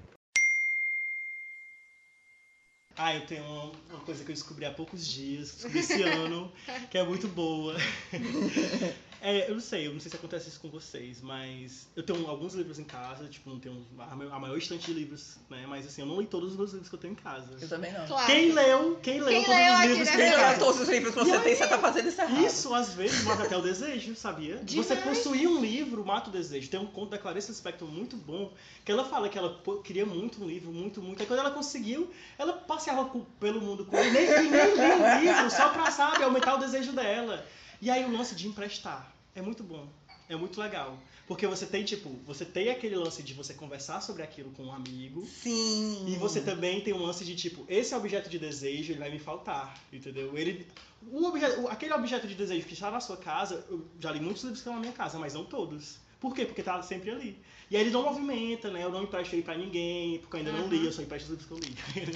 Ah, 3.02 3.14
eu 3.14 3.22
tenho 3.22 3.42
uma, 3.42 3.72
uma, 3.88 4.00
coisa 4.00 4.22
que 4.22 4.30
eu 4.30 4.34
descobri 4.34 4.66
há 4.66 4.70
poucos 4.70 5.06
dias, 5.08 5.52
descobri 5.52 5.78
esse 5.78 6.02
ano, 6.04 6.52
que 6.90 6.98
é 6.98 7.02
muito 7.02 7.28
boa. 7.28 7.74
É, 9.22 9.50
eu 9.50 9.54
não 9.54 9.60
sei, 9.60 9.86
eu 9.86 9.92
não 9.92 10.00
sei 10.00 10.10
se 10.10 10.16
acontece 10.16 10.48
isso 10.48 10.60
com 10.60 10.70
vocês, 10.70 11.20
mas 11.20 11.86
eu 11.94 12.02
tenho 12.02 12.26
alguns 12.26 12.54
livros 12.54 12.78
em 12.78 12.84
casa, 12.84 13.26
tipo, 13.28 13.50
não 13.50 13.60
tenho 13.60 13.86
a 13.98 14.38
maior 14.38 14.56
estante 14.56 14.86
de 14.86 14.94
livros, 14.94 15.36
né? 15.50 15.66
Mas 15.68 15.86
assim, 15.86 16.00
eu 16.00 16.06
não 16.06 16.20
li 16.20 16.26
todos 16.26 16.52
os 16.52 16.56
meus 16.56 16.70
livros 16.70 16.88
que 16.88 16.94
eu 16.94 16.98
tenho 16.98 17.12
em 17.12 17.16
casa. 17.16 17.54
Eu 17.60 17.68
também 17.68 17.92
não. 17.92 18.06
Claro. 18.06 18.26
Quem 18.26 18.52
leu, 18.52 18.98
quem 19.02 19.20
leu 19.20 19.28
quem 19.28 19.44
todos 19.44 19.58
leu 19.58 19.74
os 19.74 19.80
livros 19.80 20.10
que 20.10 20.16
Quem 20.16 20.36
leu 20.36 20.58
todos 20.58 20.80
os 20.80 20.88
livros 20.88 21.14
que 21.14 21.20
você 21.20 21.38
tem, 21.40 21.54
você 21.54 21.66
tá 21.66 21.78
fazendo 21.78 22.08
isso 22.08 22.20
errado. 22.20 22.44
Isso, 22.44 22.74
às 22.74 22.94
vezes, 22.94 23.22
mata 23.24 23.42
até 23.42 23.56
o 23.56 23.62
desejo, 23.62 24.16
sabia? 24.16 24.56
Demais. 24.64 24.86
Você 24.86 24.96
possuir 24.96 25.48
um 25.48 25.60
livro 25.60 26.04
mata 26.04 26.30
o 26.30 26.32
desejo. 26.32 26.70
Tem 26.70 26.80
um 26.80 26.86
conto 26.86 27.10
da 27.10 27.18
Clarice 27.18 27.50
Lispector 27.50 27.86
muito 27.86 28.16
bom, 28.16 28.50
que 28.84 28.90
ela 28.90 29.04
fala 29.04 29.28
que 29.28 29.36
ela 29.36 29.60
queria 29.84 30.06
muito 30.06 30.42
um 30.42 30.46
livro, 30.46 30.72
muito, 30.72 31.02
muito. 31.02 31.20
Aí 31.20 31.26
quando 31.26 31.40
ela 31.40 31.50
conseguiu, 31.50 32.10
ela 32.38 32.54
passeava 32.54 33.10
pelo 33.38 33.60
mundo 33.60 33.84
com 33.84 33.98
ele, 33.98 34.10
nem, 34.10 34.50
nem 34.50 34.74
lia 34.74 34.96
o 34.96 35.20
livro, 35.20 35.50
só 35.50 35.68
pra, 35.68 35.90
sabe, 35.90 36.24
aumentar 36.24 36.54
o 36.54 36.58
desejo 36.58 36.92
dela. 36.92 37.44
E 37.80 37.90
aí 37.90 38.04
o 38.04 38.12
lance 38.12 38.34
de 38.34 38.46
emprestar. 38.46 39.12
É 39.34 39.40
muito 39.40 39.62
bom. 39.62 39.88
É 40.28 40.36
muito 40.36 40.60
legal. 40.60 40.98
Porque 41.26 41.46
você 41.46 41.64
tem, 41.64 41.84
tipo, 41.84 42.10
você 42.26 42.44
tem 42.44 42.70
aquele 42.70 42.96
lance 42.96 43.22
de 43.22 43.34
você 43.34 43.54
conversar 43.54 44.00
sobre 44.00 44.22
aquilo 44.22 44.50
com 44.50 44.64
um 44.64 44.72
amigo. 44.72 45.24
Sim. 45.26 46.04
E 46.08 46.16
você 46.16 46.40
também 46.40 46.80
tem 46.80 46.92
um 46.92 47.02
lance 47.02 47.24
de, 47.24 47.36
tipo, 47.36 47.64
esse 47.68 47.94
objeto 47.94 48.28
de 48.28 48.38
desejo, 48.38 48.92
ele 48.92 48.98
vai 48.98 49.10
me 49.10 49.18
faltar, 49.18 49.74
entendeu? 49.92 50.36
Ele, 50.36 50.66
um 51.08 51.24
objeto, 51.24 51.68
aquele 51.68 51.94
objeto 51.94 52.26
de 52.26 52.34
desejo 52.34 52.66
que 52.66 52.74
está 52.74 52.90
na 52.90 53.00
sua 53.00 53.16
casa, 53.16 53.64
eu 53.70 53.86
já 53.98 54.10
li 54.10 54.20
muitos 54.20 54.42
livros 54.42 54.60
que 54.60 54.68
estão 54.68 54.74
na 54.74 54.80
minha 54.80 54.92
casa, 54.92 55.18
mas 55.18 55.34
não 55.34 55.44
todos. 55.44 55.98
Por 56.20 56.34
quê? 56.34 56.44
Porque 56.44 56.62
tá 56.62 56.82
sempre 56.82 57.10
ali. 57.10 57.38
E 57.70 57.76
aí 57.76 57.82
ele 57.82 57.90
não 57.90 58.02
movimenta, 58.02 58.70
né? 58.70 58.82
Eu 58.82 58.90
não 58.90 59.04
empresto 59.04 59.34
ele 59.34 59.42
pra 59.42 59.56
ninguém, 59.56 60.18
porque 60.18 60.36
eu 60.36 60.38
ainda 60.40 60.52
não 60.52 60.68
li, 60.68 60.84
eu 60.84 60.92
só 60.92 61.00
empresto 61.00 61.32
os 61.32 61.38
livros 61.38 61.46
que 61.46 61.52
eu 61.52 62.04
li. 62.04 62.12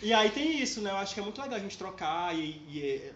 e 0.02 0.12
aí 0.12 0.30
tem 0.30 0.60
isso, 0.60 0.82
né? 0.82 0.90
Eu 0.90 0.96
acho 0.96 1.14
que 1.14 1.20
é 1.20 1.22
muito 1.22 1.40
legal 1.40 1.58
a 1.58 1.62
gente 1.62 1.78
trocar 1.78 2.38
e, 2.38 2.50
e 2.68 3.12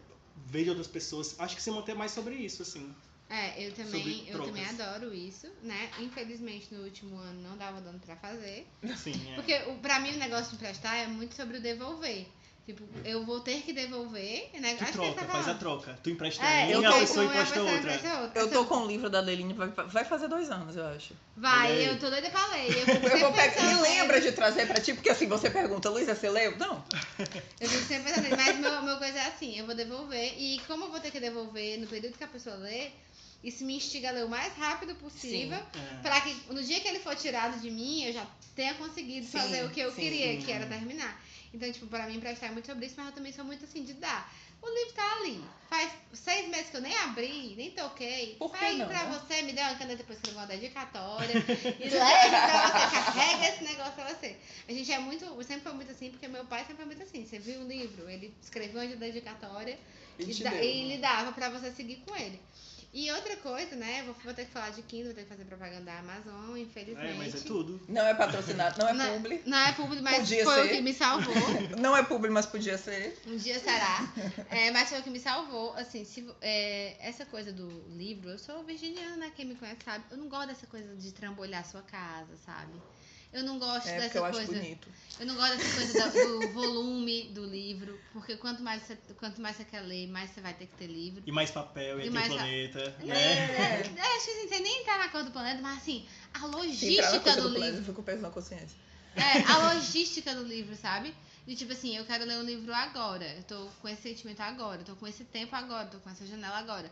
de 0.50 0.70
outras 0.70 0.86
pessoas. 0.86 1.34
Acho 1.38 1.56
que 1.56 1.62
se 1.62 1.70
manter 1.70 1.94
mais 1.94 2.12
sobre 2.12 2.34
isso, 2.34 2.62
assim. 2.62 2.94
É, 3.30 3.62
eu 3.62 3.72
também, 3.74 4.26
eu 4.26 4.42
também 4.42 4.64
adoro 4.64 5.12
isso, 5.12 5.46
né? 5.62 5.90
Infelizmente 5.98 6.72
no 6.72 6.82
último 6.82 7.18
ano 7.18 7.42
não 7.42 7.58
dava 7.58 7.78
dando 7.80 8.00
pra 8.00 8.16
fazer. 8.16 8.66
Sim, 8.96 9.12
é. 9.30 9.34
Porque 9.34 9.54
o, 9.70 9.78
pra 9.80 10.00
mim 10.00 10.14
o 10.14 10.18
negócio 10.18 10.50
de 10.50 10.54
emprestar 10.56 10.96
é 10.96 11.06
muito 11.06 11.34
sobre 11.34 11.58
o 11.58 11.60
devolver. 11.60 12.26
Tipo, 12.68 12.84
eu 13.02 13.24
vou 13.24 13.40
ter 13.40 13.62
que 13.62 13.72
devolver, 13.72 14.50
né? 14.60 14.74
Tu 14.74 14.84
Acho 14.84 14.92
troca, 14.92 15.12
que 15.14 15.18
tá 15.20 15.32
faz 15.32 15.48
a 15.48 15.54
troca. 15.54 15.98
Tu 16.02 16.10
empresta 16.10 16.44
É, 16.44 16.66
um 16.66 16.70
eu 16.72 16.82
e 16.82 16.84
a 16.84 16.92
tô 16.92 16.98
pessoa 16.98 17.24
empresta 17.24 17.62
outra. 17.62 18.20
outra. 18.20 18.40
Eu 18.42 18.50
tô 18.50 18.66
com 18.66 18.76
o 18.80 18.86
livro 18.86 19.08
da 19.08 19.20
Leline, 19.20 19.54
vai, 19.54 19.68
vai 19.68 20.04
fazer 20.04 20.28
dois 20.28 20.50
anos, 20.50 20.76
eu 20.76 20.86
acho. 20.88 21.14
Vai, 21.34 21.70
Olha 21.72 21.78
aí. 21.78 21.86
eu 21.86 21.98
tô 21.98 22.10
doida 22.10 22.28
pra 22.28 22.46
ler. 22.48 22.68
Eu, 22.76 22.84
Eu 23.10 23.20
vou 23.20 23.32
pegar. 23.32 23.62
Me 23.62 23.80
lembra 23.80 24.20
de 24.20 24.32
trazer 24.32 24.66
pra 24.66 24.78
ti, 24.82 24.92
porque 24.92 25.08
assim, 25.08 25.26
você 25.26 25.48
pergunta, 25.48 25.88
Luísa, 25.88 26.14
você 26.14 26.28
leu? 26.28 26.58
Não. 26.58 26.84
Eu 27.58 27.68
fico 27.70 27.84
sempre 27.84 28.12
pensando. 28.12 28.36
Mas 28.36 28.58
meu, 28.58 28.82
meu 28.82 28.98
coisa 28.98 29.16
é 29.18 29.28
assim, 29.28 29.58
eu 29.58 29.64
vou 29.64 29.74
devolver. 29.74 30.34
E 30.36 30.60
como 30.66 30.84
eu 30.84 30.90
vou 30.90 31.00
ter 31.00 31.10
que 31.10 31.20
devolver 31.20 31.80
no 31.80 31.86
período 31.86 32.18
que 32.18 32.24
a 32.24 32.28
pessoa 32.28 32.56
lê, 32.56 32.90
isso 33.42 33.64
me 33.64 33.76
instiga 33.76 34.10
a 34.10 34.12
ler 34.12 34.26
o 34.26 34.28
mais 34.28 34.52
rápido 34.58 34.94
possível. 34.96 35.56
É. 35.56 36.02
Pra 36.02 36.20
que 36.20 36.36
no 36.52 36.62
dia 36.62 36.80
que 36.80 36.88
ele 36.88 36.98
for 36.98 37.16
tirado 37.16 37.58
de 37.62 37.70
mim, 37.70 38.04
eu 38.04 38.12
já 38.12 38.26
tenha 38.54 38.74
conseguido 38.74 39.24
Sim, 39.24 39.38
fazer 39.38 39.64
o 39.64 39.70
que 39.70 39.80
eu 39.80 39.90
sim, 39.90 40.02
queria, 40.02 40.32
sim. 40.32 40.42
que 40.42 40.52
era 40.52 40.66
terminar. 40.66 41.18
Então, 41.58 41.72
tipo, 41.72 41.88
pra 41.88 42.06
mim 42.06 42.18
emprestar 42.18 42.50
é 42.50 42.52
muito 42.52 42.66
sobre 42.66 42.86
isso, 42.86 42.94
mas 42.96 43.06
eu 43.06 43.12
também 43.12 43.32
sou 43.32 43.44
muito 43.44 43.64
assim 43.64 43.82
de 43.82 43.94
dar. 43.94 44.32
O 44.62 44.68
livro 44.68 44.92
tá 44.94 45.16
ali. 45.16 45.44
Faz 45.68 45.90
seis 46.14 46.48
meses 46.48 46.70
que 46.70 46.76
eu 46.76 46.80
nem 46.80 46.96
abri, 46.98 47.54
nem 47.56 47.72
toquei. 47.72 48.36
Por 48.38 48.56
que 48.56 48.64
Aí 48.64 48.78
não, 48.78 48.86
pra 48.86 49.04
né? 49.04 49.18
você, 49.18 49.42
me 49.42 49.52
dê 49.52 49.60
uma 49.60 49.74
caneta 49.74 49.96
depois 49.96 50.20
que 50.20 50.28
eu 50.28 50.34
vou 50.34 50.42
uma 50.42 50.46
dedicatória. 50.46 51.32
e 51.34 51.88
leve 51.88 52.30
pra 52.30 52.68
você, 52.68 53.12
carrega 53.12 53.48
esse 53.48 53.64
negócio 53.64 53.92
pra 53.94 54.14
você. 54.14 54.36
A 54.68 54.72
gente 54.72 54.92
é 54.92 54.98
muito, 55.00 55.24
sempre 55.42 55.62
foi 55.62 55.72
muito 55.72 55.90
assim, 55.90 56.10
porque 56.10 56.28
meu 56.28 56.44
pai 56.44 56.60
sempre 56.60 56.76
foi 56.76 56.84
muito 56.86 57.02
assim. 57.02 57.26
Você 57.26 57.40
viu 57.40 57.60
um 57.60 57.66
livro, 57.66 58.08
ele 58.08 58.32
escreveu 58.40 58.80
uma 58.82 58.96
dedicatória 58.96 59.76
E 60.16 60.30
e, 60.30 60.34
deu. 60.34 60.62
e 60.62 60.88
lhe 60.90 60.98
dava 60.98 61.32
pra 61.32 61.48
você 61.48 61.72
seguir 61.72 61.96
com 62.06 62.14
ele. 62.16 62.40
E 62.92 63.10
outra 63.12 63.36
coisa, 63.36 63.76
né? 63.76 64.02
Vou, 64.04 64.14
vou 64.24 64.32
ter 64.32 64.46
que 64.46 64.50
falar 64.50 64.70
de 64.70 64.80
Kindle, 64.82 65.06
vou 65.08 65.14
ter 65.14 65.22
que 65.24 65.28
fazer 65.28 65.44
propaganda 65.44 65.82
da 65.82 65.98
Amazon, 65.98 66.56
infelizmente. 66.56 67.12
É, 67.12 67.14
mas 67.14 67.34
é 67.34 67.38
tudo. 67.40 67.78
Não 67.86 68.02
é 68.06 68.14
patrocinado, 68.14 68.78
não 68.78 68.88
é 68.88 68.92
Não, 68.94 69.12
publi. 69.14 69.42
não 69.44 69.58
é 69.58 69.72
público, 69.72 70.02
mas 70.02 70.18
Podia 70.20 70.44
foi 70.44 70.60
o 70.60 70.68
ser. 70.68 70.74
que 70.76 70.80
me 70.80 70.94
salvou. 70.94 71.34
Não 71.78 71.96
é 71.96 72.02
publi, 72.02 72.30
mas 72.30 72.46
podia 72.46 72.78
ser. 72.78 73.20
Um 73.26 73.36
dia 73.36 73.58
será. 73.60 74.10
É, 74.50 74.70
mas 74.70 74.88
foi 74.88 75.00
o 75.00 75.02
que 75.02 75.10
me 75.10 75.20
salvou. 75.20 75.74
Assim, 75.74 76.04
se, 76.04 76.26
é, 76.40 76.96
essa 77.06 77.26
coisa 77.26 77.52
do 77.52 77.68
livro, 77.90 78.30
eu 78.30 78.38
sou 78.38 78.64
virginiana, 78.64 79.16
né? 79.16 79.32
Quem 79.36 79.44
me 79.44 79.54
conhece 79.54 79.78
sabe. 79.84 80.04
Eu 80.10 80.16
não 80.16 80.28
gosto 80.28 80.48
dessa 80.48 80.66
coisa 80.66 80.96
de 80.96 81.12
trambolhar 81.12 81.60
a 81.60 81.64
sua 81.64 81.82
casa, 81.82 82.36
sabe? 82.44 82.72
Eu 83.32 83.42
não 83.44 83.58
gosto 83.58 83.86
É, 83.88 83.98
dessa 84.00 84.18
eu 84.18 84.24
acho 84.24 84.38
coisa. 84.38 84.52
bonito. 84.52 84.88
Eu 85.20 85.26
não 85.26 85.34
gosto 85.34 85.56
dessa 85.58 85.74
coisa 85.74 86.26
do 86.26 86.48
volume 86.54 87.24
do 87.34 87.44
livro. 87.44 88.00
Porque 88.12 88.36
quanto 88.36 88.62
mais, 88.62 88.82
você, 88.82 88.96
quanto 89.18 89.40
mais 89.40 89.56
você 89.56 89.64
quer 89.64 89.80
ler, 89.82 90.06
mais 90.08 90.30
você 90.30 90.40
vai 90.40 90.54
ter 90.54 90.66
que 90.66 90.74
ter 90.76 90.86
livro. 90.86 91.22
E 91.26 91.32
mais 91.32 91.50
papel, 91.50 91.98
e, 91.98 92.04
E 92.04 92.06
aqui 92.06 92.10
mais 92.10 92.28
planeta, 92.28 92.96
É, 93.00 93.04
né? 93.04 93.16
é, 93.16 93.82
é, 93.96 94.16
acho 94.16 94.24
que 94.24 94.30
assim, 94.30 94.48
você 94.48 94.60
nem 94.60 94.84
tá 94.84 94.98
na 94.98 95.08
cor 95.08 95.24
do 95.24 95.30
planeta, 95.30 95.60
mas 95.60 95.78
assim, 95.78 96.06
a 96.32 96.38
entrar 96.38 96.48
logística 96.58 97.36
do 97.36 97.42
do 97.42 97.48
planeta, 97.50 97.64
livro. 97.66 97.80
eu 97.80 97.84
fico 97.84 97.94
com 97.96 98.02
peso 98.02 98.22
na 98.22 98.30
consciência. 98.30 98.76
É, 99.16 99.42
a 99.42 99.74
logística 99.74 100.34
do 100.34 100.44
livro, 100.44 100.74
sabe? 100.76 101.12
De 101.46 101.56
tipo 101.56 101.72
assim, 101.72 101.96
eu 101.96 102.04
quero 102.04 102.24
ler 102.24 102.38
um 102.38 102.42
livro 102.42 102.72
agora. 102.72 103.24
Eu 103.34 103.42
tô 103.42 103.66
com 103.80 103.88
esse 103.88 104.02
sentimento 104.02 104.40
agora. 104.40 104.82
Eu 104.82 104.84
tô 104.84 104.94
com 104.96 105.06
esse 105.06 105.24
tempo 105.24 105.56
agora. 105.56 105.86
Eu 105.86 105.90
tô 105.92 105.98
com 105.98 106.10
essa 106.10 106.26
janela 106.26 106.58
agora. 106.58 106.90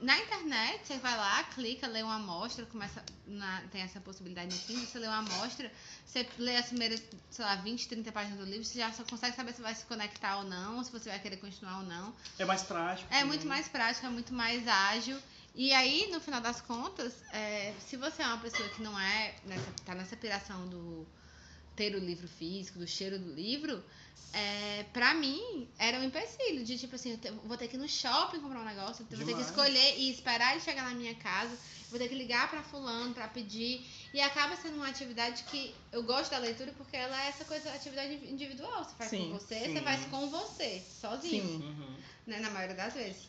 Na 0.00 0.18
internet, 0.18 0.86
você 0.86 0.98
vai 0.98 1.16
lá, 1.16 1.42
clica, 1.44 1.86
lê 1.86 2.02
uma 2.02 2.16
amostra, 2.16 2.66
começa 2.66 3.02
na- 3.26 3.62
tem 3.70 3.82
essa 3.82 4.00
possibilidade 4.00 4.54
no 4.54 4.62
Kindle, 4.62 4.86
você 4.86 4.98
lê 4.98 5.06
uma 5.06 5.18
amostra, 5.18 5.70
você 6.04 6.28
lê 6.38 6.56
as 6.56 6.66
primeiras, 6.66 7.02
sei 7.30 7.44
lá, 7.44 7.56
20, 7.56 7.88
30 7.88 8.12
páginas 8.12 8.38
do 8.38 8.44
livro, 8.44 8.64
você 8.64 8.78
já 8.78 8.92
só 8.92 9.04
consegue 9.04 9.36
saber 9.36 9.52
se 9.52 9.62
vai 9.62 9.74
se 9.74 9.84
conectar 9.86 10.38
ou 10.38 10.44
não, 10.44 10.82
se 10.84 10.90
você 10.90 11.08
vai 11.08 11.18
querer 11.18 11.36
continuar 11.36 11.78
ou 11.78 11.84
não. 11.84 12.14
É 12.38 12.44
mais 12.44 12.62
prático. 12.62 13.12
É 13.12 13.18
né? 13.18 13.24
muito 13.24 13.46
mais 13.46 13.68
prático, 13.68 14.06
é 14.06 14.10
muito 14.10 14.32
mais 14.34 14.66
ágil. 14.66 15.18
E 15.54 15.72
aí, 15.72 16.08
no 16.12 16.20
final 16.20 16.40
das 16.40 16.60
contas, 16.60 17.12
é, 17.32 17.74
se 17.80 17.96
você 17.96 18.22
é 18.22 18.26
uma 18.26 18.38
pessoa 18.38 18.68
que 18.68 18.82
não 18.82 18.98
é, 18.98 19.34
nessa, 19.44 19.72
tá 19.84 19.94
nessa 19.94 20.16
piração 20.16 20.68
do 20.68 21.06
ter 21.74 21.94
o 21.94 21.98
livro 21.98 22.26
físico, 22.26 22.78
do 22.78 22.86
cheiro 22.86 23.18
do 23.18 23.32
livro, 23.32 23.82
é, 24.30 24.84
pra 24.92 25.14
mim 25.14 25.68
era 25.78 25.98
um 25.98 26.02
empecilho 26.02 26.62
de 26.62 26.78
tipo 26.78 26.94
assim, 26.94 27.18
eu 27.24 27.34
vou 27.44 27.56
ter 27.56 27.66
que 27.66 27.76
ir 27.76 27.78
no 27.78 27.88
shopping 27.88 28.40
comprar 28.40 28.60
um 28.60 28.64
negócio, 28.64 29.06
eu 29.10 29.16
vou 29.16 29.26
ter 29.26 29.34
que 29.34 29.40
escolher 29.40 29.98
e 29.98 30.10
esperar 30.10 30.52
ele 30.52 30.60
chegar 30.60 30.84
na 30.84 30.94
minha 30.94 31.14
casa, 31.14 31.58
vou 31.90 31.98
ter 31.98 32.08
que 32.08 32.14
ligar 32.14 32.50
pra 32.50 32.62
fulano 32.62 33.14
pra 33.14 33.26
pedir. 33.28 33.86
E 34.12 34.20
acaba 34.20 34.54
sendo 34.56 34.76
uma 34.76 34.88
atividade 34.88 35.44
que 35.44 35.74
eu 35.90 36.02
gosto 36.02 36.30
da 36.30 36.38
leitura 36.38 36.72
porque 36.76 36.96
ela 36.96 37.24
é 37.24 37.28
essa 37.28 37.44
coisa, 37.44 37.72
atividade 37.72 38.14
individual. 38.30 38.84
Você 38.84 38.94
faz 38.96 39.10
Sim, 39.10 39.30
com 39.30 39.38
você, 39.38 39.60
sim. 39.60 39.72
você 39.72 39.82
faz 39.82 40.04
com 40.06 40.28
você, 40.28 40.82
sozinho 41.00 41.44
Sim. 41.44 41.62
Uhum. 41.62 41.96
né, 42.26 42.40
na 42.40 42.50
maioria 42.50 42.76
das 42.76 42.94
vezes. 42.94 43.28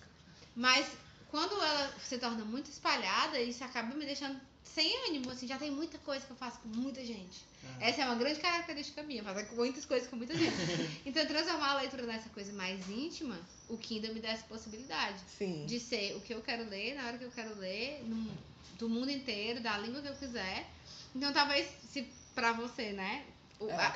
Mas 0.53 0.85
quando 1.29 1.53
ela 1.53 1.93
se 2.03 2.17
torna 2.17 2.43
muito 2.43 2.69
espalhada, 2.69 3.39
isso 3.39 3.63
acaba 3.63 3.95
me 3.95 4.05
deixando 4.05 4.39
sem 4.63 5.07
ânimo, 5.07 5.29
assim, 5.31 5.47
já 5.47 5.57
tem 5.57 5.71
muita 5.71 5.97
coisa 5.99 6.25
que 6.25 6.31
eu 6.31 6.35
faço 6.37 6.59
com 6.59 6.69
muita 6.69 7.03
gente. 7.03 7.43
Ah. 7.63 7.85
Essa 7.87 8.01
é 8.01 8.05
uma 8.05 8.15
grande 8.15 8.39
característica 8.39 9.01
minha, 9.03 9.23
fazer 9.23 9.49
muitas 9.53 9.85
coisas 9.85 10.07
com 10.09 10.15
muita 10.15 10.35
gente. 10.35 10.53
então, 11.05 11.25
transformar 11.25 11.71
a 11.71 11.81
leitura 11.81 12.03
nessa 12.03 12.29
coisa 12.29 12.53
mais 12.53 12.87
íntima, 12.89 13.37
o 13.67 13.77
Kindle 13.77 14.13
me 14.13 14.19
dá 14.19 14.29
essa 14.29 14.45
possibilidade 14.45 15.19
Sim. 15.37 15.65
de 15.65 15.79
ser 15.79 16.15
o 16.15 16.21
que 16.21 16.33
eu 16.33 16.41
quero 16.41 16.69
ler, 16.69 16.95
na 16.95 17.07
hora 17.07 17.17
que 17.17 17.25
eu 17.25 17.31
quero 17.31 17.57
ler, 17.59 18.03
num- 18.05 18.31
do 18.77 18.87
mundo 18.87 19.09
inteiro, 19.11 19.59
da 19.59 19.77
língua 19.77 20.01
que 20.01 20.07
eu 20.07 20.15
quiser. 20.15 20.65
Então, 21.15 21.33
talvez, 21.33 21.67
se 21.91 22.07
pra 22.35 22.53
você, 22.53 22.93
né, 22.93 23.25
o, 23.59 23.67
É 23.69 23.75
a- 23.75 23.93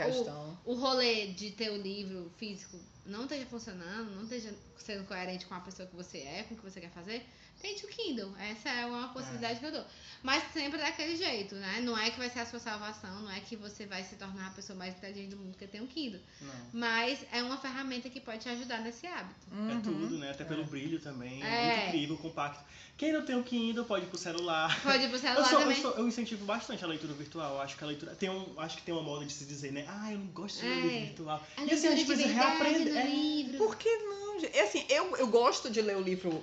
o- 0.66 0.72
o 0.72 0.76
rolê 0.76 1.28
de 1.28 1.52
ter 1.52 1.70
o 1.72 1.78
livro 1.78 2.30
físico 2.38 2.78
não 3.06 3.24
esteja 3.24 3.46
funcionando, 3.46 4.14
não 4.16 4.24
esteja 4.24 4.54
sendo 4.78 5.06
coerente 5.08 5.46
com 5.46 5.54
a 5.54 5.60
pessoa 5.62 5.88
que 5.88 5.96
você 5.96 6.18
é, 6.20 6.44
com 6.44 6.56
o 6.56 6.58
que 6.58 6.64
você 6.64 6.82
quer 6.82 6.90
fazer, 6.92 7.26
tente 7.62 7.86
o 7.86 7.88
Kindle. 7.90 8.32
Essa 8.40 8.70
é 8.70 8.86
uma 8.86 9.10
possibilidade 9.10 9.60
que 9.60 9.66
eu 9.66 9.72
dou. 9.72 9.86
Mas 10.22 10.42
sempre 10.54 10.78
daquele 10.78 11.18
jeito, 11.18 11.54
né? 11.56 11.82
Não 11.82 11.98
é 11.98 12.10
que 12.10 12.18
vai 12.18 12.30
ser 12.30 12.40
a 12.40 12.46
sua 12.46 12.60
salvação, 12.60 13.22
não 13.24 13.30
é 13.32 13.42
que 13.42 13.58
você 13.58 13.86
vai 13.86 14.04
se 14.06 14.16
tornar 14.16 14.48
a 14.48 14.52
pessoa 14.52 14.78
mais 14.80 14.96
inteligente 14.96 15.32
do 15.32 15.38
mundo 15.38 15.52
porque 15.52 15.68
tem 15.68 15.82
um 15.82 15.88
Kindle. 15.88 16.22
Não. 16.42 16.54
Mas 16.72 17.20
é 17.32 17.44
uma 17.44 17.58
ferramenta 17.58 18.10
que 18.10 18.22
pode 18.22 18.40
te 18.40 18.48
ajudar 18.50 18.80
nesse 18.80 19.06
hábito. 19.06 19.36
É 19.52 19.56
Uhum. 19.74 19.82
tudo, 19.82 20.18
né? 20.18 20.32
Até 20.32 20.46
pelo 20.46 20.64
brilho 20.64 21.00
também. 21.02 21.44
É. 21.44 21.48
É. 21.48 21.76
muito 21.76 21.88
incrível, 21.90 22.18
compacto. 22.18 22.64
Quem 22.96 23.12
não 23.12 23.26
tem 23.26 23.36
o 23.36 23.44
Kindle 23.44 23.84
pode 23.84 24.06
ir 24.06 24.08
pro 24.10 24.18
celular. 24.18 24.82
Pode 24.82 25.04
ir 25.04 25.08
pro 25.08 25.18
Eu, 25.18 25.20
celular 25.22 25.44
sou- 25.46 25.60
eu 25.60 25.66
também. 25.66 25.82
sou- 25.82 25.92
eu 25.98 26.08
incentivo 26.08 26.46
bastante 26.46 26.84
a 26.86 26.88
leitura 26.88 27.12
virtual. 27.14 27.60
Acho 27.60 27.76
que 27.76 27.84
a 27.84 27.88
leitura. 27.88 28.16
Tem 28.16 28.30
um, 28.30 28.58
acho 28.62 28.78
que 28.78 28.84
tem 28.84 28.94
uma 28.94 29.04
moda 29.04 29.26
de 29.26 29.34
se 29.34 29.44
dizer, 29.46 29.74
né? 29.74 29.84
Ah, 29.90 30.12
eu 30.12 30.20
não 30.20 30.28
gosto 30.28 30.60
de 30.62 30.66
ler 30.68 30.72
É. 30.72 30.82
livro 30.82 31.06
virtual. 31.08 31.48
A 31.58 31.62
E 31.64 31.72
assim, 31.74 31.88
a 31.88 31.92
gente 31.92 32.00
de 32.00 32.06
precisa 32.06 32.34
reaprender. 32.34 32.96
É. 32.96 33.04
livro. 33.08 33.58
Por 33.58 33.76
que 33.76 33.90
não? 33.98 34.40
gente? 34.40 34.56
É 34.56 34.62
assim, 34.64 34.86
eu, 34.90 35.18
eu 35.18 35.28
gosto 35.28 35.70
de 35.70 35.82
ler 35.82 35.98
o 35.98 36.02
livro, 36.02 36.42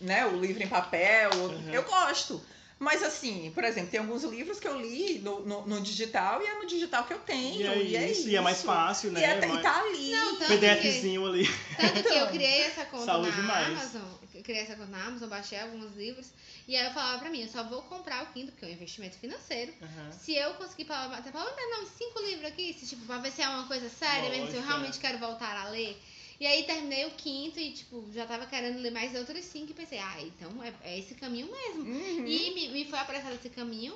né? 0.00 0.26
O 0.26 0.40
livro 0.40 0.62
em 0.62 0.68
papel. 0.68 1.30
Uhum. 1.34 1.70
Eu 1.72 1.82
gosto. 1.84 2.42
Mas 2.76 3.02
assim, 3.04 3.52
por 3.54 3.62
exemplo, 3.62 3.88
tem 3.90 4.00
alguns 4.00 4.24
livros 4.24 4.58
que 4.58 4.66
eu 4.66 4.78
li 4.78 5.20
no, 5.20 5.40
no, 5.46 5.64
no 5.66 5.80
digital 5.80 6.42
e 6.42 6.46
é 6.46 6.54
no 6.58 6.66
digital 6.66 7.04
que 7.04 7.12
eu 7.14 7.20
tenho. 7.20 7.62
E 7.82 7.96
é, 7.96 8.10
isso, 8.10 8.28
e 8.28 8.34
é 8.36 8.40
mais 8.40 8.62
fácil, 8.62 9.12
né? 9.12 9.20
E, 9.20 9.24
é- 9.24 9.38
e 9.38 9.46
Mais- 9.46 9.62
tá 9.62 9.80
ali. 9.80 10.10
Não, 10.10 10.36
tanto 10.36 10.48
que, 10.50 10.58
PDFzinho 10.58 11.24
ali. 11.26 11.46
tanto 11.78 12.02
que 12.02 12.08
eu 12.08 12.14
Então, 12.16 12.26
criei 12.32 12.62
essa 12.62 12.84
conta 12.86 13.04
saúde 13.06 13.30
na 13.30 13.36
demais. 13.36 13.68
Amazon. 13.68 14.02
eu 14.34 14.42
Criei 14.42 14.62
essa 14.62 14.74
conta 14.74 14.90
na 14.90 15.04
Amazon, 15.06 15.28
baixei 15.28 15.60
alguns 15.60 15.94
livros. 15.96 16.26
E 16.66 16.76
aí 16.76 16.84
eu 16.86 16.92
falava 16.92 17.20
pra 17.20 17.30
mim, 17.30 17.42
eu 17.42 17.48
só 17.48 17.62
vou 17.62 17.80
comprar 17.82 18.24
o 18.24 18.26
Kindle, 18.32 18.50
porque 18.50 18.64
é 18.66 18.68
um 18.68 18.72
investimento 18.72 19.16
financeiro. 19.18 19.72
Aham. 19.80 20.10
Se 20.10 20.34
eu 20.34 20.52
conseguir 20.54 20.84
falar, 20.86 21.16
até 21.16 21.30
falar, 21.30 21.50
não, 21.56 21.86
cinco 21.86 22.20
livros 22.22 22.44
aqui, 22.46 22.74
se, 22.78 22.86
tipo, 22.86 23.06
pra 23.06 23.18
ver 23.18 23.30
se 23.30 23.40
é 23.40 23.48
uma 23.48 23.66
coisa 23.68 23.88
séria 23.88 24.28
mesmo, 24.30 24.46
se 24.48 24.54
eu 24.54 24.60
Lógico, 24.60 24.68
realmente 24.68 24.98
é. 24.98 25.00
quero 25.00 25.18
voltar 25.18 25.56
a 25.56 25.68
ler. 25.70 25.96
E 26.40 26.46
aí 26.46 26.64
terminei 26.64 27.06
o 27.06 27.12
quinto 27.12 27.60
e, 27.60 27.72
tipo, 27.72 28.04
já 28.12 28.26
tava 28.26 28.46
querendo 28.46 28.80
ler 28.80 28.90
mais 28.90 29.14
outros 29.14 29.44
cinco 29.44 29.70
e 29.70 29.74
pensei, 29.74 29.98
ah, 29.98 30.22
então 30.22 30.62
é, 30.62 30.72
é 30.82 30.98
esse 30.98 31.14
caminho 31.14 31.50
mesmo. 31.50 31.82
Uhum. 31.82 32.26
E 32.26 32.54
me, 32.54 32.68
me 32.68 32.84
foi 32.86 32.98
apresentado 32.98 33.34
esse 33.34 33.50
caminho, 33.50 33.94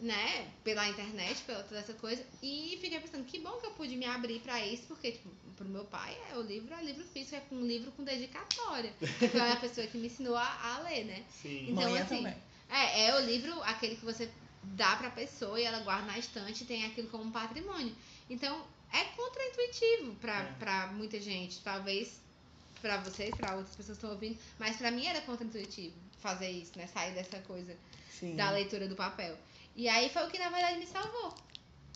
né, 0.00 0.48
pela 0.62 0.88
internet, 0.88 1.42
pela 1.42 1.62
toda 1.62 1.80
essa 1.80 1.94
coisa. 1.94 2.24
E 2.42 2.78
fiquei 2.80 3.00
pensando, 3.00 3.24
que 3.24 3.38
bom 3.38 3.52
que 3.52 3.66
eu 3.66 3.70
pude 3.72 3.96
me 3.96 4.04
abrir 4.04 4.40
pra 4.40 4.64
isso, 4.66 4.82
porque, 4.86 5.12
tipo, 5.12 5.30
pro 5.56 5.68
meu 5.68 5.84
pai, 5.84 6.16
é, 6.30 6.36
o 6.36 6.42
livro 6.42 6.72
é 6.74 6.82
livro 6.82 7.04
físico, 7.04 7.36
é 7.36 7.54
um 7.54 7.66
livro 7.66 7.90
com 7.92 8.04
dedicatória. 8.04 8.92
Foi 9.18 9.50
a 9.50 9.56
pessoa 9.60 9.86
que 9.86 9.98
me 9.98 10.06
ensinou 10.06 10.36
a, 10.36 10.46
a 10.46 10.78
ler, 10.80 11.04
né? 11.04 11.24
Sim. 11.30 11.70
Então, 11.70 11.84
Manhã 11.84 12.02
assim, 12.02 12.18
também. 12.18 12.36
É, 12.68 13.08
é 13.08 13.16
o 13.16 13.20
livro, 13.20 13.60
aquele 13.62 13.96
que 13.96 14.04
você 14.04 14.30
dá 14.62 14.96
pra 14.96 15.10
pessoa 15.10 15.58
e 15.58 15.64
ela 15.64 15.80
guarda 15.80 16.06
na 16.06 16.18
estante 16.18 16.64
e 16.64 16.66
tem 16.66 16.84
aquilo 16.84 17.08
como 17.08 17.30
patrimônio. 17.30 17.94
Então, 18.28 18.64
é 18.92 19.04
contraintuitivo 19.04 20.14
pra, 20.16 20.40
É. 20.40 20.52
pra 20.58 20.86
muita 20.88 21.20
gente. 21.20 21.60
Talvez 21.60 22.20
pra 22.80 22.98
vocês, 22.98 23.34
pra 23.34 23.56
outras 23.56 23.74
pessoas 23.76 23.98
que 23.98 24.04
estão 24.04 24.10
ouvindo, 24.10 24.38
mas 24.58 24.76
pra 24.76 24.90
mim 24.90 25.06
era 25.06 25.20
contraintuitivo 25.22 25.94
fazer 26.20 26.50
isso, 26.50 26.72
né? 26.76 26.86
Sair 26.86 27.12
dessa 27.14 27.38
coisa 27.40 27.76
Sim. 28.10 28.36
da 28.36 28.50
leitura 28.50 28.86
do 28.88 28.94
papel. 28.96 29.36
E 29.76 29.88
aí 29.88 30.08
foi 30.10 30.26
o 30.26 30.30
que 30.30 30.38
na 30.38 30.48
verdade 30.48 30.78
me 30.78 30.86
salvou. 30.86 31.34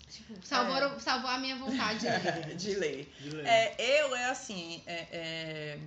Tipo, 0.08 0.34
salvou, 0.46 1.00
salvou 1.00 1.30
a 1.30 1.38
minha 1.38 1.56
vontade 1.56 2.00
de 2.00 2.06
ler. 2.06 2.54
de 2.56 2.74
ler. 2.74 3.12
De 3.18 3.30
ler. 3.30 3.46
É, 3.46 3.76
eu 4.00 4.14
é 4.14 4.24
assim, 4.26 4.82
é, 4.86 5.06
é, 5.10 5.78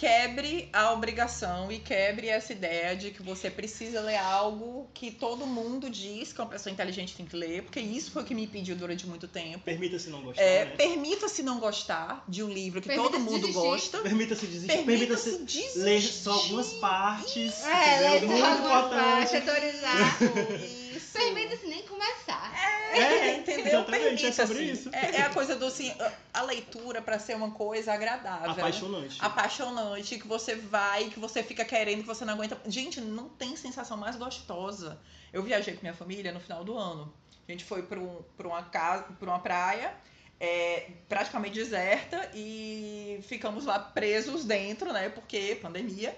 quebre 0.00 0.66
a 0.72 0.92
obrigação 0.94 1.70
e 1.70 1.78
quebre 1.78 2.26
essa 2.26 2.54
ideia 2.54 2.96
de 2.96 3.10
que 3.10 3.22
você 3.22 3.50
precisa 3.50 4.00
ler 4.00 4.16
algo 4.16 4.88
que 4.94 5.10
todo 5.10 5.46
mundo 5.46 5.90
diz 5.90 6.32
que 6.32 6.40
uma 6.40 6.48
pessoa 6.48 6.72
inteligente 6.72 7.14
tem 7.14 7.26
que 7.26 7.36
ler, 7.36 7.64
porque 7.64 7.80
isso 7.80 8.10
foi 8.10 8.22
o 8.22 8.24
que 8.24 8.34
me 8.34 8.44
impediu 8.44 8.74
durante 8.74 9.06
muito 9.06 9.28
tempo. 9.28 9.58
Permita-se 9.62 10.08
não 10.08 10.22
gostar, 10.22 10.42
É, 10.42 10.64
né? 10.64 10.70
Permita-se 10.74 11.42
não 11.42 11.60
gostar 11.60 12.24
de 12.26 12.42
um 12.42 12.48
livro 12.48 12.80
que 12.80 12.88
Permita-se 12.88 13.12
todo 13.12 13.22
mundo 13.22 13.40
desistir. 13.46 13.60
gosta. 13.68 13.98
Permita-se 13.98 14.46
desistir. 14.46 14.84
Permita-se 14.86 15.38
desistir. 15.44 15.78
ler 15.80 16.00
só 16.00 16.32
algumas 16.32 16.72
partes. 16.72 17.62
É, 17.62 18.00
ler 18.00 18.20
só 18.38 18.46
algumas 18.46 18.88
partes, 18.94 19.34
autorizar. 19.34 20.18
Isso. 20.96 21.12
Permita-se 21.18 21.66
nem 21.66 21.82
começar. 21.86 22.52
É, 22.94 23.36
entendeu? 23.36 23.66
Exatamente, 23.80 24.26
é 24.26 24.32
sobre 24.32 24.54
Permita-se. 24.58 24.88
isso. 24.88 24.90
É, 24.94 25.16
é 25.16 25.22
a 25.22 25.30
coisa 25.30 25.56
do 25.56 25.66
assim, 25.66 25.90
a- 26.00 26.12
a 26.34 26.42
leitura 26.42 27.00
para 27.00 27.18
ser 27.18 27.36
uma 27.36 27.50
coisa 27.52 27.92
agradável. 27.92 28.50
Apaixonante. 28.50 29.18
apaixonante, 29.20 30.18
que 30.18 30.26
você 30.26 30.54
vai, 30.56 31.04
que 31.10 31.18
você 31.20 31.42
fica 31.42 31.64
querendo, 31.64 32.00
que 32.02 32.06
você 32.06 32.24
não 32.24 32.34
aguenta. 32.34 32.60
Gente, 32.66 33.00
não 33.00 33.28
tem 33.28 33.54
sensação 33.56 33.96
mais 33.96 34.16
gostosa. 34.16 35.00
Eu 35.32 35.42
viajei 35.42 35.74
com 35.74 35.80
minha 35.82 35.94
família 35.94 36.32
no 36.32 36.40
final 36.40 36.64
do 36.64 36.76
ano. 36.76 37.12
A 37.48 37.52
gente 37.52 37.64
foi 37.64 37.82
para 37.82 37.98
um, 37.98 38.22
pra 38.36 38.46
uma 38.48 38.62
casa, 38.64 39.04
para 39.18 39.28
uma 39.28 39.38
praia 39.40 39.92
é, 40.40 40.86
praticamente 41.06 41.54
deserta 41.54 42.30
e 42.34 43.20
ficamos 43.28 43.66
lá 43.66 43.78
presos 43.78 44.44
dentro, 44.44 44.90
né? 44.90 45.10
Porque 45.10 45.58
pandemia. 45.60 46.16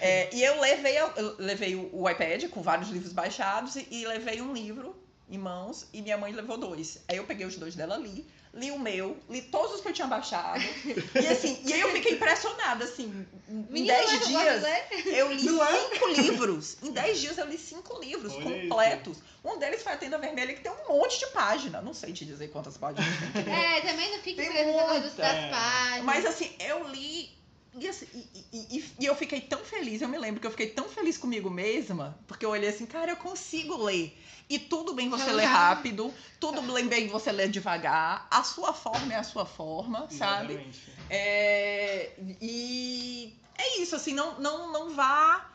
É, 0.00 0.32
e 0.32 0.44
eu 0.44 0.60
levei, 0.60 0.96
eu 0.96 1.36
levei 1.38 1.74
o, 1.74 2.08
iPad 2.08 2.48
com 2.48 2.62
vários 2.62 2.88
livros 2.90 3.12
baixados 3.12 3.74
e, 3.74 3.88
e 3.90 4.06
levei 4.06 4.40
um 4.40 4.52
livro 4.52 4.94
em 5.28 5.38
mãos 5.38 5.88
e 5.92 6.00
minha 6.00 6.16
mãe 6.16 6.32
levou 6.32 6.56
dois. 6.56 7.02
Aí 7.08 7.16
eu 7.16 7.24
peguei 7.24 7.44
os 7.44 7.56
dois 7.56 7.74
dela 7.74 7.96
ali, 7.96 8.24
li 8.54 8.70
o 8.70 8.78
meu, 8.78 9.16
li 9.28 9.42
todos 9.42 9.74
os 9.74 9.80
que 9.80 9.88
eu 9.88 9.92
tinha 9.92 10.06
baixado. 10.06 10.62
E 11.14 11.26
assim, 11.26 11.60
e 11.64 11.72
aí 11.72 11.80
eu 11.80 11.90
fiquei 11.92 12.12
impressionada, 12.12 12.84
assim, 12.84 13.26
em 13.48 13.66
Menina, 13.70 13.94
10 13.94 14.12
mas 14.12 14.20
eu 14.20 14.26
dias. 14.28 14.64
Eu 15.06 15.32
li 15.32 15.44
Não 15.44 15.64
é? 15.64 15.88
cinco 15.90 16.08
livros. 16.08 16.76
Em 16.82 16.90
10 16.90 17.20
dias 17.20 17.38
eu 17.38 17.46
li 17.46 17.58
cinco 17.58 18.00
livros 18.00 18.32
Olha 18.34 18.42
completos. 18.42 19.18
Um 19.44 19.58
deles 19.58 19.82
foi 19.82 19.92
a 19.92 19.96
Tenda 19.96 20.18
Vermelha, 20.18 20.54
que 20.54 20.60
tem 20.60 20.72
um 20.72 20.88
monte 20.88 21.18
de 21.18 21.26
página. 21.28 21.80
Não 21.82 21.92
sei 21.92 22.12
te 22.12 22.24
dizer 22.24 22.48
quantas 22.48 22.76
páginas 22.76 23.06
tem. 23.32 23.44
É, 23.54 23.80
também 23.82 24.10
não 24.10 24.22
negócio 24.52 25.00
muita, 25.00 25.22
das 25.22 25.50
páginas. 25.50 26.04
Mas 26.04 26.26
assim, 26.26 26.50
eu 26.58 26.88
li. 26.88 27.30
E, 27.78 27.88
assim, 27.88 28.06
e, 28.14 28.46
e- 28.52 28.94
e- 29.00 29.04
eu 29.04 29.14
fiquei 29.16 29.40
tão 29.40 29.58
feliz, 29.64 30.00
eu 30.00 30.08
me 30.08 30.16
lembro 30.18 30.40
que 30.40 30.46
eu 30.46 30.50
fiquei 30.50 30.68
tão 30.68 30.88
feliz 30.88 31.18
comigo 31.18 31.50
mesma, 31.50 32.16
porque 32.26 32.44
eu 32.46 32.50
olhei 32.50 32.68
assim, 32.68 32.86
cara, 32.86 33.10
eu 33.12 33.16
consigo 33.16 33.76
ler. 33.82 34.16
E 34.48 34.58
tudo 34.58 34.92
bem 34.94 35.08
você 35.08 35.32
ler 35.32 35.46
rápido, 35.46 36.12
tudo 36.38 36.60
bem 36.88 37.08
você 37.08 37.32
ler 37.32 37.48
devagar, 37.48 38.28
a 38.30 38.44
sua 38.44 38.72
forma 38.72 39.12
é 39.12 39.16
a 39.16 39.22
sua 39.24 39.44
forma, 39.46 40.08
sabe? 40.10 40.52
Exatamente. 40.54 40.80
É, 41.10 42.12
e 42.40 43.34
é 43.56 43.80
isso, 43.80 43.96
assim, 43.96 44.12
não, 44.14 44.38
não, 44.40 44.72
não 44.72 44.90
vá 44.94 45.50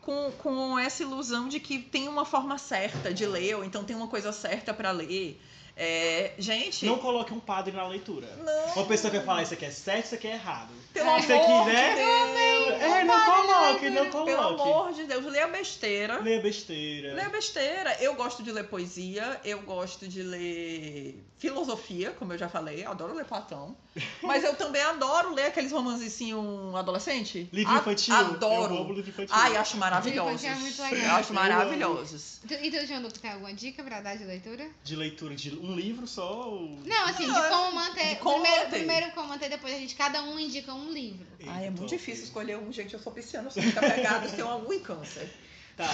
com, 0.00 0.32
com 0.32 0.78
essa 0.78 1.02
ilusão 1.02 1.48
de 1.48 1.60
que 1.60 1.78
tem 1.78 2.08
uma 2.08 2.24
forma 2.24 2.58
certa 2.58 3.12
de 3.14 3.24
ler, 3.26 3.54
ou 3.56 3.64
então 3.64 3.84
tem 3.84 3.94
uma 3.94 4.08
coisa 4.08 4.32
certa 4.32 4.74
para 4.74 4.90
ler. 4.90 5.40
É, 5.76 6.32
gente, 6.38 6.84
Não 6.84 6.98
coloque 6.98 7.32
um 7.32 7.40
padre 7.40 7.72
na 7.74 7.86
leitura. 7.88 8.26
Não. 8.44 8.74
Uma 8.74 8.86
pessoa 8.86 9.10
que 9.10 9.16
vai 9.16 9.26
falar 9.26 9.42
isso 9.42 9.54
aqui 9.54 9.64
é 9.64 9.70
certo, 9.70 10.04
isso 10.06 10.14
aqui 10.14 10.28
é 10.28 10.32
errado. 10.34 10.68
pelo 10.92 11.16
Isso 11.18 11.32
amor 11.32 11.62
aqui, 11.62 11.70
de 11.70 11.76
né? 11.76 11.94
Deus. 11.94 12.82
É, 12.82 13.04
não 13.04 13.24
coloque, 13.24 13.90
não 13.90 14.10
Pelo 14.10 14.26
coloque. 14.26 14.62
amor 14.62 14.92
de 14.92 15.04
Deus, 15.04 15.24
leia 15.24 15.46
besteira. 15.48 16.18
Lê 16.20 16.38
besteira. 16.40 17.14
Lê 17.14 17.28
besteira. 17.28 17.96
Eu 18.00 18.14
gosto 18.14 18.42
de 18.42 18.52
ler 18.52 18.64
poesia, 18.64 19.40
eu 19.44 19.60
gosto 19.62 20.06
de 20.06 20.22
ler 20.22 21.24
filosofia, 21.38 22.12
como 22.12 22.32
eu 22.32 22.38
já 22.38 22.48
falei, 22.48 22.84
eu 22.84 22.90
adoro 22.90 23.14
ler 23.14 23.24
Platão. 23.24 23.74
Mas 24.22 24.44
eu 24.44 24.54
também 24.54 24.80
adoro 24.82 25.34
ler 25.34 25.46
aqueles 25.46 25.72
romancezinhos 25.72 26.74
adolescente. 26.74 27.48
Livro 27.52 27.74
infantil. 27.76 28.14
Adoro. 28.14 28.74
Eu 28.74 28.80
amo 28.82 28.92
livro 28.92 29.10
infantil. 29.10 29.34
Ai, 29.36 29.56
acho 29.56 29.76
maravilhosos. 29.76 30.42
Livro 30.42 30.56
infantil 30.58 30.84
é 30.84 30.88
muito 30.88 30.94
Eu 30.94 30.98
legal. 31.00 31.16
acho 31.18 31.30
Eu 31.30 31.34
maravilhosos. 31.34 32.40
Tu- 32.46 32.54
E 32.54 32.70
tu, 32.70 32.86
João 32.86 33.02
Lucas, 33.02 33.18
tem 33.18 33.30
alguma 33.32 33.52
dica 33.52 33.82
pra 33.82 34.00
dar 34.00 34.16
de 34.16 34.24
leitura? 34.24 34.68
De 34.84 34.94
leitura 34.96 35.34
de 35.34 35.50
um 35.62 35.74
livro 35.76 36.06
só 36.08 36.48
ou... 36.48 36.68
Não, 36.84 37.04
assim, 37.06 37.26
Não, 37.26 37.34
de 37.40 37.46
é- 37.46 37.48
como 37.50 37.72
manter. 37.74 38.08
de 38.08 38.16
como 38.16 38.34
primeiro, 38.42 38.64
manter. 38.64 38.76
primeiro 38.78 39.12
como 39.12 39.28
manter, 39.28 39.48
depois 39.48 39.74
a 39.74 39.78
gente, 39.78 39.94
cada 39.94 40.22
um 40.22 40.38
indica 40.38 40.74
um 40.74 40.90
livro. 40.92 41.26
Ai, 41.46 41.66
é 41.66 41.70
muito 41.70 41.86
difícil 41.88 42.24
escolher 42.24 42.58
um. 42.58 42.72
Gente, 42.72 42.92
eu 42.94 43.00
sou 43.00 43.12
pisciana, 43.12 43.46
eu 43.46 43.52
sou 43.52 43.62
muito 43.62 43.78
apegada, 43.78 44.28
tenho 44.28 44.46
uma 44.46 44.56
lua 44.56 44.74
em 44.74 44.80
câncer. 44.80 45.32
Tá. 45.76 45.88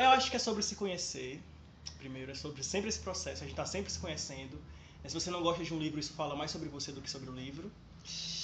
Eu 0.00 0.08
acho 0.10 0.30
que 0.30 0.36
é 0.36 0.40
sobre 0.40 0.62
se 0.62 0.74
conhecer. 0.74 1.40
Primeiro, 1.98 2.32
é 2.32 2.34
sobre 2.34 2.62
sempre 2.64 2.88
esse 2.88 2.98
processo. 2.98 3.44
A 3.44 3.46
gente 3.46 3.54
tá 3.56 3.66
sempre 3.66 3.92
se 3.92 3.98
conhecendo. 3.98 4.58
Mas 5.02 5.12
se 5.12 5.20
você 5.20 5.30
não 5.30 5.42
gosta 5.42 5.62
de 5.62 5.72
um 5.72 5.78
livro, 5.78 6.00
isso 6.00 6.12
fala 6.14 6.34
mais 6.34 6.50
sobre 6.50 6.68
você 6.68 6.90
do 6.90 7.00
que 7.00 7.10
sobre 7.10 7.28
o 7.30 7.32
livro. 7.32 7.70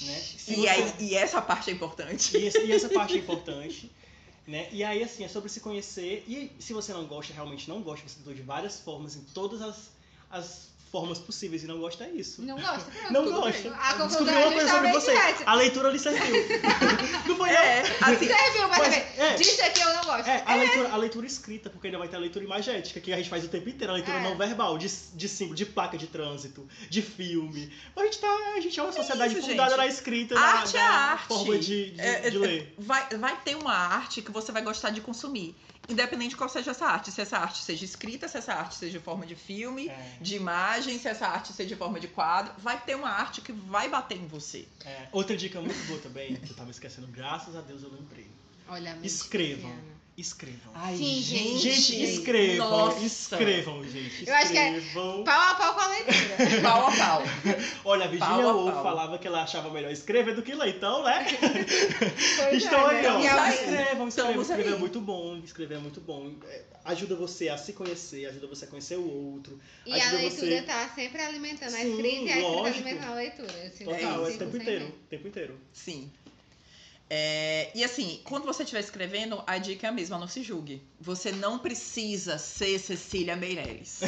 Né? 0.03 0.23
E, 0.49 0.55
você- 0.55 0.69
aí, 0.69 0.95
e 1.01 1.15
essa 1.17 1.41
parte 1.41 1.71
é 1.71 1.73
importante. 1.73 2.37
E, 2.37 2.47
esse- 2.47 2.65
e 2.65 2.71
essa 2.73 2.89
parte 2.91 3.15
é 3.15 3.19
importante. 3.19 3.91
Né? 4.47 4.69
E 4.71 4.85
aí, 4.85 5.03
assim, 5.03 5.25
é 5.25 5.29
sobre 5.29 5.49
se 5.49 5.61
conhecer. 5.61 6.23
E 6.29 6.53
se 6.61 6.73
você 6.75 6.93
não 6.93 7.07
gosta, 7.07 7.33
realmente 7.33 7.69
não 7.69 7.81
gosta, 7.81 8.07
você 8.07 8.17
tentou 8.17 8.35
de 8.35 8.43
várias 8.43 8.79
formas, 8.81 9.17
em 9.17 9.23
todas 9.33 9.63
as, 9.63 9.91
as 10.35 10.65
formas 10.91 11.19
possíveis 11.19 11.65
e 11.65 11.67
não 11.67 11.81
gosta, 11.81 12.05
é 12.05 12.11
isso. 12.11 12.41
Não 12.41 12.55
gosta? 12.55 12.89
Pronto, 12.89 13.13
Não 13.13 13.25
gosta. 13.41 13.51
bem. 13.69 14.07
Descobriu 14.07 14.39
é 14.39 14.47
uma 14.47 14.53
coisa 14.53 14.71
sobre 14.71 14.93
você. 14.93 15.11
essa. 15.11 15.43
A 15.45 15.55
leitura 15.55 15.91
lhe 15.91 15.99
serviu. 15.99 16.23
não 17.27 17.37
foi, 17.37 17.49
não? 17.51 17.57
É, 17.57 17.81
assim, 17.81 18.27
Serviu, 18.29 18.69
mas, 18.69 18.79
Mas, 18.79 18.95
também, 18.95 19.05
é. 19.19 19.35
disso 19.35 19.65
aqui 19.65 19.81
eu 19.81 19.89
não 19.93 20.05
gosto. 20.05 20.29
É, 20.29 20.43
a 20.47 20.55
leitura, 20.55 20.93
a 20.93 20.97
leitura 20.97 21.27
escrita, 21.27 21.69
porque 21.69 21.89
ainda 21.89 21.99
vai 21.99 22.07
ter 22.07 22.15
a 22.15 22.21
leitura 22.21 22.45
imagética, 22.45 23.01
que 23.01 23.13
a 23.13 23.17
gente 23.17 23.29
faz 23.29 23.45
o 23.45 23.49
tempo 23.49 23.69
inteiro, 23.69 23.93
a 23.93 23.97
leitura 23.97 24.19
É. 24.19 24.23
não 24.23 24.37
verbal, 24.37 24.79
de, 24.79 24.89
de 24.89 25.29
símbolo, 25.29 25.57
de 25.57 25.67
placa 25.67 25.99
de 25.99 26.07
trânsito, 26.07 26.65
de 26.89 27.03
filme. 27.03 27.73
A 27.97 28.05
gente, 28.05 28.19
tá, 28.19 28.29
a 28.57 28.61
gente 28.61 28.79
é 28.79 28.83
uma 28.85 28.93
sociedade 28.93 29.37
isso, 29.37 29.49
fundada 29.49 29.71
gente. 29.71 29.79
na 29.79 29.87
escrita, 29.89 30.39
Arte 30.39 30.75
na, 30.75 30.81
é 30.81 30.83
na 30.85 30.95
arte. 30.95 31.27
forma 31.27 31.59
de, 31.59 31.91
de, 31.91 32.01
É, 32.01 32.27
é, 32.29 32.31
de 32.31 32.39
ler. 32.39 32.73
vai, 32.79 33.09
vai 33.19 33.37
ter 33.45 33.57
uma 33.57 33.75
arte 33.75 34.23
que 34.23 34.31
você 34.31 34.53
vai 34.53 34.63
gostar 34.63 34.91
de 34.91 35.01
consumir. 35.01 35.57
Independente 35.89 36.31
de 36.31 36.37
qual 36.37 36.49
seja 36.49 36.71
essa 36.71 36.87
arte. 36.87 37.11
Se 37.13 37.21
essa 37.21 37.39
arte 37.39 37.59
seja 37.63 37.85
escrita, 37.85 38.27
se 38.29 38.39
essa 38.39 38.55
arte 38.55 38.75
seja 38.75 38.99
em 38.99 39.01
forma 39.01 39.27
de 39.27 39.35
filme, 39.35 39.89
É, 39.89 40.17
de 40.21 40.37
imagem, 40.37 40.99
se 40.99 41.09
essa 41.09 41.27
arte 41.27 41.53
seja 41.53 41.75
em 41.75 41.79
forma 41.79 42.01
de 42.01 42.09
quadro, 42.09 42.53
vai 42.59 42.81
ter 42.81 42.95
uma 42.95 43.09
arte 43.11 43.41
que 43.41 43.53
vai 43.53 43.89
bater 43.89 44.17
em 44.19 44.27
você. 44.27 44.67
é. 44.85 45.09
Outra 45.13 45.37
dica 45.37 45.61
muito 45.61 45.87
boa 45.87 46.01
também, 46.01 46.35
que 46.37 46.51
eu 46.51 46.57
tava 46.57 46.71
esquecendo, 46.71 47.07
graças 47.09 47.55
a 47.55 47.61
Deus 47.61 47.83
eu 47.83 47.91
lembrei. 47.93 48.27
Olha, 48.69 48.97
Escrevam. 49.03 49.71
pisciana. 49.71 49.94
Escrevam. 50.17 50.73
Ai, 50.75 50.97
Sim, 50.97 51.21
gente. 51.21 51.59
Gente, 51.59 52.05
escrevam, 52.05 52.71
Nossa. 52.71 53.05
escrevam, 53.05 53.83
gente. 53.83 54.29
Eu 54.29 54.35
acho 54.37 54.53
que 54.53 54.59
é- 54.59 54.79
Escrevam. 54.79 55.25
Pau 55.25 55.41
a 55.41 55.55
pau 55.57 55.75
com 55.75 55.81
a 55.81 55.87
leitura. 55.89 56.37
Pau 56.63 56.87
a 56.87 56.93
pau. 56.97 57.23
Olha, 57.85 58.05
a 58.05 58.09
Virginia 58.09 58.47
Woolf 58.47 58.75
falava 58.75 59.19
que 59.19 59.27
ela 59.27 59.43
achava 59.43 59.71
melhor 59.71 59.91
escrever 59.91 60.37
do 60.37 60.43
que 60.43 60.55
ler, 60.55 60.77
então, 60.77 61.03
né? 61.03 61.27
Pois 62.39 62.63
Estão 62.63 62.89
é, 62.93 62.97
aí, 62.97 63.03
né? 63.03 63.35
ó. 63.35 63.41
Aí. 63.41 63.55
Escrevam, 63.55 64.07
escrevam. 64.07 64.09
Estamos 64.09 64.51
Escrever 64.51 64.73
é 64.75 64.77
muito 64.79 65.01
bom. 65.01 65.37
Escrever 65.45 65.75
é 65.75 65.81
muito 65.81 66.01
bom. 66.01 66.33
É, 66.47 66.63
Ajuda 66.85 67.17
você 67.17 67.49
a 67.49 67.57
se 67.59 67.73
conhecer, 67.73 68.27
ajuda 68.27 68.47
você 68.47 68.67
a 68.67 68.69
conhecer 68.69 68.97
o 68.99 69.11
outro. 69.35 69.59
E 69.87 69.99
a 70.01 70.13
leitura 70.13 70.31
você- 70.31 70.63
tá 70.63 70.89
sempre 70.95 71.23
alimentando 71.23 71.75
a 71.75 71.79
Sim, 71.79 71.91
escrita 71.91 72.09
e 72.09 72.19
a 72.19 72.37
escrita 72.37 72.41
lógico. 72.49 72.79
alimentando 72.79 73.11
a 73.11 73.15
leitura. 73.15 73.73
Total, 73.85 74.27
é 74.27 74.29
o 74.29 74.39
tempo 74.39 74.53
100%. 74.53 74.61
inteiro. 74.63 74.85
O 74.87 75.09
tempo 75.09 75.29
inteiro. 75.29 75.61
Sim. 75.73 76.13
É, 77.09 77.71
e 77.75 77.85
assim, 77.85 78.21
quando 78.25 78.45
você 78.45 78.63
estiver 78.63 78.81
escrevendo, 78.81 79.43
a 79.47 79.59
dica 79.59 79.87
é 79.87 79.91
a 79.91 79.93
mesma, 79.93 80.19
não 80.19 80.27
se 80.27 80.43
julgue. 80.43 80.83
Você 80.99 81.31
não 81.33 81.59
precisa 81.59 82.39
ser 82.39 82.79
Cecília 82.79 83.37
Meirelles. 83.37 84.01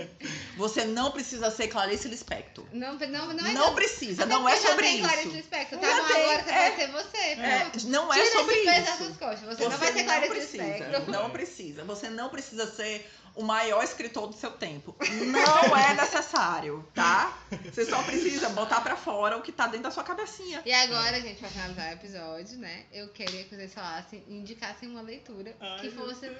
você 0.56 0.84
não 0.84 1.10
precisa 1.10 1.50
ser 1.50 1.68
Clarice 1.68 2.06
Lispector. 2.06 2.64
Não, 2.72 2.98
não, 2.98 3.32
não 3.32 3.46
é 3.46 3.52
Não 3.52 3.74
precisa, 3.74 4.26
não 4.26 4.48
é 4.48 4.56
sobre 4.56 4.84
tem 4.84 5.00
Clarice 5.00 5.28
isso. 5.28 5.36
Lispector, 5.36 5.78
tá 5.78 5.86
tem, 6.06 6.22
agora 6.22 6.42
você 6.44 6.50
é. 6.50 6.70
vai 6.70 6.76
ser 6.76 6.92
você. 6.92 7.18
É, 7.40 7.60
pronto. 7.60 7.88
não 7.88 8.12
é 8.12 8.16
Tira 8.16 8.32
sobre 8.32 8.54
esse 8.54 8.64
peso 8.64 8.80
isso. 8.80 8.96
suas 8.96 9.16
costas. 9.16 9.40
Você, 9.40 9.68
não 9.68 9.76
vai 9.76 9.92
ser 9.92 10.04
Clarice 10.04 10.28
precisa, 10.30 10.64
Lispector. 10.64 11.08
não 11.10 11.30
precisa. 11.30 11.84
Você 11.84 12.10
não 12.10 12.28
precisa 12.28 12.66
ser 12.70 13.10
o 13.34 13.42
maior 13.42 13.82
escritor 13.82 14.28
do 14.28 14.34
seu 14.34 14.50
tempo. 14.52 14.94
Não 15.26 15.76
é 15.76 15.94
necessário, 15.94 16.86
tá? 16.94 17.36
Você 17.64 17.84
só 17.84 18.02
precisa 18.02 18.48
botar 18.50 18.80
pra 18.80 18.96
fora 18.96 19.36
o 19.36 19.42
que 19.42 19.50
tá 19.50 19.66
dentro 19.66 19.84
da 19.84 19.90
sua 19.90 20.04
cabecinha. 20.04 20.62
E 20.64 20.72
agora, 20.72 21.20
gente, 21.20 21.40
pra 21.40 21.48
finalizar 21.48 21.90
o 21.90 21.92
episódio, 21.94 22.58
né? 22.58 22.84
Eu 22.92 23.08
queria 23.08 23.44
que 23.44 23.54
vocês 23.54 23.74
falassem, 23.74 24.22
indicassem 24.28 24.88
uma 24.88 25.00
leitura 25.00 25.54
Ai, 25.60 25.80
que 25.80 25.90
fosse. 25.90 26.30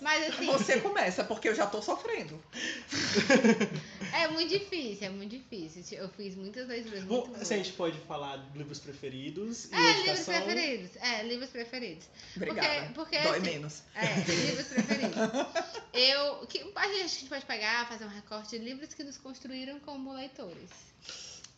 Mas 0.00 0.34
assim, 0.34 0.46
Você 0.46 0.80
começa, 0.80 1.22
porque 1.22 1.48
eu 1.48 1.54
já 1.54 1.64
tô 1.64 1.80
sofrendo. 1.80 2.38
é 4.12 4.26
muito 4.28 4.50
difícil, 4.50 5.06
é 5.06 5.10
muito 5.10 5.30
difícil. 5.30 5.96
Eu 5.96 6.08
fiz 6.08 6.34
muitas 6.34 6.66
leituras 6.66 7.04
Bom, 7.04 7.24
muito 7.26 7.40
a 7.40 7.44
gente 7.44 7.72
pode 7.72 7.96
falar 8.00 8.36
de 8.36 8.58
livros 8.58 8.80
preferidos 8.80 9.66
e 9.66 9.74
É, 9.74 9.92
livros. 9.98 10.18
Preferidos. 10.44 10.96
É, 11.02 11.22
livros 11.22 11.50
preferidos. 11.50 12.04
Obrigada. 12.36 12.90
porque, 12.94 13.18
Dói 13.18 13.38
assim, 13.38 13.50
menos. 13.50 13.82
É, 13.94 14.14
livros 14.30 14.66
preferidos. 14.66 15.16
Eu. 15.92 16.46
Que, 16.46 16.70
a 16.74 16.88
gente 17.08 17.26
pode 17.26 17.44
pegar, 17.44 17.88
fazer 17.88 18.04
um 18.04 18.08
recorte 18.08 18.58
de 18.58 18.64
livros 18.64 18.92
que 18.94 19.04
nos 19.04 19.16
construíram 19.18 19.78
como 19.80 20.12
leitores. 20.12 20.70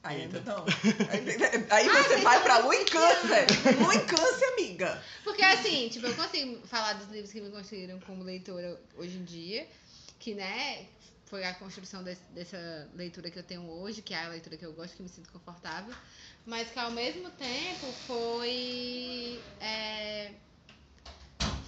Ainda 0.03 0.37
Ainda. 0.39 0.41
não. 0.43 0.65
Aí- 1.11 1.67
Aí 1.71 1.89
você 1.89 2.17
vai 2.19 2.43
pra 2.43 2.59
Lua 2.59 2.75
em 2.77 2.85
Câncer. 2.85 3.47
Lua 3.81 3.95
em 3.95 4.07
Câncer, 4.07 4.53
amiga. 4.53 5.03
Porque 5.23 5.43
assim, 5.43 5.89
tipo, 5.89 6.07
eu 6.07 6.15
consigo 6.15 6.67
falar 6.67 6.93
dos 6.95 7.09
livros 7.09 7.33
que 7.33 7.41
me 7.41 7.51
construíram 7.51 7.99
como 8.01 8.23
leitora 8.23 8.79
hoje 8.97 9.17
em 9.17 9.25
dia, 9.25 9.67
que, 10.19 10.35
né, 10.35 10.85
foi 11.25 11.43
a 11.45 11.55
construção 11.55 12.03
desse- 12.05 12.21
dessa 12.35 12.87
leitura 12.95 13.31
que 13.31 13.39
eu 13.39 13.43
tenho 13.43 13.67
hoje, 13.67 14.03
que 14.03 14.13
é 14.13 14.19
a 14.25 14.29
leitura 14.29 14.59
que 14.59 14.67
eu 14.67 14.75
gosto, 14.75 14.95
que 14.95 15.03
me 15.03 15.09
sinto 15.09 15.33
confortável, 15.33 15.95
mas 16.47 16.71
que 16.71 16.79
ao 16.79 16.91
mesmo 16.91 17.31
tempo 17.31 17.87
foi. 18.07 19.41
é, 19.61 20.33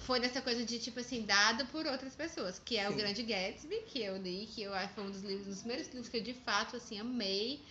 foi 0.07 0.19
nessa 0.19 0.41
coisa 0.41 0.63
de, 0.63 0.79
tipo 0.79 1.01
assim, 1.01 1.23
dado 1.23 1.65
por 1.65 1.85
outras 1.85 2.15
pessoas, 2.15 2.61
que 2.63 2.77
é 2.77 2.87
o 2.87 2.93
Sim. 2.93 2.97
Grande 2.97 3.23
Gatsby, 3.23 3.75
que 3.87 4.01
eu 4.01 4.15
li, 4.15 4.47
que 4.47 4.61
eu 4.63 4.71
foi 4.95 5.03
um 5.03 5.11
dos 5.11 5.21
livros, 5.21 5.47
um 5.47 5.49
dos 5.49 5.59
primeiros 5.59 5.87
livros 5.87 6.07
que 6.07 6.17
eu 6.17 6.23
de 6.23 6.33
fato, 6.33 6.77
assim, 6.77 6.97
amei. 6.97 7.61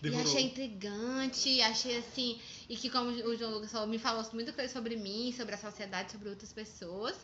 Demorou. 0.00 0.24
E 0.24 0.28
achei 0.28 0.42
intrigante, 0.46 1.60
achei 1.60 1.98
assim. 1.98 2.40
E 2.68 2.76
que, 2.76 2.88
como 2.88 3.10
o 3.10 3.36
João 3.36 3.52
Lucas 3.52 3.70
falou, 3.70 3.86
me 3.86 3.98
falou 3.98 4.26
muita 4.32 4.52
coisa 4.52 4.72
sobre 4.72 4.96
mim, 4.96 5.34
sobre 5.36 5.54
a 5.54 5.58
sociedade, 5.58 6.10
sobre 6.12 6.30
outras 6.30 6.52
pessoas. 6.52 7.14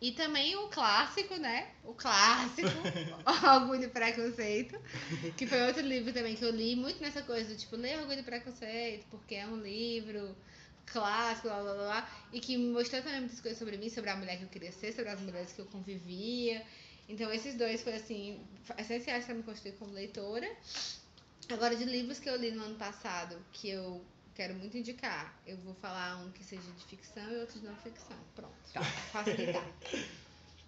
E 0.00 0.12
também 0.12 0.56
o 0.56 0.68
clássico, 0.68 1.36
né? 1.36 1.68
O 1.84 1.92
clássico, 1.92 2.68
Orgulho 3.54 3.84
e 3.84 3.88
Preconceito, 3.88 4.80
que 5.36 5.46
foi 5.46 5.66
outro 5.66 5.82
livro 5.82 6.10
também 6.12 6.34
que 6.34 6.44
eu 6.44 6.50
li 6.50 6.74
muito 6.74 7.02
nessa 7.02 7.20
coisa 7.20 7.52
do 7.52 7.56
tipo, 7.56 7.76
ler 7.76 7.98
Orgulho 7.98 8.20
e 8.20 8.22
Preconceito, 8.22 9.06
porque 9.10 9.34
é 9.34 9.46
um 9.46 9.60
livro 9.60 10.34
clássico, 10.86 11.48
blá 11.48 11.62
blá 11.62 11.74
blá, 11.74 12.10
e 12.32 12.40
que 12.40 12.56
mostrou 12.56 13.02
também 13.02 13.20
muitas 13.20 13.40
coisas 13.40 13.58
sobre 13.58 13.76
mim, 13.76 13.90
sobre 13.90 14.08
a 14.08 14.16
mulher 14.16 14.38
que 14.38 14.44
eu 14.44 14.48
queria 14.48 14.72
ser, 14.72 14.92
sobre 14.92 15.10
as 15.10 15.20
mulheres 15.20 15.52
que 15.52 15.60
eu 15.60 15.66
convivia. 15.66 16.64
Então, 17.08 17.30
esses 17.32 17.54
dois 17.56 17.82
foram, 17.82 17.96
assim, 17.96 18.40
essenciais 18.78 19.24
para 19.24 19.34
me 19.34 19.42
construir 19.42 19.72
como 19.72 19.92
leitora. 19.92 20.48
Agora, 21.50 21.74
de 21.76 21.84
livros 21.84 22.18
que 22.18 22.28
eu 22.28 22.36
li 22.36 22.52
no 22.52 22.62
ano 22.62 22.76
passado, 22.76 23.36
que 23.52 23.68
eu 23.68 24.02
quero 24.40 24.54
muito 24.54 24.78
indicar, 24.78 25.38
eu 25.46 25.58
vou 25.58 25.74
falar 25.74 26.16
um 26.16 26.30
que 26.30 26.42
seja 26.42 26.62
de 26.62 26.84
ficção 26.86 27.30
e 27.30 27.36
outro 27.36 27.60
de 27.60 27.66
não 27.66 27.76
ficção. 27.76 28.16
Pronto, 28.34 28.54
Tá. 28.72 28.82
facilitar. 28.82 29.62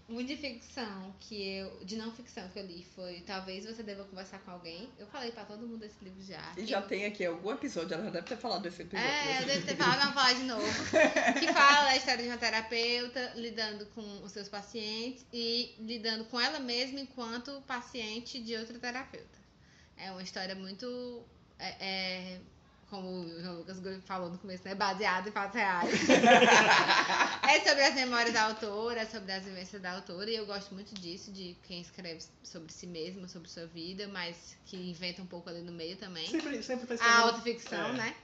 Um 0.08 0.22
de 0.22 0.36
ficção 0.36 1.14
que 1.20 1.40
eu. 1.42 1.82
De 1.84 1.96
não 1.96 2.12
ficção 2.12 2.46
que 2.50 2.58
eu 2.58 2.66
li 2.66 2.84
foi 2.94 3.20
Talvez 3.22 3.64
Você 3.64 3.82
Deva 3.82 4.04
Conversar 4.04 4.40
com 4.40 4.50
Alguém. 4.50 4.90
Eu 4.98 5.06
falei 5.06 5.30
pra 5.32 5.44
todo 5.44 5.66
mundo 5.66 5.84
esse 5.84 6.04
livro 6.04 6.22
já. 6.22 6.52
E 6.58 6.66
já 6.66 6.82
tem 6.82 7.06
aqui 7.06 7.24
algum 7.24 7.50
episódio, 7.52 7.94
ela 7.94 8.10
deve 8.10 8.26
ter 8.26 8.36
falado 8.36 8.60
desse 8.62 8.82
episódio. 8.82 9.08
É, 9.08 9.40
eu 9.42 9.46
devo 9.46 9.64
ter 9.66 9.76
falado, 9.76 10.02
vou 10.02 10.12
falar 10.12 10.32
de 10.34 10.42
novo. 10.42 10.66
Que 11.40 11.46
fala 11.52 11.88
a 11.90 11.96
história 11.96 12.22
de 12.24 12.28
uma 12.28 12.36
terapeuta 12.36 13.32
lidando 13.36 13.86
com 13.94 14.22
os 14.22 14.32
seus 14.32 14.48
pacientes 14.50 15.24
e 15.32 15.74
lidando 15.78 16.24
com 16.26 16.38
ela 16.38 16.58
mesma 16.58 17.00
enquanto 17.00 17.62
paciente 17.62 18.42
de 18.42 18.54
outro 18.56 18.78
terapeuta. 18.78 19.38
É 19.96 20.10
uma 20.10 20.22
história 20.22 20.54
muito. 20.54 21.24
é- 21.58 21.76
é, 21.80 22.40
como 22.92 23.08
o 23.08 23.40
João 23.40 23.56
Lucas 23.56 23.78
falou 24.04 24.28
no 24.28 24.36
começo, 24.36 24.62
né? 24.66 24.74
Baseada 24.74 25.26
em 25.26 25.32
fatos 25.32 25.56
reais. 25.56 25.88
é 27.48 27.60
sobre 27.66 27.84
as 27.84 27.94
memórias 27.94 28.34
da 28.34 28.42
autora, 28.42 29.06
sobre 29.06 29.32
as 29.32 29.42
vivências 29.44 29.80
da 29.80 29.92
autora, 29.92 30.30
e 30.30 30.36
eu 30.36 30.44
gosto 30.44 30.74
muito 30.74 30.94
disso, 30.94 31.32
de 31.32 31.56
quem 31.62 31.80
escreve 31.80 32.22
sobre 32.42 32.70
si 32.70 32.86
mesmo, 32.86 33.26
sobre 33.30 33.48
sua 33.48 33.64
vida, 33.64 34.06
mas 34.08 34.58
que 34.66 34.76
inventa 34.76 35.22
um 35.22 35.26
pouco 35.26 35.48
ali 35.48 35.62
no 35.62 35.72
meio 35.72 35.96
também 35.96 36.28
Sempre, 36.28 36.62
sempre 36.62 36.98
tá 36.98 37.02
a 37.02 37.20
autoficção, 37.20 37.86
É. 37.86 37.92
né? 37.94 38.16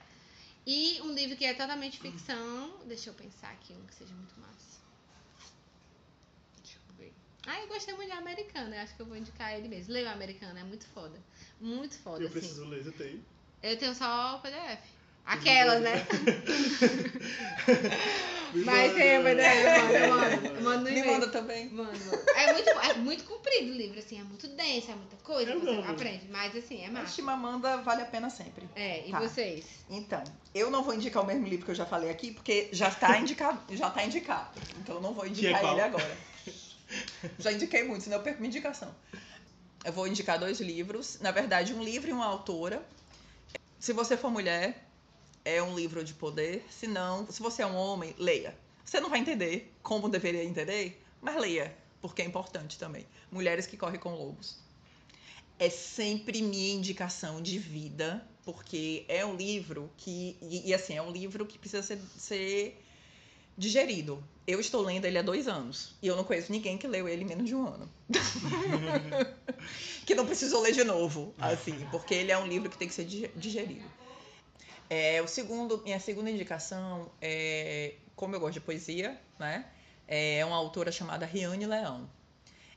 E 0.66 1.00
um 1.00 1.14
livro 1.14 1.34
que 1.34 1.46
é 1.46 1.54
totalmente 1.54 1.98
ficção. 1.98 2.74
Deixa 2.84 3.08
eu 3.08 3.14
pensar 3.14 3.50
aqui 3.52 3.72
um 3.72 3.86
que 3.86 3.94
seja 3.94 4.12
muito 4.12 4.38
massa. 4.38 4.80
Deixa 6.62 6.76
eu 6.76 6.94
ver. 6.98 7.14
Ah, 7.46 7.58
eu 7.62 7.68
gostei 7.68 7.94
muito 7.94 8.10
de 8.10 8.18
Americana. 8.18 8.76
Eu 8.76 8.82
acho 8.82 8.94
que 8.94 9.00
eu 9.00 9.06
vou 9.06 9.16
indicar 9.16 9.54
ele 9.54 9.66
mesmo. 9.66 9.94
Leia 9.94 10.10
o 10.10 10.12
Americana, 10.12 10.60
é 10.60 10.64
muito 10.64 10.84
foda. 10.88 11.18
Muito 11.58 11.94
foda, 12.00 12.22
Eu 12.22 12.26
assim. 12.28 12.38
preciso 12.38 12.66
ler, 12.66 12.84
você 12.84 12.92
tem? 12.92 13.24
Eu 13.62 13.76
tenho 13.76 13.94
só 13.94 14.36
o 14.36 14.40
PDF. 14.40 14.78
Aquelas, 15.26 15.82
né? 15.82 16.06
Me 18.54 18.64
Mas 18.64 18.92
manda. 18.92 18.94
tem 18.98 19.18
o 19.18 19.22
PDF, 19.24 19.56
eu 19.64 19.70
mando, 19.82 19.94
eu 19.94 20.08
mando. 20.08 20.46
Eu 20.56 20.62
mando 20.62 20.78
no 20.78 20.84
Me 20.84 20.90
e-mail. 20.98 21.12
manda 21.12 21.28
também. 21.28 21.68
Mano, 21.68 21.90
é 22.34 22.52
muito, 22.54 22.70
é 22.70 22.94
muito 22.94 23.24
comprido 23.24 23.72
o 23.72 23.74
livro, 23.76 23.98
assim, 23.98 24.18
é 24.18 24.24
muito 24.24 24.48
denso, 24.48 24.90
é 24.90 24.94
muita 24.94 25.16
coisa, 25.16 25.50
Eu 25.52 25.60
você 25.60 25.72
não. 25.72 25.90
aprende. 25.90 26.26
Mas 26.30 26.56
assim, 26.56 26.82
é 26.82 26.86
A 26.86 26.90
massa. 26.90 27.12
Chimamanda 27.14 27.76
vale 27.78 28.00
a 28.02 28.06
pena 28.06 28.30
sempre. 28.30 28.66
É, 28.74 29.06
e 29.06 29.10
Tá. 29.10 29.20
vocês? 29.20 29.66
Então, 29.90 30.24
eu 30.54 30.70
não 30.70 30.82
vou 30.82 30.94
indicar 30.94 31.22
o 31.22 31.26
mesmo 31.26 31.46
livro 31.46 31.66
que 31.66 31.70
eu 31.72 31.74
já 31.74 31.84
falei 31.84 32.08
aqui, 32.08 32.30
porque 32.32 32.70
já 32.72 32.88
está 32.88 33.18
indicado. 33.18 33.60
já 33.76 33.90
tá 33.90 34.02
indicado. 34.04 34.48
Então 34.78 34.94
eu 34.96 35.02
não 35.02 35.12
vou 35.12 35.26
indicar 35.26 35.60
qual? 35.60 35.72
ele 35.74 35.82
agora. 35.82 36.16
Já 37.38 37.52
indiquei 37.52 37.84
muito, 37.84 38.04
senão 38.04 38.16
eu 38.16 38.22
perco 38.22 38.40
minha 38.40 38.48
indicação. 38.48 38.94
Eu 39.84 39.92
vou 39.92 40.06
indicar 40.08 40.38
dois 40.38 40.58
livros. 40.58 41.18
Na 41.20 41.30
verdade, 41.32 41.74
um 41.74 41.82
livro 41.82 42.08
e 42.08 42.12
uma 42.14 42.24
autora. 42.24 42.82
Se 43.78 43.92
você 43.92 44.16
for 44.16 44.30
mulher, 44.30 44.88
é 45.44 45.62
um 45.62 45.74
livro 45.74 46.02
de 46.02 46.12
poder. 46.12 46.64
Se 46.68 46.86
não, 46.86 47.30
se 47.30 47.40
você 47.40 47.62
é 47.62 47.66
um 47.66 47.76
homem, 47.76 48.14
leia. 48.18 48.56
Você 48.84 49.00
não 49.00 49.08
vai 49.08 49.20
entender 49.20 49.72
como 49.82 50.08
deveria 50.08 50.42
entender, 50.42 51.00
mas 51.22 51.36
leia, 51.36 51.76
porque 52.00 52.22
é 52.22 52.24
importante 52.24 52.78
também. 52.78 53.06
Mulheres 53.30 53.66
que 53.66 53.76
correm 53.76 54.00
com 54.00 54.14
lobos. 54.14 54.58
É 55.58 55.70
sempre 55.70 56.42
minha 56.42 56.74
indicação 56.74 57.40
de 57.40 57.58
vida, 57.58 58.26
porque 58.44 59.04
é 59.08 59.24
um 59.24 59.36
livro 59.36 59.90
que. 59.96 60.36
E, 60.42 60.70
e, 60.70 60.74
assim, 60.74 60.94
é 60.94 61.02
um 61.02 61.10
livro 61.10 61.46
que 61.46 61.58
precisa 61.58 61.82
ser, 61.82 62.00
ser 62.16 62.82
digerido. 63.58 64.22
Eu 64.46 64.60
estou 64.60 64.80
lendo 64.80 65.04
ele 65.04 65.18
há 65.18 65.22
dois 65.22 65.46
anos. 65.48 65.94
E 66.00 66.06
eu 66.06 66.16
não 66.16 66.24
conheço 66.24 66.50
ninguém 66.50 66.78
que 66.78 66.86
leu 66.86 67.06
ele 67.08 67.22
em 67.24 67.26
menos 67.26 67.46
de 67.46 67.54
um 67.54 67.66
ano. 67.66 67.90
que 70.06 70.14
não 70.14 70.24
precisou 70.24 70.62
ler 70.62 70.72
de 70.72 70.84
novo, 70.84 71.34
assim, 71.38 71.86
porque 71.90 72.14
ele 72.14 72.32
é 72.32 72.38
um 72.38 72.46
livro 72.46 72.70
que 72.70 72.78
tem 72.78 72.88
que 72.88 72.94
ser 72.94 73.04
dige- 73.04 73.30
digerido. 73.36 73.84
É, 74.88 75.20
o 75.20 75.28
segundo, 75.28 75.82
minha 75.82 76.00
segunda 76.00 76.30
indicação 76.30 77.10
é, 77.20 77.96
como 78.16 78.34
eu 78.34 78.40
gosto 78.40 78.54
de 78.54 78.60
poesia, 78.60 79.20
né? 79.38 79.66
É 80.06 80.42
uma 80.46 80.56
autora 80.56 80.90
chamada 80.90 81.26
Riane 81.26 81.66
Leão. 81.66 82.08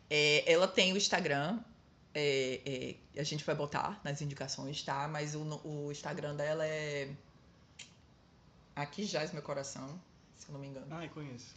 É, 0.10 0.44
ela 0.52 0.68
tem 0.68 0.92
o 0.92 0.98
Instagram, 0.98 1.60
é, 2.14 2.96
é, 3.16 3.22
a 3.22 3.24
gente 3.24 3.46
vai 3.46 3.56
botar 3.56 4.02
nas 4.04 4.22
indicações, 4.22 4.84
tá? 4.84 5.08
Mas 5.08 5.36
o, 5.36 5.42
o 5.64 5.90
Instagram 5.90 6.36
dela 6.36 6.66
é 6.68 7.08
Aqui 8.76 9.06
Jaz 9.06 9.32
Meu 9.32 9.42
Coração, 9.42 9.98
se 10.42 10.50
eu 10.50 10.54
não 10.54 10.60
me 10.60 10.68
engano. 10.68 10.88
Ai, 10.90 11.10
conheço. 11.10 11.54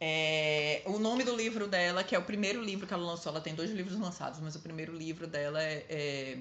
É, 0.00 0.82
o 0.86 0.98
nome 0.98 1.22
do 1.22 1.36
livro 1.36 1.68
dela, 1.68 2.02
que 2.02 2.14
é 2.14 2.18
o 2.18 2.24
primeiro 2.24 2.60
livro 2.62 2.86
que 2.86 2.94
ela 2.94 3.04
lançou, 3.04 3.30
ela 3.30 3.40
tem 3.40 3.54
dois 3.54 3.70
livros 3.70 3.98
lançados, 3.98 4.40
mas 4.40 4.56
o 4.56 4.60
primeiro 4.60 4.96
livro 4.96 5.26
dela 5.26 5.62
é, 5.62 5.86
é 5.88 6.38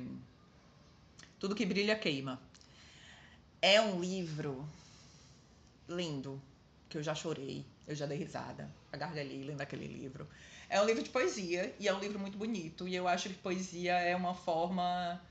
Tudo 1.39 1.53
que 1.53 1.65
Brilha 1.65 1.95
Queima. 1.95 2.41
É 3.61 3.79
um 3.79 3.99
livro 3.99 4.67
lindo, 5.87 6.41
que 6.89 6.97
eu 6.97 7.03
já 7.03 7.13
chorei, 7.13 7.63
eu 7.87 7.93
já 7.93 8.07
dei 8.07 8.17
risada, 8.17 8.67
a 8.91 8.97
gargalhei 8.97 9.43
lendo 9.43 9.61
aquele 9.61 9.85
livro. 9.85 10.27
É 10.67 10.81
um 10.81 10.85
livro 10.85 11.03
de 11.03 11.09
poesia 11.09 11.75
e 11.79 11.87
é 11.87 11.93
um 11.93 11.99
livro 11.99 12.17
muito 12.17 12.37
bonito, 12.37 12.87
e 12.87 12.95
eu 12.95 13.07
acho 13.07 13.29
que 13.29 13.35
poesia 13.35 13.93
é 13.93 14.15
uma 14.15 14.33
forma 14.33 15.21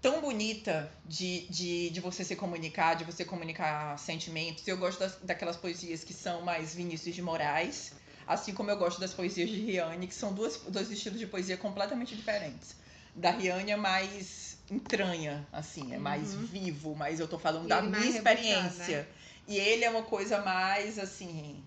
tão 0.00 0.20
bonita 0.20 0.90
de, 1.04 1.46
de, 1.48 1.90
de 1.90 2.00
você 2.00 2.24
se 2.24 2.36
comunicar, 2.36 2.94
de 2.94 3.04
você 3.04 3.24
comunicar 3.24 3.98
sentimentos. 3.98 4.66
Eu 4.66 4.76
gosto 4.76 5.00
das, 5.00 5.16
daquelas 5.22 5.56
poesias 5.56 6.04
que 6.04 6.12
são 6.14 6.42
mais 6.42 6.74
Vinícius 6.74 7.14
de 7.14 7.22
Moraes, 7.22 7.92
assim 8.26 8.52
como 8.54 8.70
eu 8.70 8.76
gosto 8.76 9.00
das 9.00 9.12
poesias 9.14 9.48
de 9.48 9.56
Riane, 9.56 10.06
que 10.06 10.14
são 10.14 10.32
duas, 10.32 10.58
dois 10.68 10.90
estilos 10.90 11.18
de 11.18 11.26
poesia 11.26 11.56
completamente 11.56 12.14
diferentes. 12.14 12.76
Da 13.14 13.30
Riane 13.30 13.70
é 13.70 13.76
mais 13.76 14.58
entranha, 14.70 15.46
assim, 15.52 15.94
é 15.94 15.98
mais 15.98 16.34
Uhum. 16.34 16.46
vivo, 16.46 16.94
mas 16.94 17.18
eu 17.20 17.28
tô 17.28 17.38
falando 17.38 17.66
E 17.66 17.68
da 17.68 17.80
minha 17.82 18.06
experiência. 18.08 19.08
E 19.48 19.56
ele 19.56 19.84
é 19.84 19.90
uma 19.90 20.02
coisa 20.02 20.38
mais, 20.42 20.98
assim, 20.98 21.62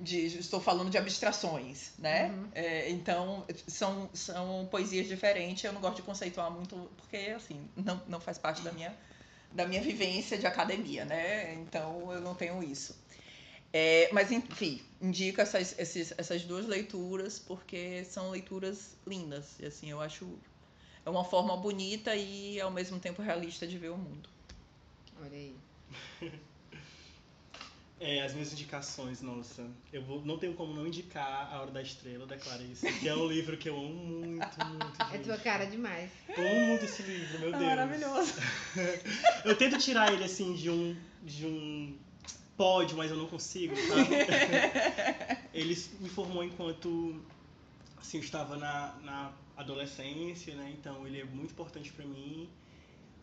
de, 0.00 0.38
estou 0.38 0.60
falando 0.60 0.90
de 0.90 0.98
abstrações, 0.98 1.92
né? 1.98 2.28
Uhum. 2.30 2.48
É, 2.54 2.90
então, 2.90 3.44
são, 3.66 4.08
são 4.12 4.68
poesias 4.70 5.06
diferentes. 5.06 5.64
Eu 5.64 5.72
não 5.72 5.80
gosto 5.80 5.96
de 5.96 6.02
conceituar 6.02 6.50
muito, 6.50 6.76
porque, 6.96 7.32
assim, 7.36 7.68
não, 7.76 8.00
não 8.06 8.20
faz 8.20 8.38
parte 8.38 8.62
da 8.62 8.72
minha, 8.72 8.96
da 9.52 9.66
minha 9.66 9.82
vivência 9.82 10.38
de 10.38 10.46
academia, 10.46 11.04
né? 11.04 11.54
Então, 11.54 12.12
eu 12.12 12.20
não 12.20 12.34
tenho 12.34 12.62
isso. 12.62 12.96
É, 13.72 14.08
mas, 14.12 14.30
enfim, 14.30 14.80
indico 15.00 15.40
essas, 15.40 15.78
esses, 15.78 16.14
essas 16.16 16.42
duas 16.42 16.66
leituras, 16.66 17.38
porque 17.38 18.04
são 18.04 18.30
leituras 18.30 18.96
lindas. 19.06 19.58
E, 19.58 19.66
assim, 19.66 19.90
eu 19.90 20.00
acho... 20.00 20.28
É 21.04 21.10
uma 21.10 21.24
forma 21.24 21.56
bonita 21.56 22.14
e, 22.14 22.60
ao 22.60 22.70
mesmo 22.70 22.98
tempo, 23.00 23.22
realista 23.22 23.66
de 23.66 23.78
ver 23.78 23.90
o 23.90 23.96
mundo. 23.96 24.28
Olha 25.22 25.36
aí. 25.36 25.54
É, 28.00 28.22
as 28.22 28.32
minhas 28.32 28.52
indicações, 28.52 29.20
nossa. 29.20 29.66
Eu 29.92 30.02
vou, 30.02 30.24
não 30.24 30.38
tenho 30.38 30.54
como 30.54 30.72
não 30.72 30.86
indicar 30.86 31.52
A 31.52 31.60
Hora 31.60 31.70
da 31.72 31.82
Estrela, 31.82 32.26
da 32.26 32.36
Clarice, 32.36 32.92
que 33.00 33.08
é 33.08 33.14
um 33.14 33.26
livro 33.26 33.56
que 33.56 33.68
eu 33.68 33.76
amo 33.76 33.88
muito, 33.92 34.66
muito. 34.66 34.96
É 35.10 35.12
gente. 35.16 35.24
tua 35.24 35.36
cara 35.38 35.64
demais. 35.66 36.10
Eu 36.28 36.46
amo 36.46 36.66
muito 36.68 36.84
esse 36.84 37.02
livro, 37.02 37.38
meu 37.40 37.48
É 37.48 37.52
Deus. 37.52 37.64
maravilhoso. 37.64 38.34
Eu 39.44 39.56
tento 39.56 39.78
tirar 39.78 40.12
ele 40.12 40.22
assim 40.24 40.54
de 40.54 40.70
um. 40.70 40.96
de 41.22 41.46
um 41.46 41.96
pódio, 42.56 42.96
mas 42.96 43.08
eu 43.08 43.16
não 43.16 43.26
consigo, 43.28 43.72
sabe? 43.76 44.08
ele 45.54 45.76
me 46.00 46.08
formou 46.08 46.42
enquanto 46.42 47.22
assim, 47.96 48.18
eu 48.18 48.24
estava 48.24 48.56
na, 48.56 48.96
na 49.04 49.32
adolescência, 49.56 50.56
né? 50.56 50.74
Então 50.76 51.06
ele 51.06 51.20
é 51.20 51.24
muito 51.24 51.52
importante 51.52 51.92
pra 51.92 52.04
mim. 52.04 52.48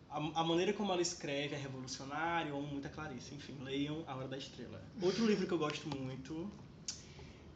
A, 0.09 0.17
a 0.41 0.43
maneira 0.43 0.73
como 0.73 0.91
ela 0.91 1.01
escreve 1.01 1.55
é 1.55 1.57
revolucionária, 1.57 2.49
eu 2.49 2.57
amo 2.57 2.67
muito 2.67 2.87
a 2.87 2.89
Clarice. 2.89 3.33
Enfim, 3.35 3.57
leiam 3.61 4.03
A 4.07 4.15
Hora 4.15 4.27
da 4.27 4.37
Estrela. 4.37 4.81
Outro 5.01 5.25
livro 5.25 5.45
que 5.45 5.53
eu 5.53 5.57
gosto 5.57 5.87
muito 5.95 6.49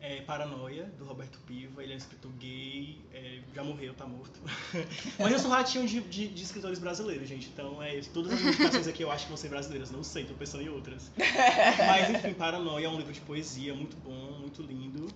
é 0.02 0.22
Paranoia, 0.22 0.86
do 0.98 1.04
Roberto 1.04 1.40
Piva. 1.46 1.84
Ele 1.84 1.92
é 1.92 1.96
um 1.96 1.98
escritor 1.98 2.32
gay, 2.40 2.98
é, 3.14 3.42
já 3.54 3.64
morreu, 3.64 3.94
tá 3.94 4.06
morto. 4.06 4.40
Mas 5.20 5.32
eu 5.32 5.40
sou 5.40 5.52
ratinho 5.52 5.86
de, 5.86 6.00
de, 6.02 6.28
de 6.30 6.44
escritores 6.44 6.80
brasileiros, 6.80 7.28
gente. 7.28 7.50
Então, 7.50 7.84
é, 7.84 7.96
isso. 7.98 8.10
todas 8.12 8.34
as 8.34 8.42
indicações 8.42 8.88
aqui 8.88 9.04
eu 9.04 9.12
acho 9.12 9.26
que 9.26 9.30
vão 9.30 9.38
ser 9.38 9.50
brasileiras. 9.50 9.92
Não 9.92 10.04
sei, 10.04 10.26
tô 10.26 10.34
pensando 10.34 10.64
em 10.64 10.70
outras. 10.70 11.12
Mas, 11.18 12.10
enfim, 12.10 12.34
Paranoia 12.34 12.86
é 12.86 12.90
um 12.90 12.98
livro 12.98 13.12
de 13.12 13.22
poesia 13.22 13.74
muito 13.74 13.98
bom, 13.98 14.40
muito 14.40 14.62
lindo. 14.62 15.08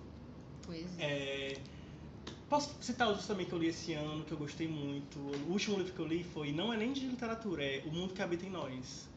Pois 0.66 0.86
É, 0.98 1.56
Posso 2.48 2.76
citar 2.80 3.08
outros 3.08 3.26
também 3.26 3.46
que 3.46 3.52
eu 3.52 3.58
li 3.58 3.68
esse 3.68 3.92
ano, 3.94 4.24
que 4.24 4.32
eu 4.32 4.38
gostei 4.38 4.68
muito. 4.68 5.18
O 5.18 5.52
último 5.52 5.76
livro 5.78 5.92
que 5.92 6.00
eu 6.00 6.06
li 6.06 6.22
foi, 6.22 6.52
não 6.52 6.72
é 6.72 6.76
nem 6.76 6.92
de 6.92 7.06
literatura, 7.06 7.64
é 7.64 7.82
O 7.86 7.90
Mundo 7.90 8.12
que 8.12 8.22
Habita 8.22 8.44
em 8.44 8.50
Nós. 8.50 9.08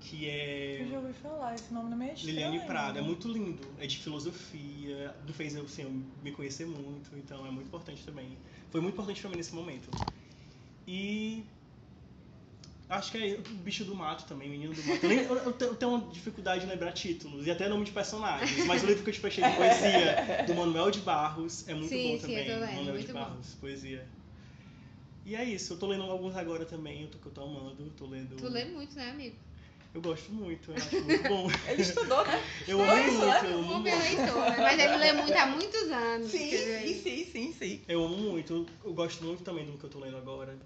Que 0.00 0.28
é 0.28 0.82
Eu 0.82 0.88
já 0.88 0.98
ouvi 0.98 1.12
falar, 1.12 1.54
esse 1.54 1.72
nome 1.72 1.90
não 1.90 2.02
é 2.02 2.12
estranho. 2.12 2.34
Liliane 2.34 2.60
Prado. 2.66 2.98
É 2.98 3.02
muito 3.02 3.28
lindo. 3.28 3.62
É 3.78 3.86
de 3.86 3.98
filosofia. 3.98 5.14
Fez 5.32 5.56
assim, 5.56 5.82
eu 5.82 5.90
me 6.22 6.32
conhecer 6.32 6.66
muito. 6.66 7.16
Então 7.16 7.46
é 7.46 7.50
muito 7.50 7.68
importante 7.68 8.04
também. 8.04 8.36
Foi 8.70 8.80
muito 8.80 8.94
importante 8.94 9.20
pra 9.20 9.30
mim 9.30 9.36
nesse 9.36 9.54
momento. 9.54 9.88
E. 10.86 11.44
Acho 12.92 13.10
que 13.10 13.16
é 13.18 13.38
o 13.38 13.54
bicho 13.54 13.84
do 13.86 13.94
mato 13.94 14.26
também, 14.26 14.50
menino 14.50 14.74
do 14.74 14.82
mato. 14.84 15.06
Eu, 15.06 15.12
eu- 15.12 15.36
eu 15.36 15.56
eu 15.60 15.74
tenho 15.74 15.92
uma 15.94 16.12
dificuldade 16.12 16.64
de 16.64 16.70
lembrar 16.70 16.92
títulos 16.92 17.46
e 17.46 17.50
até 17.50 17.66
nome 17.66 17.86
de 17.86 17.90
personagens. 17.90 18.66
Mas 18.66 18.82
o 18.82 18.86
livro 18.86 19.02
que 19.02 19.08
eu 19.08 19.14
te 19.14 19.20
fechei 19.20 19.42
de 19.42 19.56
poesia 19.56 20.44
do 20.46 20.54
Manuel 20.54 20.90
de 20.90 21.00
Barros 21.00 21.66
é 21.66 21.72
muito 21.74 21.88
Sim, 21.88 22.02
bom 22.02 22.16
sim, 22.16 22.20
também. 22.20 22.48
eu 22.48 22.60
Manuel 22.60 22.84
muito 22.92 23.06
de 23.06 23.12
bom. 23.14 23.18
Barros, 23.18 23.46
poesia. 23.58 24.06
E 25.24 25.34
é 25.34 25.42
isso, 25.42 25.72
eu 25.72 25.78
tô 25.78 25.86
lendo 25.86 26.02
alguns 26.02 26.36
agora 26.36 26.66
também, 26.66 27.02
eu 27.02 27.08
tô, 27.08 27.16
que 27.18 27.26
eu 27.26 27.32
tô 27.32 27.42
amando. 27.44 27.90
Tô 27.96 28.04
lendo. 28.06 28.36
Tu 28.36 28.48
lê 28.48 28.66
muito, 28.66 28.94
né, 28.94 29.10
amigo? 29.10 29.36
Eu 29.94 30.02
gosto 30.02 30.30
muito, 30.32 30.70
eu 30.70 30.74
acho 30.76 31.00
muito 31.02 31.28
bom. 31.28 31.48
Ele 31.68 31.80
estudou, 31.82 32.26
né? 32.26 32.42
Eu 32.68 32.80
amo 32.82 33.12
muito, 33.12 33.24
né? 33.24 33.40
eu 33.52 33.58
amo 33.58 33.78
muito. 33.80 33.98
leitor, 33.98 34.50
né? 34.50 34.56
Mas 34.58 34.78
ele 34.78 34.96
lê 34.96 35.12
muito 35.12 35.34
há 35.36 35.46
muitos 35.46 35.90
anos. 35.90 36.30
Sim, 36.30 36.50
sim, 36.50 36.94
sim, 37.02 37.24
sim, 37.32 37.52
sim. 37.58 37.80
Eu 37.88 38.04
amo 38.04 38.16
muito, 38.16 38.66
eu 38.84 38.92
gosto 38.92 39.24
muito 39.24 39.42
também 39.42 39.64
do 39.64 39.78
que 39.78 39.84
eu 39.84 39.90
tô 39.90 39.98
lendo 39.98 40.16
agora, 40.16 40.56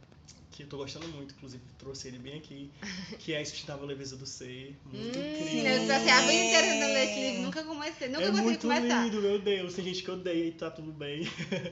que 0.57 0.63
eu 0.63 0.69
tô 0.69 0.79
gostando 0.79 1.07
muito, 1.09 1.35
inclusive 1.35 1.63
trouxe 1.79 2.09
ele 2.09 2.19
bem 2.19 2.39
aqui, 2.39 2.71
que 3.21 3.35
é 3.35 3.37
a 3.39 3.43
Insustentável 3.43 3.85
Leveza 3.85 4.17
do 4.17 4.25
Ser. 4.25 4.75
Muito 4.87 5.19
Hum, 5.19 5.21
incrível. 5.21 5.71
eu 5.73 5.87
passei 5.87 6.11
a 6.11 6.21
vida 6.23 6.33
inteira 6.33 6.67
ler 6.67 7.05
esse 7.11 7.21
livro, 7.21 7.43
nunca 7.43 7.63
comecei, 7.65 8.09
nunca 8.09 8.23
é 8.23 8.27
consegui 8.29 8.43
muito 8.47 8.61
começar. 8.63 9.05
lindo, 9.05 9.21
meu 9.21 9.39
Deus. 9.39 9.75
Tem 9.75 9.85
gente 9.85 10.03
que 10.03 10.11
odeia 10.11 10.47
e 10.47 10.53
tá 10.53 10.71
tudo 10.71 10.91
bem. 10.93 11.23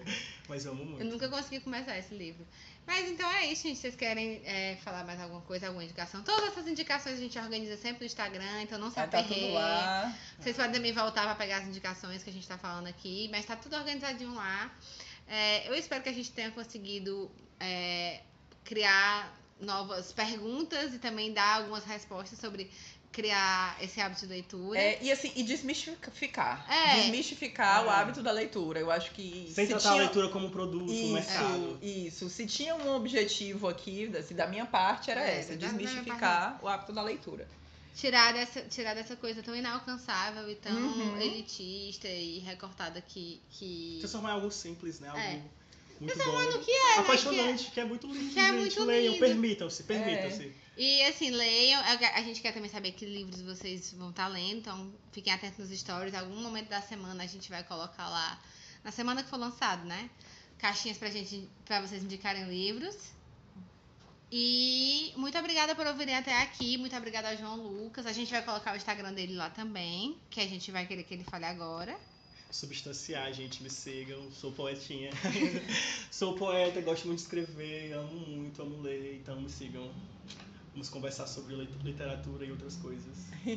Mas 0.48 0.66
eu 0.66 0.72
amo 0.72 0.84
muito. 0.84 1.02
Eu 1.02 1.10
nunca 1.10 1.28
consegui 1.30 1.60
começar 1.60 1.96
esse 1.98 2.14
livro. 2.14 2.46
Mas 2.86 3.08
então 3.10 3.26
é 3.30 3.46
isso, 3.50 3.62
gente. 3.62 3.78
Vocês 3.78 3.96
querem 3.96 4.42
é, 4.44 4.76
falar 4.84 5.02
mais 5.04 5.18
alguma 5.18 5.40
coisa, 5.40 5.68
alguma 5.68 5.82
indicação? 5.82 6.22
Todas 6.22 6.48
essas 6.48 6.68
indicações 6.68 7.16
a 7.16 7.20
gente 7.20 7.38
organiza 7.38 7.78
sempre 7.78 8.00
no 8.00 8.06
Instagram, 8.06 8.60
então 8.62 8.78
não 8.78 8.90
se 8.90 8.96
tá 8.96 9.06
tudo 9.06 9.20
aperreiem. 9.20 9.54
lá. 9.54 10.14
Vocês 10.38 10.54
podem 10.54 10.72
também 10.72 10.92
voltar 10.92 11.22
para 11.22 11.34
pegar 11.34 11.58
as 11.62 11.66
indicações 11.66 12.22
que 12.22 12.28
a 12.28 12.32
gente 12.32 12.46
tá 12.46 12.58
falando 12.58 12.86
aqui, 12.86 13.28
mas 13.30 13.46
tá 13.46 13.56
tudo 13.56 13.74
organizadinho 13.76 14.34
lá. 14.34 14.70
É, 15.26 15.66
eu 15.66 15.74
espero 15.74 16.02
que 16.02 16.10
a 16.10 16.12
gente 16.12 16.30
tenha 16.32 16.50
conseguido 16.50 17.30
é, 17.58 18.20
criar 18.64 19.38
novas 19.60 20.12
perguntas 20.12 20.92
e 20.94 20.98
também 20.98 21.32
dar 21.32 21.58
algumas 21.58 21.84
respostas 21.84 22.38
sobre 22.38 22.70
criar 23.12 23.76
esse 23.80 24.00
hábito 24.00 24.22
de 24.22 24.26
leitura. 24.26 24.76
É, 24.78 24.98
e 25.00 25.12
assim, 25.12 25.30
e 25.36 25.44
desmistificar. 25.44 26.66
É. 26.68 26.96
Desmistificar 27.02 27.84
o 27.84 27.88
É. 27.88 27.94
hábito 27.94 28.22
da 28.22 28.32
leitura. 28.32 28.80
Eu 28.80 28.90
acho 28.90 29.12
que. 29.12 29.50
Sem 29.54 29.66
se 29.66 29.70
tratar 29.72 29.90
a 29.90 29.92
tinha- 29.92 30.02
leitura 30.04 30.28
como 30.30 30.50
produto, 30.50 30.90
um 30.90 31.12
mercado. 31.12 31.78
Isso, 31.80 32.24
isso. 32.24 32.30
Se 32.30 32.46
tinha 32.46 32.74
um 32.74 32.90
objetivo 32.96 33.68
aqui, 33.68 34.10
assim, 34.16 34.34
da 34.34 34.46
minha 34.48 34.66
parte, 34.66 35.10
era 35.10 35.20
É, 35.22 35.38
essa, 35.38 35.54
desmistificar 35.56 36.58
o 36.62 36.66
hábito 36.68 36.92
da 36.92 37.02
leitura. 37.02 37.46
Tirar 37.94 38.32
dessa, 38.32 38.60
tirar 38.62 38.94
dessa 38.94 39.14
coisa 39.14 39.40
tão 39.40 39.54
inalcançável 39.54 40.50
e 40.50 40.56
tão 40.56 40.74
Uhum. 40.76 41.16
elitista 41.20 42.08
e 42.08 42.40
recortada 42.40 43.00
que. 43.00 43.40
que... 43.50 43.98
Transformar 44.00 44.30
em 44.30 44.32
algo 44.32 44.50
simples, 44.50 44.98
né? 44.98 45.08
Algo 45.10 45.20
É. 46.00 46.04
muito 46.04 46.18
bom. 46.18 46.40
no 46.42 46.58
que 46.64 46.70
é, 46.70 46.96
né? 46.96 46.98
Apaixonante, 46.98 47.70
que 47.70 47.80
é 47.80 47.84
muito 47.84 48.06
lindo, 48.06 48.32
que 48.32 48.38
é 48.38 48.46
gente. 48.46 48.58
muito 48.60 48.84
Leiam, 48.84 49.12
lindo. 49.14 49.26
permitam-se, 49.26 49.82
permitam-se. 49.84 50.52
E 50.76 51.02
assim, 51.04 51.30
leiam. 51.30 51.80
A 51.80 52.18
a 52.18 52.22
gente 52.22 52.40
quer 52.40 52.52
também 52.52 52.70
saber 52.70 52.92
que 52.92 53.04
livros 53.04 53.40
vocês 53.42 53.92
vão 53.92 54.10
estar 54.10 54.26
lendo, 54.28 54.58
então 54.58 54.92
fiquem 55.12 55.32
atentos 55.32 55.58
nos 55.58 55.78
stories. 55.78 56.14
Algum 56.14 56.36
momento 56.40 56.68
da 56.68 56.82
semana 56.82 57.24
a 57.24 57.26
gente 57.26 57.48
vai 57.48 57.62
colocar 57.62 58.08
lá, 58.08 58.40
na 58.82 58.90
semana 58.90 59.22
que 59.22 59.30
for 59.30 59.38
lançado, 59.38 59.84
né? 59.86 60.10
Caixinhas 60.58 60.98
pra 60.98 61.10
gente, 61.10 61.48
pra 61.64 61.80
vocês 61.80 62.02
indicarem 62.02 62.44
livros. 62.48 62.96
E 64.36 65.12
muito 65.16 65.38
obrigada 65.38 65.76
por 65.76 65.86
ouvirem 65.86 66.16
até 66.16 66.42
aqui. 66.42 66.76
Muito 66.76 66.96
obrigada 66.96 67.30
ao 67.30 67.36
João 67.36 67.56
Lucas. 67.56 68.04
A 68.04 68.12
gente 68.12 68.32
vai 68.32 68.42
colocar 68.42 68.72
o 68.72 68.76
Instagram 68.76 69.12
dele 69.12 69.34
lá 69.36 69.48
também, 69.48 70.18
que 70.28 70.40
a 70.40 70.46
gente 70.48 70.72
vai 70.72 70.86
querer 70.86 71.04
que 71.04 71.14
ele 71.14 71.24
fale 71.24 71.44
agora. 71.44 71.96
Substanciar, 72.54 73.32
gente, 73.32 73.64
me 73.64 73.68
sigam. 73.68 74.30
Sou 74.30 74.52
poetinha. 74.52 75.10
Sou 76.08 76.36
poeta, 76.36 76.80
gosto 76.80 77.08
muito 77.08 77.18
de 77.18 77.24
escrever, 77.24 77.92
amo 77.92 78.14
muito, 78.14 78.62
amo 78.62 78.80
ler, 78.80 79.16
então 79.16 79.40
me 79.40 79.50
sigam. 79.50 79.90
Vamos 80.74 80.88
conversar 80.88 81.28
sobre 81.28 81.54
lit- 81.54 81.70
literatura 81.84 82.44
e 82.44 82.50
outras 82.50 82.74
coisas. 82.76 83.14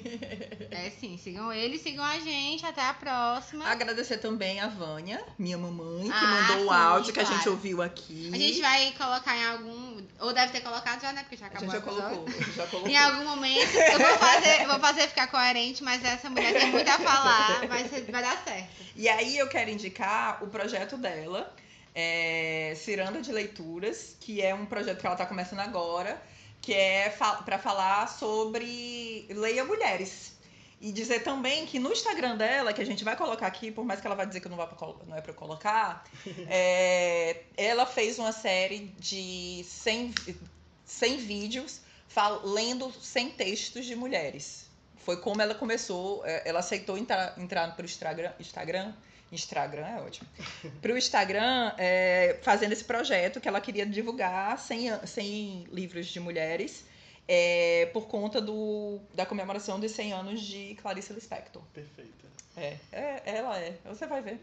É 0.70 0.90
sim, 0.92 1.18
sigam 1.18 1.52
ele, 1.52 1.80
sigam 1.80 2.04
a 2.04 2.20
gente. 2.20 2.64
Até 2.66 2.82
a 2.82 2.94
próxima. 2.94 3.66
Agradecer 3.66 4.18
também 4.18 4.60
a 4.60 4.68
Vânia, 4.68 5.24
minha 5.40 5.58
mamãe, 5.58 6.04
que 6.06 6.12
Ah, 6.14 6.48
mandou 6.50 6.66
o 6.68 6.70
sim, 6.70 6.76
áudio 6.76 7.14
que 7.14 7.20
a 7.20 7.24
claro. 7.24 7.38
gente 7.38 7.50
ouviu 7.50 7.82
aqui. 7.82 8.30
A 8.34 8.38
gente 8.38 8.62
vai 8.62 8.92
colocar 8.92 9.36
em 9.36 9.46
algum. 9.46 10.02
Ou 10.20 10.34
deve 10.34 10.52
ter 10.52 10.62
colocado 10.62 11.02
já, 11.02 11.12
né? 11.14 11.24
Porque 11.24 11.38
já 11.38 11.46
A 11.46 11.50
acabou 11.50 11.70
gente 11.70 11.74
já 11.74 11.80
o 11.80 11.82
colocou, 11.96 12.26
já 12.56 12.68
colocou. 12.68 12.90
Em 12.92 12.98
algum 12.98 13.24
momento, 13.26 13.76
eu 13.76 13.98
vou 14.00 14.18
fazer, 14.20 14.68
vou 14.68 14.80
fazer 14.80 15.08
ficar 15.08 15.28
coerente, 15.28 15.84
mas 15.84 16.04
essa 16.04 16.30
mulher 16.30 16.54
tem 16.54 16.70
muito 16.72 16.88
a 16.90 17.00
falar, 17.00 17.68
vai, 17.68 17.88
ser- 17.88 18.12
vai 18.12 18.22
dar 18.22 18.38
certo. 18.44 18.70
E 18.96 19.08
aí 19.10 19.38
eu 19.38 19.48
quero 19.48 19.72
indicar 19.72 20.44
o 20.44 20.48
projeto 20.48 20.98
dela, 20.98 21.52
é 21.96 22.74
Ciranda 22.76 23.22
de 23.22 23.32
Leituras, 23.32 24.16
que 24.20 24.42
é 24.42 24.54
um 24.54 24.66
projeto 24.66 25.00
que 25.00 25.06
ela 25.06 25.16
está 25.16 25.26
começando 25.26 25.60
agora, 25.62 26.22
que 26.62 26.74
é 26.74 27.10
para 27.46 27.58
falar 27.60 28.08
sobre 28.08 29.26
Leia 29.30 29.64
Mulheres. 29.64 30.36
E 30.80 30.92
dizer 30.92 31.24
também 31.24 31.66
que 31.66 31.80
no 31.80 31.92
Instagram 31.92 32.38
dela, 32.38 32.72
que 32.72 32.82
a 32.82 32.86
gente 32.86 33.04
vai 33.04 33.16
colocar 33.16 33.48
aqui, 33.48 33.72
por 33.72 33.84
mais 33.84 34.00
que 34.00 34.06
ela 34.06 34.16
vá 34.16 34.26
dizer 34.26 34.42
que 34.42 34.48
não, 34.50 34.58
vai 34.58 34.68
pra 34.68 34.78
não 35.08 35.16
é 35.18 35.22
para 35.22 35.34
colocar, 35.34 36.04
é, 36.48 37.42
ela 37.58 37.86
fez 37.88 38.20
uma 38.20 38.32
série 38.32 38.94
de 39.00 39.64
100, 39.68 40.14
vi- 40.24 40.38
100 40.86 41.18
vídeos 41.18 41.82
fal- 42.08 42.42
lendo 42.46 42.92
100 42.92 43.32
textos 43.32 43.86
de 43.86 43.96
mulheres. 43.96 44.68
Foi 44.98 45.18
como 45.18 45.42
ela 45.42 45.56
começou, 45.56 46.24
é, 46.26 46.48
ela 46.48 46.60
aceitou 46.60 46.96
entrar, 46.98 47.34
entrar 47.40 47.76
para 47.76 47.82
o 47.82 47.86
Instagram, 47.86 48.32
Instagram, 48.40 48.94
Instagram 49.32 49.86
é 49.86 50.02
ótimo, 50.02 50.28
para 50.82 50.94
o 50.94 50.98
Instagram 50.98 51.74
é, 51.78 52.38
fazendo 52.42 52.72
esse 52.72 52.84
projeto 52.84 53.40
que 53.42 53.48
ela 53.48 53.60
queria 53.62 53.86
divulgar 53.86 54.58
100, 54.58 54.90
an- 54.90 55.06
100 55.06 55.68
livros 55.72 56.08
de 56.08 56.20
mulheres 56.20 56.86
é, 57.28 57.90
por 57.94 58.08
conta 58.08 58.40
do, 58.40 59.00
da 59.14 59.26
comemoração 59.26 59.80
dos 59.80 59.92
100 59.92 60.14
anos 60.14 60.42
de 60.42 60.76
Clarice 60.82 61.12
Lispector. 61.14 61.62
Perfeita. 61.74 62.28
É, 62.56 62.76
é, 62.92 63.22
ela 63.26 63.60
é. 63.60 63.76
Você 63.86 64.08
vai 64.08 64.22
ver. 64.22 64.40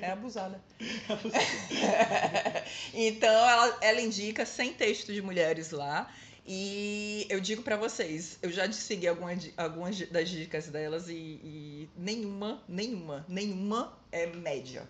É 0.00 0.10
abusada. 0.12 0.60
então, 2.94 3.48
ela, 3.48 3.78
ela 3.80 4.00
indica 4.00 4.44
100 4.46 4.74
textos 4.74 5.14
de 5.14 5.22
mulheres 5.22 5.70
lá. 5.70 6.10
E 6.50 7.26
eu 7.28 7.40
digo 7.40 7.62
pra 7.62 7.76
vocês, 7.76 8.38
eu 8.40 8.50
já 8.50 8.72
segui 8.72 9.06
alguma, 9.06 9.36
algumas 9.54 10.00
das 10.08 10.30
dicas 10.30 10.68
delas 10.68 11.06
e, 11.10 11.12
e 11.12 11.88
nenhuma, 11.94 12.62
nenhuma, 12.66 13.26
nenhuma 13.28 13.92
é 14.10 14.26
média. 14.28 14.88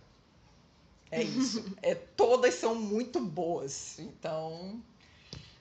É 1.10 1.20
isso. 1.20 1.64
É, 1.82 1.97
todas 1.97 2.55
são 2.55 2.76
muito 2.76 3.18
boas. 3.18 3.98
Então, 3.98 4.80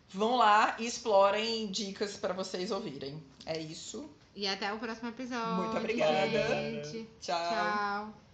vão 0.09 0.35
lá 0.35 0.75
e 0.77 0.85
explorem 0.85 1.65
dicas 1.71 2.15
pra 2.15 2.31
vocês 2.31 2.69
ouvirem. 2.69 3.19
É 3.43 3.59
isso. 3.59 4.07
E 4.35 4.47
até 4.47 4.71
o 4.71 4.77
próximo 4.77 5.09
episódio. 5.09 5.55
Muito 5.55 5.77
obrigada. 5.77 6.27
gente. 6.27 7.09
Tchau. 7.19 7.49
Tchau. 7.49 8.26